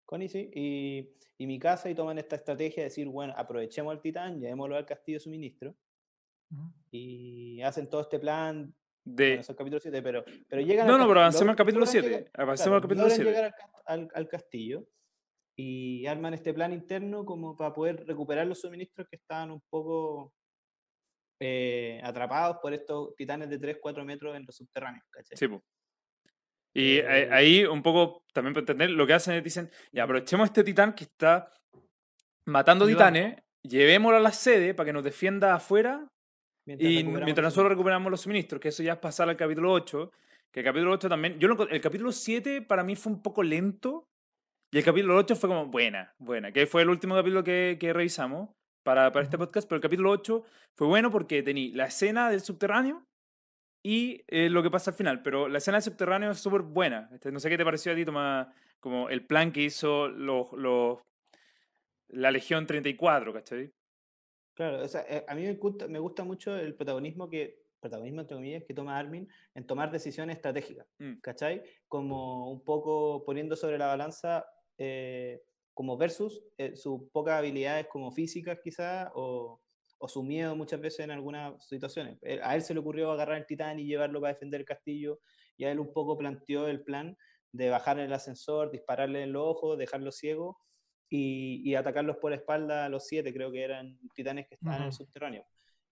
Connie, 0.05 0.29
sí, 0.29 0.51
y, 0.53 1.09
y 1.37 1.47
mi 1.47 1.57
casa 1.57 1.89
y 1.89 1.95
toman 1.95 2.19
esta 2.19 2.35
estrategia 2.35 2.83
de 2.83 2.89
decir, 2.89 3.07
bueno, 3.07 3.33
aprovechemos 3.35 3.91
al 3.91 4.01
titán, 4.01 4.39
llevémoslo 4.39 4.75
al 4.75 4.85
castillo 4.85 5.15
de 5.15 5.19
suministro 5.21 5.75
Ujú. 6.51 6.71
y 6.91 7.59
hacen 7.63 7.89
todo 7.89 8.01
este 8.01 8.19
plan. 8.19 8.75
De... 9.05 9.27
Bueno, 9.29 9.43
son 9.43 9.55
capítulo 9.55 9.79
7, 9.81 10.01
pero, 10.01 10.23
pero 10.47 10.61
llegan 10.61 10.87
No, 10.87 10.97
no, 10.97 11.07
pero 11.07 11.19
avancemos 11.19 11.49
al 11.51 11.55
capítulo 11.57 11.85
logran 11.85 12.03
7. 12.03 12.07
llegar- 12.07 12.31
Avancemos 12.33 12.63
claro, 12.63 12.75
al 12.75 12.81
capítulo 12.81 13.01
logran 13.07 13.15
7. 13.15 13.29
llegar 13.29 13.45
al, 13.45 13.53
cast- 13.53 13.83
al- 13.85 14.11
al 14.13 14.27
castillo 14.29 14.87
y 15.55 16.05
arman 16.07 16.33
este 16.33 16.53
plan 16.53 16.71
interno 16.73 17.25
como 17.25 17.55
para 17.57 17.73
poder 17.73 18.05
recuperar 18.07 18.47
los 18.47 18.61
suministros 18.61 19.07
que 19.09 19.17
estaban 19.17 19.51
un 19.51 19.61
poco 19.69 20.33
eh, 21.41 21.99
atrapados 22.03 22.57
por 22.61 22.73
estos 22.73 23.15
titanes 23.15 23.49
de 23.49 23.59
3-4 23.59 24.03
metros 24.05 24.35
en 24.35 24.45
los 24.45 24.55
subterráneos. 24.55 25.03
¿cachai? 25.09 25.37
Sí, 25.37 25.47
po. 25.47 25.61
Y 26.73 26.97
Eh, 26.99 27.29
ahí 27.31 27.65
un 27.65 27.83
poco 27.83 28.23
también 28.33 28.53
para 28.53 28.61
entender 28.61 28.89
lo 28.91 29.05
que 29.05 29.13
hacen 29.13 29.35
es 29.35 29.43
dicen, 29.43 29.69
ya 29.91 30.03
aprovechemos 30.03 30.45
este 30.45 30.63
titán 30.63 30.93
que 30.93 31.03
está 31.03 31.51
matando 32.45 32.87
titanes, 32.87 33.37
llevémoslo 33.61 34.17
a 34.17 34.21
la 34.21 34.31
sede 34.31 34.73
para 34.73 34.87
que 34.87 34.93
nos 34.93 35.03
defienda 35.03 35.53
afuera 35.53 36.07
mientras 36.65 36.91
y 36.91 37.03
mientras 37.03 37.43
nosotros 37.43 37.69
recuperamos 37.69 38.11
los 38.11 38.21
suministros, 38.21 38.59
que 38.59 38.69
eso 38.69 38.83
ya 38.83 38.93
es 38.93 38.99
pasar 38.99 39.29
al 39.29 39.37
capítulo 39.37 39.71
8, 39.71 40.11
que 40.51 40.59
el 40.59 40.65
capítulo 40.65 40.91
8 40.91 41.09
también, 41.09 41.39
yo 41.39 41.47
lo 41.47 41.67
el 41.67 41.81
capítulo 41.81 42.11
7 42.11 42.61
para 42.61 42.83
mí 42.83 42.95
fue 42.95 43.11
un 43.11 43.21
poco 43.21 43.43
lento 43.43 44.07
y 44.71 44.77
el 44.77 44.83
capítulo 44.83 45.15
8 45.17 45.35
fue 45.35 45.49
como 45.49 45.67
buena, 45.67 46.13
buena, 46.17 46.51
que 46.51 46.65
fue 46.65 46.81
el 46.81 46.89
último 46.89 47.15
capítulo 47.15 47.43
que, 47.43 47.77
que 47.79 47.93
revisamos 47.93 48.49
para, 48.83 49.11
para 49.11 49.23
este 49.23 49.37
podcast, 49.37 49.67
pero 49.67 49.77
el 49.77 49.81
capítulo 49.81 50.11
8 50.11 50.43
fue 50.75 50.87
bueno 50.87 51.11
porque 51.11 51.43
tenía 51.43 51.75
la 51.75 51.85
escena 51.85 52.29
del 52.29 52.41
subterráneo 52.41 53.05
y 53.83 54.23
eh, 54.27 54.49
lo 54.49 54.63
que 54.63 54.71
pasa 54.71 54.91
al 54.91 54.97
final, 54.97 55.21
pero 55.21 55.49
la 55.49 55.57
escena 55.57 55.77
del 55.77 55.83
subterráneo 55.83 56.31
es 56.31 56.39
súper 56.39 56.61
buena. 56.61 57.09
Este, 57.13 57.31
no 57.31 57.39
sé 57.39 57.49
qué 57.49 57.57
te 57.57 57.65
pareció 57.65 57.91
a 57.91 57.95
ti, 57.95 58.05
Tomás, 58.05 58.47
como 58.79 59.09
el 59.09 59.25
plan 59.25 59.51
que 59.51 59.63
hizo 59.63 60.07
los, 60.07 60.53
los, 60.53 60.99
la 62.07 62.31
Legión 62.31 62.65
34, 62.65 63.33
¿cachai? 63.33 63.71
Claro, 64.55 64.83
o 64.83 64.87
sea, 64.87 65.01
eh, 65.09 65.25
a 65.27 65.33
mí 65.35 65.43
me 65.43 65.53
gusta, 65.55 65.87
me 65.87 65.99
gusta 65.99 66.23
mucho 66.23 66.55
el 66.55 66.75
protagonismo 66.75 67.29
que, 67.29 67.63
protagonismo 67.79 68.21
entre 68.21 68.35
comillas, 68.35 68.63
que 68.67 68.73
toma 68.73 68.97
Armin 68.99 69.27
en 69.55 69.65
tomar 69.67 69.91
decisiones 69.91 70.35
estratégicas, 70.35 70.87
Mm. 70.99 71.19
¿cachai? 71.21 71.63
Como 71.87 72.51
un 72.51 72.63
poco 72.63 73.23
poniendo 73.25 73.55
sobre 73.55 73.77
la 73.79 73.87
balanza 73.87 74.45
eh, 74.77 75.41
como 75.73 75.97
versus 75.97 76.43
eh, 76.57 76.75
sus 76.75 77.09
pocas 77.11 77.35
habilidades 77.39 77.87
como 77.87 78.11
físicas 78.11 78.59
quizás 78.63 79.09
o, 79.15 79.59
o 79.97 80.07
su 80.07 80.21
miedo 80.23 80.55
muchas 80.55 80.79
veces 80.81 80.99
en 81.01 81.11
algunas 81.11 81.65
situaciones. 81.67 82.19
Él- 82.21 82.41
A 82.43 82.55
él 82.55 82.61
se 82.61 82.73
le 82.75 82.79
ocurrió 82.79 83.11
agarrar 83.11 83.37
el 83.39 83.45
titán 83.47 83.79
y 83.79 83.85
llevarlo 83.85 84.21
para 84.21 84.33
defender 84.33 84.59
el 84.61 84.65
castillo 84.67 85.19
y 85.57 85.65
a 85.65 85.71
él 85.71 85.79
un 85.79 85.91
poco 85.93 86.15
planteó 86.17 86.67
el 86.67 86.83
plan 86.83 87.17
de 87.51 87.69
bajar 87.69 87.99
el 87.99 88.13
ascensor, 88.13 88.69
dispararle 88.71 89.23
en 89.23 89.33
los 89.33 89.43
ojos, 89.45 89.77
dejarlo 89.79 90.11
ciego 90.11 90.59
y, 91.15 91.61
y 91.63 91.75
atacarlos 91.75 92.17
por 92.17 92.31
la 92.31 92.37
espalda 92.37 92.85
a 92.85 92.89
los 92.89 93.05
siete, 93.05 93.31
creo 93.31 93.51
que 93.51 93.61
eran 93.61 93.99
titanes 94.15 94.47
que 94.47 94.55
estaban 94.55 94.81
en 94.81 94.87
el 94.87 94.93
subterráneo. 94.93 95.45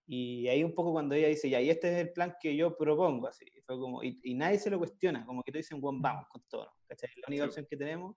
Y 0.07 0.47
ahí 0.47 0.63
un 0.63 0.73
poco 0.73 0.91
cuando 0.93 1.13
ella 1.13 1.27
dice, 1.27 1.47
ya, 1.47 1.61
y 1.61 1.69
este 1.69 1.93
es 1.93 1.97
el 2.07 2.11
plan 2.11 2.35
que 2.41 2.55
yo 2.55 2.75
propongo, 2.75 3.27
así, 3.27 3.45
fue 3.63 3.77
como, 3.79 4.03
y, 4.03 4.19
y 4.23 4.33
nadie 4.33 4.57
se 4.57 4.71
lo 4.71 4.79
cuestiona, 4.79 5.23
como 5.23 5.43
que 5.43 5.51
tú 5.51 5.59
dicen, 5.59 5.79
bueno, 5.79 5.99
vamos 6.01 6.25
con 6.27 6.41
todo, 6.49 6.65
¿no? 6.65 6.71
¿cachai? 6.87 7.11
La 7.17 7.27
única 7.27 7.43
Sí. 7.43 7.47
opción 7.49 7.67
que 7.69 7.77
tenemos, 7.77 8.15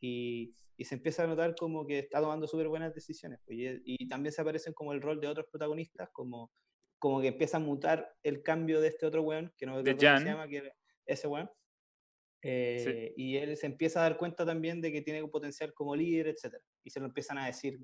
y, 0.00 0.54
y 0.78 0.84
se 0.86 0.94
empieza 0.94 1.24
a 1.24 1.26
notar 1.26 1.54
como 1.54 1.86
que 1.86 1.98
está 1.98 2.18
tomando 2.18 2.46
súper 2.48 2.68
buenas 2.68 2.94
decisiones, 2.94 3.40
pues, 3.44 3.58
y, 3.58 3.82
y 3.84 4.08
también 4.08 4.32
se 4.32 4.40
aparecen 4.40 4.72
como 4.72 4.94
el 4.94 5.02
rol 5.02 5.20
de 5.20 5.28
otros 5.28 5.46
protagonistas, 5.50 6.08
como, 6.12 6.50
como 6.98 7.20
que 7.20 7.28
empieza 7.28 7.58
a 7.58 7.60
mutar 7.60 8.16
el 8.22 8.42
cambio 8.42 8.80
de 8.80 8.88
este 8.88 9.04
otro 9.04 9.20
weón, 9.22 9.52
que 9.58 9.66
no 9.66 9.74
me 9.74 9.80
acuerdo 9.80 9.98
cómo 9.98 10.18
se 10.18 10.24
llama, 10.24 10.48
que 10.48 10.72
ese 11.04 11.28
weón, 11.28 11.50
eh, 12.42 13.12
y 13.16 13.36
él 13.36 13.56
se 13.56 13.66
empieza 13.66 14.00
a 14.00 14.02
dar 14.04 14.16
cuenta 14.16 14.46
también 14.46 14.80
de 14.80 14.92
que 14.92 15.02
tiene 15.02 15.22
un 15.22 15.30
potencial 15.30 15.72
como 15.74 15.96
líder, 15.96 16.28
etc. 16.28 16.56
Y 16.84 16.90
se 16.90 17.00
lo 17.00 17.06
empiezan 17.06 17.38
a 17.38 17.46
decir 17.46 17.78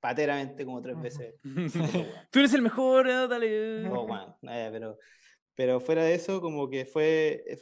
pateramente 0.00 0.64
como 0.64 0.80
tres 0.82 1.00
veces. 1.00 1.34
Tú 2.30 2.38
eres 2.40 2.54
el 2.54 2.62
mejor, 2.62 3.08
eh, 3.08 3.28
dale. 3.28 3.88
Oh, 3.88 4.02
weón, 4.04 4.34
eh, 4.50 4.68
pero, 4.72 4.98
pero 5.54 5.80
fuera 5.80 6.04
de 6.04 6.14
eso, 6.14 6.40
como 6.40 6.68
que 6.68 6.84
fue, 6.86 7.44
eh, 7.46 7.58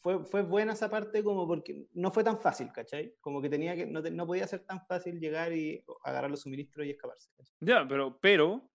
fue, 0.00 0.24
fue 0.24 0.42
buena 0.42 0.72
esa 0.74 0.90
parte 0.90 1.22
como 1.22 1.46
porque 1.46 1.86
no 1.94 2.10
fue 2.10 2.24
tan 2.24 2.38
fácil, 2.40 2.70
¿cachai? 2.72 3.14
Como 3.20 3.40
que 3.40 3.48
tenía 3.48 3.74
que, 3.74 3.86
no, 3.86 4.02
te- 4.02 4.10
no 4.10 4.26
podía 4.26 4.46
ser 4.46 4.60
tan 4.64 4.84
fácil 4.86 5.18
llegar 5.18 5.52
y 5.52 5.84
agarrar 6.04 6.30
los 6.30 6.40
suministros 6.42 6.86
y 6.86 6.90
escaparse. 6.90 7.30
¿cachai? 7.36 7.54
Ya, 7.60 7.86
pero, 7.88 8.18
pero, 8.20 8.68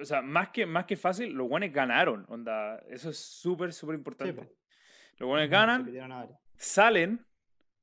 o 0.00 0.04
sea, 0.04 0.22
más 0.22 0.50
que, 0.50 0.64
más 0.66 0.84
que 0.86 0.96
fácil, 0.96 1.32
los 1.32 1.48
guanes 1.48 1.72
ganaron, 1.72 2.24
onda. 2.28 2.78
Eso 2.88 3.10
es 3.10 3.18
súper, 3.18 3.72
súper 3.72 3.96
Sí, 3.96 3.98
importante. 3.98 4.32
po, 4.42 4.52
Los 5.18 5.40
se 5.40 5.46
ganan, 5.48 6.38
salen, 6.56 7.26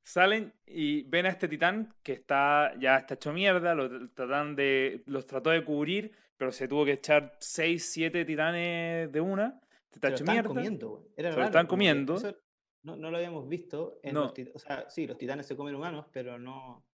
salen 0.02 0.54
y 0.66 1.02
ven 1.04 1.26
a 1.26 1.30
este 1.30 1.48
titán 1.48 1.94
que 2.02 2.12
está 2.12 2.72
ya 2.78 2.96
está 2.98 3.14
hecho 3.14 3.32
mierda, 3.32 3.74
lo 3.74 4.08
tratan 4.10 4.56
de, 4.56 5.02
los 5.06 5.26
trató 5.26 5.50
de 5.50 5.64
cubrir, 5.64 6.12
pero 6.36 6.52
se 6.52 6.68
tuvo 6.68 6.84
que 6.84 6.92
echar 6.92 7.36
6, 7.40 7.90
7 7.92 8.24
titanes 8.24 9.10
de 9.12 9.20
una. 9.20 9.60
Está 9.90 10.08
Se 10.08 10.10
lo 10.10 10.16
hecho 10.16 10.24
mierda. 10.32 10.48
comiendo, 10.48 10.90
weón. 10.92 11.08
Era 11.16 11.32
Se 11.32 11.40
lo 11.40 11.50
que 11.50 11.66
comiendo. 11.66 12.16
eso 12.16 12.36
no, 12.82 12.96
no 12.96 13.10
lo 13.10 13.16
habíamos 13.16 13.48
visto 13.48 13.98
en 14.02 14.14
No. 14.14 14.22
los 14.22 14.34
titanes. 14.34 14.54
O 14.56 14.58
sea, 14.58 14.88
sí, 14.88 15.06
los 15.06 15.18
titanes 15.18 15.46
se 15.46 15.56
comen 15.56 15.74
humanos, 15.74 16.06
pero 16.12 16.38
no, 16.38 16.84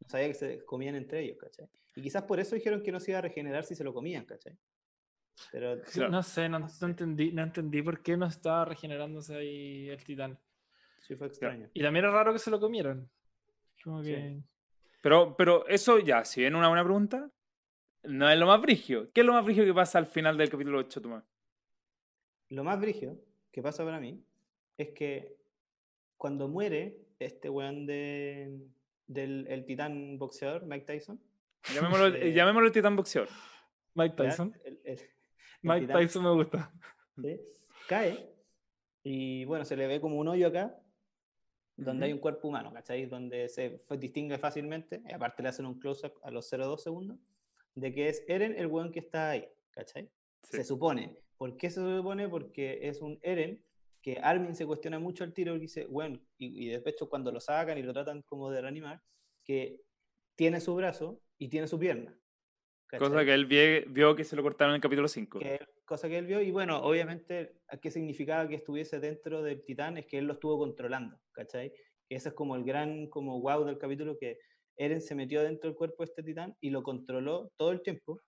no 0.00 0.08
sabía 0.08 0.28
que 0.28 0.34
se 0.34 0.64
comían 0.64 0.94
entre 0.94 1.20
ellos, 1.20 1.36
¿cachai? 1.38 1.68
Y 1.96 2.02
quizás 2.02 2.22
por 2.22 2.38
eso 2.40 2.54
dijeron 2.54 2.82
que 2.82 2.92
no 2.92 3.00
se 3.00 3.10
iba 3.10 3.18
a 3.18 3.22
regenerar 3.22 3.64
si 3.64 3.74
se 3.74 3.84
lo 3.84 3.92
comían, 3.92 4.24
¿cachai? 4.24 4.56
Pero 5.52 5.76
Sí, 5.86 5.92
Claro. 5.98 6.10
No 6.10 6.22
sé, 6.22 6.48
no, 6.48 6.58
No 6.58 6.68
entendí, 6.82 7.32
no 7.32 7.42
entendí 7.42 7.82
por 7.82 8.02
qué 8.02 8.16
no 8.16 8.26
estaba 8.26 8.64
regenerándose 8.64 9.36
ahí 9.36 9.88
el 9.88 10.02
titán. 10.04 10.38
sí 11.00 11.14
fue 11.16 11.26
extraño. 11.28 11.68
Y 11.72 11.82
también 11.82 12.04
era 12.04 12.12
raro 12.14 12.32
que 12.32 12.38
se 12.38 12.50
lo 12.50 12.60
comieran. 12.60 13.08
Como 13.82 14.02
Sí. 14.02 14.10
que. 14.10 14.42
Pero, 15.00 15.36
pero 15.36 15.66
eso 15.68 15.98
ya, 16.00 16.24
si 16.24 16.40
viene 16.40 16.56
una 16.56 16.68
buena 16.68 16.82
pregunta, 16.84 17.30
no 18.02 18.28
es 18.28 18.38
lo 18.38 18.46
más 18.46 18.60
brigio. 18.60 19.10
¿Qué 19.12 19.20
es 19.20 19.26
lo 19.26 19.32
más 19.32 19.44
brigio 19.44 19.64
que 19.64 19.72
pasa 19.72 19.98
al 19.98 20.06
final 20.06 20.36
del 20.36 20.50
capítulo 20.50 20.78
8, 20.80 21.00
Tomás? 21.00 21.24
Lo 22.50 22.64
más 22.64 22.80
brigio 22.80 23.16
que 23.52 23.62
pasa 23.62 23.84
para 23.84 24.00
mí 24.00 24.22
es 24.76 24.90
que 24.90 25.36
cuando 26.16 26.48
muere 26.48 26.98
este 27.18 27.48
weón 27.48 27.86
de, 27.86 28.58
del 29.06 29.46
el 29.48 29.64
titán 29.64 30.18
boxeador, 30.18 30.64
Mike 30.66 30.84
Tyson, 30.86 31.20
Llamémoslo, 31.74 32.06
Eh, 32.08 32.32
llamémoslo 32.32 32.66
el 32.66 32.72
titán 32.72 32.96
boxeador. 32.96 33.28
Mike. 33.94 34.14
Tyson. 34.16 34.54
El- 34.64 34.80
el 34.84 35.00
Mike 35.62 35.86
Tyson 35.92 36.24
me 36.24 36.32
gusta. 36.32 36.72
¿sí? 37.20 37.40
cae 37.88 38.32
y 39.02 39.44
bueno, 39.46 39.64
se 39.64 39.76
le 39.76 39.86
ve 39.86 40.00
como 40.00 40.18
un 40.18 40.28
hoyo 40.28 40.48
acá 40.48 40.78
donde 41.76 42.06
hay 42.06 42.12
Ujú. 42.12 42.18
un 42.18 42.20
cuerpo 42.20 42.48
humano, 42.48 42.72
¿cachai? 42.72 43.06
Donde 43.06 43.48
se 43.48 43.78
distingue 43.98 44.36
fácilmente, 44.36 45.00
y 45.08 45.12
aparte 45.12 45.42
le 45.42 45.48
hacen 45.48 45.64
un 45.64 45.78
close-up 45.78 46.12
a 46.22 46.30
los 46.30 46.52
0,2 46.52 46.78
segundos, 46.78 47.18
de 47.74 47.94
que 47.94 48.08
es 48.08 48.24
Eren 48.28 48.56
el 48.58 48.66
weón 48.66 48.90
que 48.90 48.98
está 48.98 49.30
ahí, 49.30 49.48
¿cachai? 49.70 50.10
Sí. 50.42 50.56
Se 50.56 50.64
supone. 50.64 51.16
¿Por 51.36 51.56
qué 51.56 51.70
se 51.70 51.80
supone? 51.80 52.28
Porque 52.28 52.80
es 52.88 53.00
un 53.00 53.20
Eren 53.22 53.64
que 54.02 54.18
Armin 54.20 54.56
se 54.56 54.66
cuestiona 54.66 54.98
mucho 54.98 55.22
el 55.22 55.32
tiro 55.32 55.54
y 55.54 55.60
dice, 55.60 55.86
bueno, 55.86 56.20
y, 56.36 56.66
y 56.66 56.68
de 56.68 56.82
hecho 56.84 57.08
cuando 57.08 57.30
lo 57.30 57.40
sacan 57.40 57.78
y 57.78 57.82
lo 57.82 57.92
tratan 57.92 58.22
como 58.22 58.50
de 58.50 58.60
reanimar, 58.60 59.00
que 59.44 59.80
tiene 60.34 60.60
su 60.60 60.74
brazo 60.74 61.20
y 61.38 61.48
tiene 61.48 61.68
su 61.68 61.78
pierna. 61.78 62.18
Cosa 62.90 63.10
¿cachai? 63.10 63.26
que 63.26 63.34
él 63.34 63.48
vie- 63.48 63.84
vio 63.88 64.16
que 64.16 64.24
se 64.24 64.34
lo 64.36 64.42
cortaron 64.42 64.72
en 64.72 64.76
el 64.76 64.80
capítulo 64.80 65.08
5. 65.08 65.38
que- 65.40 65.60
cosa 65.84 66.08
que 66.08 66.18
él 66.18 66.26
vio, 66.26 66.40
y 66.40 66.50
bueno, 66.50 66.78
obviamente, 66.82 67.60
¿a 67.68 67.76
¿qué 67.78 67.90
significaba 67.90 68.48
que 68.48 68.56
estuviese 68.56 68.98
dentro 69.00 69.42
del 69.42 69.62
titán? 69.64 69.96
Es 69.98 70.06
que 70.06 70.18
él 70.18 70.26
lo 70.26 70.34
estuvo 70.34 70.58
controlando, 70.58 71.18
¿cachai? 71.32 71.70
Que 72.08 72.16
ese 72.16 72.28
es 72.30 72.34
como 72.34 72.56
el 72.56 72.64
gran, 72.64 73.08
como 73.08 73.40
wow 73.40 73.64
del 73.64 73.78
capítulo, 73.78 74.16
que 74.18 74.38
Eren 74.76 75.00
se 75.00 75.14
metió 75.14 75.42
dentro 75.42 75.68
del 75.68 75.76
cuerpo 75.76 76.02
de 76.02 76.10
este 76.10 76.22
titán 76.22 76.56
y 76.60 76.70
lo 76.70 76.82
controló 76.82 77.50
todo 77.56 77.72
el 77.72 77.82
tiempo 77.82 78.20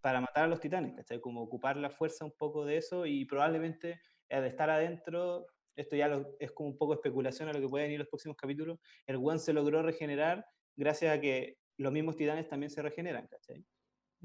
para 0.00 0.20
matar 0.20 0.44
a 0.44 0.48
los 0.48 0.60
titanes, 0.60 0.94
¿cachai? 0.94 1.20
Como 1.20 1.42
ocupar 1.42 1.76
la 1.76 1.90
fuerza 1.90 2.24
un 2.24 2.32
poco 2.36 2.64
de 2.64 2.76
eso 2.76 3.06
y 3.06 3.24
probablemente 3.24 4.00
al 4.30 4.44
estar 4.44 4.68
adentro, 4.70 5.46
esto 5.76 5.96
ya 5.96 6.08
lo- 6.08 6.36
es 6.38 6.52
como 6.52 6.68
un 6.68 6.78
poco 6.78 6.94
especulación 6.94 7.48
a 7.48 7.52
lo 7.52 7.60
que 7.60 7.68
pueden 7.68 7.90
ir 7.90 7.98
los 7.98 8.08
próximos 8.08 8.36
capítulos, 8.36 8.78
el 9.06 9.16
One 9.16 9.38
se 9.38 9.52
logró 9.52 9.82
regenerar 9.82 10.44
gracias 10.76 11.16
a 11.16 11.20
que 11.20 11.56
los 11.78 11.92
mismos 11.92 12.16
titanes 12.16 12.46
también 12.48 12.70
se 12.70 12.82
regeneran, 12.82 13.26
¿cachai? 13.26 13.64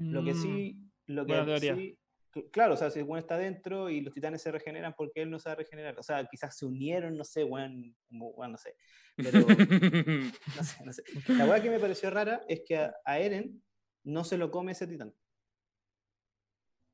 Lo 0.00 0.24
que 0.24 0.32
Mm, 0.32 0.34
sí, 0.34 0.76
lo 1.06 1.26
que 1.26 1.60
sí, 1.60 1.98
cl- 2.32 2.50
claro, 2.50 2.74
o 2.74 2.76
sea, 2.76 2.90
si 2.90 3.00
el 3.00 3.16
está 3.18 3.36
dentro 3.36 3.90
y 3.90 4.00
los 4.00 4.14
titanes 4.14 4.42
se 4.42 4.50
regeneran, 4.50 4.94
porque 4.96 5.22
él 5.22 5.30
no 5.30 5.38
se 5.38 5.48
va 5.48 5.52
a 5.52 5.56
regenerar? 5.56 5.98
O 5.98 6.02
sea, 6.02 6.24
quizás 6.26 6.56
se 6.56 6.66
unieron, 6.66 7.16
no 7.16 7.24
sé, 7.24 7.44
weón, 7.44 7.94
no 8.10 8.56
sé. 8.56 8.74
Pero, 9.16 9.46
no 10.56 10.62
sé, 10.64 10.84
no 10.84 10.92
sé. 10.92 11.02
La 11.38 11.46
weá 11.46 11.62
que 11.62 11.70
me 11.70 11.78
pareció 11.78 12.10
rara 12.10 12.42
es 12.48 12.62
que 12.66 12.76
a, 12.78 12.94
a 13.04 13.18
Eren 13.18 13.62
no 14.04 14.24
se 14.24 14.38
lo 14.38 14.50
come 14.50 14.72
ese 14.72 14.86
titán. 14.86 15.14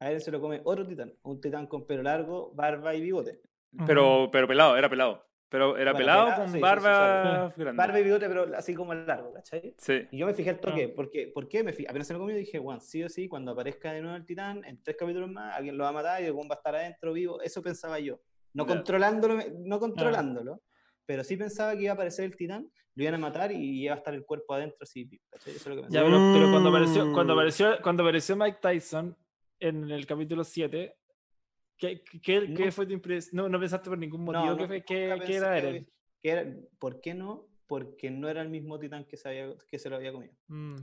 A 0.00 0.08
Eren 0.10 0.20
se 0.20 0.30
lo 0.30 0.40
come 0.40 0.60
otro 0.64 0.86
titán, 0.86 1.14
un 1.22 1.40
titán 1.40 1.66
con 1.66 1.86
pelo 1.86 2.02
largo, 2.02 2.52
barba 2.54 2.94
y 2.94 3.00
bigote. 3.00 3.40
pero, 3.86 4.28
pero 4.30 4.48
pelado, 4.48 4.76
era 4.76 4.88
pelado. 4.88 5.26
Pero 5.48 5.76
era 5.76 5.92
Bueno, 5.92 6.04
pelado 6.06 6.34
con 6.36 6.46
sí, 6.46 6.52
sí, 6.52 6.56
sí, 6.56 6.60
barba 6.60 7.54
grande. 7.56 7.76
Barba 7.76 8.00
y 8.00 8.02
bigote, 8.02 8.26
pero 8.28 8.56
así 8.56 8.74
como 8.74 8.94
largo, 8.94 9.32
¿cachai? 9.32 9.74
Sí. 9.78 10.02
Y 10.10 10.18
yo 10.18 10.26
me 10.26 10.34
fijé 10.34 10.50
el 10.50 10.58
toque, 10.58 10.88
Ah. 10.90 10.92
porque, 10.96 11.28
¿por 11.32 11.46
qué? 11.48 11.62
Me 11.62 11.72
fijé, 11.72 11.88
apenas 11.88 12.08
se 12.08 12.14
lo 12.14 12.18
comió 12.18 12.36
dije, 12.36 12.58
bueno, 12.58 12.80
sí 12.80 13.02
o 13.04 13.08
sí, 13.08 13.28
cuando 13.28 13.52
aparezca 13.52 13.92
de 13.92 14.02
nuevo 14.02 14.16
el 14.16 14.24
titán, 14.26 14.64
en 14.64 14.82
tres 14.82 14.96
capítulos 14.96 15.30
más, 15.30 15.54
alguien 15.54 15.78
lo 15.78 15.84
va 15.84 15.90
a 15.90 15.92
matar 15.92 16.20
y 16.22 16.26
el 16.26 16.32
va 16.36 16.40
a 16.50 16.54
estar 16.54 16.74
adentro 16.74 17.12
vivo. 17.12 17.40
Eso 17.40 17.62
pensaba 17.62 18.00
yo. 18.00 18.20
No 18.54 18.64
Ya. 18.64 18.74
controlándolo, 18.74 19.38
no 19.60 19.78
controlándolo, 19.78 20.62
pero 21.04 21.22
sí 21.22 21.36
pensaba 21.36 21.76
que 21.76 21.82
iba 21.82 21.92
a 21.92 21.94
aparecer 21.94 22.24
el 22.24 22.36
titán, 22.36 22.68
lo 22.96 23.02
iban 23.02 23.14
a 23.14 23.18
matar 23.18 23.52
y 23.52 23.82
iba 23.84 23.94
a 23.94 23.98
estar 23.98 24.14
el 24.14 24.24
cuerpo 24.24 24.54
adentro 24.54 24.78
así, 24.80 25.08
¿cachai? 25.30 25.54
Eso 25.54 25.70
es 25.70 25.76
lo 25.76 25.82
que 25.82 25.88
Ya, 25.92 26.02
pensaba. 26.02 26.06
pero, 26.06 26.32
pero 26.32 26.50
cuando, 26.50 26.68
apareció, 26.70 27.12
cuando, 27.12 27.34
Mm. 27.34 27.38
apareció, 27.38 27.78
cuando 27.82 28.02
apareció 28.02 28.36
Mike 28.36 28.58
Tyson 28.60 29.16
en 29.60 29.90
el 29.92 30.06
capítulo 30.06 30.42
7, 30.42 30.96
¿qué, 31.78 32.02
qué, 32.02 32.20
qué 32.54 32.64
No. 32.66 32.72
fue 32.72 32.86
tu 32.86 32.92
impresión? 32.92 33.36
No, 33.36 33.48
no 33.48 33.58
pensaste 33.60 33.88
por 33.88 33.98
ningún 33.98 34.24
No, 34.24 34.32
motivo 34.32 34.50
no, 34.52 34.56
que, 34.56 35.08
nunca 35.08 35.24
que, 35.26 35.34
era 35.36 35.58
Eren. 35.58 35.88
que 36.22 36.30
era- 36.30 36.46
¿Por 36.78 37.00
qué 37.00 37.14
no? 37.14 37.46
Porque 37.66 38.10
no 38.10 38.28
era 38.28 38.42
el 38.42 38.48
mismo 38.48 38.78
titán 38.78 39.04
que 39.04 39.16
se, 39.16 39.28
había- 39.28 39.54
que 39.68 39.78
se 39.78 39.90
lo 39.90 39.96
había 39.96 40.12
comido. 40.12 40.32
Mm. 40.48 40.76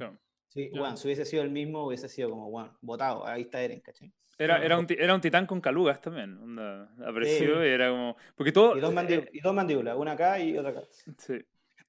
Sí, 0.49 0.69
bueno, 0.69 0.95
si 0.97 1.07
hubiese 1.07 1.25
sido 1.25 1.41
el 1.43 1.49
mismo, 1.49 1.87
hubiese 1.87 2.07
sido 2.07 2.29
como, 2.29 2.49
bueno, 2.51 2.77
botado, 2.81 3.25
ahí 3.25 3.43
está 3.43 3.61
Eren, 3.61 3.79
¿cachai? 3.79 4.11
Era, 4.37 4.63
era, 4.63 4.77
un, 4.79 4.87
era 4.89 5.13
un 5.15 5.21
titán 5.21 5.45
con 5.45 5.61
calugas 5.61 6.01
también. 6.01 6.37
onda, 6.37 6.91
apareció 7.05 7.61
Sí. 7.61 7.67
y 7.67 7.69
era 7.69 7.89
como. 7.89 8.17
Porque 8.35 8.51
todo. 8.51 8.75
Y 8.75 8.79
dos, 8.81 8.93
eh, 9.09 9.29
y 9.31 9.39
dos 9.41 9.53
mandíbulas, 9.53 9.95
una 9.97 10.11
acá 10.13 10.39
y 10.39 10.57
otra 10.57 10.71
acá. 10.71 10.81
sí. 11.17 11.33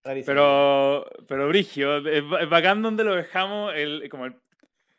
Rarísimo. 0.02 0.26
Pero, 0.34 1.07
pero 1.26 1.48
Brigio, 1.48 2.07
es 2.07 2.22
bacán 2.50 2.82
donde 2.82 3.05
lo 3.05 3.14
dejamos, 3.14 3.72
el, 3.74 4.07
como 4.11 4.26
el, 4.26 4.36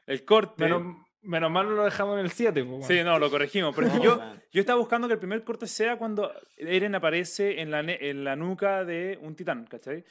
el 0.08 0.26
corte. 0.26 0.64
Menos, 0.64 0.95
menos 1.26 1.52
mal 1.52 1.66
no 1.68 1.72
lo 1.76 1.84
dejamos 1.86 2.18
en 2.20 2.26
el 2.26 2.32
7. 2.32 2.64
pues, 2.64 2.88
Sí, 2.88 2.94
bueno. 2.96 3.12
no, 3.12 3.20
lo 3.20 3.30
corregimos. 3.30 3.76
Pero 3.76 3.88
No, 3.88 4.04
yo, 4.04 4.18
man. 4.18 4.42
yo 4.52 4.60
estaba 4.62 4.80
buscando 4.80 5.08
que 5.08 5.14
el 5.14 5.20
primer 5.20 5.44
corte 5.44 5.68
sea 5.68 5.98
cuando 5.98 6.32
Eren 6.58 6.96
aparece 6.96 7.62
en 7.62 7.72
la, 7.72 7.80
en 7.82 8.24
la 8.24 8.36
nuca 8.36 8.86
de 8.86 9.18
un 9.22 9.36
titán, 9.36 9.66
¿cachai? 9.66 10.04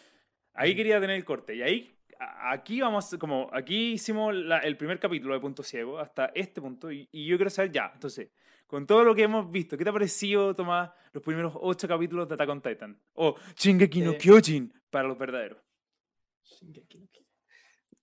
Ahí 0.54 0.74
Mm. 0.74 0.76
quería 0.76 1.00
tener 1.00 1.16
el 1.16 1.24
corte. 1.24 1.54
Y 1.56 1.62
ahí, 1.62 1.98
aquí 2.42 2.80
vamos, 2.80 3.16
como, 3.18 3.48
aquí 3.52 3.92
hicimos 3.92 4.34
la- 4.34 4.58
el 4.60 4.76
primer 4.76 4.98
capítulo 4.98 5.34
de 5.34 5.40
Punto 5.40 5.62
Ciego 5.62 5.98
hasta 5.98 6.26
este 6.34 6.60
punto. 6.60 6.90
Y, 6.92 7.08
y 7.12 7.26
yo 7.26 7.36
quiero 7.36 7.50
saber 7.50 7.72
ya, 7.72 7.90
entonces, 7.94 8.30
con 8.66 8.86
todo 8.86 9.04
lo 9.04 9.14
que 9.14 9.22
hemos 9.24 9.50
visto, 9.50 9.76
¿qué 9.76 9.84
te 9.84 9.90
ha 9.90 9.92
parecido, 9.92 10.54
Tomás, 10.54 10.90
los 11.12 11.22
primeros 11.22 11.52
ocho 11.60 11.86
capítulos 11.88 12.28
de 12.28 12.34
Attack 12.34 12.48
on 12.48 12.62
Titan? 12.62 12.98
O 13.14 13.36
Shingeki 13.56 14.00
no 14.02 14.12
Eh. 14.12 14.18
Kyojin, 14.18 14.72
para 14.90 15.08
los 15.08 15.18
verdaderos. 15.18 15.58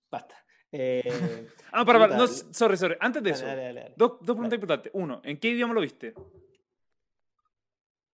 Basta. 0.10 0.41
Eh, 0.72 1.04
Ah, 1.74 1.86
para, 1.86 2.00
para, 2.00 2.18
no, 2.18 2.28
sorry, 2.28 2.76
sorry. 2.76 2.98
Antes 3.00 3.24
de 3.24 3.30
dale, 3.32 3.40
eso, 3.40 3.48
dale, 3.48 3.62
dale, 3.64 3.80
dale. 3.82 3.94
dos, 3.96 4.18
dos 4.20 4.36
preguntas 4.36 4.56
importantes. 4.56 4.92
Uno, 4.94 5.22
¿en 5.24 5.40
qué 5.40 5.50
idioma 5.50 5.74
lo 5.74 5.80
viste? 5.80 6.14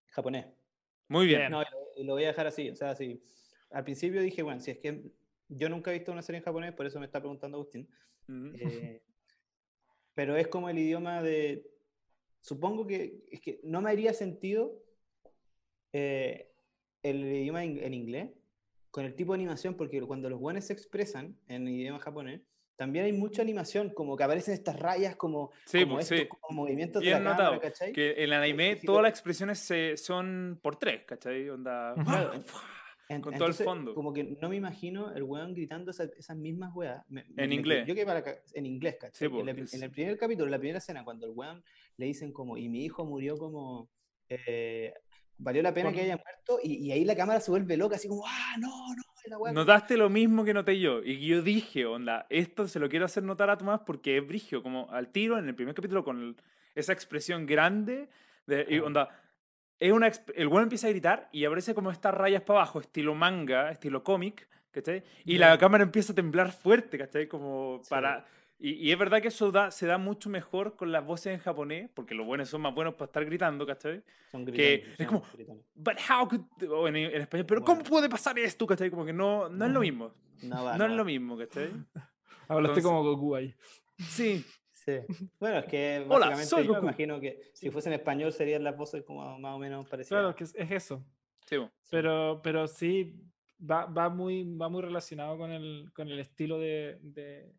Japonés. 0.09 0.45
Muy 1.07 1.25
bien. 1.25 1.49
No, 1.49 1.63
y 1.63 1.65
lo, 1.97 2.03
lo 2.03 2.13
voy 2.13 2.25
a 2.25 2.27
dejar 2.27 2.45
así. 2.45 2.69
O 2.69 2.75
sea, 2.75 2.93
sí. 2.95 3.19
Al 3.71 3.83
principio 3.83 4.21
dije, 4.21 4.43
bueno, 4.43 4.61
si 4.61 4.71
es 4.71 4.77
que 4.77 5.11
yo 5.49 5.69
nunca 5.69 5.89
he 5.89 5.95
visto 5.95 6.11
una 6.11 6.21
serie 6.21 6.37
en 6.37 6.45
japonés, 6.45 6.73
por 6.73 6.85
eso 6.85 6.99
me 6.99 7.07
está 7.07 7.19
preguntando 7.19 7.57
Agustín. 7.57 7.89
Ujú. 8.27 8.51
Eh, 8.59 9.01
pero 10.13 10.35
es 10.35 10.47
como 10.47 10.69
el 10.69 10.77
idioma 10.77 11.23
de. 11.23 11.67
Supongo 12.41 12.85
que 12.85 13.25
es 13.31 13.41
que 13.41 13.59
no 13.63 13.81
me 13.81 13.89
haría 13.89 14.13
sentido 14.13 14.83
eh, 15.93 16.51
el 17.01 17.25
idioma 17.25 17.63
en, 17.63 17.83
en 17.83 17.93
inglés 17.95 18.29
con 18.91 19.05
el 19.05 19.15
tipo 19.15 19.33
de 19.33 19.37
animación, 19.37 19.75
porque 19.75 20.01
cuando 20.01 20.29
los 20.29 20.39
guanes 20.39 20.67
se 20.67 20.73
expresan 20.73 21.35
en 21.47 21.67
idioma 21.67 21.99
japonés, 21.99 22.41
también 22.75 23.05
hay 23.05 23.13
mucha 23.13 23.41
animación, 23.41 23.89
como 23.93 24.15
que 24.15 24.23
aparecen 24.23 24.53
estas 24.53 24.77
rayas, 24.79 25.15
como, 25.15 25.51
Sí, 25.65 25.81
como 25.81 25.95
pues, 25.95 26.11
estos 26.11 26.19
sí. 26.19 26.27
como 26.27 26.61
movimientos 26.63 27.01
Bien 27.01 27.17
de 27.17 27.23
la 27.23 27.29
cámara, 27.31 27.43
notado, 27.55 27.61
¿cachai? 27.61 27.91
Que 27.91 28.11
en 28.11 28.23
el 28.23 28.33
anime 28.33 28.75
todas 28.77 29.01
las 29.01 29.09
expresiones 29.09 29.59
se, 29.59 29.97
son 29.97 30.59
por 30.61 30.75
tres, 30.77 31.03
¿cachai? 31.05 31.49
Onda. 31.49 31.95
Claro. 32.05 32.33
En- 33.09 33.21
con 33.21 33.33
todo 33.33 33.45
el 33.45 33.51
entonces, 33.51 33.65
fondo. 33.65 33.95
Como 33.95 34.11
que 34.13 34.23
no 34.25 34.49
me 34.49 34.57
imagino 34.57 35.13
el 35.15 35.23
weón 35.23 35.53
gritando 35.53 35.91
esa- 35.91 36.09
esas 36.17 36.35
mismas 36.35 36.75
weas. 36.75 37.03
Me- 37.09 37.21
En 37.37 37.49
me- 37.49 37.55
inglés. 37.55 37.87
Yo 37.87 37.95
que 37.95 38.05
para 38.05 38.21
en 38.53 38.65
inglés, 38.65 38.97
¿cachai? 38.99 39.27
Sí, 39.27 39.29
po, 39.33 39.39
en, 39.39 39.47
el, 39.49 39.59
es- 39.59 39.73
en 39.73 39.83
el 39.83 39.91
primer 39.91 40.17
capítulo, 40.17 40.45
en 40.45 40.51
la 40.51 40.59
primera 40.59 40.79
escena, 40.79 41.03
cuando 41.05 41.25
el 41.25 41.31
weón 41.33 41.63
le 41.95 42.05
dicen 42.05 42.31
como, 42.33 42.57
y 42.57 42.67
mi 42.69 42.83
hijo 42.83 43.05
murió 43.05 43.37
como, 43.37 43.89
eh, 44.29 44.93
valió 45.37 45.61
la 45.61 45.73
pena 45.73 45.89
Por- 45.89 45.95
que 45.95 46.01
haya 46.01 46.17
muerto, 46.17 46.59
y, 46.63 46.75
y 46.87 46.91
ahí 46.91 47.05
la 47.05 47.15
cámara 47.15 47.39
se 47.39 47.51
vuelve 47.51 47.77
loca, 47.77 47.95
así 47.95 48.07
como, 48.07 48.23
ah, 48.25 48.55
no, 48.59 48.67
no, 48.95 49.03
la 49.27 49.37
weá. 49.37 49.51
Notaste 49.53 49.97
lo 49.97 50.09
mismo 50.09 50.43
que 50.45 50.53
noté 50.53 50.79
yo. 50.79 51.03
Y 51.03 51.25
yo 51.27 51.41
dije, 51.41 51.85
onda, 51.85 52.25
esto 52.29 52.67
se 52.67 52.79
lo 52.79 52.87
quiero 52.89 53.05
hacer 53.05 53.23
notar 53.23 53.49
a 53.49 53.57
Tomás 53.57 53.81
porque 53.85 54.17
es 54.17 54.27
brigio, 54.27 54.63
como 54.63 54.89
al 54.91 55.09
tiro 55.09 55.37
en 55.37 55.47
el 55.47 55.55
primer 55.55 55.75
capítulo 55.75 56.03
con 56.03 56.21
el- 56.21 56.35
esa 56.75 56.93
expresión 56.93 57.45
grande. 57.45 58.07
De, 58.45 58.65
y 58.69 58.79
onda, 58.79 59.09
es 59.79 59.91
una, 59.91 60.09
el 60.35 60.47
weón 60.47 60.63
empieza 60.63 60.87
a 60.87 60.91
gritar 60.91 61.27
y 61.33 61.43
aparece 61.45 61.75
como 61.75 61.91
estas 61.91 62.13
rayas 62.13 62.41
para 62.43 62.59
abajo, 62.61 62.79
estilo 62.79 63.13
manga, 63.13 63.69
estilo 63.69 64.03
cómic, 64.03 64.47
¿cachai? 64.71 65.03
Y 65.25 65.37
Ya. 65.37 65.49
la 65.49 65.57
cámara 65.57 65.83
empieza 65.83 66.13
a 66.13 66.15
temblar 66.15 66.51
fuerte, 66.51 66.97
¿cachai? 66.97 67.27
Como 67.27 67.79
Sí. 67.83 67.89
Y, 68.59 68.71
y 68.73 68.91
es 68.91 68.97
verdad 68.97 69.21
que 69.21 69.27
eso 69.27 69.51
da, 69.51 69.69
se 69.69 69.85
da 69.85 69.97
mucho 69.99 70.29
mejor 70.29 70.75
con 70.75 70.91
las 70.91 71.05
voces 71.05 71.33
en 71.35 71.39
japonés, 71.39 71.89
porque 71.93 72.15
los 72.15 72.25
buenos 72.25 72.49
son 72.49 72.61
más 72.61 72.73
buenos 72.73 72.95
para 72.95 73.05
estar 73.05 73.23
gritando, 73.23 73.65
¿cachai? 73.67 74.01
Son 74.31 74.45
que 74.45 74.51
gritones, 74.51 74.99
es 74.99 75.07
son 75.07 75.19
como-. 75.19 75.63
But 75.75 75.97
how 76.09 76.27
could... 76.27 76.41
o 76.71 76.87
en, 76.87 76.95
en 76.95 77.21
español, 77.21 77.45
pero 77.47 77.61
Bueno. 77.61 77.65
¿cómo 77.83 77.89
puede 77.89 78.09
pasar 78.09 78.37
esto, 78.39 78.65
¿cachai? 78.65 78.89
Como 78.89 79.05
que 79.05 79.13
no, 79.13 79.47
no 79.49 79.65
es 79.65 79.71
lo 79.71 79.79
mismo. 79.81 80.11
No 80.43 80.63
va, 80.63 80.77
No 80.77 80.85
es 80.85 80.91
va. 80.91 80.95
lo 80.95 81.03
mismo, 81.05 81.35
¿cachai? 81.37 81.69
Hablaste 82.47 82.79
Entonces- 82.79 82.83
como 82.83 83.03
Goku 83.03 83.35
ahí. 83.35 83.53
Sí. 83.97 84.45
Sí. 84.71 84.99
Bueno, 85.39 85.57
es 85.59 85.65
que 85.65 86.05
Hola, 86.07 86.29
básicamente 86.29 86.45
soy 86.45 86.63
yo 86.63 86.69
Goku. 86.73 86.81
me 86.85 86.87
imagino 86.91 87.19
que 87.19 87.41
si 87.53 87.69
fuese 87.71 87.89
en 87.89 87.93
español 87.93 88.31
serían 88.31 88.63
las 88.63 88.77
voces 88.77 89.03
como 89.03 89.37
más 89.39 89.53
o 89.55 89.59
menos 89.59 89.85
parecidas. 89.89 90.21
Claro, 90.21 90.35
que 90.35 90.43
es, 90.45 90.55
es 90.55 90.71
eso. 90.71 91.03
sí 91.45 91.57
bo. 91.57 91.69
Pero, 91.91 92.39
pero 92.43 92.67
sí, 92.67 93.13
va, 93.59 93.85
va, 93.85 94.09
muy, 94.09 94.43
va 94.55 94.69
muy 94.69 94.81
relacionado 94.81 95.37
con 95.37 95.51
el, 95.51 95.91
con 95.93 96.07
el 96.07 96.19
estilo 96.19 96.57
de, 96.59 96.99
de, 97.01 97.51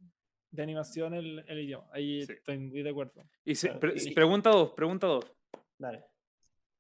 de 0.50 0.62
animación 0.62 1.14
el, 1.14 1.44
el 1.46 1.58
idioma. 1.60 1.86
Ahí 1.92 2.22
Sí. 2.24 2.32
estoy 2.32 2.58
muy 2.58 2.82
de 2.82 2.90
acuerdo. 2.90 3.24
Y 3.44 3.54
se- 3.54 3.68
Claro, 3.68 3.80
pre- 3.80 3.94
y- 3.96 4.14
pregunta 4.14 4.50
dos, 4.50 4.72
pregunta 4.72 5.06
dos. 5.06 5.24
Dale, 5.78 6.04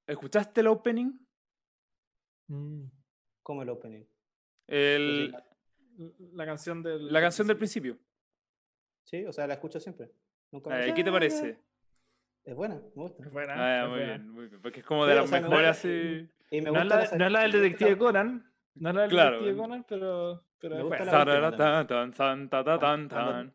¿Escuchaste 0.06 0.60
el 0.62 0.68
opening? 0.68 1.12
Mm. 2.48 2.84
como 3.42 3.62
el 3.62 3.68
opening. 3.70 4.04
El, 4.66 5.34
La 6.34 6.44
canción 6.46 6.82
del. 6.82 7.12
la 7.12 7.20
canción 7.20 7.46
del 7.46 7.56
principio. 7.56 7.98
Sí, 9.04 9.24
o 9.24 9.32
sea, 9.32 9.46
la 9.46 9.54
escucho 9.54 9.80
siempre. 9.80 10.10
Nunca 10.50 10.70
me 10.70 10.88
Eh, 10.88 10.94
¿Qué 10.94 11.02
te 11.04 11.10
parece? 11.12 11.58
Es 12.44 12.54
buena, 12.54 12.76
me 12.76 13.02
gusta. 13.02 13.24
Es 13.24 13.30
buena. 13.32 13.54
Ah, 13.56 13.82
es 13.84 13.88
muy 13.90 13.98
buena. 13.98 14.16
bien, 14.16 14.30
muy 14.30 14.46
bien. 14.48 14.62
Porque 14.62 14.80
es 14.80 14.86
como 14.86 15.04
Sí, 15.04 15.08
de 15.10 15.18
o 15.18 15.20
las 15.22 15.30
mejores 15.30 15.50
gusta- 15.50 15.70
así. 15.70 16.28
Y 16.50 16.60
me 16.62 16.70
No 16.70 16.80
es, 16.80 16.86
la, 16.86 17.02
esa- 17.04 17.16
no 17.18 17.26
es 17.26 17.32
la 17.32 17.40
del 17.40 17.52
detective 17.52 17.98
Conan. 17.98 18.52
No 18.74 18.88
es 18.90 18.94
la 18.94 19.00
del 19.02 19.10
Claro. 19.10 19.30
detective 19.40 19.56
Conan, 19.62 19.84
pero, 19.88 20.44
pero 20.60 20.74
Me 20.74 20.80
es 20.80 20.86
gusta 20.86 20.98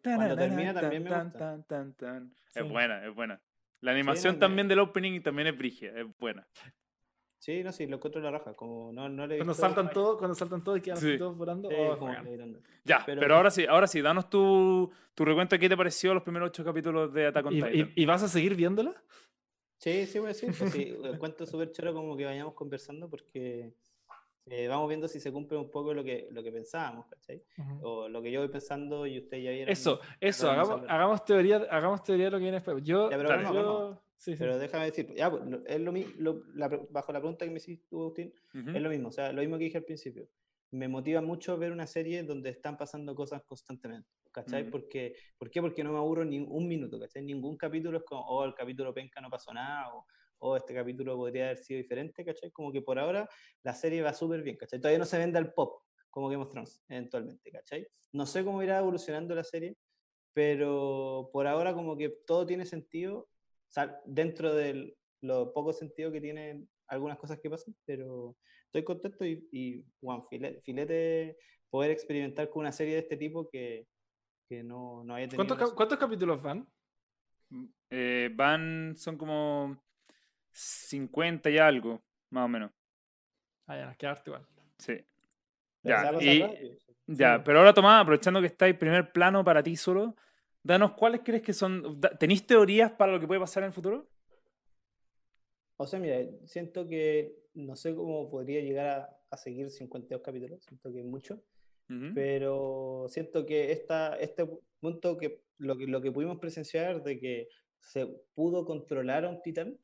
Cuando- 0.03 0.35
termina 0.35 0.73
también 0.73 1.03
me. 1.03 1.09
Es 2.55 2.63
Sí. 2.63 2.69
buena, 2.69 3.05
es 3.05 3.13
buena. 3.15 3.41
La 3.81 3.91
animación 3.91 4.35
me- 4.35 4.39
también 4.39 4.67
del 4.67 4.79
opening 4.79 5.21
también 5.21 5.47
es 5.47 5.57
brigia, 5.57 5.91
es 5.95 6.05
buena. 6.17 6.47
Sí, 7.39 7.61
no, 7.61 7.73
sí, 7.73 7.85
lo 7.87 7.97
encuentro 7.97 8.21
la 8.21 8.31
raja. 8.31 8.53
Como 8.53 8.93
no, 8.93 9.09
no 9.09 9.27
le 9.27 9.35
Cuando 9.37 9.53
saltan 9.53 9.89
todos, 9.89 10.17
cuando 10.17 10.33
saltan 10.33 10.63
todos 10.63 10.77
y 10.77 10.81
quedan 10.81 10.97
Sí. 10.97 11.17
todos 11.17 11.35
volando. 11.35 11.67
Sí, 11.69 11.75
oh, 11.77 11.97
como. 11.97 12.13
Ya, 12.85 13.03
pero, 13.05 13.19
Pero- 13.19 13.35
ahora 13.35 13.51
sí, 13.51 13.65
ahora 13.65 13.85
sí, 13.87 14.01
danos 14.01 14.29
tu, 14.29 14.89
tu 15.13 15.25
recuento 15.25 15.55
de 15.55 15.59
qué 15.59 15.67
te 15.67 15.75
pareció 15.75 16.13
los 16.13 16.23
primeros 16.23 16.47
ocho 16.49 16.63
capítulos 16.63 17.13
de 17.13 17.25
Attack 17.27 17.45
on 17.47 17.53
¿Y, 17.53 17.55
Titan. 17.57 17.73
y, 17.95 18.01
y 18.01 18.05
vas 18.05 18.23
a 18.23 18.29
seguir 18.29 18.55
viéndola? 18.55 18.93
Sí, 19.77 20.05
sí, 20.05 20.19
voy 20.19 20.27
a 20.27 20.29
decir. 20.29 20.53
Pues 20.57 20.71
sí, 20.71 20.95
encuentro 21.03 21.45
súper 21.45 21.69
choro 21.73 21.93
como 21.93 22.15
que 22.15 22.23
vayamos 22.23 22.53
conversando 22.53 23.09
porque 23.09 23.73
eh, 24.45 24.67
vamos 24.67 24.87
viendo 24.89 25.07
si 25.07 25.19
se 25.19 25.31
cumple 25.31 25.57
un 25.57 25.71
poco 25.71 25.93
lo 25.93 26.03
que, 26.03 26.27
lo 26.31 26.43
que 26.43 26.51
pensábamos, 26.51 27.05
¿cachai? 27.07 27.41
Ujú. 27.57 27.79
O 27.87 28.09
lo 28.09 28.21
que 28.21 28.31
yo 28.31 28.41
voy 28.41 28.49
pensando 28.49 29.05
y 29.07 29.19
ustedes 29.19 29.43
ya 29.43 29.51
vieron. 29.51 29.71
Eso, 29.71 29.99
eso, 30.19 30.49
hagamos, 30.51 30.81
hagamos 30.89 31.23
teoría, 31.25 31.57
hagamos 31.69 32.03
teoría 32.03 32.25
de 32.25 32.31
lo 32.31 32.37
que 32.37 32.43
viene 32.43 32.57
después. 32.57 32.83
Yo, 32.83 33.09
Ya, 33.09 33.17
pero 33.17 33.29
vamos. 33.29 33.53
yo- 33.53 34.03
sí, 34.17 34.31
sí. 34.33 34.37
Pero 34.39 34.57
déjame 34.57 34.85
decir, 34.85 35.13
ya, 35.15 35.31
pues, 35.31 35.45
lo- 35.45 35.65
es 35.65 35.79
lo 35.79 35.91
mismo, 35.91 36.41
bajo 36.89 37.13
la 37.13 37.19
pregunta 37.19 37.45
que 37.45 37.51
me 37.51 37.57
hiciste 37.57 37.85
tú, 37.89 38.01
Agustín, 38.01 38.33
Ujú. 38.53 38.69
es 38.75 38.81
lo 38.81 38.89
mismo, 38.89 39.07
o 39.09 39.11
sea, 39.11 39.31
lo 39.31 39.41
mismo 39.41 39.57
que 39.57 39.63
dije 39.65 39.77
al 39.77 39.85
principio. 39.85 40.27
Me 40.71 40.87
motiva 40.87 41.21
mucho 41.21 41.57
ver 41.57 41.71
una 41.71 41.85
serie 41.87 42.23
donde 42.23 42.49
están 42.49 42.77
pasando 42.77 43.13
cosas 43.15 43.43
constantemente, 43.43 44.09
¿cachai? 44.31 44.63
Ujú. 44.63 44.71
Porque, 44.71 45.15
¿Por 45.37 45.51
qué? 45.51 45.61
Porque 45.61 45.83
no 45.83 45.91
me 45.91 45.99
aburro 45.99 46.25
ni 46.25 46.39
un 46.39 46.67
minuto, 46.67 46.99
¿cachai? 46.99 47.21
Ningún 47.21 47.55
capítulo 47.57 47.99
es 47.99 48.03
como, 48.03 48.21
oh, 48.27 48.43
el 48.43 48.55
capítulo 48.55 48.91
penca 48.93 49.21
no 49.21 49.29
pasó 49.29 49.53
nada, 49.53 49.93
o 49.93 50.05
oh, 50.43 50.57
este 50.57 50.73
capítulo 50.73 51.15
podría 51.15 51.45
haber 51.45 51.57
sido 51.57 51.77
diferente, 51.77 52.23
¿cachai? 52.25 52.51
Como 52.51 52.71
que 52.71 52.81
por 52.81 52.99
ahora 52.99 53.27
la 53.63 53.73
serie 53.73 54.01
va 54.01 54.13
súper 54.13 54.43
bien, 54.43 54.57
¿cachai? 54.57 54.79
Todavía 54.79 54.99
no 54.99 55.05
se 55.05 55.17
vende 55.17 55.37
al 55.39 55.53
pop, 55.53 55.81
como 56.09 56.27
Game 56.29 56.43
of 56.43 56.49
Thrones, 56.49 56.83
eventualmente, 56.89 57.51
¿cachai? 57.51 57.87
No 58.11 58.25
sé 58.25 58.43
cómo 58.43 58.61
irá 58.61 58.79
evolucionando 58.79 59.33
la 59.33 59.43
serie, 59.43 59.75
pero 60.33 61.29
por 61.31 61.47
ahora 61.47 61.73
como 61.73 61.95
que 61.97 62.09
todo 62.27 62.45
tiene 62.45 62.65
sentido, 62.65 63.29
sal- 63.67 63.99
dentro 64.05 64.53
de 64.53 64.95
lo 65.21 65.53
poco 65.53 65.71
sentido 65.71 66.11
que 66.11 66.19
tienen 66.19 66.67
algunas 66.87 67.17
cosas 67.17 67.39
que 67.39 67.49
pasan, 67.49 67.75
pero 67.85 68.35
estoy 68.65 68.83
contento 68.83 69.25
y, 69.25 69.47
y 69.51 69.85
bueno, 70.01 70.27
file- 70.29 70.61
filete 70.63 71.37
poder 71.69 71.91
experimentar 71.91 72.49
con 72.49 72.61
una 72.61 72.71
serie 72.71 72.95
de 72.95 72.99
este 72.99 73.17
tipo 73.17 73.49
que, 73.49 73.87
que 74.49 74.61
no, 74.63 75.03
no 75.05 75.15
había 75.15 75.29
tenido. 75.29 75.47
¿Cuántos, 75.55 75.73
cuántos 75.73 75.97
capítulos 75.97 76.41
van? 76.41 76.67
Eh, 77.89 78.29
van, 78.33 78.95
son 78.97 79.17
como 79.17 79.81
50 80.53 81.49
y 81.49 81.57
algo, 81.57 82.01
más 82.29 82.45
o 82.45 82.47
menos. 82.47 82.71
Ah, 83.67 83.95
ya, 83.99 84.09
nos 84.09 84.27
igual. 84.27 84.45
Sí. 84.77 85.03
Ya, 85.83 86.11
y, 86.21 86.39
rápido. 86.41 86.77
ya, 87.07 87.37
Sí. 87.37 87.41
pero 87.45 87.59
ahora 87.59 87.73
Tomás, 87.73 88.01
aprovechando 88.01 88.39
que 88.39 88.47
está 88.47 88.67
en 88.67 88.77
primer 88.77 89.11
plano 89.11 89.43
para 89.43 89.61
ti 89.63 89.75
solo, 89.75 90.15
danos 90.61 90.93
cuáles 90.93 91.21
crees 91.23 91.41
que 91.41 91.53
son. 91.53 91.99
¿Tenéis 92.19 92.45
teorías 92.45 92.91
para 92.91 93.11
lo 93.11 93.19
que 93.19 93.27
puede 93.27 93.39
pasar 93.41 93.63
en 93.63 93.67
el 93.67 93.73
futuro? 93.73 94.07
O 95.77 95.87
sea, 95.87 95.99
mira, 95.99 96.17
siento 96.45 96.87
que 96.87 97.35
no 97.55 97.75
sé 97.75 97.93
cómo 97.95 98.29
podría 98.29 98.61
llegar 98.61 98.87
a, 98.87 99.17
a 99.31 99.37
seguir 99.37 99.69
52 99.69 100.21
capítulos, 100.23 100.63
siento 100.63 100.91
que 100.91 100.99
es 100.99 101.05
mucho, 101.05 101.41
pero 102.15 103.05
siento 103.09 103.45
que 103.45 103.71
esta, 103.71 104.15
este 104.17 104.47
punto 104.79 105.15
que 105.17 105.43
lo, 105.57 105.77
que 105.77 105.85
lo 105.85 106.01
que 106.01 106.11
pudimos 106.11 106.39
presenciar 106.39 107.03
de 107.03 107.19
que 107.19 107.49
se 107.79 108.07
pudo 108.33 108.65
controlar 108.65 109.25
a 109.25 109.29
un 109.29 109.41
titán 109.41 109.77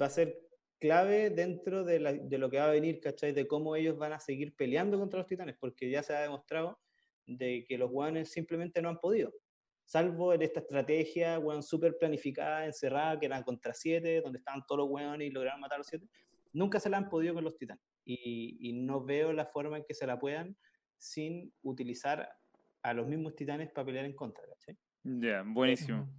va 0.00 0.06
a 0.06 0.10
ser 0.10 0.40
clave 0.78 1.30
dentro 1.30 1.84
de, 1.84 2.00
la- 2.00 2.12
de 2.12 2.38
lo 2.38 2.50
que 2.50 2.58
va 2.58 2.66
a 2.66 2.72
venir, 2.72 3.00
¿cachai? 3.00 3.32
De 3.32 3.46
cómo 3.46 3.76
ellos 3.76 3.96
van 3.96 4.12
a 4.12 4.20
seguir 4.20 4.54
peleando 4.54 4.98
contra 4.98 5.18
los 5.20 5.26
titanes, 5.26 5.56
porque 5.58 5.88
ya 5.90 6.02
se 6.02 6.14
ha 6.14 6.20
demostrado 6.22 6.78
de 7.26 7.64
que 7.66 7.78
los 7.78 7.90
guanes 7.90 8.30
simplemente 8.30 8.82
no 8.82 8.88
han 8.90 8.98
podido. 8.98 9.32
Salvo 9.86 10.32
en 10.32 10.42
esta 10.42 10.60
estrategia, 10.60 11.38
weón, 11.38 11.62
súper 11.62 11.96
planificada, 11.98 12.66
encerrada, 12.66 13.18
que 13.20 13.26
era 13.26 13.42
contra 13.42 13.72
siete, 13.74 14.20
donde 14.20 14.38
estaban 14.38 14.62
todos 14.66 14.80
los 14.80 14.90
weones 14.90 15.28
y 15.28 15.30
lograron 15.30 15.60
matar 15.60 15.76
a 15.76 15.78
los 15.78 15.86
siete. 15.86 16.06
Nunca 16.52 16.80
se 16.80 16.88
la 16.90 16.96
han 16.98 17.08
podido 17.08 17.34
con 17.34 17.44
los 17.44 17.56
titanes. 17.56 17.82
Y, 18.04 18.58
y 18.60 18.72
no 18.74 19.04
veo 19.04 19.32
la 19.32 19.46
forma 19.46 19.78
en 19.78 19.84
que 19.84 19.94
se 19.94 20.06
la 20.06 20.18
puedan 20.18 20.56
sin 20.98 21.52
utilizar 21.62 22.28
a 22.82 22.94
los 22.94 23.06
mismos 23.06 23.34
titanes 23.34 23.70
para 23.70 23.86
pelear 23.86 24.04
en 24.04 24.14
contra, 24.14 24.44
¿cachai? 24.46 24.76
Ya, 25.02 25.42
buenísimo. 25.46 26.02
Ujú. 26.02 26.12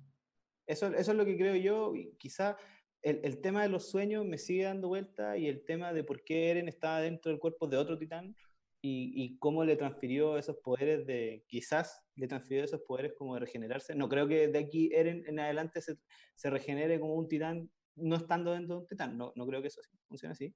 Eso, 0.67 0.88
eso 0.88 1.11
es 1.11 1.17
lo 1.17 1.26
que 1.26 1.38
creo 1.38 1.55
yo. 1.55 1.95
Y 1.95 2.15
quizá 2.17 2.57
el, 3.06 3.22
el 3.24 3.39
tema 3.39 3.62
de 3.62 3.70
los 3.70 3.88
sueños 3.88 4.26
me 4.26 4.39
sigue 4.39 4.64
dando 4.64 4.88
vuelta 4.88 5.38
y 5.38 5.47
el 5.47 5.64
tema 5.64 5.93
de 5.93 6.03
por 6.03 6.24
qué 6.24 6.49
Eren 6.49 6.68
estaba 6.68 7.01
dentro 7.01 7.32
del 7.32 7.39
cuerpo 7.39 7.68
de 7.68 7.78
otro 7.78 7.99
titán 7.99 8.36
y, 8.82 9.14
y 9.16 9.38
cómo 9.38 9.64
le 9.64 9.76
transfirió 9.76 10.39
esos 10.39 10.58
poderes 10.58 11.06
de, 11.06 11.43
quizás 11.47 12.03
le 12.16 12.28
transfirió 12.28 12.64
esos 12.64 12.82
poderes 12.82 13.14
como 13.14 13.36
de 13.36 13.41
regenerarse. 13.41 13.93
No 13.93 14.10
creo 14.10 14.28
que 14.28 14.47
de 14.47 14.58
aquí 14.58 14.89
Eren 14.91 15.24
en 15.28 15.39
adelante 15.39 15.82
se, 15.82 15.99
se 16.34 16.49
regenere 16.49 16.99
como 16.99 17.14
un 17.14 17.28
titán 17.28 17.70
no 17.95 18.16
estando 18.16 18.53
dentro 18.53 18.78
de 18.78 18.82
un 18.82 18.88
titán. 18.88 19.16
No, 19.16 19.34
no 19.36 19.45
creo 19.45 19.62
que 19.62 19.68
eso 19.68 19.82
funcione 20.08 20.34
así. 20.34 20.56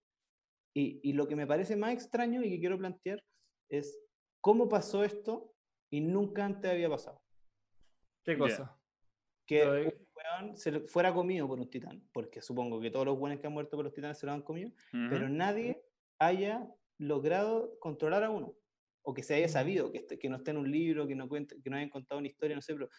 Y, 0.74 1.00
y 1.04 1.14
lo 1.14 1.28
que 1.28 1.36
me 1.36 1.46
parece 1.46 1.76
más 1.76 1.94
extraño 1.94 2.44
y 2.44 2.50
que 2.50 2.60
quiero 2.60 2.80
plantear 2.80 3.24
es 3.70 4.00
cómo 4.42 4.68
pasó 4.68 5.04
esto 5.04 5.54
y 5.92 6.02
nunca 6.02 6.46
antes 6.46 6.72
había 6.72 6.90
pasado 6.90 7.22
¿Qué 8.24 8.38
cosa? 8.38 8.80
que 9.50 10.08
weón 10.38 10.58
se 10.58 10.80
fuera 10.82 11.14
comido 11.14 11.48
por 11.48 11.60
un 11.60 11.70
titán, 11.70 12.08
porque 12.12 12.42
supongo 12.42 12.80
que 12.82 12.92
todos 12.92 13.06
los 13.06 13.18
buenos 13.18 13.40
que 13.40 13.48
han 13.48 13.54
muerto 13.54 13.78
por 13.78 13.86
los 13.86 13.94
titanes 13.94 14.18
se 14.18 14.26
lo 14.26 14.32
han 14.34 14.42
comido, 14.42 14.72
pero 15.08 15.30
nadie 15.30 15.84
haya 16.20 16.70
logrado 16.98 17.78
controlar 17.80 18.24
a 18.24 18.30
uno, 18.30 18.56
o 19.04 19.14
que 19.14 19.24
se 19.24 19.36
haya 19.36 19.48
sabido, 19.50 19.92
que, 19.92 20.06
que 20.06 20.30
no 20.30 20.38
esté 20.38 20.52
en 20.52 20.58
un 20.58 20.72
libro, 20.72 21.08
que 21.08 21.16
no, 21.16 21.28
cuente, 21.30 21.62
que 21.62 21.70
no 21.70 21.78
hayan 21.78 21.90
contado 21.90 22.20
una 22.20 22.28
historia, 22.28 22.56
no 22.56 22.62
sé, 22.62 22.74
pero 22.74 22.90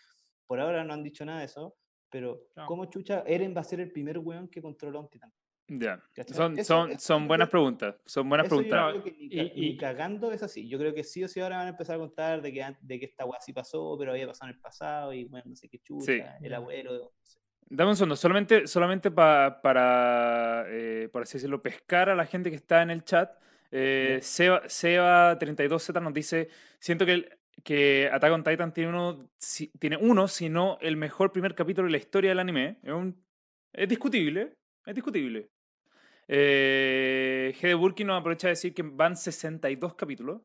por 0.47 0.61
ahora 0.61 0.85
no 0.85 0.93
han 0.95 1.03
dicho 1.05 1.25
nada 1.25 1.41
de 1.41 1.47
eso, 1.47 1.77
pero 2.11 2.49
Claro. 2.55 2.67
¿cómo 2.67 2.87
chucha 2.87 3.23
Eren 3.27 3.55
va 3.57 3.61
a 3.61 3.65
ser 3.65 3.81
el 3.81 3.93
primer 3.93 4.19
weón 4.19 4.49
que 4.49 4.63
controló 4.63 4.99
a 4.99 5.03
un 5.03 5.11
titán? 5.11 5.33
Ya. 5.73 6.03
¿Cachai? 6.15 6.37
Son, 6.37 6.59
Eso- 6.59 6.75
son, 6.75 6.91
eso 6.91 7.01
son 7.01 7.29
buenas 7.29 7.49
preguntas. 7.49 7.95
Son 8.05 8.29
buenas 8.29 8.47
Eso 8.47 8.57
yo 8.57 8.69
preguntas. 8.69 8.91
creo 8.91 9.05
que 9.05 9.13
ni, 9.13 9.27
Y- 9.27 9.53
ni 9.61 9.67
y- 9.69 9.77
cagando 9.77 10.33
es 10.33 10.43
así. 10.43 10.69
Yo 10.69 10.79
creo 10.79 10.93
que 10.93 11.05
sí 11.05 11.23
o 11.23 11.29
sí 11.29 11.39
ahora 11.39 11.59
van 11.59 11.67
a 11.69 11.71
empezar 11.71 11.95
a 11.95 11.99
contar 12.01 12.43
de 12.43 12.53
que, 12.53 12.65
de 12.81 12.99
que 12.99 13.07
esta 13.07 13.25
sí 13.41 13.53
pasó, 13.53 13.97
pero 13.97 14.11
había 14.11 14.27
pasado 14.27 14.51
en 14.51 14.57
el 14.57 14.61
pasado 14.61 15.13
y 15.13 15.25
bueno, 15.27 15.45
no 15.51 15.55
sé 15.57 15.69
qué 15.69 15.79
chucha, 15.79 16.39
el 16.43 16.51
Ya. 16.51 16.57
abuelo. 16.57 16.93
no 16.95 17.11
sé. 17.23 17.39
Dame 17.73 17.91
un 17.91 17.97
segundo, 17.97 18.17
solamente, 18.17 18.67
solamente 18.67 19.13
pa- 19.13 19.61
para, 19.63 20.65
eh, 20.69 21.09
por 21.13 21.23
así 21.23 21.35
decirlo, 21.35 21.63
pescar 21.63 22.09
a 22.09 22.17
la 22.17 22.27
gente 22.27 22.51
que 22.51 22.57
está 22.57 22.83
en 22.83 22.91
el 22.91 23.05
chat. 23.05 23.31
Eh, 23.71 24.17
Ya. 24.21 24.23
Seba, 24.27 24.63
Seba32Z 24.65 26.01
nos 26.03 26.13
dice, 26.13 26.49
siento 26.81 27.07
que, 27.07 27.13
el- 27.13 27.39
que 27.63 28.09
Attack 28.13 28.33
on 28.33 28.43
Titan 28.43 28.73
tiene 28.75 28.89
uno, 28.91 29.29
si- 29.39 29.69
tiene 29.79 29.97
uno, 29.99 30.27
si 30.27 30.49
no 30.49 30.79
el 30.81 30.97
mejor 30.97 31.31
primer 31.31 31.55
capítulo 31.55 31.87
de 31.87 31.93
la 31.93 31.99
historia 31.99 32.31
del 32.31 32.41
anime. 32.41 32.79
Es, 32.83 32.93
un- 32.93 33.23
es 33.73 33.89
discutible, 33.89 34.55
es 34.87 34.95
discutible. 34.95 35.49
Eh, 36.33 37.53
G 37.61 37.67
de 37.69 37.75
Burki 37.75 38.05
nos 38.05 38.21
aprovecha 38.21 38.47
de 38.47 38.53
decir 38.53 38.73
que 38.73 38.83
van 38.83 39.17
62 39.17 39.95
capítulos. 39.95 40.43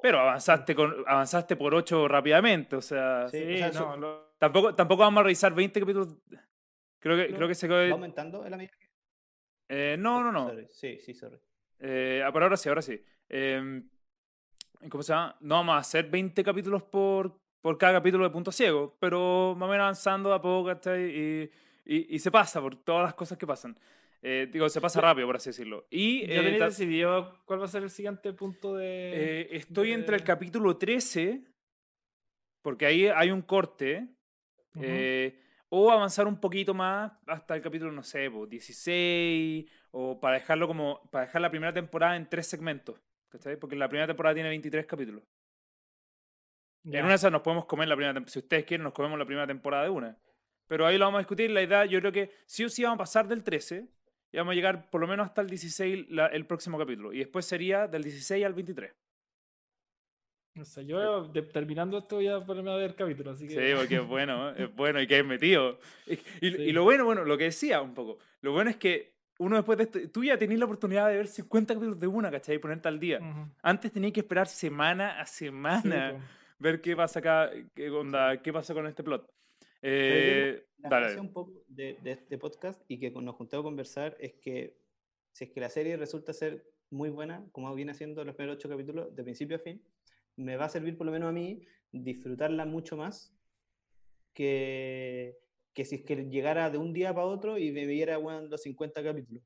Pero 0.00 0.20
avanzaste, 0.20 0.76
con, 0.76 0.94
avanzaste 1.08 1.56
por 1.56 1.74
8 1.74 2.06
rápidamente, 2.06 2.76
o 2.76 2.80
sea. 2.80 3.28
Sí, 3.28 3.38
Sí, 3.38 3.54
o 3.62 3.72
sea, 3.72 3.80
no, 3.80 3.96
lo- 3.96 4.28
Tampoco, 4.38 4.72
tampoco 4.76 5.00
vamos 5.02 5.20
a 5.20 5.24
revisar 5.24 5.52
20 5.52 5.80
capítulos. 5.80 6.14
Creo 7.00 7.16
que, 7.16 7.28
No, 7.30 7.36
creo 7.36 7.48
que 7.48 7.54
se 7.56 7.66
¿Va 7.66 7.88
aumentando 7.90 8.42
medida 8.42 8.68
que- 8.78 8.88
Eh, 9.68 9.96
no, 9.98 10.22
no, 10.22 10.30
no. 10.30 10.48
Sorry, 10.48 10.68
Sí, 10.70 10.98
sí, 11.00 11.14
sorry. 11.14 11.36
Eh, 11.80 12.22
ah, 12.24 12.30
pero 12.32 12.44
ahora 12.44 12.56
sí, 12.56 12.68
ahora 12.68 12.82
sí. 12.82 13.02
Eh, 13.28 13.82
¿Cómo 14.88 15.02
se 15.02 15.12
llama? 15.12 15.36
No 15.40 15.56
vamos 15.56 15.74
a 15.74 15.78
hacer 15.78 16.08
20 16.08 16.44
capítulos 16.44 16.84
por, 16.84 17.36
por 17.60 17.76
cada 17.76 17.94
capítulo 17.94 18.22
de 18.22 18.30
Punto 18.30 18.52
Ciego, 18.52 18.96
pero 19.00 19.54
vamos 19.56 19.72
a 19.72 19.74
ir 19.74 19.80
avanzando 19.80 20.32
a 20.32 20.40
poco, 20.40 20.68
¿cachai? 20.68 21.02
Y, 21.04 21.50
y, 21.84 22.14
y 22.14 22.18
se 22.20 22.30
pasa 22.30 22.60
por 22.60 22.76
todas 22.76 23.02
las 23.02 23.14
cosas 23.14 23.36
que 23.36 23.46
pasan. 23.48 23.76
Eh, 24.20 24.48
digo, 24.52 24.68
se 24.68 24.80
pasa 24.80 25.00
rápido, 25.00 25.26
por 25.26 25.36
así 25.36 25.50
decirlo. 25.50 25.86
Y 25.90 26.26
¿Ya 26.26 26.40
eh, 26.42 26.58
decidido 26.58 27.40
cuál 27.44 27.60
va 27.60 27.66
a 27.66 27.68
ser 27.68 27.82
el 27.84 27.90
siguiente 27.90 28.32
punto 28.32 28.74
de...? 28.76 29.42
eh, 29.42 29.48
estoy 29.52 29.92
entre 29.92 30.16
el 30.16 30.22
de- 30.22 30.26
capítulo 30.26 30.76
13, 30.76 31.44
porque 32.62 32.86
ahí 32.86 33.06
hay 33.06 33.30
un 33.30 33.42
corte, 33.42 34.08
Ujú. 34.74 34.84
eh, 34.84 35.40
o 35.68 35.90
avanzar 35.92 36.26
un 36.26 36.40
poquito 36.40 36.74
más 36.74 37.12
hasta 37.26 37.54
el 37.54 37.62
capítulo, 37.62 37.92
no 37.92 38.02
sé, 38.02 38.30
po, 38.30 38.46
16, 38.46 39.70
o 39.92 40.18
para 40.18 40.34
dejarlo 40.34 40.66
como, 40.66 41.08
para 41.10 41.26
dejar 41.26 41.42
la 41.42 41.50
primera 41.50 41.72
temporada 41.72 42.16
en 42.16 42.28
tres 42.28 42.46
segmentos, 42.46 43.00
¿cachai? 43.28 43.56
Porque 43.56 43.76
la 43.76 43.88
primera 43.88 44.06
temporada 44.06 44.34
tiene 44.34 44.48
23 44.48 44.86
capítulos. 44.86 45.22
En 46.84 47.00
una 47.00 47.10
de 47.10 47.14
esas 47.16 47.30
nos 47.30 47.42
podemos 47.42 47.66
comer 47.66 47.86
la 47.86 47.96
primera 47.96 48.14
temporada, 48.14 48.32
si 48.32 48.38
ustedes 48.38 48.64
quieren 48.64 48.82
nos 48.84 48.92
comemos 48.94 49.18
la 49.18 49.26
primera 49.26 49.46
temporada 49.46 49.84
de 49.84 49.90
una. 49.90 50.18
Pero 50.66 50.86
ahí 50.86 50.96
lo 50.96 51.04
vamos 51.04 51.18
a 51.18 51.20
discutir, 51.22 51.50
la 51.50 51.62
idea 51.62 51.84
yo 51.84 52.00
creo 52.00 52.12
que 52.12 52.30
sí 52.46 52.64
o 52.64 52.68
sí 52.70 52.82
vamos 52.82 52.96
a 52.96 52.98
pasar 53.04 53.28
del 53.28 53.42
13 53.44 53.88
y 54.32 54.36
vamos 54.38 54.52
a 54.52 54.54
llegar 54.54 54.90
por 54.90 55.00
lo 55.00 55.06
menos 55.06 55.26
hasta 55.26 55.40
el 55.40 55.48
16 55.48 56.06
la- 56.10 56.26
el 56.26 56.46
próximo 56.46 56.78
capítulo. 56.78 57.12
Y 57.12 57.18
después 57.18 57.44
sería 57.46 57.86
del 57.88 58.02
16 58.02 58.44
al 58.44 58.54
23. 58.54 58.92
O 60.60 60.64
sea, 60.64 60.82
yo 60.82 61.28
de- 61.28 61.42
terminando 61.42 61.98
esto 61.98 62.16
voy 62.16 62.26
a 62.28 62.40
ponerme 62.44 62.72
a 62.72 62.76
ver 62.76 62.96
capítulos, 62.96 63.36
así 63.36 63.46
que... 63.46 63.54
Sí, 63.54 63.76
porque 63.76 63.96
es 63.96 64.06
bueno, 64.06 64.50
es 64.56 64.74
bueno 64.74 65.00
y 65.00 65.06
que 65.06 65.18
es 65.20 65.24
metido. 65.24 65.78
Y, 66.06 66.14
y- 66.14 66.18
Sí. 66.52 66.62
y 66.62 66.72
lo 66.72 66.82
bueno, 66.84 67.04
bueno, 67.04 67.24
lo 67.24 67.38
que 67.38 67.44
decía 67.44 67.80
un 67.80 67.94
poco, 67.94 68.18
lo 68.40 68.52
bueno 68.52 68.68
es 68.70 68.76
que 68.76 69.16
uno 69.38 69.54
después 69.54 69.78
de 69.78 69.84
esto, 69.84 70.00
tú 70.12 70.24
ya 70.24 70.36
tenés 70.36 70.58
la 70.58 70.64
oportunidad 70.64 71.06
de 71.08 71.16
ver 71.16 71.28
50 71.28 71.74
capítulos 71.74 72.00
de 72.00 72.08
una, 72.08 72.28
¿cachai? 72.28 72.56
Y 72.56 72.58
ponerte 72.58 72.88
al 72.88 72.98
día. 72.98 73.20
Ujú. 73.20 73.48
Antes 73.62 73.92
tenías 73.92 74.12
que 74.12 74.18
esperar 74.20 74.48
semana 74.48 75.20
a 75.20 75.26
Sí, 75.26 75.44
semana, 75.46 76.14
po. 76.14 76.20
ver 76.58 76.80
qué 76.80 76.96
pasa 76.96 77.20
acá, 77.20 77.50
qué 77.72 77.88
onda, 77.88 78.42
qué 78.42 78.52
pasa 78.52 78.74
con 78.74 78.84
este 78.88 79.04
plot. 79.04 79.30
Eh, 79.82 80.64
La 80.78 80.88
dale. 80.88 81.20
un 81.20 81.32
poco 81.32 81.64
de, 81.68 81.98
de 82.02 82.10
este 82.12 82.38
podcast 82.38 82.82
y 82.88 82.98
que 82.98 83.10
nos 83.10 83.34
juntamos 83.36 83.64
a 83.64 83.68
conversar 83.68 84.16
es 84.20 84.34
que 84.34 84.76
si 85.32 85.44
es 85.44 85.50
que 85.50 85.60
la 85.60 85.68
serie 85.68 85.96
resulta 85.96 86.32
ser 86.32 86.64
muy 86.90 87.10
buena, 87.10 87.46
como 87.52 87.72
viene 87.74 87.92
haciendo 87.92 88.24
los 88.24 88.34
primeros 88.34 88.56
ocho 88.58 88.68
capítulos, 88.68 89.14
de 89.14 89.22
principio 89.22 89.56
a 89.56 89.60
fin, 89.60 89.82
me 90.36 90.56
va 90.56 90.64
a 90.64 90.68
servir 90.68 90.96
por 90.96 91.06
lo 91.06 91.12
menos 91.12 91.28
a 91.28 91.32
mí 91.32 91.60
disfrutarla 91.92 92.64
mucho 92.64 92.96
más 92.96 93.34
que, 94.34 95.38
que 95.74 95.84
si 95.84 95.96
es 95.96 96.04
que 96.04 96.16
llegara 96.28 96.70
de 96.70 96.78
un 96.78 96.92
día 96.92 97.14
para 97.14 97.26
otro 97.26 97.58
y 97.58 97.70
me 97.72 97.86
viera 97.86 98.16
bueno, 98.18 98.42
los 98.42 98.62
50 98.62 99.02
capítulos. 99.02 99.42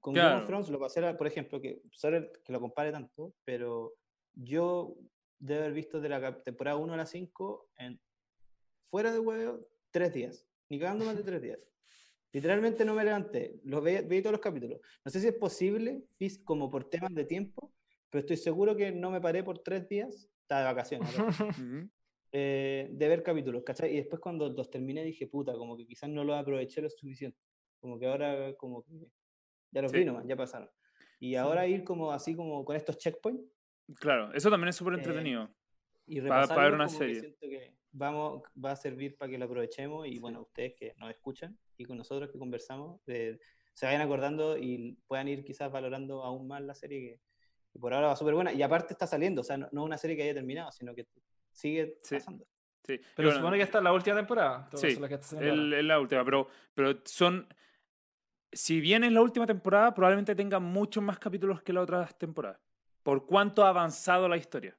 Con 0.00 0.14
Game 0.14 0.28
Claro. 0.28 0.40
of 0.42 0.46
Thrones 0.46 0.68
lo 0.70 0.78
pasé, 0.78 1.02
por 1.14 1.26
ejemplo, 1.26 1.60
que, 1.60 1.82
sorry 1.92 2.28
que 2.44 2.52
lo 2.52 2.60
compare 2.60 2.92
tanto, 2.92 3.34
pero 3.44 3.94
yo 4.34 4.96
debo 5.38 5.60
haber 5.62 5.72
visto 5.72 6.00
de 6.00 6.08
la 6.08 6.42
temporada 6.42 6.76
1 6.76 6.94
a 6.94 6.96
la 6.96 7.06
5 7.06 7.70
en 7.78 8.00
fuera 8.90 9.12
de 9.12 9.18
huevo, 9.18 9.66
tres 9.90 10.12
días. 10.12 10.46
Ni 10.68 10.78
cagando 10.78 11.04
más 11.04 11.16
de 11.16 11.22
tres 11.22 11.40
días. 11.42 11.58
Literalmente 12.32 12.84
no 12.84 12.94
me 12.94 13.04
levanté. 13.04 13.58
Los 13.64 13.82
veía, 13.82 14.02
veía 14.02 14.22
todos 14.22 14.32
los 14.32 14.40
capítulos. 14.40 14.80
No 15.04 15.10
sé 15.10 15.20
si 15.20 15.28
es 15.28 15.34
posible, 15.34 16.04
como 16.44 16.68
por 16.70 16.88
temas 16.88 17.14
de 17.14 17.24
tiempo, 17.24 17.72
pero 18.10 18.20
estoy 18.20 18.36
seguro 18.36 18.76
que 18.76 18.92
no 18.92 19.10
me 19.10 19.20
paré 19.20 19.42
por 19.42 19.60
tres 19.60 19.88
días. 19.88 20.28
Estaba 20.42 20.60
de 20.60 20.66
vacaciones. 20.66 21.08
eh, 22.32 22.88
de 22.90 23.08
ver 23.08 23.22
capítulos, 23.22 23.62
¿cachai? 23.64 23.92
Y 23.94 23.96
después 23.96 24.20
cuando 24.20 24.50
los 24.50 24.70
terminé 24.70 25.02
dije, 25.04 25.26
puta, 25.26 25.54
como 25.54 25.76
que 25.76 25.86
quizás 25.86 26.10
no 26.10 26.24
los 26.24 26.36
aproveché 26.36 26.82
lo 26.82 26.90
suficiente. 26.90 27.38
Como 27.80 27.98
que 27.98 28.06
ahora, 28.06 28.54
como 28.56 28.82
que 28.84 28.92
ya 29.70 29.82
los 29.82 29.90
Sí. 29.92 29.98
vi 29.98 30.04
nomás, 30.04 30.24
ya 30.26 30.36
pasaron. 30.36 30.68
Y 31.20 31.34
ahora 31.36 31.66
ir 31.66 31.84
como 31.84 32.12
así, 32.12 32.34
como 32.36 32.64
con 32.64 32.76
estos 32.76 32.98
checkpoints 32.98 33.42
Claro, 33.94 34.34
eso 34.34 34.50
también 34.50 34.68
es 34.68 34.76
súper 34.76 34.94
Eh, 34.94 34.96
entretenido. 34.98 35.48
y 36.06 36.20
Pa- 36.20 36.26
pa 36.28 36.34
ver 36.34 36.42
repasarlo, 36.42 36.74
una 36.76 36.86
como 36.86 36.98
que 36.98 37.04
serie. 37.06 37.20
siento 37.20 37.40
que 37.48 37.77
vamos, 37.92 38.42
va 38.62 38.72
a 38.72 38.76
servir 38.76 39.16
para 39.16 39.30
que 39.30 39.38
lo 39.38 39.44
aprovechemos 39.46 40.06
y 40.06 40.18
bueno, 40.18 40.42
ustedes 40.42 40.74
que 40.74 40.94
nos 40.98 41.10
escuchan 41.10 41.58
y 41.76 41.84
con 41.84 41.96
nosotros 41.96 42.30
que 42.30 42.38
conversamos, 42.38 43.00
eh, 43.06 43.38
se 43.72 43.86
vayan 43.86 44.02
acordando 44.02 44.56
y 44.58 44.98
puedan 45.06 45.28
ir 45.28 45.44
quizás 45.44 45.70
valorando 45.70 46.22
aún 46.24 46.46
más 46.48 46.60
la 46.62 46.74
serie 46.74 47.00
que, 47.00 47.20
que 47.72 47.78
por 47.78 47.94
ahora 47.94 48.08
va 48.08 48.16
súper 48.16 48.34
buena. 48.34 48.52
Y 48.52 48.62
aparte 48.62 48.92
está 48.94 49.06
saliendo, 49.06 49.40
o 49.40 49.44
sea, 49.44 49.56
no, 49.56 49.68
no 49.72 49.84
una 49.84 49.96
serie 49.98 50.16
que 50.16 50.24
haya 50.24 50.34
terminado, 50.34 50.70
sino 50.72 50.94
que 50.94 51.06
sigue 51.52 51.96
Sí. 52.02 52.16
pasando. 52.16 52.44
Sí. 52.84 52.98
Pero 53.14 53.28
bueno, 53.28 53.30
se 53.32 53.36
supone 53.38 53.56
que 53.58 53.62
esta 53.64 53.78
es 53.78 53.84
la 53.84 53.92
última 53.92 54.16
temporada. 54.16 54.68
Sí, 54.74 54.96
la 54.96 55.08
que 55.08 55.14
está 55.14 55.38
el- 55.40 55.72
es 55.74 55.84
la 55.84 56.00
última, 56.00 56.24
pero, 56.24 56.48
pero 56.74 57.00
son. 57.04 57.46
Si 58.50 58.80
bien 58.80 59.04
es 59.04 59.12
la 59.12 59.20
última 59.20 59.46
temporada, 59.46 59.92
probablemente 59.92 60.34
tenga 60.34 60.58
muchos 60.58 61.02
más 61.02 61.18
capítulos 61.18 61.62
que 61.62 61.72
las 61.74 61.82
otras 61.82 62.16
temporadas. 62.18 62.58
Por 63.02 63.26
cuánto 63.26 63.62
ha 63.64 63.68
avanzado 63.68 64.26
la 64.28 64.38
historia. 64.38 64.76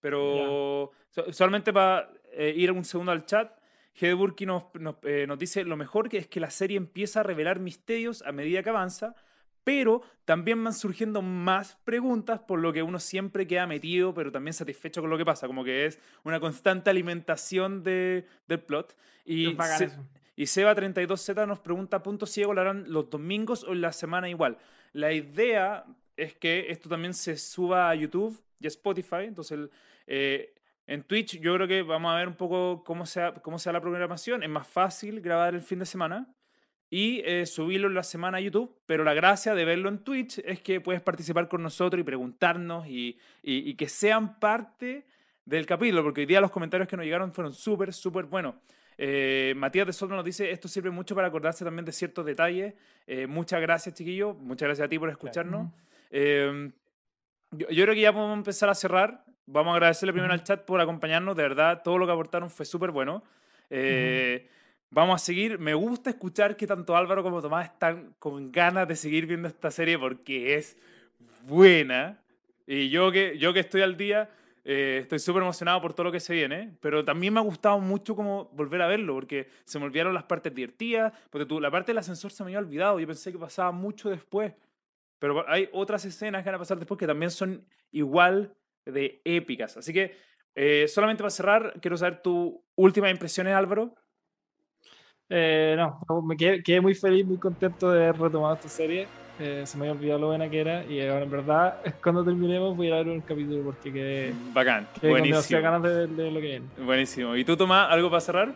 Pero 0.00 0.92
so- 1.10 1.32
solamente 1.32 1.72
para 1.72 2.10
eh, 2.32 2.52
ir 2.56 2.72
un 2.72 2.84
segundo 2.84 3.12
al 3.12 3.24
chat, 3.26 3.52
Hede 3.94 4.14
Burki 4.14 4.46
nos, 4.46 4.64
nos, 4.74 4.96
eh, 5.02 5.26
nos 5.26 5.38
dice 5.38 5.64
lo 5.64 5.76
mejor 5.76 6.08
que 6.08 6.18
es 6.18 6.26
que 6.26 6.40
la 6.40 6.50
serie 6.50 6.76
empieza 6.76 7.20
a 7.20 7.22
revelar 7.22 7.58
misterios 7.60 8.22
a 8.22 8.32
medida 8.32 8.62
que 8.62 8.70
avanza, 8.70 9.14
pero 9.64 10.02
también 10.24 10.62
van 10.64 10.72
surgiendo 10.74 11.22
más 11.22 11.76
preguntas, 11.84 12.40
por 12.40 12.58
lo 12.58 12.72
que 12.72 12.82
uno 12.82 12.98
siempre 12.98 13.46
queda 13.46 13.66
metido, 13.66 14.12
pero 14.14 14.32
también 14.32 14.54
satisfecho 14.54 15.00
con 15.02 15.10
lo 15.10 15.18
que 15.18 15.24
pasa, 15.24 15.46
como 15.46 15.62
que 15.62 15.86
es 15.86 16.00
una 16.24 16.40
constante 16.40 16.90
alimentación 16.90 17.82
de, 17.82 18.26
del 18.48 18.60
plot. 18.60 18.96
Y 19.24 19.46
se- 19.78 19.84
y 20.34 20.44
Seba32Z 20.44 21.46
nos 21.46 21.60
pregunta, 21.60 22.02
¿punto 22.02 22.26
ciego 22.26 22.54
lo 22.54 22.60
harán 22.62 22.86
los 22.88 23.08
domingos 23.10 23.64
o 23.64 23.72
en 23.72 23.82
la 23.82 23.92
semana 23.92 24.28
igual? 24.28 24.56
La 24.94 25.12
idea 25.12 25.84
es 26.16 26.34
que 26.34 26.66
esto 26.70 26.88
también 26.88 27.14
se 27.14 27.36
suba 27.36 27.90
a 27.90 27.94
YouTube 27.94 28.42
y 28.58 28.64
a 28.66 28.68
Spotify. 28.68 29.24
Entonces, 29.26 29.58
el, 29.58 29.70
eh, 30.06 30.54
en 30.86 31.02
Twitch 31.04 31.38
yo 31.40 31.54
creo 31.54 31.68
que 31.68 31.82
vamos 31.82 32.12
a 32.12 32.16
ver 32.16 32.28
un 32.28 32.34
poco 32.36 32.82
cómo 32.84 33.06
sea, 33.06 33.34
cómo 33.34 33.58
sea 33.58 33.72
la 33.72 33.80
programación. 33.80 34.42
Es 34.42 34.48
más 34.50 34.66
fácil 34.66 35.20
grabar 35.20 35.54
el 35.54 35.60
fin 35.62 35.78
de 35.78 35.86
semana 35.86 36.34
y 36.90 37.22
eh, 37.24 37.46
subirlo 37.46 37.88
en 37.88 37.94
la 37.94 38.02
semana 38.02 38.38
a 38.38 38.40
YouTube. 38.40 38.76
Pero 38.86 39.04
la 39.04 39.14
gracia 39.14 39.54
de 39.54 39.64
verlo 39.64 39.88
en 39.88 39.98
Twitch 40.04 40.38
es 40.44 40.60
que 40.60 40.80
puedes 40.80 41.00
participar 41.00 41.48
con 41.48 41.62
nosotros 41.62 42.00
y 42.00 42.04
preguntarnos 42.04 42.86
y, 42.86 43.18
y- 43.42 43.70
y 43.70 43.74
que 43.74 43.88
sean 43.88 44.38
parte 44.38 45.06
del 45.44 45.66
capítulo, 45.66 46.02
porque 46.04 46.20
hoy 46.20 46.26
día 46.26 46.40
los 46.40 46.50
comentarios 46.50 46.88
que 46.88 46.96
nos 46.96 47.04
llegaron 47.04 47.32
fueron 47.32 47.52
súper, 47.52 47.92
súper 47.92 48.26
buenos. 48.26 48.54
Eh, 48.98 49.54
Matías 49.56 49.86
de 49.86 49.92
Soto 49.92 50.14
nos 50.14 50.24
dice, 50.24 50.50
esto 50.50 50.68
sirve 50.68 50.90
mucho 50.90 51.14
para 51.14 51.26
acordarse 51.28 51.64
también 51.64 51.84
de 51.84 51.92
ciertos 51.92 52.24
detalles. 52.26 52.74
Eh, 53.06 53.26
muchas 53.26 53.60
gracias, 53.60 53.94
chiquillos. 53.94 54.36
Muchas 54.36 54.66
gracias 54.68 54.84
a 54.86 54.88
ti 54.88 54.98
por 54.98 55.08
escucharnos. 55.08 55.62
Ujú. 55.66 55.72
Eh, 56.10 56.70
yo, 57.52 57.68
yo 57.70 57.84
creo 57.84 57.94
que 57.94 58.00
ya 58.02 58.12
podemos 58.12 58.36
empezar 58.36 58.68
a 58.68 58.74
cerrar. 58.74 59.24
Vamos 59.46 59.72
a 59.72 59.74
agradecerle 59.76 60.12
primero 60.12 60.32
al 60.32 60.44
chat 60.44 60.64
por 60.64 60.80
acompañarnos. 60.80 61.36
De 61.36 61.42
verdad, 61.42 61.82
todo 61.82 61.98
lo 61.98 62.06
que 62.06 62.12
aportaron 62.12 62.50
fue 62.50 62.64
súper 62.66 62.90
bueno. 62.90 63.22
Eh, 63.70 64.48
Vamos 64.94 65.22
a 65.22 65.24
seguir. 65.24 65.58
Me 65.58 65.72
gusta 65.72 66.10
escuchar 66.10 66.54
que 66.54 66.66
tanto 66.66 66.94
Álvaro 66.94 67.22
como 67.22 67.40
Tomás 67.40 67.64
están 67.64 68.14
con 68.18 68.52
ganas 68.52 68.86
de 68.86 68.94
seguir 68.94 69.26
viendo 69.26 69.48
esta 69.48 69.70
serie 69.70 69.98
porque 69.98 70.54
es 70.54 70.76
buena. 71.46 72.22
Y 72.66 72.90
yo 72.90 73.10
que, 73.10 73.38
yo 73.38 73.54
que 73.54 73.60
estoy 73.60 73.80
al 73.80 73.96
día, 73.96 74.28
eh, 74.66 74.98
estoy 75.00 75.18
súper 75.18 75.42
emocionado 75.42 75.80
por 75.80 75.94
todo 75.94 76.04
lo 76.04 76.12
que 76.12 76.20
se 76.20 76.34
viene. 76.34 76.76
Pero 76.82 77.06
también 77.06 77.32
me 77.32 77.40
ha 77.40 77.42
gustado 77.42 77.78
mucho 77.78 78.14
como 78.14 78.50
volver 78.52 78.82
a 78.82 78.86
verlo 78.86 79.14
porque 79.14 79.48
se 79.64 79.78
me 79.78 79.86
olvidaron 79.86 80.12
las 80.12 80.24
partes 80.24 80.54
divertidas. 80.54 81.10
Porque 81.30 81.46
tú, 81.46 81.58
la 81.58 81.70
parte 81.70 81.92
del 81.92 81.98
ascensor 81.98 82.30
se 82.30 82.44
me 82.44 82.48
había 82.48 82.58
olvidado. 82.58 83.00
Yo 83.00 83.06
pensé 83.06 83.32
que 83.32 83.38
pasaba 83.38 83.72
mucho 83.72 84.10
después. 84.10 84.52
Pero 85.18 85.48
hay 85.48 85.70
otras 85.72 86.04
escenas 86.04 86.42
que 86.42 86.50
van 86.50 86.56
a 86.56 86.58
pasar 86.58 86.78
después 86.78 86.98
que 86.98 87.06
también 87.06 87.30
son 87.30 87.64
igual 87.92 88.54
de 88.86 89.20
épicas. 89.24 89.76
Así 89.76 89.92
que, 89.92 90.16
eh, 90.54 90.86
solamente 90.88 91.22
para 91.22 91.30
cerrar, 91.30 91.74
quiero 91.80 91.96
saber 91.96 92.20
tus 92.22 92.52
últimas 92.76 93.10
impresiones, 93.10 93.54
Álvaro. 93.54 93.94
Eh, 95.28 95.76
no, 95.78 96.22
me 96.22 96.36
quedé, 96.36 96.62
quedé 96.62 96.80
muy 96.80 96.94
feliz, 96.94 97.24
muy 97.26 97.38
contento 97.38 97.90
de 97.90 98.04
haber 98.08 98.20
retomado 98.20 98.54
esta 98.54 98.68
serie. 98.68 99.08
Eh, 99.38 99.64
se 99.66 99.78
me 99.78 99.84
había 99.88 99.98
olvidado 99.98 100.20
lo 100.20 100.26
buena 100.28 100.48
que 100.50 100.60
era. 100.60 100.84
Y 100.84 101.00
ahora, 101.00 101.24
en 101.24 101.30
verdad, 101.30 101.80
cuando 102.02 102.24
terminemos, 102.24 102.76
voy 102.76 102.90
a 102.90 102.96
ver 102.96 103.08
un 103.08 103.20
capítulo 103.22 103.64
porque 103.64 103.92
quedé, 103.92 104.34
Bacán, 104.52 104.86
quedé 104.92 105.00
con 105.00 105.10
buenísimo. 105.10 105.60
demasiadas 105.60 105.62
ganas 105.82 105.82
de, 106.16 106.22
de 106.24 106.30
lo 106.30 106.40
que 106.40 106.46
viene. 106.46 106.66
Buenísimo. 106.84 107.36
¿Y 107.36 107.44
tú, 107.44 107.56
Tomás, 107.56 107.88
algo 107.90 108.10
para 108.10 108.20
cerrar? 108.20 108.54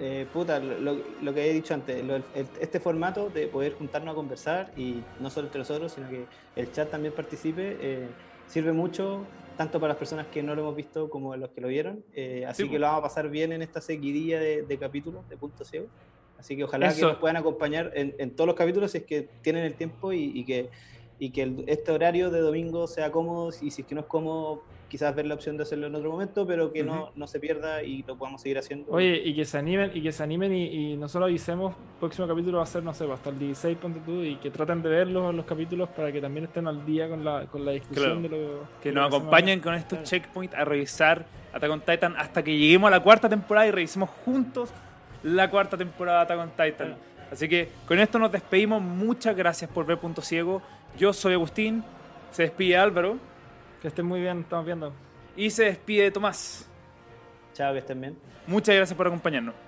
Eh, 0.00 0.26
puta, 0.32 0.60
lo, 0.60 0.96
lo 1.22 1.34
que 1.34 1.50
he 1.50 1.52
dicho 1.54 1.74
antes, 1.74 2.04
lo- 2.04 2.16
el- 2.16 2.24
este 2.60 2.78
formato 2.78 3.30
de 3.30 3.48
poder 3.48 3.72
juntarnos 3.72 4.12
a 4.12 4.14
conversar 4.14 4.70
y 4.76 5.02
no 5.20 5.28
solo 5.30 5.46
entre 5.48 5.58
nosotros, 5.60 5.90
sino 5.90 6.08
que 6.08 6.24
el 6.54 6.70
chat 6.70 6.88
también 6.90 7.12
participe, 7.14 7.76
eh, 7.80 8.08
sirve 8.48 8.72
mucho 8.72 9.24
tanto 9.56 9.80
para 9.80 9.92
las 9.94 9.98
personas 9.98 10.26
que 10.28 10.42
no 10.42 10.54
lo 10.54 10.62
hemos 10.62 10.76
visto 10.76 11.08
como 11.10 11.34
los 11.36 11.50
que 11.50 11.60
lo 11.60 11.68
vieron. 11.68 12.04
Eh, 12.14 12.44
así 12.46 12.62
Sí, 12.64 12.68
que 12.70 12.78
lo 12.78 12.86
vamos 12.86 13.00
a 13.00 13.02
pasar 13.02 13.28
bien 13.28 13.52
en 13.52 13.62
esta 13.62 13.80
seguidilla 13.80 14.38
de, 14.40 14.62
de 14.62 14.78
capítulos 14.78 15.28
de 15.28 15.36
Punto 15.36 15.64
Ciego. 15.64 15.86
Así 16.38 16.56
que 16.56 16.62
ojalá 16.64 16.86
que 16.94 17.02
nos 17.02 17.16
puedan 17.18 17.36
acompañar 17.36 17.90
en, 17.94 18.14
en 18.18 18.30
todos 18.36 18.46
los 18.46 18.54
capítulos 18.56 18.92
si 18.92 18.98
es 18.98 19.04
que 19.04 19.28
tienen 19.42 19.64
el 19.64 19.74
tiempo 19.74 20.12
y, 20.12 20.30
y 20.32 20.44
que, 20.44 20.70
y 21.18 21.30
que 21.30 21.42
el- 21.42 21.64
este 21.66 21.90
horario 21.90 22.30
de 22.30 22.38
domingo 22.40 22.86
sea 22.86 23.10
cómodo 23.10 23.50
y 23.60 23.72
si 23.72 23.82
es 23.82 23.88
que 23.88 23.94
no 23.96 24.02
es 24.02 24.06
cómodo 24.06 24.62
quizás 24.88 25.14
ver 25.14 25.26
la 25.26 25.34
opción 25.34 25.56
de 25.56 25.62
hacerlo 25.64 25.86
en 25.86 25.94
otro 25.94 26.10
momento, 26.10 26.46
pero 26.46 26.72
que 26.72 26.82
no, 26.82 27.10
no 27.14 27.26
se 27.26 27.38
pierda 27.40 27.82
y 27.82 28.02
lo 28.06 28.16
podamos 28.16 28.40
seguir 28.42 28.58
haciendo. 28.58 28.90
Oye, 28.90 29.20
y 29.24 29.34
que 29.34 29.44
se 29.44 29.58
animen, 29.58 29.90
y 29.94 30.02
que 30.02 30.12
se 30.12 30.22
animen 30.22 30.54
y, 30.54 30.92
y 30.92 30.96
nosotros 30.96 31.28
avisemos, 31.28 31.74
próximo 32.00 32.26
capítulo 32.26 32.58
va 32.58 32.64
a 32.64 32.66
ser, 32.66 32.82
no 32.82 32.94
sé, 32.94 33.10
hasta 33.12 33.30
el 33.30 33.38
16, 33.38 33.76
ponte 33.78 34.00
tú, 34.04 34.22
y 34.22 34.36
que 34.36 34.50
traten 34.50 34.82
de 34.82 34.88
ver 34.88 35.08
los, 35.08 35.34
los 35.34 35.44
capítulos 35.44 35.88
para 35.90 36.10
que 36.10 36.20
también 36.20 36.44
estén 36.46 36.66
al 36.66 36.84
día 36.86 37.08
con 37.08 37.24
la, 37.24 37.46
con 37.46 37.64
la 37.64 37.72
discusión 37.72 38.20
Claro. 38.20 38.20
de 38.22 38.28
lo 38.28 38.60
Que 38.82 38.88
de 38.90 38.94
nos 38.94 39.06
acompañen 39.08 39.60
con 39.60 39.74
estos 39.74 39.98
Claro. 39.98 40.04
checkpoints 40.06 40.54
a 40.54 40.64
revisar 40.64 41.26
Attack 41.52 41.70
on 41.70 41.80
Titan 41.80 42.14
hasta 42.16 42.42
que 42.42 42.56
lleguemos 42.56 42.88
a 42.88 42.90
la 42.90 43.00
cuarta 43.00 43.28
temporada 43.28 43.66
y 43.66 43.70
revisemos 43.70 44.10
juntos 44.24 44.70
la 45.22 45.50
cuarta 45.50 45.76
temporada 45.76 46.24
de 46.24 46.32
Attack 46.34 46.40
on 46.40 46.50
Titan. 46.66 46.96
Así 47.30 47.48
que 47.48 47.68
con 47.86 47.98
esto 47.98 48.18
nos 48.18 48.32
despedimos. 48.32 48.80
Muchas 48.80 49.36
gracias 49.36 49.70
por 49.70 49.84
ver 49.84 49.98
Punto 49.98 50.22
Ciego. 50.22 50.62
Yo 50.96 51.12
soy 51.12 51.34
Agustín. 51.34 51.84
Se 52.30 52.42
despide 52.44 52.76
Álvaro. 52.76 53.18
Que 53.80 53.88
estén 53.88 54.06
muy 54.06 54.20
bien, 54.20 54.40
estamos 54.40 54.66
viendo. 54.66 54.92
Y 55.36 55.50
se 55.50 55.64
despide 55.64 56.10
Tomás. 56.10 56.68
Chao, 57.52 57.72
que 57.72 57.78
estén 57.78 58.00
bien. 58.00 58.18
Muchas 58.46 58.74
gracias 58.74 58.96
por 58.96 59.06
acompañarnos. 59.06 59.67